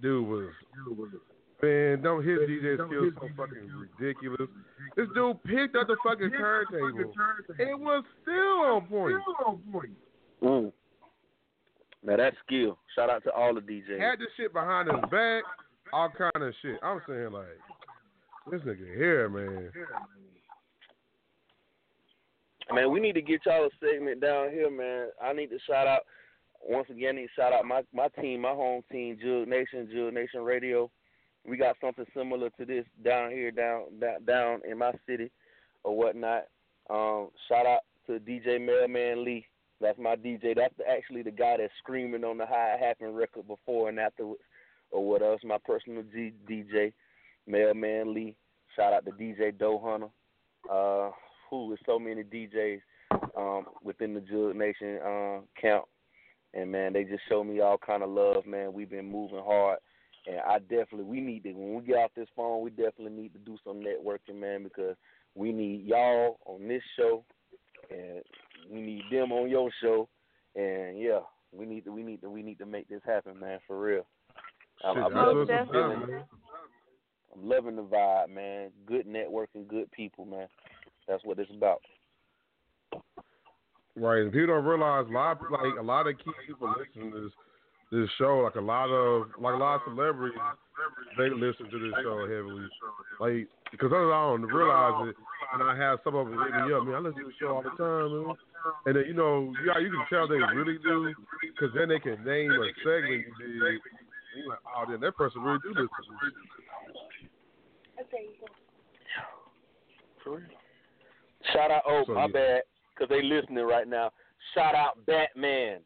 Dude 0.03 0.27
was 0.27 0.49
man, 1.63 2.03
don't 2.03 2.25
his 2.25 2.39
DJ 2.41 2.75
skills 2.75 3.13
so 3.21 3.29
fucking 3.37 3.71
ridiculous. 3.99 4.49
This 4.97 5.07
dude 5.15 5.43
picked 5.45 5.77
up 5.77 5.87
the 5.87 5.97
fucking 6.05 6.31
turntable. 6.31 7.13
It 7.59 7.79
was 7.79 8.05
still 8.23 8.35
on 8.35 8.87
point. 8.87 9.95
Mm. 10.43 10.73
Now 12.05 12.17
that's 12.17 12.37
skill. 12.47 12.79
Shout 12.95 13.11
out 13.11 13.25
to 13.25 13.33
all 13.33 13.55
the 13.55 13.61
DJs. 13.61 13.99
Had 13.99 14.19
the 14.19 14.27
shit 14.37 14.53
behind 14.53 14.91
his 14.91 15.01
back, 15.11 15.43
all 15.93 16.11
kind 16.17 16.45
of 16.45 16.55
shit. 16.61 16.79
I'm 16.83 17.01
saying 17.09 17.33
like, 17.33 17.47
this 18.51 18.61
nigga 18.61 18.95
here, 18.97 19.29
man. 19.29 19.71
Man, 22.73 22.91
we 22.93 23.01
need 23.01 23.15
to 23.15 23.23
get 23.23 23.41
y'all 23.47 23.67
a 23.67 23.71
segment 23.81 24.21
down 24.21 24.51
here, 24.51 24.71
man. 24.71 25.09
I 25.23 25.33
need 25.33 25.49
to 25.49 25.59
shout 25.67 25.87
out 25.87 26.03
once 26.63 26.89
again. 26.91 27.17
I 27.17 27.21
need 27.21 27.27
to 27.27 27.33
shout 27.37 27.53
out 27.53 27.65
my 27.65 27.83
my 27.93 28.09
team, 28.21 28.43
my 28.43 28.51
home 28.51 28.83
team, 28.91 29.19
Jug 29.23 29.49
Nation, 29.49 29.89
Jug 29.95 30.13
Nation 30.15 30.43
Radio. 30.43 30.91
We 31.47 31.57
got 31.57 31.77
something 31.81 32.07
similar 32.17 32.51
to 32.51 32.65
this 32.65 32.85
down 33.05 33.31
here, 33.31 33.51
down 33.51 33.85
down, 34.27 34.61
in 34.69 34.79
my 34.79 34.93
city, 35.07 35.31
or 35.83 35.97
whatnot. 35.97 36.45
Um, 36.89 37.29
shout 37.49 37.67
out 37.67 37.81
to 38.07 38.19
DJ 38.19 38.65
Mailman 38.65 39.25
Lee. 39.25 39.47
That's 39.81 39.99
my 39.99 40.17
DJ. 40.17 40.57
That's 40.57 40.75
the, 40.79 40.89
actually 40.89 41.23
the 41.23 41.31
guy 41.31 41.57
that's 41.59 41.73
screaming 41.79 42.25
on 42.25 42.39
the 42.39 42.47
High 42.47 42.77
Happened 42.81 43.17
record 43.17 43.47
before 43.47 43.89
and 43.89 43.99
afterwards, 43.99 44.43
or 44.91 45.07
what 45.07 45.23
else? 45.23 45.41
My 45.45 45.59
personal 45.65 46.05
G, 46.13 46.33
DJ, 46.49 46.93
Mailman 47.47 48.15
Lee. 48.15 48.37
Shout 48.77 48.93
out 48.93 49.05
to 49.05 49.13
DJ 49.13 49.57
Doe 49.57 49.81
Hunter. 49.83 50.09
Uh, 50.71 51.11
who 51.51 51.73
is 51.73 51.79
so 51.87 51.99
many 51.99 52.23
DJs 52.23 52.81
um, 53.37 53.67
within 53.83 54.15
the 54.15 54.21
Jug 54.21 54.57
Nation 54.57 54.99
uh, 55.05 55.41
camp, 55.61 55.85
and 56.53 56.71
man, 56.71 56.93
they 56.93 57.05
just 57.05 57.23
show 57.29 57.45
me 57.45 57.61
all 57.61 57.79
kind 57.79 58.03
of 58.03 58.11
love, 58.11 58.47
man. 58.47 58.73
We've 58.73 58.91
been 58.91 59.11
moving 59.11 59.43
hard, 59.45 59.79
and 60.27 60.41
I 60.41 60.59
definitely 60.59 61.05
we 61.05 61.21
need 61.21 61.45
to 61.45 61.53
when 61.53 61.75
we 61.75 61.83
get 61.83 61.97
off 61.97 62.11
this 62.17 62.29
phone, 62.37 62.63
we 62.63 62.71
definitely 62.71 63.11
need 63.11 63.33
to 63.35 63.39
do 63.39 63.57
some 63.65 63.81
networking, 63.81 64.41
man, 64.41 64.63
because 64.63 64.97
we 65.35 65.53
need 65.53 65.85
y'all 65.85 66.39
on 66.47 66.67
this 66.69 66.83
show, 66.97 67.25
and 67.91 68.23
we 68.71 68.81
need 68.81 69.03
them 69.11 69.33
on 69.33 69.51
your 69.51 69.71
show, 69.83 70.09
and 70.55 70.99
yeah, 70.99 71.21
we 71.53 71.67
need 71.67 71.85
to 71.85 71.93
we 71.93 72.03
need 72.03 72.23
to 72.23 72.31
we 72.31 72.43
need 72.43 72.59
to 72.59 72.67
make 72.67 72.89
this 72.89 73.03
happen, 73.05 73.39
man, 73.39 73.59
for 73.67 73.81
real. 73.81 74.07
I'm, 74.85 75.05
I'm 75.05 75.15
loving 75.15 75.47
the 75.47 75.67
feeling. 75.71 76.23
I'm 77.35 77.49
loving 77.49 77.77
the 77.77 77.83
vibe, 77.83 78.31
man. 78.31 78.71
Good 78.87 79.07
networking, 79.07 79.67
good 79.67 79.91
people, 79.93 80.25
man. 80.25 80.47
That's 81.09 81.25
what 81.25 81.39
it's 81.39 81.51
about. 81.51 81.81
Right, 83.97 84.23
and 84.23 84.33
people 84.33 84.49
don't 84.49 84.65
realize 84.65 85.07
a 85.09 85.13
lot, 85.13 85.39
like 85.51 85.79
a 85.79 85.83
lot 85.83 86.09
of 86.09 86.19
key 86.19 86.33
people 86.47 86.69
listen 86.69 87.13
to 87.13 87.23
this 87.23 87.33
this 87.91 88.09
show. 88.19 88.39
Like 88.45 88.55
a 88.57 88.61
lot 88.61 88.89
of 88.91 89.29
like 89.39 89.55
a 89.55 89.57
lot 89.57 89.77
of 89.77 89.83
celebrities, 89.89 90.39
they 91.19 91.31
listen 91.31 91.71
to 91.71 91.79
this 91.79 91.95
show 92.03 92.27
heavily. 92.29 92.69
Like 93.21 93.49
because 93.71 93.93
I 93.93 94.01
don't 94.01 94.43
realize 94.43 95.09
it, 95.09 95.17
and 95.55 95.63
I 95.63 95.77
have 95.77 95.99
some 96.05 96.15
of 96.15 96.29
them 96.29 96.39
hit 96.39 96.67
me 96.67 96.73
up. 96.73 96.85
Man, 96.85 96.95
I 96.95 96.99
listen 96.99 97.23
to 97.23 97.29
the 97.29 97.35
show 97.41 97.49
all 97.49 97.63
the 97.63 97.71
time, 97.77 98.27
man. 98.27 98.37
And 98.87 98.97
then 98.97 99.05
you 99.07 99.15
know, 99.15 99.53
yeah, 99.67 99.79
you 99.79 99.91
can 99.91 100.05
tell 100.09 100.29
they 100.29 100.37
really 100.55 100.79
do, 100.83 101.13
because 101.43 101.75
then 101.75 101.89
they 101.89 101.99
can 101.99 102.25
name 102.25 102.51
a 102.51 102.69
segment 102.83 103.25
you 103.27 103.35
did. 103.39 103.81
You're 104.37 104.49
like, 104.49 104.59
oh, 104.67 104.85
then 104.91 105.01
that 105.01 105.17
person 105.17 105.43
really 105.43 105.59
do 105.63 105.69
listen 105.71 105.87
to 105.87 106.15
this. 106.25 106.33
shit. 107.21 107.31
Shout 111.53 111.71
out, 111.71 111.83
oh 111.87 112.05
So, 112.07 112.15
my 112.15 112.23
yeah. 112.23 112.27
bad, 112.33 112.63
because 112.95 113.09
they 113.11 113.23
listening 113.23 113.65
right 113.65 113.87
now. 113.87 114.11
Shout 114.55 114.75
out 114.75 115.05
Batman. 115.07 115.81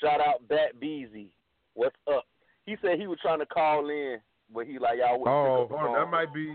Shout 0.00 0.20
out 0.20 0.46
Bat 0.48 0.80
Beezy. 0.80 1.28
What's 1.74 1.96
up? 2.12 2.24
He 2.66 2.76
said 2.82 2.98
he 2.98 3.06
was 3.06 3.18
trying 3.20 3.40
to 3.40 3.46
call 3.46 3.88
in, 3.88 4.18
but 4.52 4.66
he 4.66 4.78
like 4.78 4.98
y'all. 4.98 5.18
wouldn't 5.18 5.28
Oh, 5.28 5.64
pick 5.64 5.64
up 5.64 5.68
the 5.68 5.86
hold 5.86 5.96
on, 5.96 6.04
that 6.04 6.10
might 6.10 6.34
be. 6.34 6.54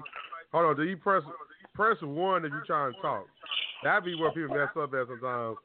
Hold 0.52 0.66
on, 0.66 0.76
do 0.76 0.84
you 0.84 0.98
press 0.98 1.24
press 1.74 1.98
one 2.02 2.46
if 2.46 2.52
you 2.52 2.62
trying 2.66 2.94
to 2.94 3.02
talk? 3.02 3.28
That'd 3.84 4.06
be 4.06 4.16
where 4.16 4.32
people 4.32 4.56
mess 4.56 4.70
up 4.80 4.94
at 4.94 5.08
sometimes. 5.08 5.58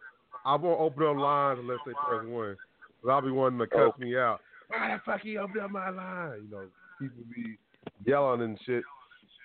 I 0.45 0.57
won't 0.57 0.81
open 0.81 1.07
up 1.07 1.17
lines 1.17 1.61
unless 1.63 1.79
they 1.87 1.93
press 1.93 2.25
one. 2.27 2.57
Cause 3.03 3.11
I'll 3.11 3.23
be 3.23 3.31
wanting 3.31 3.59
to 3.59 3.67
cuss 3.67 3.93
me 3.99 4.17
out. 4.17 4.41
Why 4.69 4.95
the 4.95 5.01
fuck 5.05 5.23
he 5.23 5.39
opened 5.39 5.63
up 5.63 5.71
my 5.71 5.91
line? 5.91 6.43
You 6.45 6.51
know, 6.51 6.67
people 6.99 7.23
be 7.35 7.57
yelling 8.05 8.43
and 8.43 8.59
shit. 8.67 8.85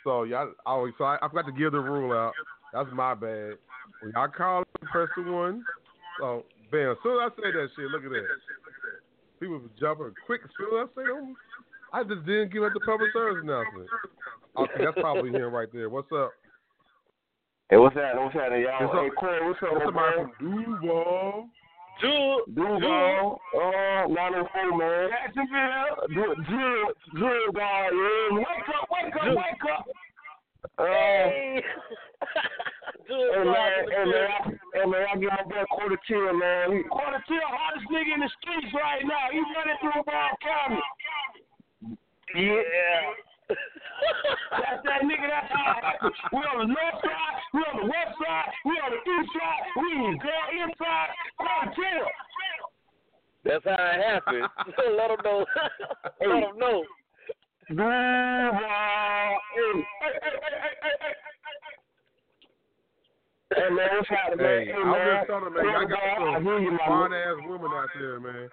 So 0.03 0.23
y'all 0.23 0.51
I 0.65 0.69
always 0.69 0.93
so 0.97 1.05
I, 1.05 1.17
I 1.21 1.27
forgot 1.29 1.45
to 1.45 1.51
give 1.51 1.71
the 1.71 1.79
rule 1.79 2.13
out. 2.13 2.33
That's 2.73 2.89
my 2.93 3.13
bad. 3.13 3.53
When 4.01 4.11
y'all 4.13 4.27
call 4.27 4.63
press 4.91 5.09
the 5.15 5.23
one. 5.23 5.63
So 6.19 6.45
bam, 6.71 6.91
as 6.91 6.97
soon 7.03 7.21
as 7.21 7.31
I 7.31 7.35
say 7.41 7.51
that 7.51 7.69
shit, 7.75 7.89
look 7.91 8.03
at 8.03 8.09
that. 8.11 8.25
People 9.39 9.59
be 9.59 9.69
jumping 9.79 10.13
quick 10.25 10.41
as 10.43 10.49
soon 10.57 10.79
as 10.79 10.87
I 10.87 10.89
say 10.95 11.05
them. 11.07 11.35
I 11.93 12.03
just 12.03 12.25
didn't 12.25 12.51
give 12.51 12.63
up 12.63 12.73
the 12.73 12.79
public 12.81 13.11
service 13.13 13.43
announcement. 13.43 13.87
Okay, 14.57 14.83
that's 14.83 14.99
probably 14.99 15.31
him 15.31 15.53
right 15.53 15.71
there. 15.71 15.89
What's 15.89 16.11
up? 16.11 16.31
Hey, 17.69 17.77
what's 17.77 17.95
that? 17.95 18.15
What's 18.15 18.33
that, 18.35 18.51
y'all? 18.51 18.79
It's 18.79 18.93
hey, 18.93 19.09
Corey, 19.19 19.39
what's 19.47 19.63
up, 19.63 19.69
That's 19.73 19.85
my 19.85 19.85
somebody 19.85 20.17
man? 20.17 20.31
from 20.37 20.63
Duval. 20.79 21.49
Dude, 22.01 22.43
Duval, 22.55 23.39
uh, 23.55 24.07
904, 24.07 24.77
man. 24.77 25.09
Jacksonville. 25.09 25.95
Drill, 26.13 26.35
drill 27.15 27.51
guy, 27.55 27.89
yeah. 27.91 28.37
Wake 28.37 28.69
up, 28.69 28.85
wake 28.91 29.15
up, 29.15 29.21
wake 29.35 29.65
up. 29.71 29.83
Uh, 30.77 30.85
hey. 33.07 33.30
hey, 33.34 33.44
man, 33.45 33.72
hey, 33.90 34.06
man, 34.06 34.27
I, 34.27 34.49
hey, 34.73 34.86
man, 34.86 35.06
I 35.06 35.14
give 35.18 35.30
my 35.30 35.44
boy 35.45 35.64
Quarter 35.69 35.99
Chill, 36.07 36.34
man. 36.34 36.84
Quarter 36.90 37.23
Chill, 37.27 37.45
hottest 37.45 37.88
nigga 37.91 38.14
in 38.14 38.22
the 38.22 38.32
streets 38.41 38.73
right 38.73 39.03
now. 39.06 39.30
He 39.32 39.40
running 39.41 39.80
through 39.82 40.03
Ball 40.06 40.34
County. 40.41 40.82
Yeah. 42.36 43.14
That's 44.52 44.82
that 44.84 45.02
nigga. 45.06 45.27
That's 45.30 45.49
how 45.53 46.10
we 46.34 46.41
on 46.41 46.68
the 46.68 46.69
north 46.73 46.98
side, 47.06 47.36
we 47.53 47.61
on 47.61 47.76
the 47.77 47.88
west 47.88 48.14
side, 48.18 48.49
we 48.65 48.73
on 48.82 48.90
the 48.91 49.02
east 49.06 49.30
side, 49.38 49.64
we 49.77 49.90
there 50.19 50.49
inside. 50.65 51.10
Quarter 51.38 51.72
Chill. 51.77 52.07
That's 53.45 53.64
how 53.64 53.77
it 53.77 54.02
happened. 54.02 54.49
Let 54.98 55.10
them 55.14 55.22
know. 55.23 55.45
Let 56.19 56.41
them 56.41 56.57
know. 56.57 56.84
Hey, 57.65 57.76
hey, 57.76 57.82
hey, 60.02 60.22
hey, 60.22 60.82
hey, 60.82 60.95
Hey 61.02 61.34
man, 63.53 63.89
what's 63.93 64.09
happening, 64.09 64.41
man? 64.41 64.59
Hey, 64.59 64.65
Hey, 64.65 64.81
I'm 64.81 64.89
man. 64.91 65.05
just 65.05 65.27
telling 65.30 65.53
man, 65.53 65.65
I 65.69 65.85
got 65.85 66.01
some 66.17 66.43
hear 66.43 66.59
you, 66.59 66.72
man. 66.72 66.80
fine 66.88 67.13
ass 67.13 67.38
women 67.45 67.72
out 67.73 67.89
there, 67.93 68.19
man. 68.19 68.49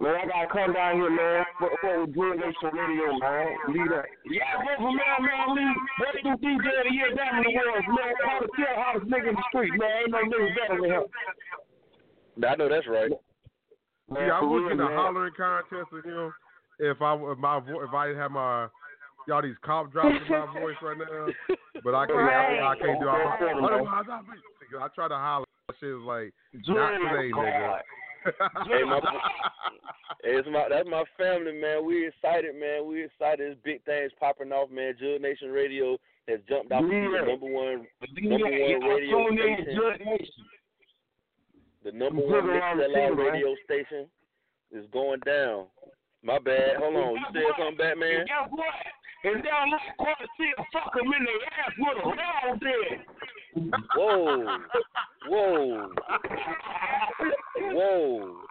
Man, 0.00 0.14
I 0.18 0.26
gotta 0.26 0.48
come 0.50 0.72
down 0.74 0.98
here, 0.98 1.10
man, 1.14 1.44
for, 1.62 1.70
for 1.78 2.06
Good 2.10 2.34
Nation 2.42 2.70
Radio, 2.74 3.18
man. 3.22 3.46
Lead 3.70 3.86
that. 3.94 4.06
Yeah, 4.26 4.58
vote 4.58 4.78
for 4.82 4.90
man, 4.90 5.18
man, 5.22 5.46
lead. 5.54 5.76
Breakthrough 5.98 6.38
DJ 6.42 6.66
of 6.66 6.84
the 6.86 6.92
year 6.94 7.10
down 7.14 7.38
in 7.38 7.42
the 7.46 7.52
world, 7.54 7.86
man. 7.86 8.10
How 8.26 8.38
to 8.42 8.48
tell 8.58 8.74
hottest 8.82 9.06
nigga 9.06 9.28
in 9.30 9.34
the 9.38 9.44
street, 9.50 9.74
man. 9.78 9.90
Ain't 10.02 10.10
no 10.10 10.18
nigga 10.26 10.48
better 10.58 10.80
than 10.80 10.90
him. 10.90 11.04
I 12.50 12.56
know 12.56 12.68
that's 12.68 12.88
right. 12.88 13.10
Man, 14.10 14.26
See, 14.26 14.30
I 14.32 14.40
for 14.40 14.48
was 14.48 14.62
real, 14.66 14.72
in 14.74 14.80
a 14.80 14.90
hollering 14.90 15.34
contest 15.36 15.92
with 15.92 16.04
him. 16.04 16.32
If 16.80 17.00
I 17.00 17.14
if 17.14 17.38
my 17.38 17.60
vo- 17.60 17.82
if 17.86 17.92
I 17.94 18.06
didn't 18.08 18.20
have 18.22 18.32
my 18.32 18.66
y'all 19.28 19.42
these 19.42 19.54
cop 19.62 19.92
drops 19.92 20.16
in 20.26 20.32
my 20.32 20.46
voice 20.58 20.74
right 20.82 20.98
now, 20.98 21.26
but 21.84 21.94
I 21.94 22.06
can't 22.06 22.18
I, 22.18 22.72
I 22.72 22.74
can't 22.76 23.00
do 23.00 23.08
all 23.08 23.18
my 23.18 23.66
otherwise 23.66 24.06
I 24.08 24.84
I 24.84 24.88
try 24.94 25.08
to 25.08 25.14
holler. 25.14 25.46
Shit 25.80 25.88
is 25.90 26.02
like 26.04 26.32
not 26.68 26.90
today, 26.98 27.30
nigga. 27.32 27.78
Hey, 28.68 28.82
my, 28.86 29.00
it's 30.22 30.48
my 30.50 30.66
that's 30.68 30.88
my 30.88 31.04
family, 31.16 31.52
man. 31.60 31.84
We 31.86 32.06
excited, 32.06 32.54
man. 32.54 32.86
We 32.86 33.04
excited. 33.04 33.40
There's 33.40 33.56
big 33.64 33.84
things 33.84 34.12
popping 34.20 34.52
off, 34.52 34.70
man. 34.70 34.94
Jug 35.00 35.20
Nation 35.20 35.50
Radio 35.50 35.96
has 36.28 36.40
jumped 36.48 36.70
off 36.72 36.82
to 36.82 36.88
the 36.88 36.94
Yeah. 36.94 37.24
number 37.26 37.46
one 37.50 37.86
Yeah, 38.16 38.36
number 38.36 38.46
one 38.46 38.78
yeah, 38.78 38.86
radio 38.86 39.94
station. 39.96 40.44
The 41.84 41.92
number 41.92 42.22
Jud 42.22 42.30
one 42.30 42.48
around 42.50 42.78
the 42.78 42.88
mixed 42.88 42.94
city, 42.94 43.16
man. 43.16 43.26
radio 43.26 43.54
station 43.64 44.06
is 44.70 44.86
going 44.92 45.20
down. 45.26 45.66
My 46.22 46.38
bad. 46.38 46.76
Hold 46.78 46.94
on. 46.94 47.14
You 47.16 47.24
said 47.32 47.42
something, 47.58 47.76
Batman? 47.78 48.26
And 49.24 49.42
guess 49.42 49.42
what? 49.42 49.42
And 49.42 49.44
down 49.44 49.70
this 49.70 49.80
corner, 49.98 50.28
see 50.38 50.50
a 50.58 50.64
fuck 50.72 50.94
him 50.96 51.12
in 51.12 51.24
the 51.24 51.36
ass 51.58 51.72
with 51.78 51.98
a 52.04 52.08
round 52.08 52.60
there. 52.60 52.96
Whoa. 53.96 54.58
Whoa. 55.28 55.90
Whoa. 57.72 58.36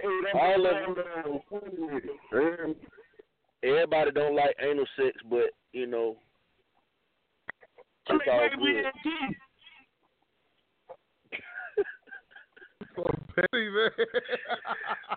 Hey, 0.00 0.06
All 0.38 0.64
of 0.64 0.76
I'm 0.76 0.94
doing 0.94 1.92
with 1.92 2.04
it, 2.04 2.10
man. 2.32 2.76
Everybody 3.64 4.10
don't 4.12 4.36
like 4.36 4.54
anal 4.60 4.86
sex, 4.96 5.16
but 5.28 5.50
you 5.72 5.88
know, 5.88 6.16
it's 8.08 8.24
all 8.30 8.48
good. 8.60 8.84
so 12.94 13.02
petty, 13.34 13.68
man. 13.70 13.90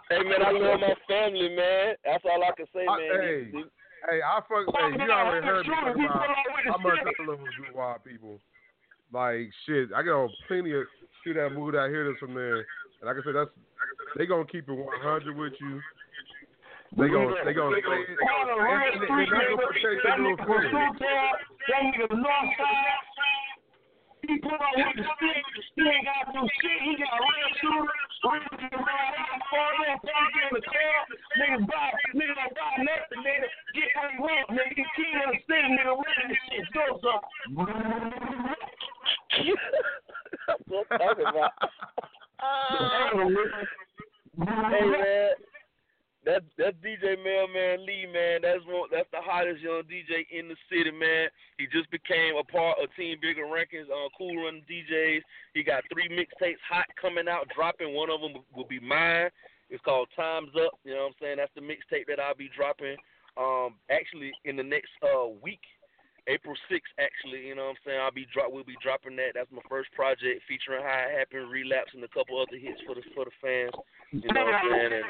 Hey 0.10 0.24
man, 0.24 0.42
I 0.46 0.52
love 0.52 0.80
my 0.80 0.94
family, 1.08 1.50
man. 1.56 1.96
That's 2.04 2.24
all 2.26 2.44
I 2.44 2.52
can 2.58 2.66
say, 2.74 2.86
I- 2.90 2.98
man. 2.98 3.52
hey. 3.54 3.64
Hey, 4.10 4.20
I 4.22 4.42
fuck. 4.50 4.66
Hey, 4.74 4.98
you 4.98 5.12
already 5.12 5.46
heard 5.46 5.68
me 5.68 5.74
talk 5.74 5.96
about 5.96 6.30
how 6.66 6.78
much 6.78 6.98
I 7.06 7.26
love 7.26 7.40
wild 7.76 8.04
people. 8.04 8.40
Like 9.14 9.52
shit, 9.66 9.90
I 9.96 10.02
got 10.02 10.30
plenty 10.48 10.72
of 10.74 10.86
shit 11.24 11.36
that 11.36 11.52
moved 11.52 11.76
out 11.76 11.90
here 11.90 12.08
that's 12.08 12.20
from 12.20 12.34
there, 12.34 12.58
and 12.58 13.06
like 13.06 13.18
I 13.18 13.24
said, 13.24 13.36
that's 13.36 13.52
they 14.18 14.26
gonna 14.26 14.46
keep 14.46 14.70
it 14.70 14.74
100 14.74 15.38
with 15.38 15.54
you. 15.60 15.82
They 16.98 17.08
gonna 17.08 17.36
they 17.46 17.54
gonna. 17.54 17.76
They 17.76 17.82
gonna 17.82 18.00
protect 19.68 20.04
that 20.04 20.18
their 20.18 20.18
nigga 20.18 20.32
little 20.32 20.38
from 20.38 20.48
feelings. 20.48 20.72
Sutown, 20.72 21.32
that 21.70 21.82
nigga 21.92 22.08
Northside, 22.12 23.02
he 24.28 24.38
put 24.38 24.54
on 24.54 24.74
with 24.78 24.96
the 24.96 25.04
stick, 25.18 25.46
he 25.76 25.82
ain't 25.82 26.06
got 26.06 26.34
no 26.34 26.46
shit, 26.62 26.80
he 26.86 26.94
got 26.98 27.18
real 27.18 27.52
shooter, 27.62 27.86
real 27.86 28.46
to 28.52 28.68
the 28.70 28.78
right 28.78 29.16
out, 29.18 29.42
fall 29.50 29.74
in, 29.82 29.98
the 29.98 30.62
car, 30.62 31.06
nigga 31.38 31.60
buy, 31.66 31.90
nigga 32.14 32.34
don't 32.38 32.54
buy 32.54 32.74
nothing, 32.86 33.22
nigga, 33.26 33.48
get 33.74 33.90
hung 33.98 34.22
up, 34.22 34.48
nigga, 34.54 34.74
he 34.78 34.86
king 34.96 35.18
of 35.26 35.34
the 35.34 35.40
city, 35.50 35.70
nigga, 35.74 35.94
ready 35.98 36.26
this 36.30 36.42
shit, 36.50 36.66
go 36.74 37.02
some. 37.02 37.24
That's 40.48 40.66
what 40.68 40.86
I'm 40.92 41.00
talking 41.00 41.26
about. 41.26 41.54
hey 44.40 44.86
man, 44.86 45.34
that's 46.26 46.46
that's 46.58 46.78
DJ 46.86 47.18
Mailman 47.18 47.86
Lee, 47.86 48.06
man. 48.06 48.46
That's 48.46 48.62
one, 48.70 48.90
that's 48.94 49.10
the 49.12 49.22
hottest 49.22 49.62
young 49.62 49.82
DJ 49.90 50.30
in 50.30 50.48
the 50.50 50.58
city, 50.70 50.92
man. 50.92 51.30
He 51.58 51.66
just 51.66 51.90
became 51.90 52.38
a 52.38 52.46
part 52.46 52.78
of 52.78 52.94
Team 52.96 53.18
Bigga 53.18 53.42
Rankin's 53.42 53.90
on 53.90 54.10
Cool 54.18 54.46
Run 54.46 54.62
DJs. 54.70 55.22
He 55.54 55.64
got 55.64 55.84
three 55.92 56.10
mixtapes 56.10 56.62
hot 56.62 56.86
coming 57.02 57.28
out, 57.28 57.50
dropping. 57.56 57.96
One 57.96 58.12
of 58.12 58.22
them 58.22 58.44
will 58.56 58.70
be 58.70 58.80
mine. 58.80 59.30
It's 59.70 59.82
called 59.82 60.10
Times 60.16 60.54
Up. 60.54 60.78
You 60.84 60.94
know 60.94 61.10
what 61.10 61.18
I'm 61.18 61.22
saying? 61.22 61.38
That's 61.38 61.56
the 61.56 61.66
mixtape 61.66 62.06
that 62.08 62.20
I'll 62.20 62.38
be 62.38 62.52
dropping. 62.56 62.98
Um, 63.40 63.80
actually 63.90 64.32
in 64.46 64.56
the 64.56 64.64
next 64.64 64.92
uh 65.02 65.28
week. 65.42 65.62
April 66.30 66.54
6th, 66.70 66.94
actually, 67.02 67.50
you 67.50 67.58
know 67.58 67.74
what 67.74 67.82
I'm 67.82 67.84
saying? 67.84 67.98
I'll 67.98 68.14
be 68.14 68.30
drop. 68.30 68.54
We'll 68.54 68.64
be 68.64 68.78
dropping 68.78 69.18
that. 69.18 69.34
That's 69.34 69.50
my 69.50 69.66
first 69.66 69.90
project 69.98 70.46
featuring 70.46 70.86
How 70.86 71.10
It 71.10 71.18
Happened, 71.18 71.50
Relapse, 71.50 71.98
and 71.98 72.06
a 72.06 72.14
couple 72.14 72.38
other 72.38 72.62
hits 72.62 72.78
for 72.86 72.94
the 72.94 73.02
for 73.18 73.26
the 73.26 73.34
fans. 73.42 73.74
You 74.14 74.30
know 74.30 74.46
what 74.46 74.54
I'm 74.54 74.70
saying? 74.70 75.02
And, 75.02 75.10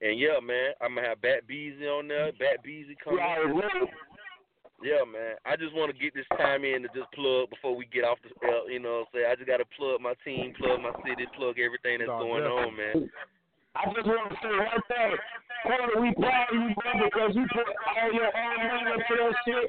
and 0.00 0.18
yeah, 0.18 0.40
man, 0.42 0.72
I'm 0.80 0.94
gonna 0.94 1.08
have 1.08 1.22
Bat 1.22 1.46
Beezy 1.46 1.86
on 1.86 2.08
there. 2.08 2.32
Bat 2.32 2.62
Beezy 2.62 2.96
coming. 3.02 3.20
Yeah, 4.84 5.08
man. 5.08 5.40
I 5.46 5.56
just 5.56 5.74
want 5.74 5.88
to 5.90 5.96
get 5.96 6.12
this 6.12 6.28
time 6.36 6.64
in 6.64 6.82
to 6.82 6.88
just 6.92 7.10
plug 7.16 7.48
before 7.48 7.74
we 7.74 7.86
get 7.86 8.04
off 8.04 8.18
the. 8.20 8.28
Uh, 8.46 8.68
you 8.68 8.78
know, 8.78 9.08
what 9.08 9.08
I'm 9.08 9.24
saying? 9.24 9.26
I 9.32 9.34
just 9.36 9.48
gotta 9.48 9.64
plug 9.76 10.00
my 10.00 10.12
team, 10.24 10.52
plug 10.60 10.82
my 10.82 10.92
city, 11.00 11.24
plug 11.36 11.56
everything 11.58 12.04
that's 12.04 12.12
going 12.20 12.44
on, 12.44 12.76
man. 12.76 13.08
I 13.76 13.92
just 13.92 14.08
want 14.08 14.32
to 14.32 14.36
say 14.40 14.56
one 14.56 14.80
thing. 14.88 15.16
Corner, 15.68 16.00
we 16.00 16.08
proud 16.16 16.48
of 16.48 16.56
you, 16.56 16.72
bro, 16.72 16.90
because 16.96 17.32
you 17.36 17.44
put 17.52 17.68
all 17.68 18.08
your 18.08 18.30
own 18.32 18.56
money 18.56 18.96
into 18.96 19.14
that 19.20 19.36
shit. 19.44 19.68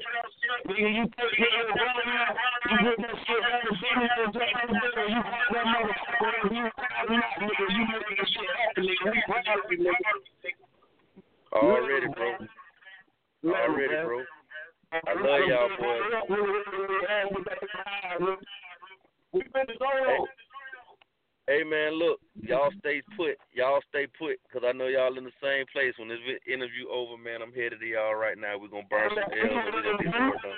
Nigga, 0.64 0.88
you 0.96 1.04
take 1.12 1.32
care 1.36 1.60
of 1.60 1.68
the 1.68 1.76
government. 1.76 2.32
You 2.72 2.76
put 2.88 2.96
that 3.04 3.16
shit 3.28 3.40
on 3.44 3.60
the 3.68 3.72
business, 3.76 4.16
nigga. 4.16 5.02
You 5.12 5.20
got 5.20 5.44
that 5.52 5.64
motherfucker. 5.68 6.40
and 6.40 6.56
You 6.56 6.64
proud 6.72 7.04
of 7.04 7.20
that, 7.20 7.36
nigga. 7.36 7.64
You 7.68 7.84
making 7.84 8.16
that 8.16 8.28
shit 8.32 8.48
happen, 8.48 8.84
nigga. 8.88 9.12
We 9.12 9.20
proud 9.28 9.44
of 9.44 9.68
you, 9.68 9.78
nigga. 9.84 10.16
Already, 11.52 12.08
bro. 12.08 12.28
Already, 13.44 13.98
bro. 14.08 14.24
I 14.88 15.12
love 15.20 15.44
y'all, 15.52 15.68
boys. 15.76 16.00
We 19.32 19.40
been 19.52 19.68
going. 19.76 20.47
Hey 21.48 21.64
man, 21.64 21.96
look, 21.96 22.20
y'all 22.36 22.68
stay 22.78 23.00
put. 23.16 23.40
Y'all 23.56 23.80
stay 23.88 24.06
put, 24.20 24.36
cause 24.52 24.60
I 24.68 24.72
know 24.72 24.86
y'all 24.86 25.16
in 25.16 25.24
the 25.24 25.32
same 25.40 25.64
place. 25.72 25.96
When 25.96 26.08
this 26.12 26.20
vi- 26.28 26.44
interview 26.52 26.92
over, 26.92 27.16
man, 27.16 27.40
I'm 27.40 27.54
headed 27.56 27.80
to 27.80 27.86
y'all 27.88 28.14
right 28.14 28.36
now. 28.36 28.60
We're 28.60 28.68
gonna 28.68 28.84
burn 28.90 29.08
some 29.16 29.32
L's 29.32 29.32
and 29.32 29.72
we're 29.72 29.80
gonna 29.80 30.04
get 30.04 30.12
some 30.12 30.28
work 30.28 30.44
done. 30.44 30.52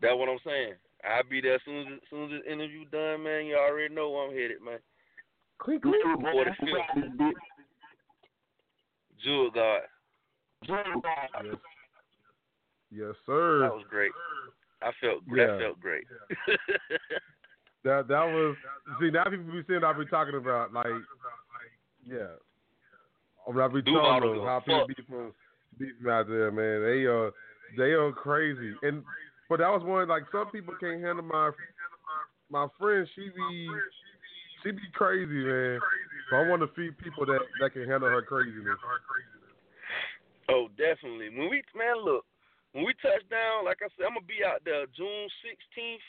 That's 0.00 0.16
what 0.16 0.32
I'm 0.32 0.40
saying. 0.40 0.72
I'll 1.04 1.28
be 1.28 1.42
there 1.42 1.56
as 1.56 1.60
soon 1.66 1.80
as 1.80 2.00
as 2.00 2.08
soon 2.08 2.24
as 2.24 2.30
this 2.40 2.50
interview 2.50 2.88
done, 2.88 3.22
man. 3.22 3.44
You 3.44 3.56
already 3.60 3.94
know 3.94 4.08
where 4.08 4.24
I'm 4.24 4.32
headed, 4.32 4.64
man. 4.64 4.80
For 5.60 5.76
the 5.76 6.56
fifth, 6.64 7.36
Jewel 9.22 9.50
God. 9.50 9.82
Yes, 10.66 11.56
yes, 12.90 13.14
sir. 13.26 13.68
That 13.68 13.74
was 13.74 13.84
great. 13.90 14.12
I 14.80 14.92
felt 15.00 15.22
Yeah. 15.28 15.46
that 15.46 15.60
felt 15.60 15.80
great. 15.80 16.04
That 17.86 18.08
that 18.10 18.26
was 18.26 18.56
see 18.98 19.14
now 19.14 19.30
people 19.30 19.46
be 19.46 19.62
saying 19.70 19.86
I 19.86 19.94
be 19.94 20.10
talking 20.10 20.34
about 20.34 20.74
like 20.74 20.90
yeah. 22.02 22.34
I 23.46 23.52
mean, 23.54 23.60
I 23.62 23.68
be 23.68 23.82
telling 23.82 24.34
them 24.34 24.42
how 24.42 24.58
people 24.58 24.86
be 24.90 24.98
from 25.06 25.32
beef 25.78 25.94
out 26.10 26.26
there, 26.26 26.50
man. 26.50 26.82
They 26.82 27.06
uh 27.06 27.30
they 27.78 27.94
are 27.94 28.10
crazy. 28.10 28.74
And 28.82 29.04
but 29.48 29.62
that 29.62 29.70
was 29.70 29.86
one 29.86 30.08
like 30.08 30.24
some 30.32 30.50
people 30.50 30.74
can't 30.80 31.00
handle 31.00 31.22
my 31.22 31.52
my 32.50 32.66
friend, 32.76 33.06
she 33.14 33.30
be 33.30 33.70
she 34.64 34.70
be 34.72 34.90
crazy, 34.92 35.46
man. 35.46 35.78
So 36.30 36.42
I 36.42 36.48
want 36.50 36.62
to 36.62 36.70
feed 36.74 36.98
people 36.98 37.24
that 37.26 37.38
that 37.60 37.70
can 37.70 37.86
handle 37.86 38.08
her 38.08 38.22
craziness. 38.22 38.82
Oh, 40.50 40.66
definitely. 40.74 41.30
When 41.30 41.50
we 41.50 41.62
man, 41.78 42.02
look, 42.02 42.26
when 42.72 42.84
we 42.84 42.94
touch 42.98 43.22
down, 43.30 43.64
like 43.64 43.78
I 43.78 43.86
said, 43.94 44.10
I'm 44.10 44.18
gonna 44.18 44.26
be 44.26 44.42
out 44.42 44.62
there 44.64 44.86
June 44.90 45.30
16th. 45.46 46.02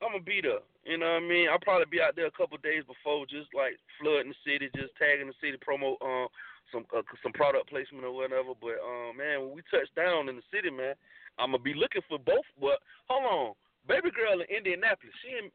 I'm 0.00 0.14
gonna 0.14 0.22
be 0.22 0.40
there. 0.40 0.62
You 0.86 0.96
know 0.96 1.18
what 1.18 1.22
I 1.22 1.26
mean? 1.26 1.48
I'll 1.50 1.58
probably 1.60 1.90
be 1.90 2.00
out 2.00 2.14
there 2.14 2.30
a 2.30 2.38
couple 2.38 2.56
of 2.56 2.62
days 2.62 2.86
before, 2.86 3.26
just 3.26 3.50
like 3.52 3.76
flooding 3.98 4.30
the 4.32 4.40
city, 4.46 4.70
just 4.74 4.94
tagging 4.94 5.26
the 5.26 5.38
city, 5.42 5.58
promote 5.60 5.98
um 6.00 6.30
some 6.70 6.84
uh, 6.94 7.02
some 7.22 7.32
product 7.34 7.68
placement 7.68 8.04
or 8.06 8.14
whatever. 8.14 8.54
But 8.54 8.78
um, 8.78 9.18
man, 9.18 9.42
when 9.42 9.58
we 9.58 9.62
touch 9.70 9.88
down 9.98 10.28
in 10.30 10.36
the 10.38 10.46
city, 10.54 10.70
man, 10.70 10.94
I'm 11.38 11.50
gonna 11.52 11.62
be 11.62 11.74
looking 11.74 12.02
for 12.06 12.18
both. 12.18 12.46
But 12.60 12.78
hold 13.10 13.26
on, 13.26 13.46
baby 13.90 14.14
girl 14.14 14.38
in 14.38 14.46
Indianapolis, 14.46 15.14
she 15.22 15.34
in 15.34 15.50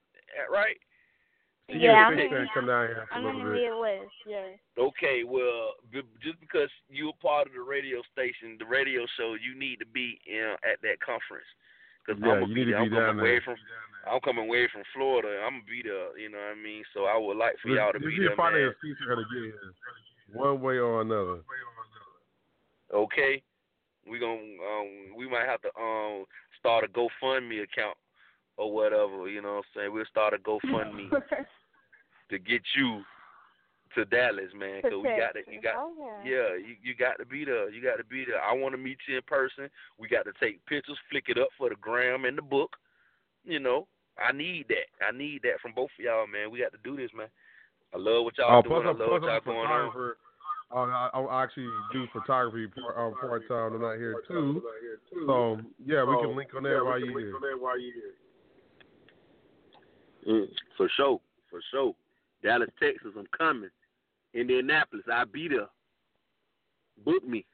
right? 0.52 0.78
Yeah, 1.72 2.12
I'm 2.12 2.18
big 2.18 2.28
in, 2.28 2.32
fan 2.32 2.48
come 2.54 2.68
down 2.68 2.88
here 2.92 3.08
for 3.08 3.16
a 3.16 3.18
I'm 3.18 3.24
in 3.24 3.40
the 3.40 3.56
little 3.56 3.56
bit. 3.56 3.72
Midwest. 3.72 4.16
Yeah. 4.28 4.50
Okay, 4.76 5.24
well, 5.24 5.80
b- 5.96 6.04
just 6.20 6.36
because 6.44 6.68
you're 6.90 7.16
part 7.24 7.48
of 7.48 7.54
the 7.56 7.64
radio 7.64 8.04
station, 8.12 8.60
the 8.60 8.68
radio 8.68 9.08
show, 9.16 9.40
you 9.40 9.56
need 9.58 9.80
to 9.80 9.88
be 9.88 10.20
in, 10.28 10.60
at 10.68 10.84
that 10.84 11.00
conference. 11.00 11.48
Because 12.04 12.20
Yeah, 12.20 12.44
I'm 12.44 12.52
you 12.52 12.56
need 12.56 12.66
to 12.68 12.72
there. 12.76 12.84
be 12.84 12.92
I'm 12.92 12.92
down 12.92 13.10
coming 13.16 13.24
way 13.24 13.40
there. 13.40 13.56
From 14.04 14.14
I'm 14.14 14.20
coming 14.22 14.46
away 14.46 14.68
from 14.72 14.84
Florida. 14.94 15.42
I'm 15.46 15.54
gonna 15.60 15.70
be 15.70 15.82
there. 15.84 16.18
You 16.18 16.30
know 16.30 16.38
what 16.38 16.58
I 16.58 16.62
mean? 16.62 16.84
So 16.94 17.06
I 17.06 17.18
would 17.18 17.38
like 17.38 17.56
for 17.62 17.70
This- 17.70 17.78
y'all 17.78 17.94
to 17.94 18.00
be 18.00 18.14
is 18.14 18.20
there, 18.20 18.36
probably 18.36 18.62
man. 18.62 18.70
a 18.70 19.06
gonna 19.08 19.24
get 19.34 19.44
here, 19.44 19.74
one 20.34 20.62
way 20.62 20.78
or 20.78 21.02
another. 21.02 21.42
Okay, 22.94 23.42
we 24.08 24.20
gonna 24.20 24.38
um 24.38 25.16
we 25.16 25.28
might 25.28 25.46
have 25.46 25.62
to 25.62 25.70
um 25.80 26.26
start 26.60 26.84
a 26.84 26.88
GoFundMe 26.88 27.64
account 27.64 27.98
or 28.58 28.72
whatever. 28.72 29.28
You 29.28 29.42
know 29.42 29.56
what 29.56 29.58
I'm 29.58 29.64
saying? 29.76 29.94
We'll 29.94 30.06
start 30.06 30.34
a 30.34 30.38
GoFundMe 30.38 31.10
to 32.30 32.40
get 32.40 32.62
you 32.76 33.02
to 33.96 34.06
Dallas, 34.06 34.52
man. 34.56 34.82
Cause 34.82 34.92
we 34.96 35.10
got 35.18 35.34
to 35.34 35.42
you 35.52 35.62
got 35.62 35.76
Okay. 35.76 36.30
yeah 36.30 36.56
you 36.56 36.76
you 36.84 36.96
got 36.96 37.18
to 37.20 37.26
be 37.26 37.46
there. 37.46 37.70
You 37.70 37.82
got 37.82 37.98
to 37.98 38.04
be 38.04 38.26
there. 38.26 38.42
I 38.42 38.54
want 38.54 38.74
to 38.74 38.78
meet 38.78 38.98
you 39.08 39.18
in 39.18 39.24
person. 39.24 39.70
We 39.98 40.08
got 40.08 40.24
to 40.26 40.34
take 40.40 40.64
pictures, 40.66 40.98
flick 41.10 41.26
it 41.30 41.38
up 41.38 41.50
for 41.58 41.70
the 41.70 41.76
gram 41.76 42.26
and 42.26 42.38
the 42.38 42.42
book. 42.44 42.76
You 43.46 43.60
know, 43.60 43.88
I 44.18 44.32
need 44.32 44.66
that. 44.70 45.06
I 45.06 45.16
need 45.16 45.42
that 45.44 45.60
from 45.62 45.74
both 45.74 45.90
of 45.98 46.06
y'all, 46.06 46.28
man. 46.28 46.52
We 46.52 46.60
got 46.60 46.72
to 46.72 46.78
do 46.84 46.96
this, 46.96 47.12
man. 47.16 47.28
I 47.94 47.98
love 47.98 48.26
what 48.26 48.38
y'all 48.38 48.58
Oh, 48.58 48.62
doing. 48.62 48.82
plus 48.82 48.86
I 48.86 48.90
I'm, 48.92 49.00
love 49.00 49.10
plus 49.10 49.22
what 49.22 49.28
y'all 49.28 49.36
I'm 49.36 49.42
a 49.42 49.46
going 49.46 49.72
on. 49.72 50.14
Uh, 50.74 50.76
I, 50.76 51.20
I 51.20 51.44
actually 51.44 51.70
do 51.92 52.08
photography 52.12 52.68
part, 52.68 52.98
um, 52.98 53.14
part 53.20 53.48
time. 53.48 53.74
I'm 53.74 53.82
not 53.82 53.98
here 53.98 54.16
too. 54.28 54.62
So 55.28 55.60
yeah, 55.86 56.04
we 56.04 56.16
can 56.18 56.36
link 56.36 56.50
on 56.56 56.64
that 56.64 56.84
while 56.84 57.00
you're 57.00 57.20
here. 57.20 57.34
Mm, 60.28 60.48
for 60.78 60.90
sure, 60.96 61.20
for 61.50 61.60
sure. 61.70 61.94
Dallas, 62.42 62.70
Texas, 62.80 63.12
I'm 63.18 63.28
coming. 63.38 63.70
Indianapolis, 64.34 65.06
I'll 65.12 65.26
be 65.26 65.48
there. 65.48 65.68
Book 67.06 67.28
me. 67.28 67.46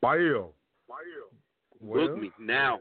Bio. 0.00 0.52
Well, 1.80 2.08
Book 2.08 2.18
me 2.18 2.30
now. 2.38 2.78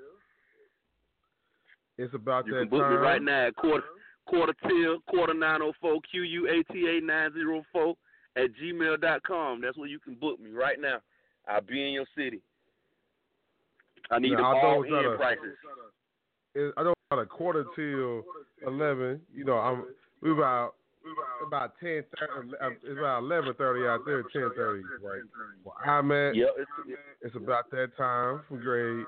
It's 1.98 2.14
about 2.14 2.46
You 2.48 2.54
that 2.54 2.60
can 2.62 2.70
book 2.70 2.82
time. 2.82 2.92
me 2.92 2.98
right 2.98 3.22
now 3.22 3.48
at 3.48 3.56
quarter 3.56 3.84
quarter 4.28 4.54
till 4.68 5.00
quarter 5.10 5.34
nine 5.34 5.62
oh 5.62 5.74
four 5.82 6.00
Q 6.10 6.22
U 6.24 6.48
A 6.50 6.74
T 6.74 6.98
A 6.98 7.02
nine 7.06 7.34
zero 7.34 7.64
four 7.72 7.96
at 8.36 8.50
gmail 8.62 9.00
dot 9.02 9.22
com. 9.24 9.62
That's 9.62 9.78
where 9.78 9.88
you 9.90 10.00
can 10.00 10.16
book 10.16 10.40
me 10.40 10.52
right 10.52 10.80
now. 10.80 10.98
I'll 11.48 11.62
be 11.62 11.86
in 11.86 11.94
your 11.94 12.06
city. 12.16 12.40
I 14.12 14.20
need 14.20 14.32
Now, 14.34 14.56
I 14.58 14.62
all 14.66 14.84
in 14.84 14.94
a- 14.94 15.16
prices. 15.18 15.56
It, 16.56 16.74
I 16.78 16.84
know 16.84 16.94
about 17.12 17.22
a 17.24 17.26
quarter 17.26 17.66
till 17.76 18.24
eleven. 18.66 19.22
You 19.34 19.44
know, 19.46 19.58
I'm 19.58 19.86
we 20.22 20.32
about 20.32 20.76
about 21.46 21.74
ten 21.80 22.04
thirty. 22.18 22.54
Um, 22.62 22.78
it's 22.84 22.98
about 23.00 23.24
eleven 23.24 23.54
thirty 23.56 23.88
out 23.88 24.02
there. 24.06 24.22
Ten 24.32 24.50
thirty, 24.56 24.84
right? 25.04 25.22
Well, 25.64 25.76
I'm 25.86 26.12
at. 26.12 26.36
Yep, 26.36 26.50
it's, 26.58 27.00
It's 27.22 27.36
about 27.36 27.72
that 27.72 27.96
time 27.98 28.42
for 28.48 28.58
grade 28.58 29.06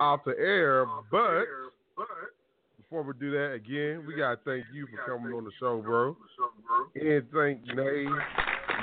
off 0.00 0.20
the 0.26 0.36
air, 0.38 0.84
but 1.10 1.44
before 2.76 3.02
we 3.02 3.12
do 3.20 3.30
that 3.30 3.52
again, 3.52 4.04
we 4.06 4.16
gotta 4.16 4.38
thank 4.44 4.64
you 4.72 4.86
for 4.86 4.98
coming 5.06 5.32
on 5.32 5.44
the 5.44 5.50
show, 5.60 5.80
bro. 5.80 6.16
And 6.94 7.24
thank 7.32 7.64
Nayy. 7.66 8.06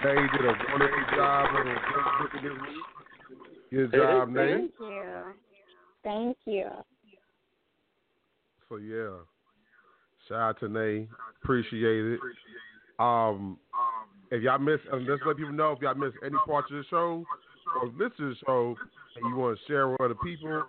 Nayy 0.06 0.32
did 0.32 0.46
a 0.46 0.56
wonderful 0.72 1.16
job 1.16 1.48
on 1.56 1.66
Facebook 1.66 2.42
this 2.42 2.52
week. 2.62 3.70
Good 3.72 3.92
job, 3.92 4.30
Nayy. 4.30 4.60
Thank 4.60 4.72
you. 4.80 5.04
Thank 6.04 6.38
you. 6.46 6.70
So 8.70 8.78
yeah, 8.78 9.10
shout 10.28 10.42
out 10.42 10.60
to 10.62 10.68
Nayy. 10.68 11.08
Appreciate 11.44 12.06
it. 12.06 12.20
Um, 13.00 13.58
if 14.32 14.42
y'all 14.42 14.60
miss, 14.60 14.80
let's 14.92 15.22
let 15.26 15.38
people 15.38 15.54
know 15.54 15.74
if 15.74 15.82
y'all 15.82 15.96
miss 15.96 16.14
any 16.26 16.36
parts 16.46 16.72
of 16.72 16.78
the 16.78 16.84
show 16.90 17.26
or 17.76 17.88
listen 17.88 18.18
to 18.18 18.30
the 18.30 18.36
show 18.46 18.76
and 19.16 19.30
you 19.30 19.36
want 19.36 19.58
to 19.58 19.66
share 19.68 19.90
with 19.90 20.02
other 20.02 20.16
people, 20.16 20.64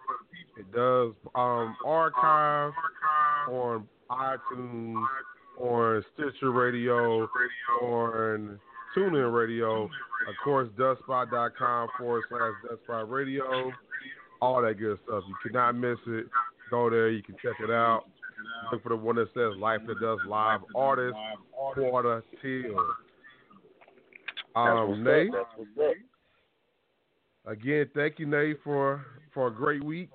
it 0.59 0.73
does 0.73 1.13
um 1.35 1.77
archive 1.85 2.73
on 3.51 3.89
iTunes, 4.11 5.05
on 5.61 6.05
Stitcher 6.15 6.51
Radio, 6.51 7.29
on 7.83 8.59
TuneIn 8.97 9.35
Radio, 9.35 9.85
of 9.85 10.35
course, 10.43 10.69
dustspot.com 10.79 11.89
forward 11.99 12.25
slash 12.29 12.53
dustspot 12.65 13.11
radio, 13.11 13.71
all 14.41 14.63
that 14.63 14.79
good 14.79 14.99
stuff. 15.05 15.25
You 15.29 15.37
cannot 15.45 15.73
miss 15.73 15.99
it. 16.07 16.27
Go 16.71 16.91
there, 16.91 17.11
you 17.11 17.23
can 17.23 17.35
check 17.43 17.55
it 17.63 17.71
out. 17.71 18.05
Look 18.73 18.83
for 18.83 18.91
the 18.91 18.97
one 18.97 19.17
that 19.17 19.29
says 19.35 19.59
Life 19.59 19.81
After 19.83 19.95
Dusk 19.95 20.27
Live 20.27 20.61
Artist 20.75 21.17
Quata 21.75 22.23
Till. 22.43 22.79
Um, 24.57 25.05
Nayy, 25.05 25.29
up. 25.29 25.35
That's 25.35 25.49
what's 25.57 25.91
up. 25.91 25.97
Again, 27.49 27.89
thank 27.95 28.19
you, 28.19 28.27
Nayy, 28.27 28.55
for 28.63 29.05
for 29.33 29.47
a 29.49 29.51
great 29.51 29.83
week. 29.83 30.11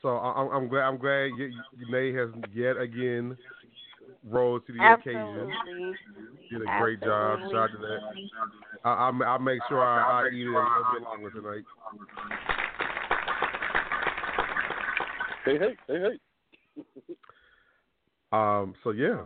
So 0.00 0.16
I, 0.16 0.30
I'm- 0.32 0.50
I'm 0.50 0.68
glad 0.68 0.82
I'm 0.84 0.96
glad 0.98 1.30
y- 1.38 1.50
y- 1.90 2.12
has 2.12 2.30
yet 2.54 2.78
again 2.78 3.36
rose 4.24 4.62
to 4.66 4.72
the 4.72 4.78
occasion. 5.00 5.52
Did 6.50 6.62
a 6.62 6.78
great 6.78 7.00
job. 7.02 7.38
Shout 7.50 7.54
out 7.54 7.70
to 7.72 7.78
that. 7.78 7.98
I, 8.84 8.92
I'll, 8.92 9.22
I'll 9.24 9.38
make 9.38 9.60
sure 9.68 9.82
I, 9.82 10.22
I 10.22 10.28
eat 10.28 10.46
it 10.46 10.48
a 10.48 10.52
little 10.52 10.86
bit 10.94 11.02
longer 11.02 11.30
tonight. 11.30 11.64
Hey, 15.44 15.58
hey, 15.58 15.76
hey, 15.86 16.00
hey. 16.00 16.84
Um, 18.32 18.74
so 18.82 18.90
yeah. 18.90 19.22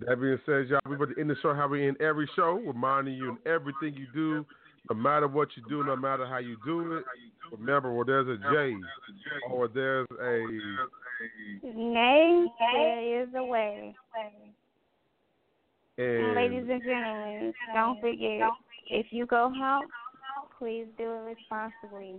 That 0.00 0.20
being 0.20 0.38
said, 0.44 0.68
y'all, 0.68 0.80
we 0.88 0.96
about 0.96 1.08
to 1.14 1.20
end 1.20 1.30
the 1.30 1.36
show 1.40 1.54
how 1.54 1.66
we 1.66 1.86
end 1.88 2.00
every 2.00 2.28
show, 2.36 2.60
reminding 2.64 3.14
you 3.14 3.30
in 3.30 3.38
everything 3.50 3.94
you 3.94 4.06
do, 4.12 4.44
no 4.88 4.96
matter 4.96 5.28
what 5.28 5.48
you 5.56 5.62
do, 5.68 5.84
no 5.84 5.96
matter 5.96 6.26
how 6.26 6.38
you 6.38 6.56
do 6.64 6.96
it. 6.96 7.04
Remember, 7.52 7.92
where 7.92 8.04
there's 8.04 8.28
a 8.28 8.36
J 8.52 8.74
or 9.50 9.68
there's 9.68 10.06
a 10.20 10.46
Nayy, 11.66 12.46
there 12.72 13.22
is 13.22 13.28
a 13.36 13.44
way. 13.44 13.94
And 15.96 16.06
and 16.06 16.34
ladies 16.34 16.64
and 16.70 16.82
gentlemen, 16.82 17.52
don't 17.74 18.00
forget, 18.00 18.48
if 18.90 19.06
you 19.10 19.26
go 19.26 19.52
out, 19.60 19.82
please 20.58 20.86
do 20.96 21.04
it 21.04 21.36
responsibly. 21.36 22.16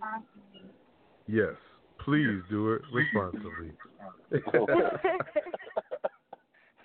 yes, 1.27 1.55
please 2.03 2.41
do 2.49 2.73
it 2.73 2.81
responsibly. 2.91 3.71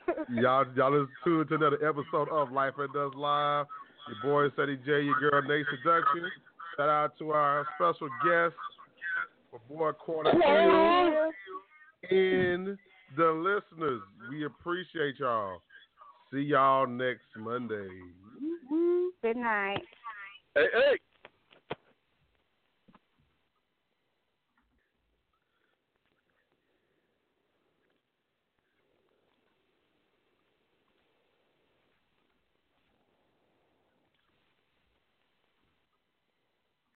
y'all, 0.28 0.66
y'all 0.76 1.02
is 1.02 1.08
tuned 1.24 1.48
to 1.48 1.54
another 1.56 1.84
episode 1.86 2.28
of 2.30 2.52
Life 2.52 2.74
After 2.78 2.88
Dusk 2.88 3.16
Live. 3.16 3.66
Your 4.08 4.50
boy 4.50 4.54
Ceddy 4.56 4.76
J, 4.84 5.02
your 5.02 5.18
girl 5.18 5.42
Nayy 5.42 5.64
Seduction. 5.70 6.30
Shout 6.76 6.88
out 6.88 7.18
to 7.18 7.30
our 7.30 7.66
special 7.76 8.08
guest, 8.24 8.54
my 9.52 9.58
boy 9.68 9.92
Quata 9.92 10.32
Till, 10.32 12.18
and 12.18 12.78
the 13.16 13.30
listeners. 13.30 14.02
We 14.30 14.44
appreciate 14.44 15.18
y'all. 15.18 15.62
See 16.32 16.40
y'all 16.40 16.86
next 16.86 17.26
Monday. 17.36 17.88
Good 19.22 19.36
night. 19.36 19.82
Hey, 20.54 20.66
hey. 20.72 20.98